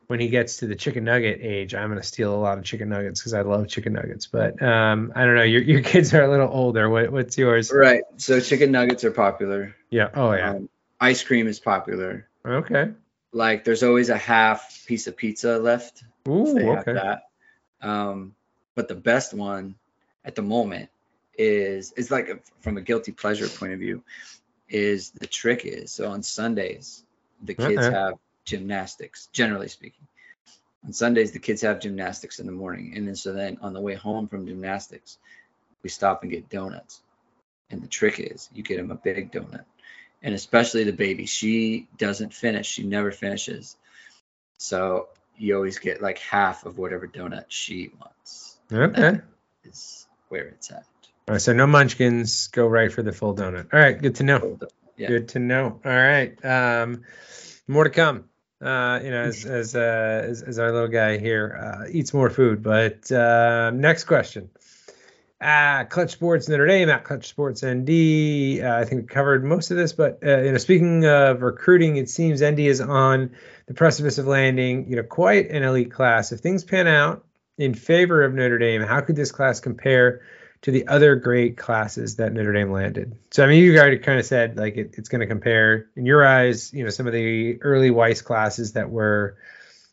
when 0.05 0.19
he 0.19 0.27
gets 0.27 0.57
to 0.57 0.67
the 0.67 0.75
chicken 0.75 1.05
nugget 1.05 1.39
age, 1.41 1.73
I'm 1.73 1.89
gonna 1.89 2.03
steal 2.03 2.35
a 2.35 2.37
lot 2.37 2.59
of 2.59 2.63
chicken 2.63 2.89
nuggets 2.89 3.19
because 3.19 3.33
I 3.33 3.41
love 3.41 3.67
chicken 3.69 3.93
nuggets. 3.93 4.27
But 4.27 4.61
um, 4.61 5.13
I 5.15 5.25
don't 5.25 5.33
know. 5.33 5.41
Your 5.41 5.63
your 5.63 5.81
kids 5.91 6.13
are 6.13 6.21
a 6.21 6.29
little 6.29 6.49
older. 6.51 6.87
What 6.87 7.11
what's 7.11 7.39
yours? 7.39 7.71
Right. 7.73 8.03
So 8.17 8.39
chicken 8.39 8.71
nuggets 8.71 9.03
are 9.03 9.11
popular. 9.11 9.75
Yeah. 9.89 10.09
Oh 10.13 10.31
yeah. 10.33 10.51
Um, 10.51 10.69
ice 10.99 11.23
cream 11.23 11.47
is 11.47 11.59
popular. 11.59 12.28
Okay. 12.45 12.91
Like 13.31 13.63
there's 13.63 13.83
always 13.83 14.09
a 14.09 14.17
half 14.17 14.85
piece 14.87 15.07
of 15.07 15.15
pizza 15.17 15.57
left. 15.59 16.03
Ooh. 16.27 16.57
Okay. 16.77 16.93
that. 16.93 17.23
Um, 17.81 18.35
but 18.75 18.87
the 18.87 18.95
best 18.95 19.33
one 19.33 19.75
at 20.25 20.35
the 20.35 20.41
moment 20.41 20.89
is 21.37 21.93
is 21.93 22.11
like 22.11 22.27
a, 22.29 22.39
from 22.61 22.77
a 22.77 22.81
guilty 22.81 23.13
pleasure 23.13 23.47
point 23.47 23.73
of 23.73 23.79
view 23.79 24.03
is 24.67 25.11
the 25.11 25.25
trick 25.25 25.65
is 25.65 25.91
so 25.91 26.11
on 26.11 26.21
Sundays 26.21 27.03
the 27.43 27.53
kids 27.53 27.81
Okay. 27.81 27.95
have 27.95 28.13
gymnastics 28.45 29.29
generally 29.31 29.69
speaking 29.69 30.05
on 30.85 30.91
Sundays 30.91 31.31
the 31.31 31.39
kids 31.39 31.61
have 31.61 31.79
gymnastics 31.79 32.39
in 32.39 32.45
the 32.45 32.51
morning 32.51 32.93
and 32.95 33.07
then 33.07 33.15
so 33.15 33.31
then 33.31 33.57
on 33.61 33.73
the 33.73 33.79
way 33.79 33.95
home 33.95 34.27
from 34.27 34.45
gymnastics 34.45 35.17
we 35.81 35.89
stop 35.89 36.23
and 36.23 36.31
get 36.31 36.49
donuts 36.49 37.01
and 37.71 37.81
the 37.81 37.87
trick 37.87 38.19
is 38.19 38.49
you 38.53 38.61
get 38.61 38.77
them 38.77 38.91
a 38.91 38.95
big 38.95 39.31
donut 39.31 39.63
and 40.21 40.35
especially 40.35 40.83
the 40.83 40.93
baby 40.93 41.25
she 41.25 41.87
doesn't 41.97 42.33
finish 42.33 42.67
she 42.67 42.83
never 42.83 43.11
finishes 43.11 43.75
so 44.57 45.07
you 45.39 45.55
always 45.55 45.79
get 45.79 46.01
like 46.01 46.19
half 46.19 46.65
of 46.65 46.77
whatever 46.77 47.07
donut 47.07 47.45
she 47.47 47.91
wants. 47.99 48.57
Okay. 48.71 49.21
Is 49.63 50.05
where 50.27 50.45
it's 50.47 50.69
at. 50.69 50.85
All 51.27 51.33
right, 51.33 51.41
so 51.41 51.53
no 51.53 51.65
munchkins. 51.65 52.47
Go 52.47 52.67
right 52.67 52.91
for 52.91 53.01
the 53.01 53.11
full 53.11 53.33
donut. 53.33 53.73
All 53.73 53.79
right. 53.79 53.99
Good 53.99 54.15
to 54.15 54.23
know. 54.23 54.59
Yeah. 54.97 55.07
Good 55.07 55.29
to 55.29 55.39
know. 55.39 55.79
All 55.83 55.91
right. 55.91 56.43
Um, 56.43 57.03
more 57.67 57.85
to 57.85 57.89
come. 57.89 58.25
Uh, 58.61 58.99
you 59.01 59.11
know, 59.11 59.21
as 59.21 59.45
as, 59.45 59.75
uh, 59.75 60.25
as 60.27 60.41
as 60.41 60.59
our 60.59 60.71
little 60.73 60.89
guy 60.89 61.17
here 61.17 61.57
uh, 61.57 61.89
eats 61.89 62.13
more 62.13 62.29
food. 62.29 62.61
But 62.61 63.09
uh, 63.09 63.71
next 63.73 64.03
question. 64.03 64.49
Uh, 65.41 65.85
Clutch 65.85 66.11
Sports 66.11 66.49
Notre 66.49 66.67
Dame 66.67 66.89
at 66.89 67.05
Clutch 67.05 67.27
Sports 67.27 67.63
ND. 67.63 68.61
Uh, 68.61 68.75
I 68.75 68.85
think 68.85 69.01
we 69.01 69.07
covered 69.07 69.45
most 69.45 69.71
of 69.71 69.77
this, 69.77 69.93
but 69.93 70.19
uh, 70.25 70.41
you 70.41 70.51
know, 70.51 70.57
speaking 70.57 71.05
of 71.05 71.41
recruiting, 71.41 71.95
it 71.95 72.09
seems 72.09 72.43
ND 72.43 72.59
is 72.59 72.81
on 72.81 73.31
the 73.67 73.73
precipice 73.73 74.17
of 74.17 74.27
landing. 74.27 74.89
You 74.89 74.97
know, 74.97 75.03
quite 75.03 75.49
an 75.49 75.63
elite 75.63 75.91
class. 75.91 76.33
If 76.33 76.41
things 76.41 76.65
pan 76.65 76.87
out 76.87 77.25
in 77.57 77.73
favor 77.73 78.23
of 78.23 78.33
Notre 78.33 78.57
Dame, 78.57 78.81
how 78.81 78.99
could 78.99 79.15
this 79.15 79.31
class 79.31 79.61
compare 79.61 80.21
to 80.61 80.71
the 80.71 80.87
other 80.87 81.15
great 81.15 81.57
classes 81.57 82.17
that 82.17 82.33
Notre 82.33 82.53
Dame 82.53 82.71
landed. 82.71 83.15
So 83.31 83.43
I 83.43 83.47
mean, 83.47 83.63
you 83.63 83.77
already 83.77 83.97
kind 83.97 84.19
of 84.19 84.25
said 84.25 84.57
like 84.57 84.75
it, 84.75 84.95
it's 84.97 85.09
going 85.09 85.21
to 85.21 85.27
compare 85.27 85.89
in 85.95 86.05
your 86.05 86.25
eyes, 86.25 86.73
you 86.73 86.83
know, 86.83 86.89
some 86.89 87.07
of 87.07 87.13
the 87.13 87.61
early 87.61 87.91
Weis 87.91 88.23
classes 88.23 88.73
that 88.73 88.89
were, 88.89 89.37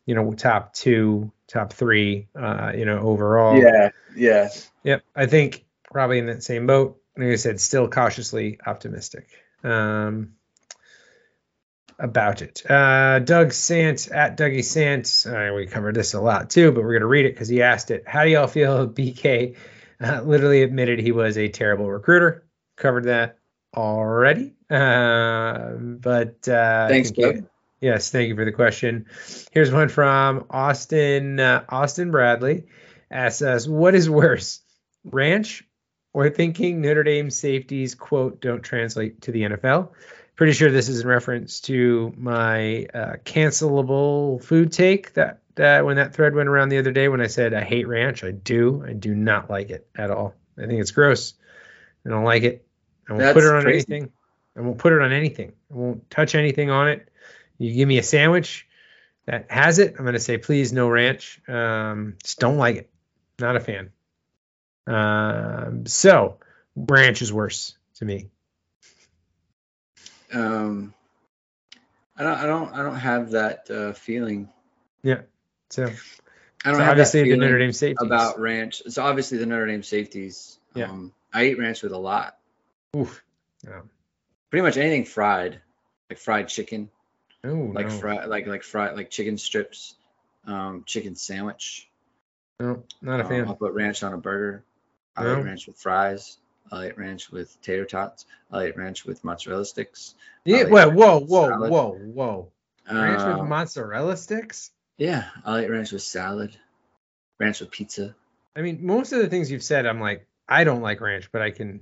you 0.06 0.14
know, 0.14 0.32
top 0.32 0.74
two, 0.74 1.30
top 1.46 1.72
three, 1.72 2.28
uh, 2.34 2.72
you 2.74 2.84
know, 2.84 2.98
overall. 2.98 3.56
Yeah, 3.56 3.90
yeah. 4.16 4.48
Yep. 4.86 5.04
I 5.16 5.26
think 5.26 5.66
probably 5.92 6.18
in 6.18 6.26
that 6.26 6.44
same 6.44 6.66
boat. 6.66 7.00
Like 7.18 7.28
I 7.28 7.36
said, 7.36 7.60
still 7.60 7.88
cautiously 7.88 8.58
optimistic 8.64 9.28
um, 9.64 10.34
about 11.98 12.40
it. 12.40 12.62
Uh, 12.70 13.18
Doug 13.18 13.52
Sant 13.52 14.08
at 14.08 14.36
Dougie 14.36 14.62
Sant. 14.64 15.26
Uh, 15.26 15.52
we 15.54 15.66
covered 15.66 15.96
this 15.96 16.14
a 16.14 16.20
lot 16.20 16.50
too, 16.50 16.70
but 16.70 16.84
we're 16.84 16.92
gonna 16.92 17.06
read 17.06 17.26
it 17.26 17.34
because 17.34 17.48
he 17.48 17.62
asked 17.62 17.90
it. 17.90 18.04
How 18.06 18.24
do 18.24 18.30
y'all 18.30 18.46
feel? 18.46 18.88
BK 18.96 19.56
uh, 20.00 20.22
literally 20.22 20.62
admitted 20.62 21.00
he 21.00 21.12
was 21.12 21.36
a 21.36 21.48
terrible 21.48 21.90
recruiter. 21.90 22.46
Covered 22.76 23.04
that 23.04 23.38
already. 23.76 24.54
Uh, 24.70 25.70
but 25.78 26.48
uh, 26.48 26.88
Thanks, 26.88 27.10
Doug. 27.10 27.46
Yes, 27.80 28.10
thank 28.10 28.28
you 28.28 28.36
for 28.36 28.44
the 28.44 28.52
question. 28.52 29.06
Here's 29.50 29.72
one 29.72 29.88
from 29.88 30.46
Austin 30.50 31.40
uh, 31.40 31.64
Austin 31.68 32.10
Bradley. 32.10 32.66
Asks 33.10 33.42
us, 33.42 33.68
what 33.68 33.94
is 33.94 34.10
worse, 34.10 34.60
ranch 35.06 35.64
or 36.12 36.30
thinking 36.30 36.80
Notre 36.80 37.02
Dame 37.02 37.30
safeties 37.30 37.94
quote 37.94 38.40
don't 38.40 38.62
translate 38.62 39.22
to 39.22 39.32
the 39.32 39.42
NFL? 39.42 39.90
Pretty 40.34 40.52
sure 40.52 40.70
this 40.70 40.88
is 40.88 41.00
in 41.00 41.08
reference 41.08 41.60
to 41.62 42.12
my 42.16 42.86
uh, 42.92 43.16
cancelable 43.24 44.42
food 44.42 44.72
take 44.72 45.14
that 45.14 45.40
that 45.54 45.86
when 45.86 45.96
that 45.96 46.14
thread 46.14 46.34
went 46.34 46.50
around 46.50 46.68
the 46.68 46.78
other 46.78 46.92
day 46.92 47.08
when 47.08 47.22
I 47.22 47.26
said 47.26 47.54
I 47.54 47.62
hate 47.62 47.88
ranch. 47.88 48.22
I 48.22 48.30
do. 48.30 48.84
I 48.86 48.92
do 48.92 49.14
not 49.14 49.48
like 49.48 49.70
it 49.70 49.88
at 49.96 50.10
all. 50.10 50.34
I 50.58 50.66
think 50.66 50.80
it's 50.80 50.90
gross. 50.90 51.34
I 52.04 52.10
don't 52.10 52.24
like 52.24 52.42
it. 52.42 52.66
I 53.08 53.14
won't 53.14 53.34
put 53.34 53.44
it 53.44 53.54
on 53.54 53.62
crazy. 53.62 53.86
anything. 53.88 54.12
I 54.56 54.60
won't 54.60 54.78
put 54.78 54.92
it 54.92 55.00
on 55.00 55.12
anything. 55.12 55.52
I 55.70 55.74
won't 55.74 56.10
touch 56.10 56.34
anything 56.34 56.70
on 56.70 56.88
it. 56.88 57.08
You 57.58 57.72
give 57.72 57.88
me 57.88 57.98
a 57.98 58.02
sandwich 58.02 58.66
that 59.26 59.50
has 59.50 59.78
it, 59.78 59.96
I'm 59.98 60.04
gonna 60.04 60.18
say 60.18 60.38
please 60.38 60.72
no 60.72 60.88
ranch. 60.88 61.40
Um, 61.48 62.16
just 62.22 62.38
don't 62.38 62.56
like 62.56 62.76
it. 62.76 62.90
Not 63.38 63.56
a 63.56 63.60
fan. 63.60 63.90
Um, 64.86 65.86
so 65.86 66.38
ranch 66.76 67.22
is 67.22 67.32
worse 67.32 67.76
to 67.96 68.04
me. 68.04 68.28
Um, 70.32 70.94
I 72.16 72.22
don't, 72.22 72.38
I 72.38 72.46
don't, 72.46 72.72
I 72.74 72.82
don't 72.82 72.96
have 72.98 73.30
that 73.32 73.70
uh, 73.70 73.92
feeling. 73.92 74.48
Yeah. 75.02 75.22
So, 75.70 75.84
I 76.64 76.70
don't 76.70 76.80
have 76.80 76.90
obviously 76.90 77.24
that 77.24 77.30
the 77.30 77.36
Notre 77.36 77.58
Dame 77.58 77.72
safety 77.72 78.04
about 78.04 78.40
ranch. 78.40 78.82
So 78.88 79.02
obviously 79.04 79.38
the 79.38 79.46
Notre 79.46 79.66
Dame 79.66 79.82
safeties. 79.82 80.58
Yeah. 80.74 80.86
Um, 80.90 81.12
I 81.32 81.46
eat 81.46 81.58
ranch 81.58 81.82
with 81.82 81.92
a 81.92 81.98
lot. 81.98 82.36
Oof. 82.96 83.22
Yeah. 83.64 83.80
Pretty 84.50 84.62
much 84.62 84.76
anything 84.76 85.04
fried, 85.04 85.60
like 86.08 86.18
fried 86.18 86.48
chicken, 86.48 86.88
Oh, 87.44 87.70
like 87.74 87.88
no. 87.88 87.98
fried, 87.98 88.28
like 88.28 88.46
like 88.46 88.62
fried, 88.62 88.96
like 88.96 89.10
chicken 89.10 89.38
strips, 89.38 89.94
um, 90.46 90.84
chicken 90.86 91.14
sandwich. 91.16 91.88
no, 92.60 92.84
not 93.02 93.20
a 93.20 93.24
Um, 93.24 93.28
fan. 93.28 93.48
I'll 93.48 93.56
put 93.56 93.74
ranch 93.74 94.02
on 94.02 94.12
a 94.14 94.18
burger. 94.18 94.64
I'll 95.16 95.24
No. 95.24 95.40
eat 95.40 95.44
ranch 95.44 95.66
with 95.66 95.76
fries. 95.78 96.38
I'll 96.70 96.84
eat 96.84 96.98
ranch 96.98 97.30
with 97.30 97.60
tater 97.62 97.84
tots. 97.84 98.26
I'll 98.50 98.62
eat 98.62 98.76
ranch 98.76 99.04
with 99.04 99.22
mozzarella 99.24 99.64
sticks. 99.64 100.14
Yeah. 100.44 100.58
I'll 100.58 100.70
Whoa, 100.70 100.88
whoa, 100.90 101.20
whoa, 101.20 101.48
salad. 101.48 101.70
whoa, 101.70 101.92
whoa. 101.92 102.52
Ranch 102.90 103.18
with 103.18 103.36
Um, 103.40 103.48
mozzarella 103.48 104.16
sticks. 104.16 104.70
Yeah, 104.98 105.28
I'll 105.44 105.60
eat 105.60 105.68
ranch 105.70 105.92
with 105.92 106.02
salad. 106.02 106.56
Ranch 107.38 107.60
with 107.60 107.70
pizza. 107.70 108.14
I 108.54 108.62
mean, 108.62 108.84
most 108.86 109.12
of 109.12 109.18
the 109.20 109.28
things 109.28 109.50
you've 109.50 109.62
said, 109.64 109.86
I'm 109.86 110.00
like, 110.00 110.26
I 110.48 110.64
don't 110.64 110.80
like 110.82 111.00
ranch, 111.00 111.30
but 111.32 111.42
I 111.42 111.50
can 111.50 111.80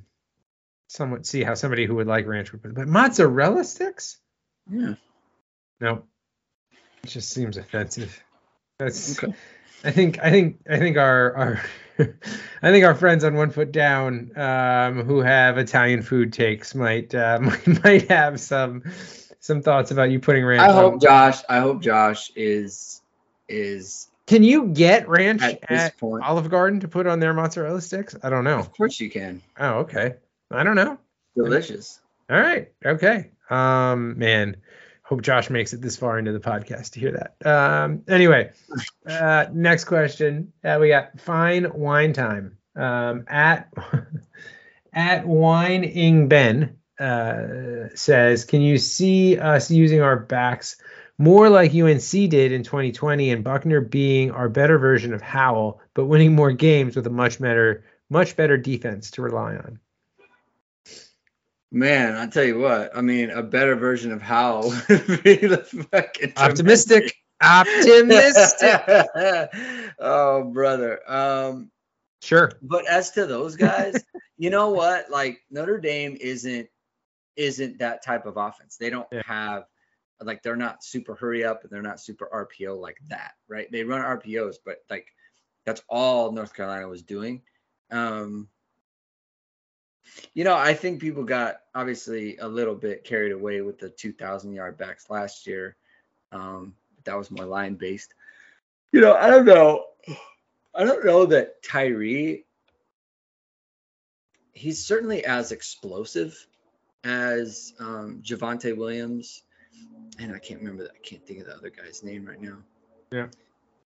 somewhat 0.89 1.24
see 1.27 1.43
how 1.44 1.55
somebody 1.55 1.86
who 1.86 1.94
would 1.97 2.06
like 2.06 2.27
ranch 2.27 2.52
would. 2.52 2.74
But 2.74 2.89
mozzarella 2.89 3.65
sticks? 3.65 4.19
Yeah. 4.70 4.94
No, 5.81 6.05
it 7.02 7.09
just 7.09 7.31
seems 7.31 7.56
offensive. 7.56 8.23
That's. 8.78 9.23
Okay. 9.23 9.35
I 9.85 9.90
think. 9.90 10.19
I 10.23 10.31
think. 10.31 10.59
I 10.69 10.78
think 10.78 10.97
our 10.97 11.36
our. 11.36 11.65
I 12.62 12.70
think 12.73 12.85
our 12.85 12.94
friends 12.94 13.23
on 13.23 13.35
One 13.35 13.51
Foot 13.51 13.70
Down, 13.70 14.32
um, 14.36 15.05
who 15.05 15.20
have 15.20 15.59
Italian 15.59 16.02
food 16.02 16.32
takes, 16.32 16.74
might 16.74 17.15
uh, 17.15 17.39
might, 17.85 18.09
have 18.09 18.40
some 18.40 18.82
some 19.39 19.62
thoughts 19.62 19.90
about 19.90 20.11
you 20.11 20.19
putting 20.19 20.44
ranch. 20.44 20.62
I 20.62 20.69
on- 20.69 20.74
hope 20.74 21.02
Josh. 21.02 21.43
I 21.48 21.61
hope 21.61 21.82
Josh 21.82 22.31
is 22.35 23.01
is 23.48 24.09
Can 24.27 24.43
you 24.43 24.69
get 24.69 25.09
ranch 25.09 25.43
at 25.43 25.70
at, 25.70 25.98
point. 25.98 26.24
Olive 26.24 26.51
Garden 26.51 26.81
to 26.81 26.89
put 26.89 27.06
on 27.06 27.20
their 27.20 27.32
mozzarella 27.32 27.81
sticks? 27.81 28.16
I 28.23 28.31
don't 28.31 28.44
know. 28.44 28.59
Of 28.59 28.73
course 28.73 28.98
you 28.98 29.11
can. 29.11 29.43
Oh, 29.59 29.81
okay. 29.81 30.15
I 30.51 30.65
don't 30.65 30.77
know. 30.77 30.98
Delicious. 31.36 32.01
All 32.31 32.40
right. 32.40 32.73
Okay. 32.85 33.31
Um, 33.51 34.19
man, 34.19 34.56
hope 35.05 35.22
Josh 35.22 35.51
makes 35.51 35.72
it 35.72 35.81
this 35.81 35.97
far 35.97 36.18
into 36.18 36.32
the 36.32 36.40
podcast 36.40 36.93
to 36.93 37.01
hear 37.01 37.12
that. 37.12 37.47
Um, 37.47 38.02
anyway, 38.09 38.51
uh, 39.06 39.47
next 39.52 39.85
question. 39.85 40.52
Uh, 40.64 40.78
we 40.81 40.89
got 40.89 41.20
fine 41.20 41.72
wine 41.72 42.12
time. 42.12 42.59
Um, 42.74 43.24
at 43.28 43.72
at 44.93 45.26
wining 45.26 46.28
Ben 46.28 46.78
uh, 46.98 47.89
says, 47.94 48.44
can 48.44 48.62
you 48.62 48.78
see 48.78 49.39
us 49.39 49.70
using 49.70 50.01
our 50.01 50.16
backs 50.16 50.76
more 51.18 51.48
like 51.48 51.74
UNC 51.74 52.10
did 52.10 52.52
in 52.52 52.62
2020 52.64 53.31
and 53.31 53.44
Buchner 53.44 53.81
being 53.81 54.31
our 54.32 54.48
better 54.48 54.78
version 54.78 55.14
of 55.14 55.22
Howell, 55.22 55.81
but 55.93 56.06
winning 56.06 56.35
more 56.35 56.51
games 56.51 56.97
with 56.97 57.06
a 57.06 57.10
much 57.10 57.40
better 57.40 57.85
much 58.10 58.36
better 58.36 58.56
defense 58.56 59.12
to 59.12 59.22
rely 59.22 59.56
on? 59.56 59.78
Man, 61.73 62.15
I 62.16 62.27
tell 62.27 62.45
you 62.45 62.59
what. 62.61 62.97
I 62.97 63.01
mean, 63.01 63.31
a 63.31 63.43
better 63.43 63.74
version 63.74 64.12
of 64.12 64.23
how 64.23 64.62
would 64.89 65.23
be 65.24 65.36
the 65.36 65.59
fucking 65.91 66.32
Optimistic. 66.36 67.15
Optimistic. 67.43 68.81
oh, 69.99 70.45
brother. 70.53 71.01
Um, 71.11 71.70
Sure. 72.23 72.51
but 72.62 72.86
as 72.89 73.11
to 73.12 73.27
those 73.27 73.55
guys, 73.57 74.03
you 74.39 74.49
know 74.49 74.70
what? 74.70 75.11
Like 75.11 75.41
Notre 75.51 75.78
Dame 75.78 76.16
isn't 76.19 76.69
isn't 77.36 77.78
that 77.81 78.03
type 78.03 78.24
of 78.24 78.36
offense. 78.39 78.77
They 78.78 78.89
don't 78.89 79.09
Yeah. 79.12 79.20
have 79.27 79.65
like 80.23 80.43
they're 80.43 80.57
not 80.57 80.82
super 80.82 81.15
hurry 81.16 81.45
up 81.45 81.62
and 81.65 81.70
they're 81.70 81.82
not 81.82 82.01
super 82.01 82.27
RPO 82.32 82.81
like 82.81 82.97
that, 83.09 83.32
right? 83.47 83.70
They 83.70 83.85
run 83.85 84.01
RPOs, 84.01 84.57
but 84.65 84.78
like 84.89 85.09
that's 85.66 85.82
all 85.86 86.32
North 86.32 86.55
Carolina 86.55 86.89
was 86.89 87.03
doing. 87.03 87.43
Um 87.91 88.49
you 90.35 90.44
know, 90.44 90.56
I 90.56 90.74
think 90.74 91.01
people 91.01 91.24
got 91.24 91.60
obviously 91.74 92.36
a 92.39 92.48
little 92.48 92.74
bit 92.74 93.05
carried 93.05 93.32
away 93.32 93.60
with 93.60 93.78
the 93.78 93.89
2,000 93.89 94.52
yard 94.52 94.76
backs 94.76 95.10
last 95.10 95.47
year. 95.47 95.76
Um, 96.32 96.74
that 97.05 97.16
was 97.16 97.31
more 97.31 97.47
line 97.47 97.74
based. 97.74 98.14
You 98.93 99.01
know, 99.01 99.14
I 99.14 99.31
don't 99.31 99.44
know. 99.44 99.85
I 100.74 100.85
don't 100.85 101.05
know 101.05 101.26
that 101.26 101.62
Tyree. 101.62 102.44
He's 104.52 104.85
certainly 104.85 105.24
as 105.24 105.52
explosive 105.52 106.47
as 107.02 107.74
um, 107.78 108.22
Javonte 108.24 108.76
Williams, 108.76 109.43
and 110.18 110.35
I 110.35 110.39
can't 110.39 110.60
remember. 110.60 110.85
I 110.85 110.98
can't 111.06 111.24
think 111.26 111.40
of 111.40 111.47
the 111.47 111.55
other 111.55 111.70
guy's 111.70 112.02
name 112.02 112.24
right 112.24 112.40
now. 112.40 112.59
Yeah. 113.10 113.26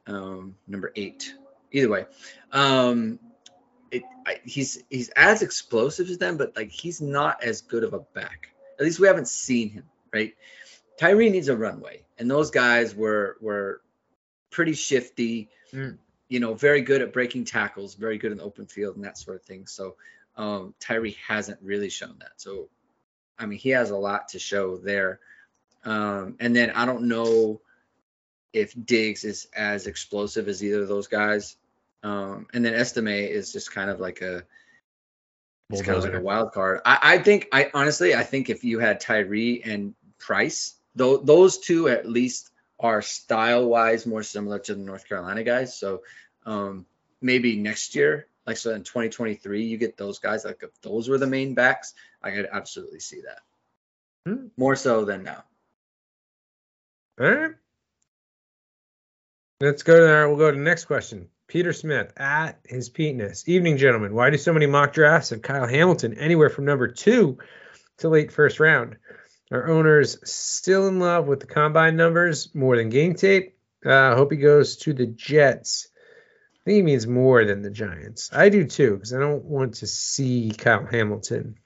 Um, 0.08 0.56
number 0.68 0.92
eight. 0.96 1.34
Either 1.72 1.90
way, 1.90 2.06
um, 2.52 3.20
it, 3.91 4.03
I, 4.26 4.40
he's 4.44 4.82
he's 4.90 5.10
as 5.10 5.41
explosive 5.41 6.10
as 6.10 6.18
them, 6.18 6.38
but 6.38 6.56
like 6.56 6.72
he's 6.72 7.02
not 7.02 7.44
as 7.44 7.62
good 7.62 7.84
of 7.84 7.94
a 7.94 7.99
back. 7.99 8.49
At 8.80 8.86
least 8.86 8.99
we 8.99 9.07
haven't 9.07 9.28
seen 9.28 9.70
him, 9.70 9.84
right? 10.14 10.34
Tyree 10.99 11.30
needs 11.30 11.48
a 11.48 11.56
runway, 11.56 12.03
and 12.18 12.30
those 12.30 12.52
guys 12.52 12.95
were 12.95 13.38
were 13.41 13.82
pretty 14.49 14.74
shifty. 14.74 15.49
Mm. 15.74 15.98
You 16.28 16.40
know, 16.40 16.56
very 16.56 16.82
good 16.82 17.02
at 17.02 17.14
breaking 17.14 17.45
tackles, 17.45 17.95
very 17.95 18.18
good 18.18 18.32
in 18.32 18.40
the 18.40 18.44
open 18.44 18.66
field, 18.66 18.95
and 18.95 19.06
that 19.06 19.18
sort 19.18 19.38
of 19.38 19.44
thing. 19.44 19.68
So 19.68 19.95
um, 20.38 20.74
Tyree 20.80 21.18
hasn't 21.28 21.60
really 21.62 21.90
shown 21.90 22.16
that. 22.20 22.32
So, 22.38 22.70
I 23.38 23.45
mean, 23.45 23.60
he 23.60 23.70
has 23.70 23.91
a 23.91 23.98
lot 23.98 24.30
to 24.30 24.40
show 24.40 24.78
there. 24.78 25.20
Um, 25.84 26.36
and 26.40 26.56
then 26.56 26.72
I 26.72 26.86
don't 26.86 27.03
know 27.03 27.62
if 28.53 28.74
Diggs 28.86 29.24
is 29.24 29.48
as 29.56 29.86
explosive 29.86 30.48
as 30.48 30.64
either 30.64 30.82
of 30.82 30.88
those 30.88 31.07
guys. 31.07 31.57
Um, 32.06 32.45
and 32.53 32.64
then 32.64 32.76
Estime 32.76 33.07
is 33.07 33.52
just 33.52 33.72
kind 33.72 33.90
of 33.90 33.99
like 33.99 34.22
a 34.22 34.44
it's 35.72 35.82
kind 35.82 35.98
of 35.98 36.03
like 36.03 36.14
a 36.14 36.22
wild 36.22 36.52
card. 36.52 36.82
I, 36.86 36.99
I 37.02 37.18
think 37.18 37.48
I 37.52 37.72
honestly 37.73 38.14
I 38.14 38.22
think 38.22 38.52
if 38.52 38.64
you 38.64 38.77
had 38.77 38.99
Tyree 38.99 39.64
and 39.65 39.95
Price, 40.19 40.76
though 40.94 41.18
those 41.18 41.57
two 41.57 41.90
at 41.90 42.07
least 42.07 42.52
are 42.80 43.02
style 43.02 43.65
wise 43.65 44.06
more 44.06 44.22
similar 44.22 44.60
to 44.60 44.76
the 44.76 44.82
North 44.82 45.10
Carolina 45.10 45.44
guys. 45.44 45.80
So 45.80 46.03
um, 46.45 46.86
maybe 47.22 47.56
next 47.56 47.95
year, 47.95 48.27
like 48.45 48.57
so 48.57 48.76
in 48.76 48.84
2023, 48.84 49.65
you 49.65 49.80
get 49.80 49.98
those 49.98 50.19
guys. 50.19 50.45
Like 50.45 50.61
if 50.61 50.80
those 50.82 51.10
were 51.10 51.18
the 51.18 51.26
main 51.26 51.56
backs, 51.56 51.95
I 52.22 52.30
could 52.30 52.48
absolutely 52.52 52.99
see 52.99 53.22
that. 53.22 53.40
Hmm. 54.32 54.48
More 54.57 54.76
so 54.76 55.06
than 55.06 55.23
now. 55.23 55.44
All 57.19 57.32
right. 57.32 57.52
Let's 59.60 59.82
go 59.82 60.06
there. 60.06 60.30
We'll 60.30 60.38
go 60.38 60.52
to 60.52 60.57
the 60.57 60.64
next 60.64 60.86
question. 60.86 61.30
Peter 61.48 61.74
Smith 61.74 62.12
at 62.18 62.60
his 62.66 62.90
Peteness. 62.90 63.48
Evening, 63.48 63.78
gentlemen. 63.78 64.14
Why 64.14 64.30
do 64.30 64.38
so 64.38 64.54
many 64.54 64.66
mock 64.66 64.94
drafts 64.94 65.32
of 65.32 65.42
Kyle 65.42 65.68
Hamilton 65.68 66.18
anywhere 66.18 66.50
from 66.50 66.66
number 66.66 66.88
two 66.88 67.38
to 68.00 68.10
late 68.10 68.32
first 68.32 68.60
round? 68.60 68.98
Are 69.52 69.68
owners 69.68 70.18
still 70.30 70.88
in 70.88 71.00
love 71.00 71.28
with 71.28 71.40
the 71.40 71.46
combine 71.46 71.96
numbers 71.96 72.54
more 72.56 72.76
than 72.76 72.90
game 72.90 73.14
tape? 73.14 73.58
Uh, 73.86 74.12
I 74.12 74.16
hope 74.16 74.32
he 74.32 74.38
goes 74.38 74.78
to 74.78 74.94
the 74.94 75.06
Jets. 75.06 75.90
I 76.56 76.64
think 76.66 76.76
he 76.78 76.82
means 76.82 77.06
more 77.06 77.46
than 77.46 77.62
the 77.62 77.70
Giants. 77.70 78.32
I 78.34 78.50
do 78.50 78.66
too, 78.66 78.96
because 78.96 79.14
I 79.14 79.20
don't 79.20 79.46
want 79.46 79.76
to 79.76 79.88
see 79.88 80.52
Kyle 80.58 80.86
Hamilton 80.86 81.60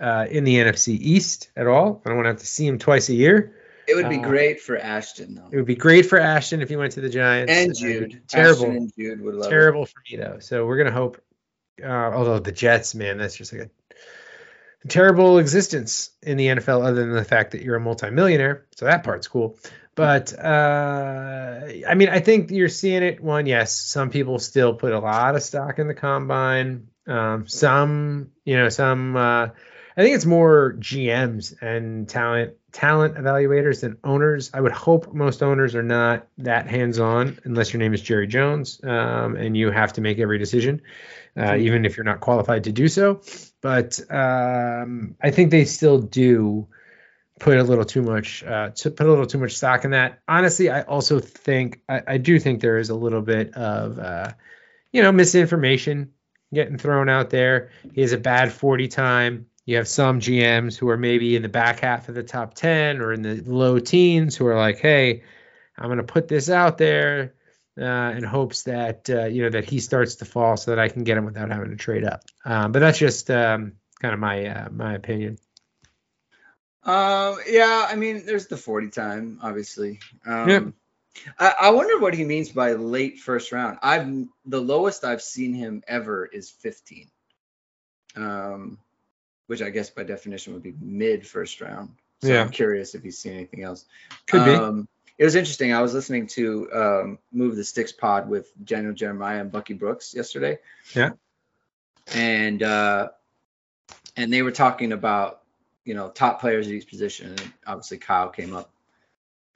uh, 0.00 0.26
in 0.28 0.42
the 0.42 0.56
NFC 0.56 0.98
East 0.98 1.52
at 1.54 1.68
all. 1.68 2.02
I 2.04 2.08
don't 2.08 2.16
want 2.16 2.26
to 2.26 2.30
have 2.30 2.40
to 2.40 2.46
see 2.46 2.66
him 2.66 2.78
twice 2.78 3.08
a 3.10 3.14
year. 3.14 3.54
It 3.90 3.94
would 3.96 4.08
be 4.08 4.18
Uh, 4.18 4.22
great 4.22 4.60
for 4.60 4.76
Ashton 4.78 5.34
though. 5.34 5.48
It 5.50 5.56
would 5.56 5.66
be 5.66 5.74
great 5.76 6.06
for 6.06 6.18
Ashton 6.18 6.62
if 6.62 6.68
he 6.68 6.76
went 6.76 6.92
to 6.92 7.00
the 7.00 7.08
Giants. 7.08 7.52
And 7.52 7.74
Jude. 7.76 8.22
terrible, 8.28 8.62
Ashton 8.66 8.76
and 8.76 8.92
Jude 8.96 9.20
would 9.20 9.34
love 9.34 9.46
it. 9.46 9.50
terrible 9.50 9.86
for 9.86 10.00
me 10.10 10.16
though. 10.16 10.38
So 10.38 10.64
we're 10.66 10.78
gonna 10.78 10.90
hope. 10.92 11.20
Uh, 11.82 11.86
although 11.86 12.38
the 12.38 12.52
Jets, 12.52 12.94
man, 12.94 13.18
that's 13.18 13.34
just 13.36 13.52
like 13.52 13.62
a 14.84 14.88
terrible 14.88 15.38
existence 15.38 16.10
in 16.22 16.36
the 16.36 16.46
NFL, 16.48 16.84
other 16.86 17.00
than 17.06 17.12
the 17.14 17.24
fact 17.24 17.52
that 17.52 17.62
you're 17.62 17.76
a 17.76 17.80
multimillionaire. 17.80 18.66
So 18.76 18.84
that 18.86 19.02
part's 19.04 19.28
cool. 19.28 19.56
But 19.94 20.32
uh, 20.38 21.60
I 21.88 21.94
mean, 21.94 22.08
I 22.08 22.20
think 22.20 22.50
you're 22.50 22.68
seeing 22.68 23.02
it. 23.02 23.20
One, 23.20 23.46
yes, 23.46 23.74
some 23.76 24.10
people 24.10 24.38
still 24.38 24.74
put 24.74 24.92
a 24.92 24.98
lot 24.98 25.34
of 25.34 25.42
stock 25.42 25.78
in 25.78 25.88
the 25.88 25.94
combine. 25.94 26.88
Um, 27.06 27.46
some, 27.48 28.30
you 28.44 28.56
know, 28.56 28.68
some. 28.68 29.16
Uh, 29.16 29.48
I 29.96 30.02
think 30.02 30.14
it's 30.14 30.26
more 30.26 30.76
GMs 30.78 31.60
and 31.60 32.08
talent 32.08 32.54
talent 32.72 33.16
evaluators 33.16 33.80
than 33.80 33.98
owners. 34.04 34.50
I 34.54 34.60
would 34.60 34.72
hope 34.72 35.12
most 35.12 35.42
owners 35.42 35.74
are 35.74 35.82
not 35.82 36.26
that 36.38 36.66
hands 36.66 36.98
on, 36.98 37.38
unless 37.44 37.72
your 37.72 37.80
name 37.80 37.94
is 37.94 38.02
Jerry 38.02 38.26
Jones, 38.26 38.80
um, 38.84 39.36
and 39.36 39.56
you 39.56 39.70
have 39.70 39.92
to 39.94 40.00
make 40.00 40.18
every 40.18 40.38
decision, 40.38 40.82
uh, 41.36 41.56
even 41.56 41.84
if 41.84 41.96
you're 41.96 42.04
not 42.04 42.20
qualified 42.20 42.64
to 42.64 42.72
do 42.72 42.88
so. 42.88 43.20
But 43.60 44.00
um, 44.10 45.16
I 45.20 45.30
think 45.30 45.50
they 45.50 45.64
still 45.64 45.98
do 45.98 46.68
put 47.38 47.56
a 47.58 47.62
little 47.62 47.84
too 47.84 48.02
much 48.02 48.44
uh, 48.44 48.70
to 48.70 48.90
put 48.90 49.06
a 49.06 49.10
little 49.10 49.26
too 49.26 49.38
much 49.38 49.56
stock 49.56 49.84
in 49.84 49.90
that. 49.90 50.20
Honestly, 50.28 50.70
I 50.70 50.82
also 50.82 51.18
think 51.18 51.80
I, 51.88 52.02
I 52.06 52.18
do 52.18 52.38
think 52.38 52.60
there 52.60 52.78
is 52.78 52.90
a 52.90 52.94
little 52.94 53.22
bit 53.22 53.54
of 53.54 53.98
uh, 53.98 54.32
you 54.92 55.02
know 55.02 55.10
misinformation 55.10 56.12
getting 56.52 56.78
thrown 56.78 57.08
out 57.08 57.30
there. 57.30 57.70
He 57.92 58.00
has 58.02 58.12
a 58.12 58.18
bad 58.18 58.52
40 58.52 58.88
time. 58.88 59.46
You 59.70 59.76
have 59.76 59.86
some 59.86 60.18
GMs 60.18 60.76
who 60.76 60.88
are 60.88 60.96
maybe 60.96 61.36
in 61.36 61.42
the 61.42 61.48
back 61.48 61.78
half 61.78 62.08
of 62.08 62.16
the 62.16 62.24
top 62.24 62.54
10 62.54 63.00
or 63.00 63.12
in 63.12 63.22
the 63.22 63.40
low 63.46 63.78
teens 63.78 64.34
who 64.34 64.48
are 64.48 64.56
like, 64.56 64.80
hey, 64.80 65.22
I'm 65.78 65.86
going 65.86 65.98
to 65.98 66.02
put 66.02 66.26
this 66.26 66.50
out 66.50 66.76
there 66.76 67.34
uh, 67.80 68.12
in 68.16 68.24
hopes 68.24 68.64
that 68.64 69.08
uh, 69.08 69.26
you 69.26 69.44
know 69.44 69.50
that 69.50 69.64
he 69.64 69.78
starts 69.78 70.16
to 70.16 70.24
fall 70.24 70.56
so 70.56 70.72
that 70.72 70.80
I 70.80 70.88
can 70.88 71.04
get 71.04 71.16
him 71.16 71.24
without 71.24 71.52
having 71.52 71.70
to 71.70 71.76
trade 71.76 72.02
up. 72.02 72.24
Um, 72.44 72.72
but 72.72 72.80
that's 72.80 72.98
just 72.98 73.30
um, 73.30 73.74
kind 74.00 74.12
of 74.12 74.18
my 74.18 74.44
uh, 74.44 74.68
my 74.72 74.94
opinion. 74.94 75.38
Um, 76.82 77.38
yeah, 77.46 77.86
I 77.88 77.94
mean, 77.94 78.26
there's 78.26 78.48
the 78.48 78.56
40 78.56 78.88
time, 78.88 79.38
obviously. 79.40 80.00
Um, 80.26 80.48
Yep. 80.48 80.64
I, 81.38 81.54
I 81.60 81.70
wonder 81.70 82.00
what 82.00 82.14
he 82.14 82.24
means 82.24 82.48
by 82.48 82.72
late 82.72 83.20
first 83.20 83.52
round. 83.52 83.78
I've 83.82 84.08
the 84.46 84.60
lowest 84.60 85.04
I've 85.04 85.22
seen 85.22 85.54
him 85.54 85.84
ever 85.86 86.26
is 86.26 86.50
15. 86.50 87.08
Um, 88.16 88.78
which 89.50 89.62
I 89.62 89.70
guess 89.70 89.90
by 89.90 90.04
definition 90.04 90.52
would 90.52 90.62
be 90.62 90.76
mid 90.80 91.26
first 91.26 91.60
round. 91.60 91.90
So 92.22 92.28
Yeah. 92.28 92.42
I'm 92.42 92.50
curious 92.50 92.94
if 92.94 93.02
he's 93.02 93.18
seen 93.18 93.32
anything 93.32 93.64
else. 93.64 93.84
Could 94.28 94.44
be. 94.44 94.52
Um, 94.52 94.86
it 95.18 95.24
was 95.24 95.34
interesting. 95.34 95.72
I 95.72 95.82
was 95.82 95.92
listening 95.92 96.28
to 96.28 96.72
um, 96.72 97.18
Move 97.32 97.56
the 97.56 97.64
Sticks 97.64 97.90
pod 97.90 98.28
with 98.28 98.48
Daniel 98.64 98.92
Jeremiah 98.92 99.40
and 99.40 99.50
Bucky 99.50 99.74
Brooks 99.74 100.14
yesterday. 100.14 100.60
Yeah. 100.94 101.10
And 102.14 102.62
uh, 102.62 103.08
and 104.16 104.32
they 104.32 104.42
were 104.42 104.52
talking 104.52 104.92
about 104.92 105.42
you 105.84 105.94
know 105.94 106.10
top 106.10 106.40
players 106.40 106.68
at 106.68 106.72
each 106.72 106.88
position. 106.88 107.30
And 107.30 107.52
obviously 107.66 107.98
Kyle 107.98 108.28
came 108.28 108.54
up 108.54 108.70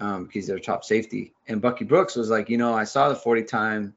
um, 0.01 0.25
because 0.25 0.49
they're 0.49 0.59
top 0.59 0.83
safety. 0.83 1.35
And 1.47 1.63
Bucky 1.63 1.85
Brooks 1.85 2.17
was 2.17 2.31
like, 2.31 2.51
you 2.51 2.59
know, 2.59 2.75
I 2.75 2.83
saw 2.83 3.11
the 3.11 3.15
40 3.15 3.45
time 3.45 3.95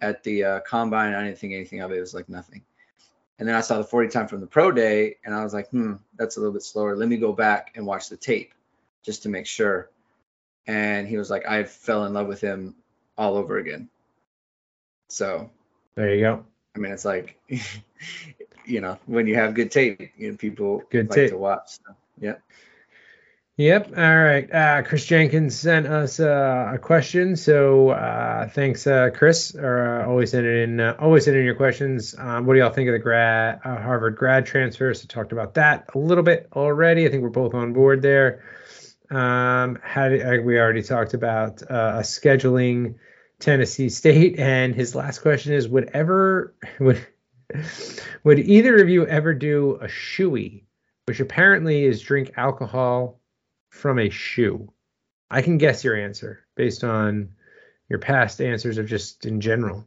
at 0.00 0.22
the 0.22 0.44
uh, 0.44 0.60
combine. 0.60 1.12
I 1.12 1.24
didn't 1.24 1.38
think 1.38 1.54
anything 1.54 1.80
of 1.80 1.90
it. 1.90 1.96
It 1.96 2.00
was 2.02 2.14
like 2.14 2.28
nothing. 2.28 2.62
And 3.38 3.48
then 3.48 3.56
I 3.56 3.60
saw 3.62 3.78
the 3.78 3.84
40 3.84 4.08
time 4.10 4.28
from 4.28 4.40
the 4.40 4.46
pro 4.46 4.70
day, 4.70 5.16
and 5.24 5.34
I 5.34 5.42
was 5.42 5.52
like, 5.52 5.68
hmm, 5.70 5.94
that's 6.16 6.36
a 6.36 6.40
little 6.40 6.52
bit 6.52 6.62
slower. 6.62 6.96
Let 6.96 7.08
me 7.08 7.16
go 7.16 7.32
back 7.32 7.72
and 7.74 7.84
watch 7.84 8.08
the 8.08 8.16
tape 8.16 8.52
just 9.02 9.24
to 9.24 9.28
make 9.28 9.46
sure. 9.46 9.90
And 10.66 11.08
he 11.08 11.16
was 11.16 11.30
like, 11.30 11.46
I 11.46 11.64
fell 11.64 12.04
in 12.06 12.14
love 12.14 12.26
with 12.28 12.40
him 12.40 12.74
all 13.18 13.36
over 13.36 13.58
again. 13.58 13.88
So, 15.08 15.50
There 15.94 16.14
you 16.14 16.20
go. 16.20 16.44
I 16.74 16.78
mean, 16.78 16.92
it's 16.92 17.04
like, 17.04 17.38
you 18.64 18.80
know, 18.80 18.98
when 19.06 19.26
you 19.26 19.34
have 19.34 19.54
good 19.54 19.70
tape, 19.70 20.12
you 20.16 20.30
know, 20.30 20.36
people 20.36 20.82
Good 20.90 21.10
like 21.10 21.16
tape. 21.16 21.30
to 21.30 21.36
watch. 21.36 21.78
So, 21.86 21.94
yeah. 22.20 22.36
Yep. 23.56 23.92
All 23.96 24.24
right. 24.24 24.52
Uh, 24.52 24.82
Chris 24.82 25.06
Jenkins 25.06 25.56
sent 25.56 25.86
us 25.86 26.18
uh, 26.18 26.72
a 26.74 26.78
question. 26.78 27.36
So 27.36 27.90
uh, 27.90 28.48
thanks, 28.48 28.84
uh, 28.84 29.10
Chris. 29.14 29.54
Or 29.54 30.00
uh, 30.00 30.08
always 30.08 30.32
sending 30.32 30.56
in, 30.56 30.80
uh, 30.80 30.96
always 30.98 31.24
sending 31.24 31.42
in 31.42 31.46
your 31.46 31.54
questions. 31.54 32.16
Um, 32.18 32.46
what 32.46 32.54
do 32.54 32.58
y'all 32.58 32.72
think 32.72 32.88
of 32.88 32.94
the 32.94 32.98
grad 32.98 33.60
Harvard 33.62 34.16
grad 34.16 34.44
transfer? 34.44 34.92
So 34.92 35.06
talked 35.06 35.30
about 35.30 35.54
that 35.54 35.88
a 35.94 35.98
little 35.98 36.24
bit 36.24 36.48
already. 36.52 37.06
I 37.06 37.10
think 37.10 37.22
we're 37.22 37.28
both 37.28 37.54
on 37.54 37.72
board 37.72 38.02
there. 38.02 38.42
Um, 39.08 39.78
we 39.94 40.58
already 40.58 40.82
talked 40.82 41.14
about 41.14 41.58
scheduling 41.58 42.96
Tennessee 43.38 43.88
State, 43.88 44.36
and 44.40 44.74
his 44.74 44.96
last 44.96 45.20
question 45.20 45.52
is: 45.52 45.68
Would 45.68 45.90
ever 45.94 46.56
would 46.80 47.06
would 48.24 48.40
either 48.40 48.82
of 48.82 48.88
you 48.88 49.06
ever 49.06 49.32
do 49.32 49.76
a 49.80 49.86
shoey, 49.86 50.64
which 51.06 51.20
apparently 51.20 51.84
is 51.84 52.00
drink 52.00 52.32
alcohol 52.36 53.20
from 53.74 53.98
a 53.98 54.08
shoe? 54.08 54.72
I 55.30 55.42
can 55.42 55.58
guess 55.58 55.82
your 55.84 55.96
answer 55.96 56.46
based 56.56 56.84
on 56.84 57.30
your 57.88 57.98
past 57.98 58.40
answers 58.40 58.78
of 58.78 58.86
just 58.86 59.26
in 59.26 59.40
general. 59.40 59.86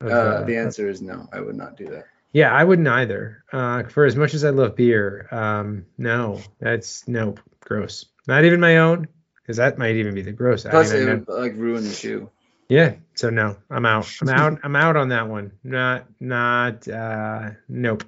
Of, 0.00 0.10
Uh, 0.10 0.14
uh, 0.14 0.44
the 0.44 0.56
answer 0.56 0.88
is 0.88 1.02
no. 1.02 1.28
I 1.32 1.40
would 1.40 1.56
not 1.56 1.76
do 1.76 1.86
that. 1.90 2.06
yeah, 2.32 2.52
I 2.52 2.64
wouldn't 2.64 2.88
either. 2.88 3.44
Uh, 3.52 3.84
for 3.84 4.04
as 4.06 4.16
much 4.16 4.34
as 4.34 4.44
I 4.44 4.50
love 4.50 4.74
beer, 4.76 5.28
um, 5.30 5.84
no, 5.98 6.40
that's 6.58 7.06
nope, 7.06 7.40
gross. 7.60 8.06
Not 8.26 8.44
even 8.44 8.60
my 8.60 8.78
own, 8.78 9.06
because 9.42 9.58
that 9.58 9.78
might 9.78 9.96
even 9.96 10.14
be 10.14 10.22
the 10.22 10.32
gross. 10.32 10.64
Plus, 10.64 10.90
it 10.92 11.04
know- 11.06 11.16
would 11.16 11.28
like 11.28 11.54
ruin 11.56 11.84
the 11.84 11.92
shoe. 11.92 12.30
yeah, 12.68 12.94
so 13.14 13.28
no, 13.30 13.56
I'm 13.70 13.84
out. 13.86 14.08
I'm 14.22 14.28
out. 14.40 14.58
I'm 14.64 14.76
out 14.76 14.96
on 14.96 15.08
that 15.10 15.28
one. 15.28 15.52
Not, 15.62 16.06
not, 16.20 16.88
uh, 16.88 17.50
nope. 17.68 18.04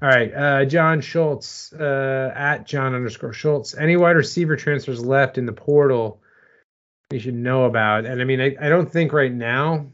All 0.00 0.08
right, 0.08 0.32
uh, 0.32 0.64
John 0.64 1.00
Schultz 1.00 1.72
uh, 1.72 2.32
at 2.34 2.66
John 2.66 2.94
underscore 2.94 3.32
Schultz. 3.32 3.74
Any 3.74 3.96
wide 3.96 4.14
receiver 4.16 4.54
transfers 4.56 5.04
left 5.04 5.38
in 5.38 5.46
the 5.46 5.52
portal 5.52 6.20
you 7.10 7.18
should 7.18 7.34
know 7.34 7.64
about? 7.64 8.04
And 8.06 8.20
I 8.20 8.24
mean, 8.24 8.40
I, 8.40 8.54
I 8.60 8.68
don't 8.68 8.90
think 8.90 9.12
right 9.12 9.32
now, 9.32 9.86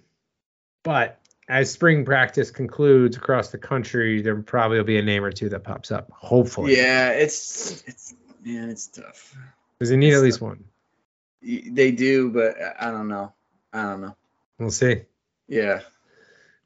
but 0.83 1.21
as 1.49 1.71
spring 1.71 2.05
practice 2.05 2.51
concludes 2.51 3.17
across 3.17 3.49
the 3.51 3.57
country, 3.59 4.21
there 4.21 4.37
probably 4.43 4.77
will 4.79 4.85
be 4.85 4.99
a 4.99 5.03
name 5.03 5.25
or 5.25 5.33
two 5.33 5.49
that 5.51 5.65
pops 5.65 5.91
up. 5.91 6.11
Hopefully, 6.11 6.77
Yeah, 6.77 7.11
it's 7.11 7.83
it's 7.87 8.15
man, 8.45 8.69
it's 8.69 8.89
tough. 8.89 9.35
because 9.79 9.89
they 9.91 9.97
need 9.97 10.13
at 10.13 10.21
least 10.23 10.41
one. 10.41 10.65
They 11.43 11.93
do, 11.93 12.31
but 12.31 12.57
I 12.79 12.91
don't 12.91 13.09
know. 13.09 13.33
I 13.73 13.83
don't 13.85 14.01
know. 14.03 14.17
We'll 14.59 14.71
see. 14.71 15.03
Yeah. 15.49 15.81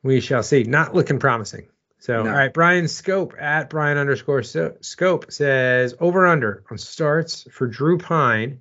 We 0.02 0.20
shall 0.20 0.42
see. 0.42 0.62
Not 0.64 0.94
looking 0.94 1.18
promising. 1.18 1.66
So, 2.00 2.22
No. 2.22 2.30
all 2.30 2.36
right, 2.36 2.54
Brian 2.54 2.86
Scope 2.86 3.34
at 3.38 3.70
Brian 3.70 3.98
underscore 3.98 4.42
Scope 4.42 5.32
says 5.32 5.94
over 5.98 6.26
under 6.26 6.64
on 6.70 6.78
starts 6.78 7.46
for 7.50 7.66
Drew 7.66 7.98
Pyne 7.98 8.60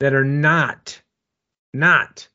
that 0.00 0.14
are 0.14 0.24
not, 0.24 1.00
not 1.74 2.28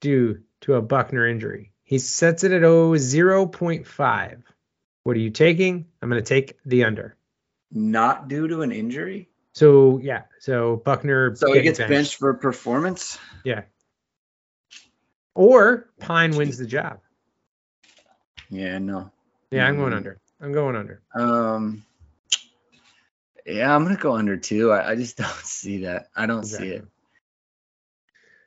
due 0.00 0.40
to 0.62 0.74
a 0.74 0.82
Buchner 0.82 1.26
injury. 1.26 1.70
He 1.84 1.98
sets 1.98 2.42
it 2.42 2.52
at 2.52 2.64
oh, 2.64 2.92
0.5. 2.92 4.42
What 5.04 5.16
are 5.16 5.20
you 5.20 5.30
taking? 5.30 5.86
I'm 6.00 6.08
going 6.08 6.22
to 6.22 6.28
take 6.28 6.58
the 6.64 6.84
under. 6.84 7.16
Not 7.70 8.28
due 8.28 8.48
to 8.48 8.62
an 8.62 8.72
injury. 8.72 9.28
So, 9.52 9.98
yeah. 9.98 10.22
So, 10.40 10.76
Buchner. 10.84 11.36
So 11.36 11.52
he 11.52 11.62
gets 11.62 11.78
benched 11.78 12.16
for 12.16 12.34
performance. 12.34 13.18
Yeah. 13.44 13.62
Or 15.34 15.88
Pyne 16.00 16.34
wins 16.36 16.58
the 16.58 16.66
job. 16.66 16.98
Yeah, 18.50 18.78
no. 18.78 19.11
Yeah, 19.52 19.66
I'm 19.68 19.76
going 19.76 19.92
Mm. 19.92 19.96
under. 19.96 20.18
I'm 20.40 20.52
going 20.52 20.76
under. 20.76 21.00
Um 21.14 21.84
Yeah, 23.46 23.74
I'm 23.74 23.84
gonna 23.84 23.96
go 23.96 24.16
under 24.16 24.36
too. 24.36 24.72
I, 24.72 24.90
I 24.90 24.94
just 24.96 25.16
don't 25.18 25.28
see 25.44 25.84
that. 25.84 26.08
I 26.16 26.26
don't 26.26 26.44
see 26.44 26.68
it. 26.68 26.84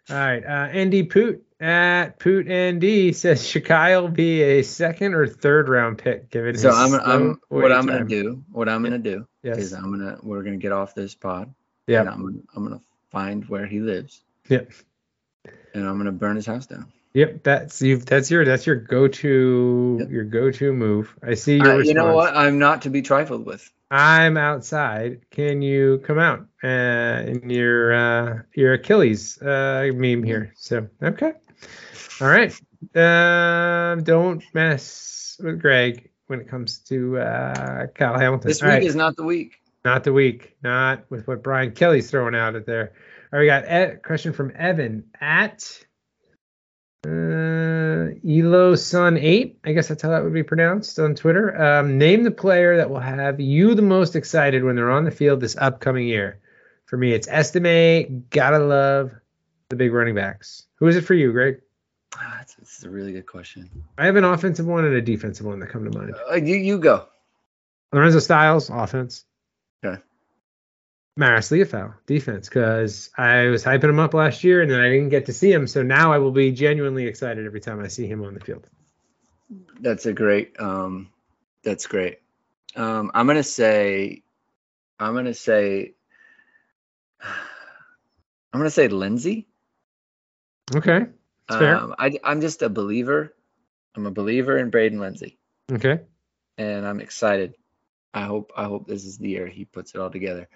All 0.09 0.15
right. 0.17 0.43
Uh, 0.45 0.67
Andy 0.71 1.03
Poot 1.03 1.43
at 1.59 2.19
Poot 2.19 2.45
ND 2.47 3.15
says 3.15 3.41
Shakai 3.43 3.99
will 4.01 4.09
be 4.09 4.41
a 4.43 4.61
second 4.61 5.13
or 5.15 5.25
third 5.27 5.67
round 5.69 5.97
pick 5.97 6.29
Give 6.29 6.45
it. 6.45 6.59
So 6.59 6.69
I'm, 6.69 6.93
I'm 6.95 7.39
what 7.49 7.71
I'm 7.71 7.85
gonna 7.87 8.05
do. 8.05 8.43
What 8.51 8.69
I'm 8.69 8.83
gonna 8.83 8.97
do 8.99 9.27
Yes. 9.43 9.57
is 9.57 9.73
I'm 9.73 9.91
gonna 9.91 10.17
we're 10.21 10.43
gonna 10.43 10.57
get 10.57 10.71
off 10.71 10.93
this 10.95 11.15
pod. 11.15 11.53
Yeah. 11.87 12.01
I'm 12.01 12.21
gonna 12.23 12.37
I'm 12.55 12.63
gonna 12.63 12.81
find 13.11 13.45
where 13.49 13.65
he 13.65 13.79
lives. 13.79 14.21
Yep. 14.49 14.71
And 15.73 15.87
I'm 15.87 15.97
gonna 15.97 16.11
burn 16.11 16.35
his 16.35 16.45
house 16.45 16.65
down. 16.67 16.91
Yep. 17.15 17.43
That's 17.43 17.81
you. 17.81 17.97
That's 17.97 18.29
your. 18.29 18.43
That's 18.43 18.67
your 18.67 18.75
go-to. 18.75 19.97
Yep. 20.01 20.09
Your 20.11 20.25
go-to 20.25 20.73
move. 20.73 21.15
I 21.23 21.35
see 21.35 21.55
your 21.55 21.75
Uh, 21.75 21.77
you 21.77 21.93
know 21.93 22.13
what? 22.13 22.35
I'm 22.35 22.59
not 22.59 22.81
to 22.83 22.89
be 22.89 23.01
trifled 23.01 23.45
with. 23.45 23.71
I'm 23.89 24.35
outside. 24.35 25.21
Can 25.31 25.61
you 25.61 26.03
come 26.05 26.19
out? 26.19 26.45
Uh, 26.61 27.23
in 27.25 27.49
your 27.49 27.93
uh, 27.93 28.39
your 28.53 28.73
Achilles 28.73 29.41
uh, 29.41 29.89
meme 29.95 30.23
here. 30.23 30.53
So 30.57 30.89
okay. 31.01 31.31
All 32.19 32.27
right. 32.27 32.51
Um, 32.93 34.03
don't 34.03 34.43
mess 34.53 35.39
with 35.41 35.61
Greg 35.61 36.09
when 36.27 36.41
it 36.41 36.49
comes 36.49 36.79
to 36.79 37.17
uh, 37.17 37.87
Kyle 37.95 38.19
Hamilton. 38.19 38.49
This 38.49 38.61
All 38.61 38.67
week 38.67 38.79
right. 38.79 38.83
is 38.83 38.95
not 38.95 39.15
the 39.15 39.23
week. 39.23 39.61
Not 39.85 40.03
the 40.03 40.11
week. 40.11 40.57
Not 40.63 41.09
with 41.09 41.27
what 41.27 41.43
Brian 41.43 41.71
Kelly's 41.71 42.11
throwing 42.11 42.35
out 42.35 42.55
at 42.55 42.65
there. 42.65 42.91
All 43.31 43.39
right, 43.39 43.41
we 43.41 43.47
got 43.47 43.63
a 43.65 43.95
question 44.03 44.33
from 44.33 44.51
Evan 44.55 45.05
at 45.21 45.79
uh, 47.05 48.09
Elo 48.27 48.75
Sun 48.75 49.17
Eight. 49.17 49.59
I 49.63 49.73
guess 49.73 49.87
that's 49.87 50.01
how 50.01 50.09
that 50.09 50.23
would 50.23 50.33
be 50.33 50.43
pronounced 50.43 50.97
on 50.99 51.15
Twitter. 51.15 51.55
Um, 51.61 51.97
name 51.97 52.23
the 52.23 52.31
player 52.31 52.77
that 52.77 52.89
will 52.89 52.99
have 52.99 53.39
you 53.39 53.75
the 53.75 53.81
most 53.81 54.15
excited 54.15 54.63
when 54.63 54.75
they're 54.75 54.91
on 54.91 55.05
the 55.05 55.11
field 55.11 55.39
this 55.39 55.55
upcoming 55.55 56.07
year. 56.07 56.39
For 56.85 56.97
me, 56.97 57.13
it's 57.13 57.27
Estime. 57.27 58.25
Gotta 58.29 58.59
love 58.59 59.11
the 59.69 59.75
big 59.75 59.93
running 59.93 60.15
backs. 60.15 60.63
Who 60.75 60.87
is 60.87 60.95
it 60.95 61.01
for 61.01 61.13
you, 61.13 61.31
Greg? 61.31 61.61
Ah, 62.15 62.35
That's, 62.37 62.55
this 62.55 62.77
is 62.77 62.83
a 62.83 62.89
really 62.89 63.11
good 63.11 63.27
question. 63.27 63.69
I 63.97 64.05
have 64.05 64.15
an 64.15 64.23
offensive 64.23 64.65
one 64.65 64.85
and 64.85 64.95
a 64.95 65.01
defensive 65.01 65.45
one 65.45 65.59
that 65.59 65.69
come 65.69 65.89
to 65.89 65.97
mind. 65.97 66.15
Uh, 66.29 66.35
you 66.35 66.55
you 66.55 66.79
go. 66.79 67.07
Lorenzo 67.91 68.19
Styles, 68.19 68.69
offense. 68.69 69.25
Okay. 69.83 70.01
Marist 71.17 71.51
Liufau, 71.51 71.93
defense, 72.05 72.49
because 72.49 73.09
I 73.17 73.45
was 73.45 73.63
hyping 73.63 73.89
him 73.89 73.99
up 73.99 74.13
last 74.13 74.43
year 74.43 74.61
and 74.61 74.69
then 74.69 74.81
I 74.81 74.89
didn't 74.89 75.09
get 75.09 75.27
to 75.27 75.33
see 75.33 75.51
him. 75.51 75.65
So 75.67 75.81
now 75.81 76.11
I 76.11 76.17
will 76.17 76.31
be 76.31 76.51
genuinely 76.51 77.05
excited 77.07 77.45
every 77.45 77.61
time 77.61 77.79
I 77.79 77.87
see 77.87 78.05
him 78.05 78.23
on 78.23 78.33
the 78.33 78.41
field. 78.41 78.67
That's 79.79 80.05
a 80.05 80.13
great. 80.13 80.59
Um, 80.59 81.09
that's 81.63 81.87
great. 81.87 82.19
Um, 82.75 83.11
I'm 83.13 83.27
gonna 83.27 83.43
say, 83.43 84.23
I'm 84.99 85.13
gonna 85.13 85.33
say, 85.33 85.93
I'm 87.21 88.59
gonna 88.59 88.69
say 88.69 88.89
Lenzy. 88.89 89.47
Okay. 90.75 91.05
That's 91.47 91.59
fair. 91.59 91.75
Um, 91.77 91.95
I, 91.97 92.19
I'm 92.23 92.41
just 92.41 92.61
a 92.61 92.69
believer. 92.69 93.33
I'm 93.95 94.05
a 94.05 94.11
believer 94.11 94.57
in 94.57 94.69
Braden 94.71 94.99
Lenzy, 94.99 95.37
Okay. 95.71 96.01
and 96.57 96.85
I'm 96.85 96.99
excited. 96.99 97.55
I 98.13 98.23
hope 98.23 98.51
I 98.57 98.65
hope 98.65 98.87
this 98.87 99.05
is 99.05 99.17
the 99.17 99.29
year 99.29 99.47
he 99.47 99.63
puts 99.63 99.95
it 99.95 100.01
all 100.01 100.09
together. 100.09 100.49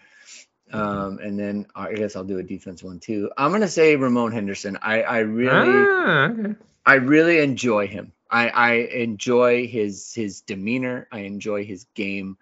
Um, 0.72 1.20
and 1.20 1.38
then 1.40 1.66
I 1.76 1.94
guess 1.94 2.16
I'll 2.16 2.24
do 2.24 2.38
a 2.40 2.44
defense 2.44 2.84
one 2.84 3.00
too. 3.00 3.32
I'm 3.38 3.52
gonna 3.52 3.68
say 3.68 3.96
Ramon 3.96 4.32
Henderson. 4.32 4.78
I 4.82 5.02
I 5.04 5.20
really 5.20 5.50
Ah, 5.52 6.26
okay. 6.30 6.56
I 6.86 6.96
really 6.96 7.40
enjoy 7.40 7.88
him. 7.88 8.14
I, 8.32 8.50
I 8.50 8.72
enjoy 8.74 9.68
his 9.68 10.14
his 10.14 10.42
demeanor. 10.42 11.08
I 11.12 11.20
enjoy 11.22 11.66
his 11.66 11.86
game. 11.96 12.38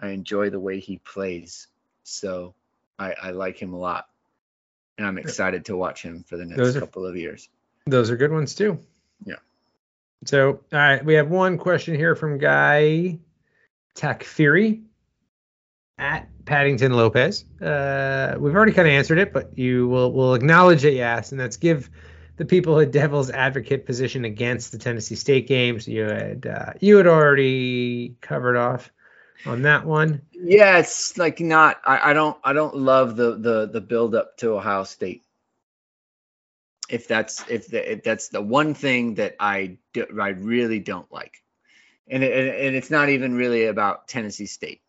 I 0.00 0.08
enjoy 0.08 0.50
the 0.50 0.60
way 0.60 0.80
he 0.80 0.98
plays. 0.98 1.66
So 2.02 2.54
I, 2.98 3.14
I 3.22 3.30
like 3.30 3.56
him 3.56 3.72
a 3.72 3.78
lot. 3.78 4.06
And 4.98 5.06
I'm 5.06 5.16
excited 5.18 5.64
to 5.66 5.76
watch 5.76 6.02
him 6.02 6.22
for 6.28 6.36
the 6.36 6.44
next 6.44 6.58
Those 6.58 6.76
are- 6.76 6.80
couple 6.80 7.06
of 7.06 7.16
years. 7.16 7.48
Those 7.86 8.10
are 8.10 8.16
good 8.16 8.32
ones 8.32 8.54
too. 8.54 8.78
Yeah. 9.24 9.36
So, 10.26 10.48
all 10.72 10.78
right, 10.78 11.04
we 11.04 11.14
have 11.14 11.28
one 11.30 11.58
question 11.58 11.94
here 11.94 12.14
from 12.14 12.38
Guy 12.38 13.18
Takfiri 13.94 14.82
at 15.98 16.28
Paddington 16.44 16.92
Lopez. 16.92 17.44
Uh, 17.60 18.36
we've 18.38 18.54
already 18.54 18.72
kind 18.72 18.88
of 18.88 18.92
answered 18.92 19.18
it, 19.18 19.32
but 19.32 19.56
you 19.56 19.88
will 19.88 20.12
will 20.12 20.34
acknowledge 20.34 20.84
you 20.84 21.00
asked, 21.00 21.32
and 21.32 21.40
that's 21.40 21.56
give 21.56 21.90
the 22.36 22.44
people 22.44 22.78
a 22.78 22.86
devil's 22.86 23.30
advocate 23.30 23.86
position 23.86 24.24
against 24.24 24.72
the 24.72 24.78
Tennessee 24.78 25.14
State 25.14 25.46
games. 25.46 25.86
You 25.86 26.02
had 26.02 26.46
uh, 26.46 26.72
you 26.80 26.96
had 26.96 27.06
already 27.06 28.16
covered 28.20 28.56
off 28.56 28.90
on 29.46 29.62
that 29.62 29.84
one. 29.84 30.22
Yeah, 30.32 30.78
it's 30.78 31.16
like 31.16 31.40
not 31.40 31.80
I, 31.84 32.10
I 32.10 32.12
don't 32.12 32.36
I 32.44 32.52
don't 32.52 32.76
love 32.76 33.16
the 33.16 33.36
the 33.36 33.66
the 33.66 33.80
build 33.80 34.14
up 34.14 34.36
to 34.38 34.54
Ohio 34.54 34.84
State. 34.84 35.22
If 36.90 37.08
that's 37.08 37.48
if, 37.48 37.68
the, 37.68 37.92
if 37.92 38.02
that's 38.02 38.28
the 38.28 38.42
one 38.42 38.74
thing 38.74 39.14
that 39.14 39.36
I 39.40 39.78
do, 39.94 40.06
I 40.20 40.28
really 40.28 40.80
don't 40.80 41.10
like. 41.10 41.42
And 42.06 42.22
it, 42.22 42.66
and 42.66 42.76
it's 42.76 42.90
not 42.90 43.08
even 43.08 43.34
really 43.34 43.64
about 43.64 44.06
Tennessee 44.06 44.44
State, 44.44 44.82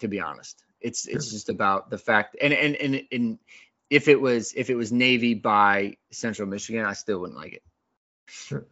to 0.00 0.08
be 0.08 0.20
honest. 0.20 0.62
It's 0.80 1.06
it's 1.06 1.30
just 1.30 1.48
about 1.48 1.90
the 1.90 1.98
fact 1.98 2.36
and 2.40 2.52
and 2.52 2.76
and, 2.76 3.02
and 3.10 3.38
if 3.90 4.08
it 4.08 4.20
was 4.20 4.52
if 4.54 4.70
it 4.70 4.74
was 4.74 4.92
Navy 4.92 5.34
by 5.34 5.96
Central 6.10 6.48
Michigan, 6.48 6.84
I 6.84 6.92
still 6.92 7.20
wouldn't 7.20 7.38
like 7.38 7.54
it. 7.54 7.62
Sure. 8.26 8.66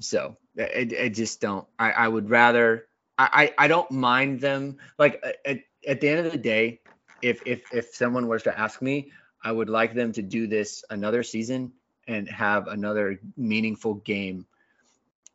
So 0.00 0.36
I, 0.58 0.88
I 1.00 1.08
just 1.08 1.40
don't. 1.40 1.66
I, 1.78 1.90
I 1.92 2.08
would 2.08 2.30
rather. 2.30 2.86
I, 3.16 3.52
I 3.58 3.64
I 3.64 3.68
don't 3.68 3.90
mind 3.90 4.40
them. 4.40 4.78
Like 4.98 5.24
at, 5.44 5.60
at 5.86 6.00
the 6.00 6.08
end 6.08 6.26
of 6.26 6.32
the 6.32 6.38
day, 6.38 6.80
if 7.22 7.42
if 7.46 7.62
if 7.72 7.94
someone 7.94 8.28
was 8.28 8.42
to 8.44 8.58
ask 8.58 8.82
me, 8.82 9.12
I 9.42 9.52
would 9.52 9.68
like 9.68 9.94
them 9.94 10.12
to 10.12 10.22
do 10.22 10.46
this 10.46 10.84
another 10.90 11.22
season 11.22 11.72
and 12.06 12.28
have 12.28 12.68
another 12.68 13.20
meaningful 13.36 13.94
game 13.94 14.46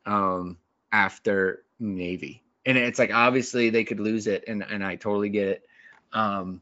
um 0.05 0.57
after 0.91 1.64
Navy. 1.80 2.43
And 2.65 2.77
it's 2.77 2.99
like 2.99 3.14
obviously 3.14 3.69
they 3.69 3.84
could 3.84 3.99
lose 3.99 4.27
it 4.27 4.45
and 4.48 4.64
and 4.64 4.84
I 4.84 4.95
totally 4.95 5.30
get 5.30 5.48
it. 5.48 5.65
Um 6.11 6.61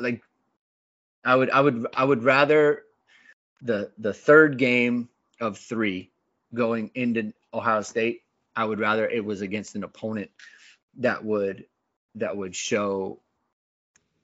like 0.00 0.22
I 1.24 1.36
would 1.36 1.50
I 1.50 1.60
would 1.60 1.86
I 1.94 2.04
would 2.04 2.22
rather 2.22 2.82
the 3.62 3.92
the 3.98 4.12
third 4.12 4.58
game 4.58 5.08
of 5.40 5.58
3 5.58 6.10
going 6.54 6.90
into 6.94 7.32
Ohio 7.54 7.82
State, 7.82 8.22
I 8.54 8.64
would 8.64 8.78
rather 8.78 9.08
it 9.08 9.24
was 9.24 9.40
against 9.40 9.74
an 9.74 9.84
opponent 9.84 10.30
that 10.98 11.24
would 11.24 11.66
that 12.16 12.36
would 12.36 12.54
show 12.54 13.20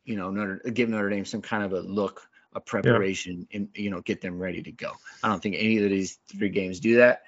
you 0.05 0.17
know 0.17 0.31
Notre 0.31 0.71
give 0.71 0.89
Notre 0.89 1.11
Dame 1.11 1.25
some 1.25 1.43
kind 1.43 1.63
of 1.63 1.73
a 1.73 1.81
look, 1.81 2.29
a 2.55 2.61
preparation, 2.61 3.47
and 3.53 3.69
you 3.75 3.91
know 3.91 4.01
get 4.01 4.21
them 4.21 4.39
ready 4.39 4.63
to 4.63 4.73
go. 4.73 4.93
I 5.23 5.29
don't 5.29 5.43
think 5.43 5.57
any 5.59 5.79
of 5.79 5.91
these 5.91 6.19
three 6.31 6.49
games 6.49 6.81
do 6.81 6.97
that. 6.97 7.23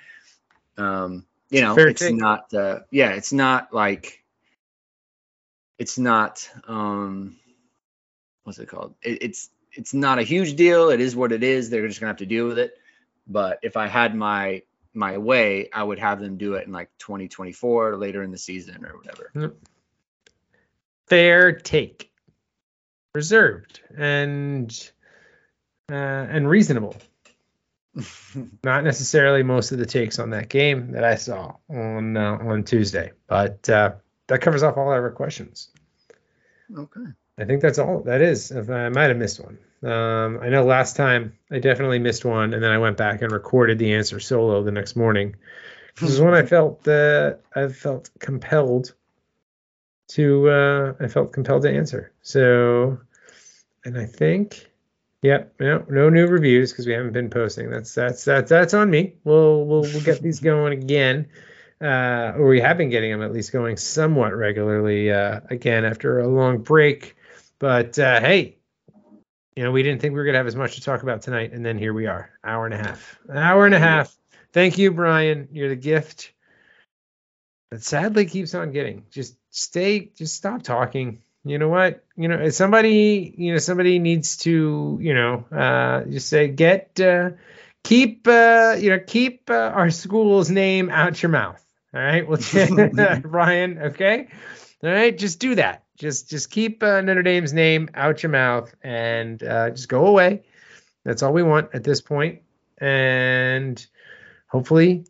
Um, 0.76 1.26
you 1.50 1.60
know, 1.60 1.74
Fair 1.74 1.88
it's 1.88 2.00
take. 2.00 2.14
not. 2.14 2.52
Uh, 2.54 2.80
yeah, 2.90 3.10
it's 3.10 3.32
not 3.32 3.72
like 3.72 4.22
it's 5.78 5.98
not. 5.98 6.48
Um, 6.66 7.36
what's 8.44 8.58
it 8.58 8.68
called? 8.68 8.94
It, 9.02 9.22
it's 9.22 9.50
it's 9.72 9.94
not 9.94 10.18
a 10.18 10.22
huge 10.22 10.56
deal. 10.56 10.90
It 10.90 11.00
is 11.00 11.14
what 11.14 11.32
it 11.32 11.42
is. 11.42 11.70
They're 11.70 11.86
just 11.86 12.00
gonna 12.00 12.10
have 12.10 12.18
to 12.18 12.26
deal 12.26 12.46
with 12.46 12.58
it. 12.58 12.74
But 13.26 13.58
if 13.62 13.76
I 13.76 13.86
had 13.86 14.14
my 14.14 14.62
my 14.94 15.18
way, 15.18 15.68
I 15.72 15.82
would 15.82 15.98
have 15.98 16.20
them 16.20 16.36
do 16.36 16.54
it 16.54 16.66
in 16.66 16.72
like 16.72 16.90
2024 16.98 17.96
later 17.96 18.22
in 18.22 18.30
the 18.30 18.38
season 18.38 18.84
or 18.84 18.96
whatever. 18.96 19.54
fair 21.06 21.52
take 21.52 22.10
reserved 23.14 23.80
and 23.96 24.90
uh, 25.90 25.94
and 25.94 26.48
reasonable 26.48 26.96
not 28.64 28.84
necessarily 28.84 29.42
most 29.42 29.72
of 29.72 29.78
the 29.78 29.86
takes 29.86 30.18
on 30.18 30.30
that 30.30 30.48
game 30.48 30.92
that 30.92 31.04
i 31.04 31.14
saw 31.14 31.54
on 31.68 32.16
uh, 32.16 32.38
on 32.40 32.62
tuesday 32.62 33.12
but 33.26 33.68
uh, 33.68 33.92
that 34.28 34.40
covers 34.40 34.62
off 34.62 34.76
all 34.76 34.88
our 34.88 35.10
questions 35.10 35.70
Okay. 36.76 37.00
i 37.38 37.44
think 37.44 37.60
that's 37.62 37.78
all 37.78 38.00
that 38.02 38.20
is 38.20 38.50
if 38.52 38.70
i 38.70 38.88
might 38.88 39.08
have 39.08 39.16
missed 39.16 39.40
one 39.40 39.58
um, 39.82 40.38
i 40.40 40.48
know 40.48 40.64
last 40.64 40.94
time 40.96 41.36
i 41.50 41.58
definitely 41.58 41.98
missed 41.98 42.24
one 42.24 42.54
and 42.54 42.62
then 42.62 42.70
i 42.70 42.78
went 42.78 42.96
back 42.96 43.22
and 43.22 43.32
recorded 43.32 43.78
the 43.78 43.94
answer 43.94 44.20
solo 44.20 44.62
the 44.62 44.70
next 44.70 44.94
morning 44.94 45.34
this 46.00 46.10
is 46.10 46.20
when 46.20 46.34
i 46.34 46.42
felt 46.46 46.86
uh, 46.86 47.34
i 47.56 47.66
felt 47.68 48.10
compelled 48.20 48.94
to 50.10 50.48
uh 50.50 50.94
I 51.00 51.06
felt 51.06 51.32
compelled 51.32 51.62
to 51.62 51.70
answer. 51.70 52.12
So 52.22 52.98
and 53.84 53.96
I 53.96 54.06
think 54.06 54.69
yep, 55.22 55.54
no 55.60 55.84
no 55.88 56.08
new 56.08 56.26
reviews 56.26 56.72
because 56.72 56.86
we 56.86 56.92
haven't 56.92 57.12
been 57.12 57.30
posting. 57.30 57.70
That's 57.70 57.94
that's 57.94 58.24
that's 58.24 58.48
that's 58.48 58.74
on 58.74 58.90
me. 58.90 59.16
We'll 59.24 59.64
we'll 59.64 59.82
we'll 59.82 60.02
get 60.02 60.22
these 60.22 60.40
going 60.40 60.72
again. 60.72 61.28
Uh 61.80 62.34
or 62.36 62.48
we 62.48 62.60
have 62.60 62.76
been 62.76 62.90
getting 62.90 63.10
them 63.10 63.22
at 63.22 63.32
least 63.32 63.52
going 63.52 63.76
somewhat 63.76 64.34
regularly 64.34 65.10
uh 65.10 65.40
again 65.48 65.84
after 65.84 66.20
a 66.20 66.28
long 66.28 66.58
break. 66.58 67.16
But 67.58 67.98
uh 67.98 68.20
hey, 68.20 68.58
you 69.56 69.64
know, 69.64 69.72
we 69.72 69.82
didn't 69.82 70.00
think 70.00 70.12
we 70.12 70.18
were 70.18 70.24
gonna 70.24 70.38
have 70.38 70.46
as 70.46 70.56
much 70.56 70.74
to 70.76 70.82
talk 70.82 71.02
about 71.02 71.22
tonight, 71.22 71.52
and 71.52 71.64
then 71.64 71.78
here 71.78 71.92
we 71.92 72.06
are, 72.06 72.30
hour 72.44 72.66
and 72.66 72.74
a 72.74 72.78
half. 72.78 73.18
An 73.28 73.38
hour 73.38 73.66
and 73.66 73.74
a 73.74 73.78
half. 73.78 74.16
Thank 74.52 74.78
you, 74.78 74.90
Brian. 74.90 75.48
You're 75.52 75.68
the 75.68 75.76
gift 75.76 76.32
that 77.70 77.82
sadly 77.82 78.26
keeps 78.26 78.54
on 78.54 78.72
getting. 78.72 79.04
Just 79.10 79.36
stay, 79.50 80.10
just 80.16 80.34
stop 80.34 80.62
talking. 80.62 81.22
You 81.44 81.58
know 81.58 81.68
what? 81.68 82.04
You 82.16 82.28
know, 82.28 82.36
if 82.40 82.54
somebody, 82.54 83.34
you 83.36 83.52
know, 83.52 83.58
somebody 83.58 83.98
needs 83.98 84.36
to, 84.38 84.98
you 85.00 85.14
know, 85.14 85.44
uh, 85.50 86.04
just 86.04 86.28
say, 86.28 86.48
get, 86.48 87.00
uh, 87.00 87.30
keep, 87.82 88.28
uh, 88.28 88.76
you 88.78 88.90
know, 88.90 88.98
keep 89.04 89.48
uh, 89.50 89.54
our 89.54 89.90
school's 89.90 90.50
name 90.50 90.90
out 90.90 91.22
your 91.22 91.30
mouth. 91.30 91.64
All 91.94 92.00
right. 92.00 92.26
Well, 92.28 92.38
Brian. 93.22 93.78
Okay. 93.90 94.28
All 94.82 94.90
right. 94.90 95.16
Just 95.16 95.40
do 95.40 95.54
that. 95.56 95.84
Just, 95.98 96.30
just 96.30 96.50
keep 96.50 96.82
uh, 96.82 97.00
Notre 97.00 97.22
Dame's 97.22 97.52
name 97.52 97.88
out 97.94 98.22
your 98.22 98.30
mouth 98.30 98.74
and 98.82 99.42
uh, 99.42 99.70
just 99.70 99.88
go 99.88 100.06
away. 100.06 100.42
That's 101.04 101.22
all 101.22 101.32
we 101.32 101.42
want 101.42 101.70
at 101.74 101.84
this 101.84 102.00
point. 102.00 102.42
And 102.78 103.84
hopefully 104.48 105.04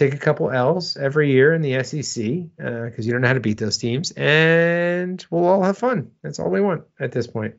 take 0.00 0.14
a 0.14 0.18
couple 0.18 0.50
L's 0.50 0.96
every 0.96 1.30
year 1.30 1.52
in 1.52 1.60
the 1.60 1.84
SEC 1.84 2.24
because 2.56 3.06
you 3.06 3.12
don't 3.12 3.20
know 3.20 3.28
how 3.28 3.34
to 3.34 3.40
beat 3.40 3.58
those 3.58 3.76
teams, 3.76 4.12
and 4.12 5.24
we'll 5.30 5.46
all 5.46 5.62
have 5.62 5.76
fun. 5.76 6.10
That's 6.22 6.38
all 6.38 6.48
we 6.48 6.62
want 6.62 6.84
at 6.98 7.12
this 7.12 7.26
point, 7.26 7.56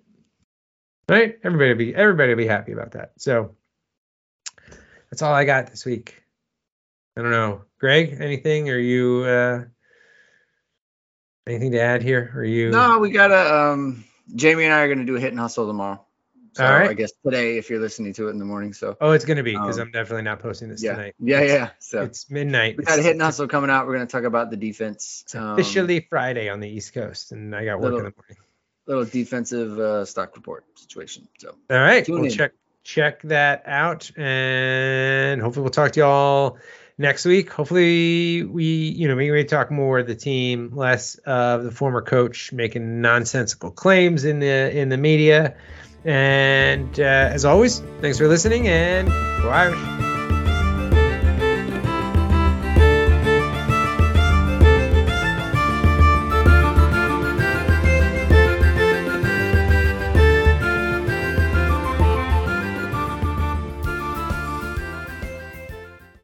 right? 1.07 1.37
Everybody 1.43 1.73
be 1.75 1.95
everybody 1.95 2.33
be 2.33 2.47
happy 2.47 2.71
about 2.71 2.93
that. 2.93 3.11
So 3.17 3.55
that's 5.09 5.21
all 5.21 5.33
I 5.33 5.45
got 5.45 5.67
this 5.67 5.85
week. 5.85 6.23
I 7.15 7.21
don't 7.21 7.31
know. 7.31 7.61
Greg, 7.79 8.17
anything? 8.19 8.69
Are 8.71 8.77
you 8.77 9.23
uh 9.23 9.63
anything 11.45 11.71
to 11.73 11.79
add 11.79 12.01
here? 12.01 12.31
Are 12.35 12.43
you 12.43 12.71
No, 12.71 12.97
we 12.97 13.11
gotta. 13.11 13.55
Um, 13.55 14.03
Jamie 14.33 14.65
and 14.65 14.73
I 14.73 14.81
are 14.81 14.89
gonna 14.89 15.05
do 15.05 15.15
a 15.15 15.19
hit 15.19 15.31
and 15.31 15.39
hustle 15.39 15.67
tomorrow. 15.67 16.03
So 16.53 16.65
All 16.65 16.71
right. 16.71 16.89
I 16.89 16.93
guess 16.93 17.13
today, 17.23 17.57
if 17.57 17.69
you're 17.69 17.79
listening 17.79 18.13
to 18.15 18.27
it 18.27 18.31
in 18.31 18.39
the 18.39 18.43
morning. 18.45 18.73
So 18.73 18.97
Oh, 18.99 19.11
it's 19.11 19.23
gonna 19.23 19.41
be 19.43 19.53
because 19.53 19.77
Um, 19.79 19.87
I'm 19.87 19.91
definitely 19.91 20.23
not 20.23 20.39
posting 20.41 20.67
this 20.69 20.83
yeah, 20.83 20.95
tonight. 20.95 21.15
yeah, 21.19 21.39
It's- 21.41 21.51
yeah. 21.57 21.69
So 21.79 22.03
It's 22.03 22.29
midnight. 22.29 22.77
we 22.77 22.83
got 22.83 22.99
a 22.99 23.01
hit 23.01 23.13
and 23.13 23.21
hustle 23.21 23.47
coming 23.47 23.69
out. 23.69 23.87
We're 23.87 23.93
gonna 23.93 24.05
talk 24.07 24.23
about 24.25 24.49
the 24.51 24.57
defense. 24.57 25.21
It's 25.25 25.35
um, 25.35 25.53
officially 25.53 26.05
Friday 26.09 26.49
on 26.49 26.59
the 26.59 26.67
East 26.69 26.93
Coast, 26.93 27.31
and 27.31 27.55
I 27.55 27.63
got 27.63 27.79
work 27.79 27.91
in 27.91 27.97
the 28.03 28.13
morning. 28.15 28.37
little 28.85 29.05
defensive 29.05 29.79
uh, 29.79 30.03
stock 30.03 30.35
report 30.35 30.65
situation. 30.77 31.27
So 31.39 31.55
All 31.69 31.77
right, 31.77 32.03
Tune 32.05 32.15
we'll 32.15 32.25
in. 32.25 32.31
check 32.31 32.51
check 32.83 33.21
that 33.23 33.63
out, 33.65 34.11
and 34.17 35.41
hopefully 35.41 35.61
we'll 35.63 35.69
talk 35.71 35.91
to 35.93 35.99
y'all 36.01 36.57
next 36.97 37.25
week. 37.25 37.49
Hopefully 37.51 38.43
we, 38.43 38.65
you 38.89 39.07
know, 39.07 39.15
maybe 39.15 39.31
we 39.31 39.43
talk 39.45 39.71
more 39.71 39.99
of 39.99 40.07
the 40.07 40.15
team, 40.15 40.71
less 40.75 41.15
of 41.25 41.63
the 41.63 41.71
former 41.71 42.01
coach 42.01 42.51
making 42.51 42.99
nonsensical 43.01 43.71
claims 43.71 44.25
in 44.25 44.39
the 44.39 44.77
in 44.77 44.89
the 44.89 44.97
media. 44.97 45.55
And 46.03 46.99
uh, 46.99 47.03
as 47.03 47.45
always, 47.45 47.79
thanks 48.01 48.17
for 48.17 48.27
listening, 48.27 48.67
and 48.67 49.07
go 49.07 49.49
Irish. 49.49 50.10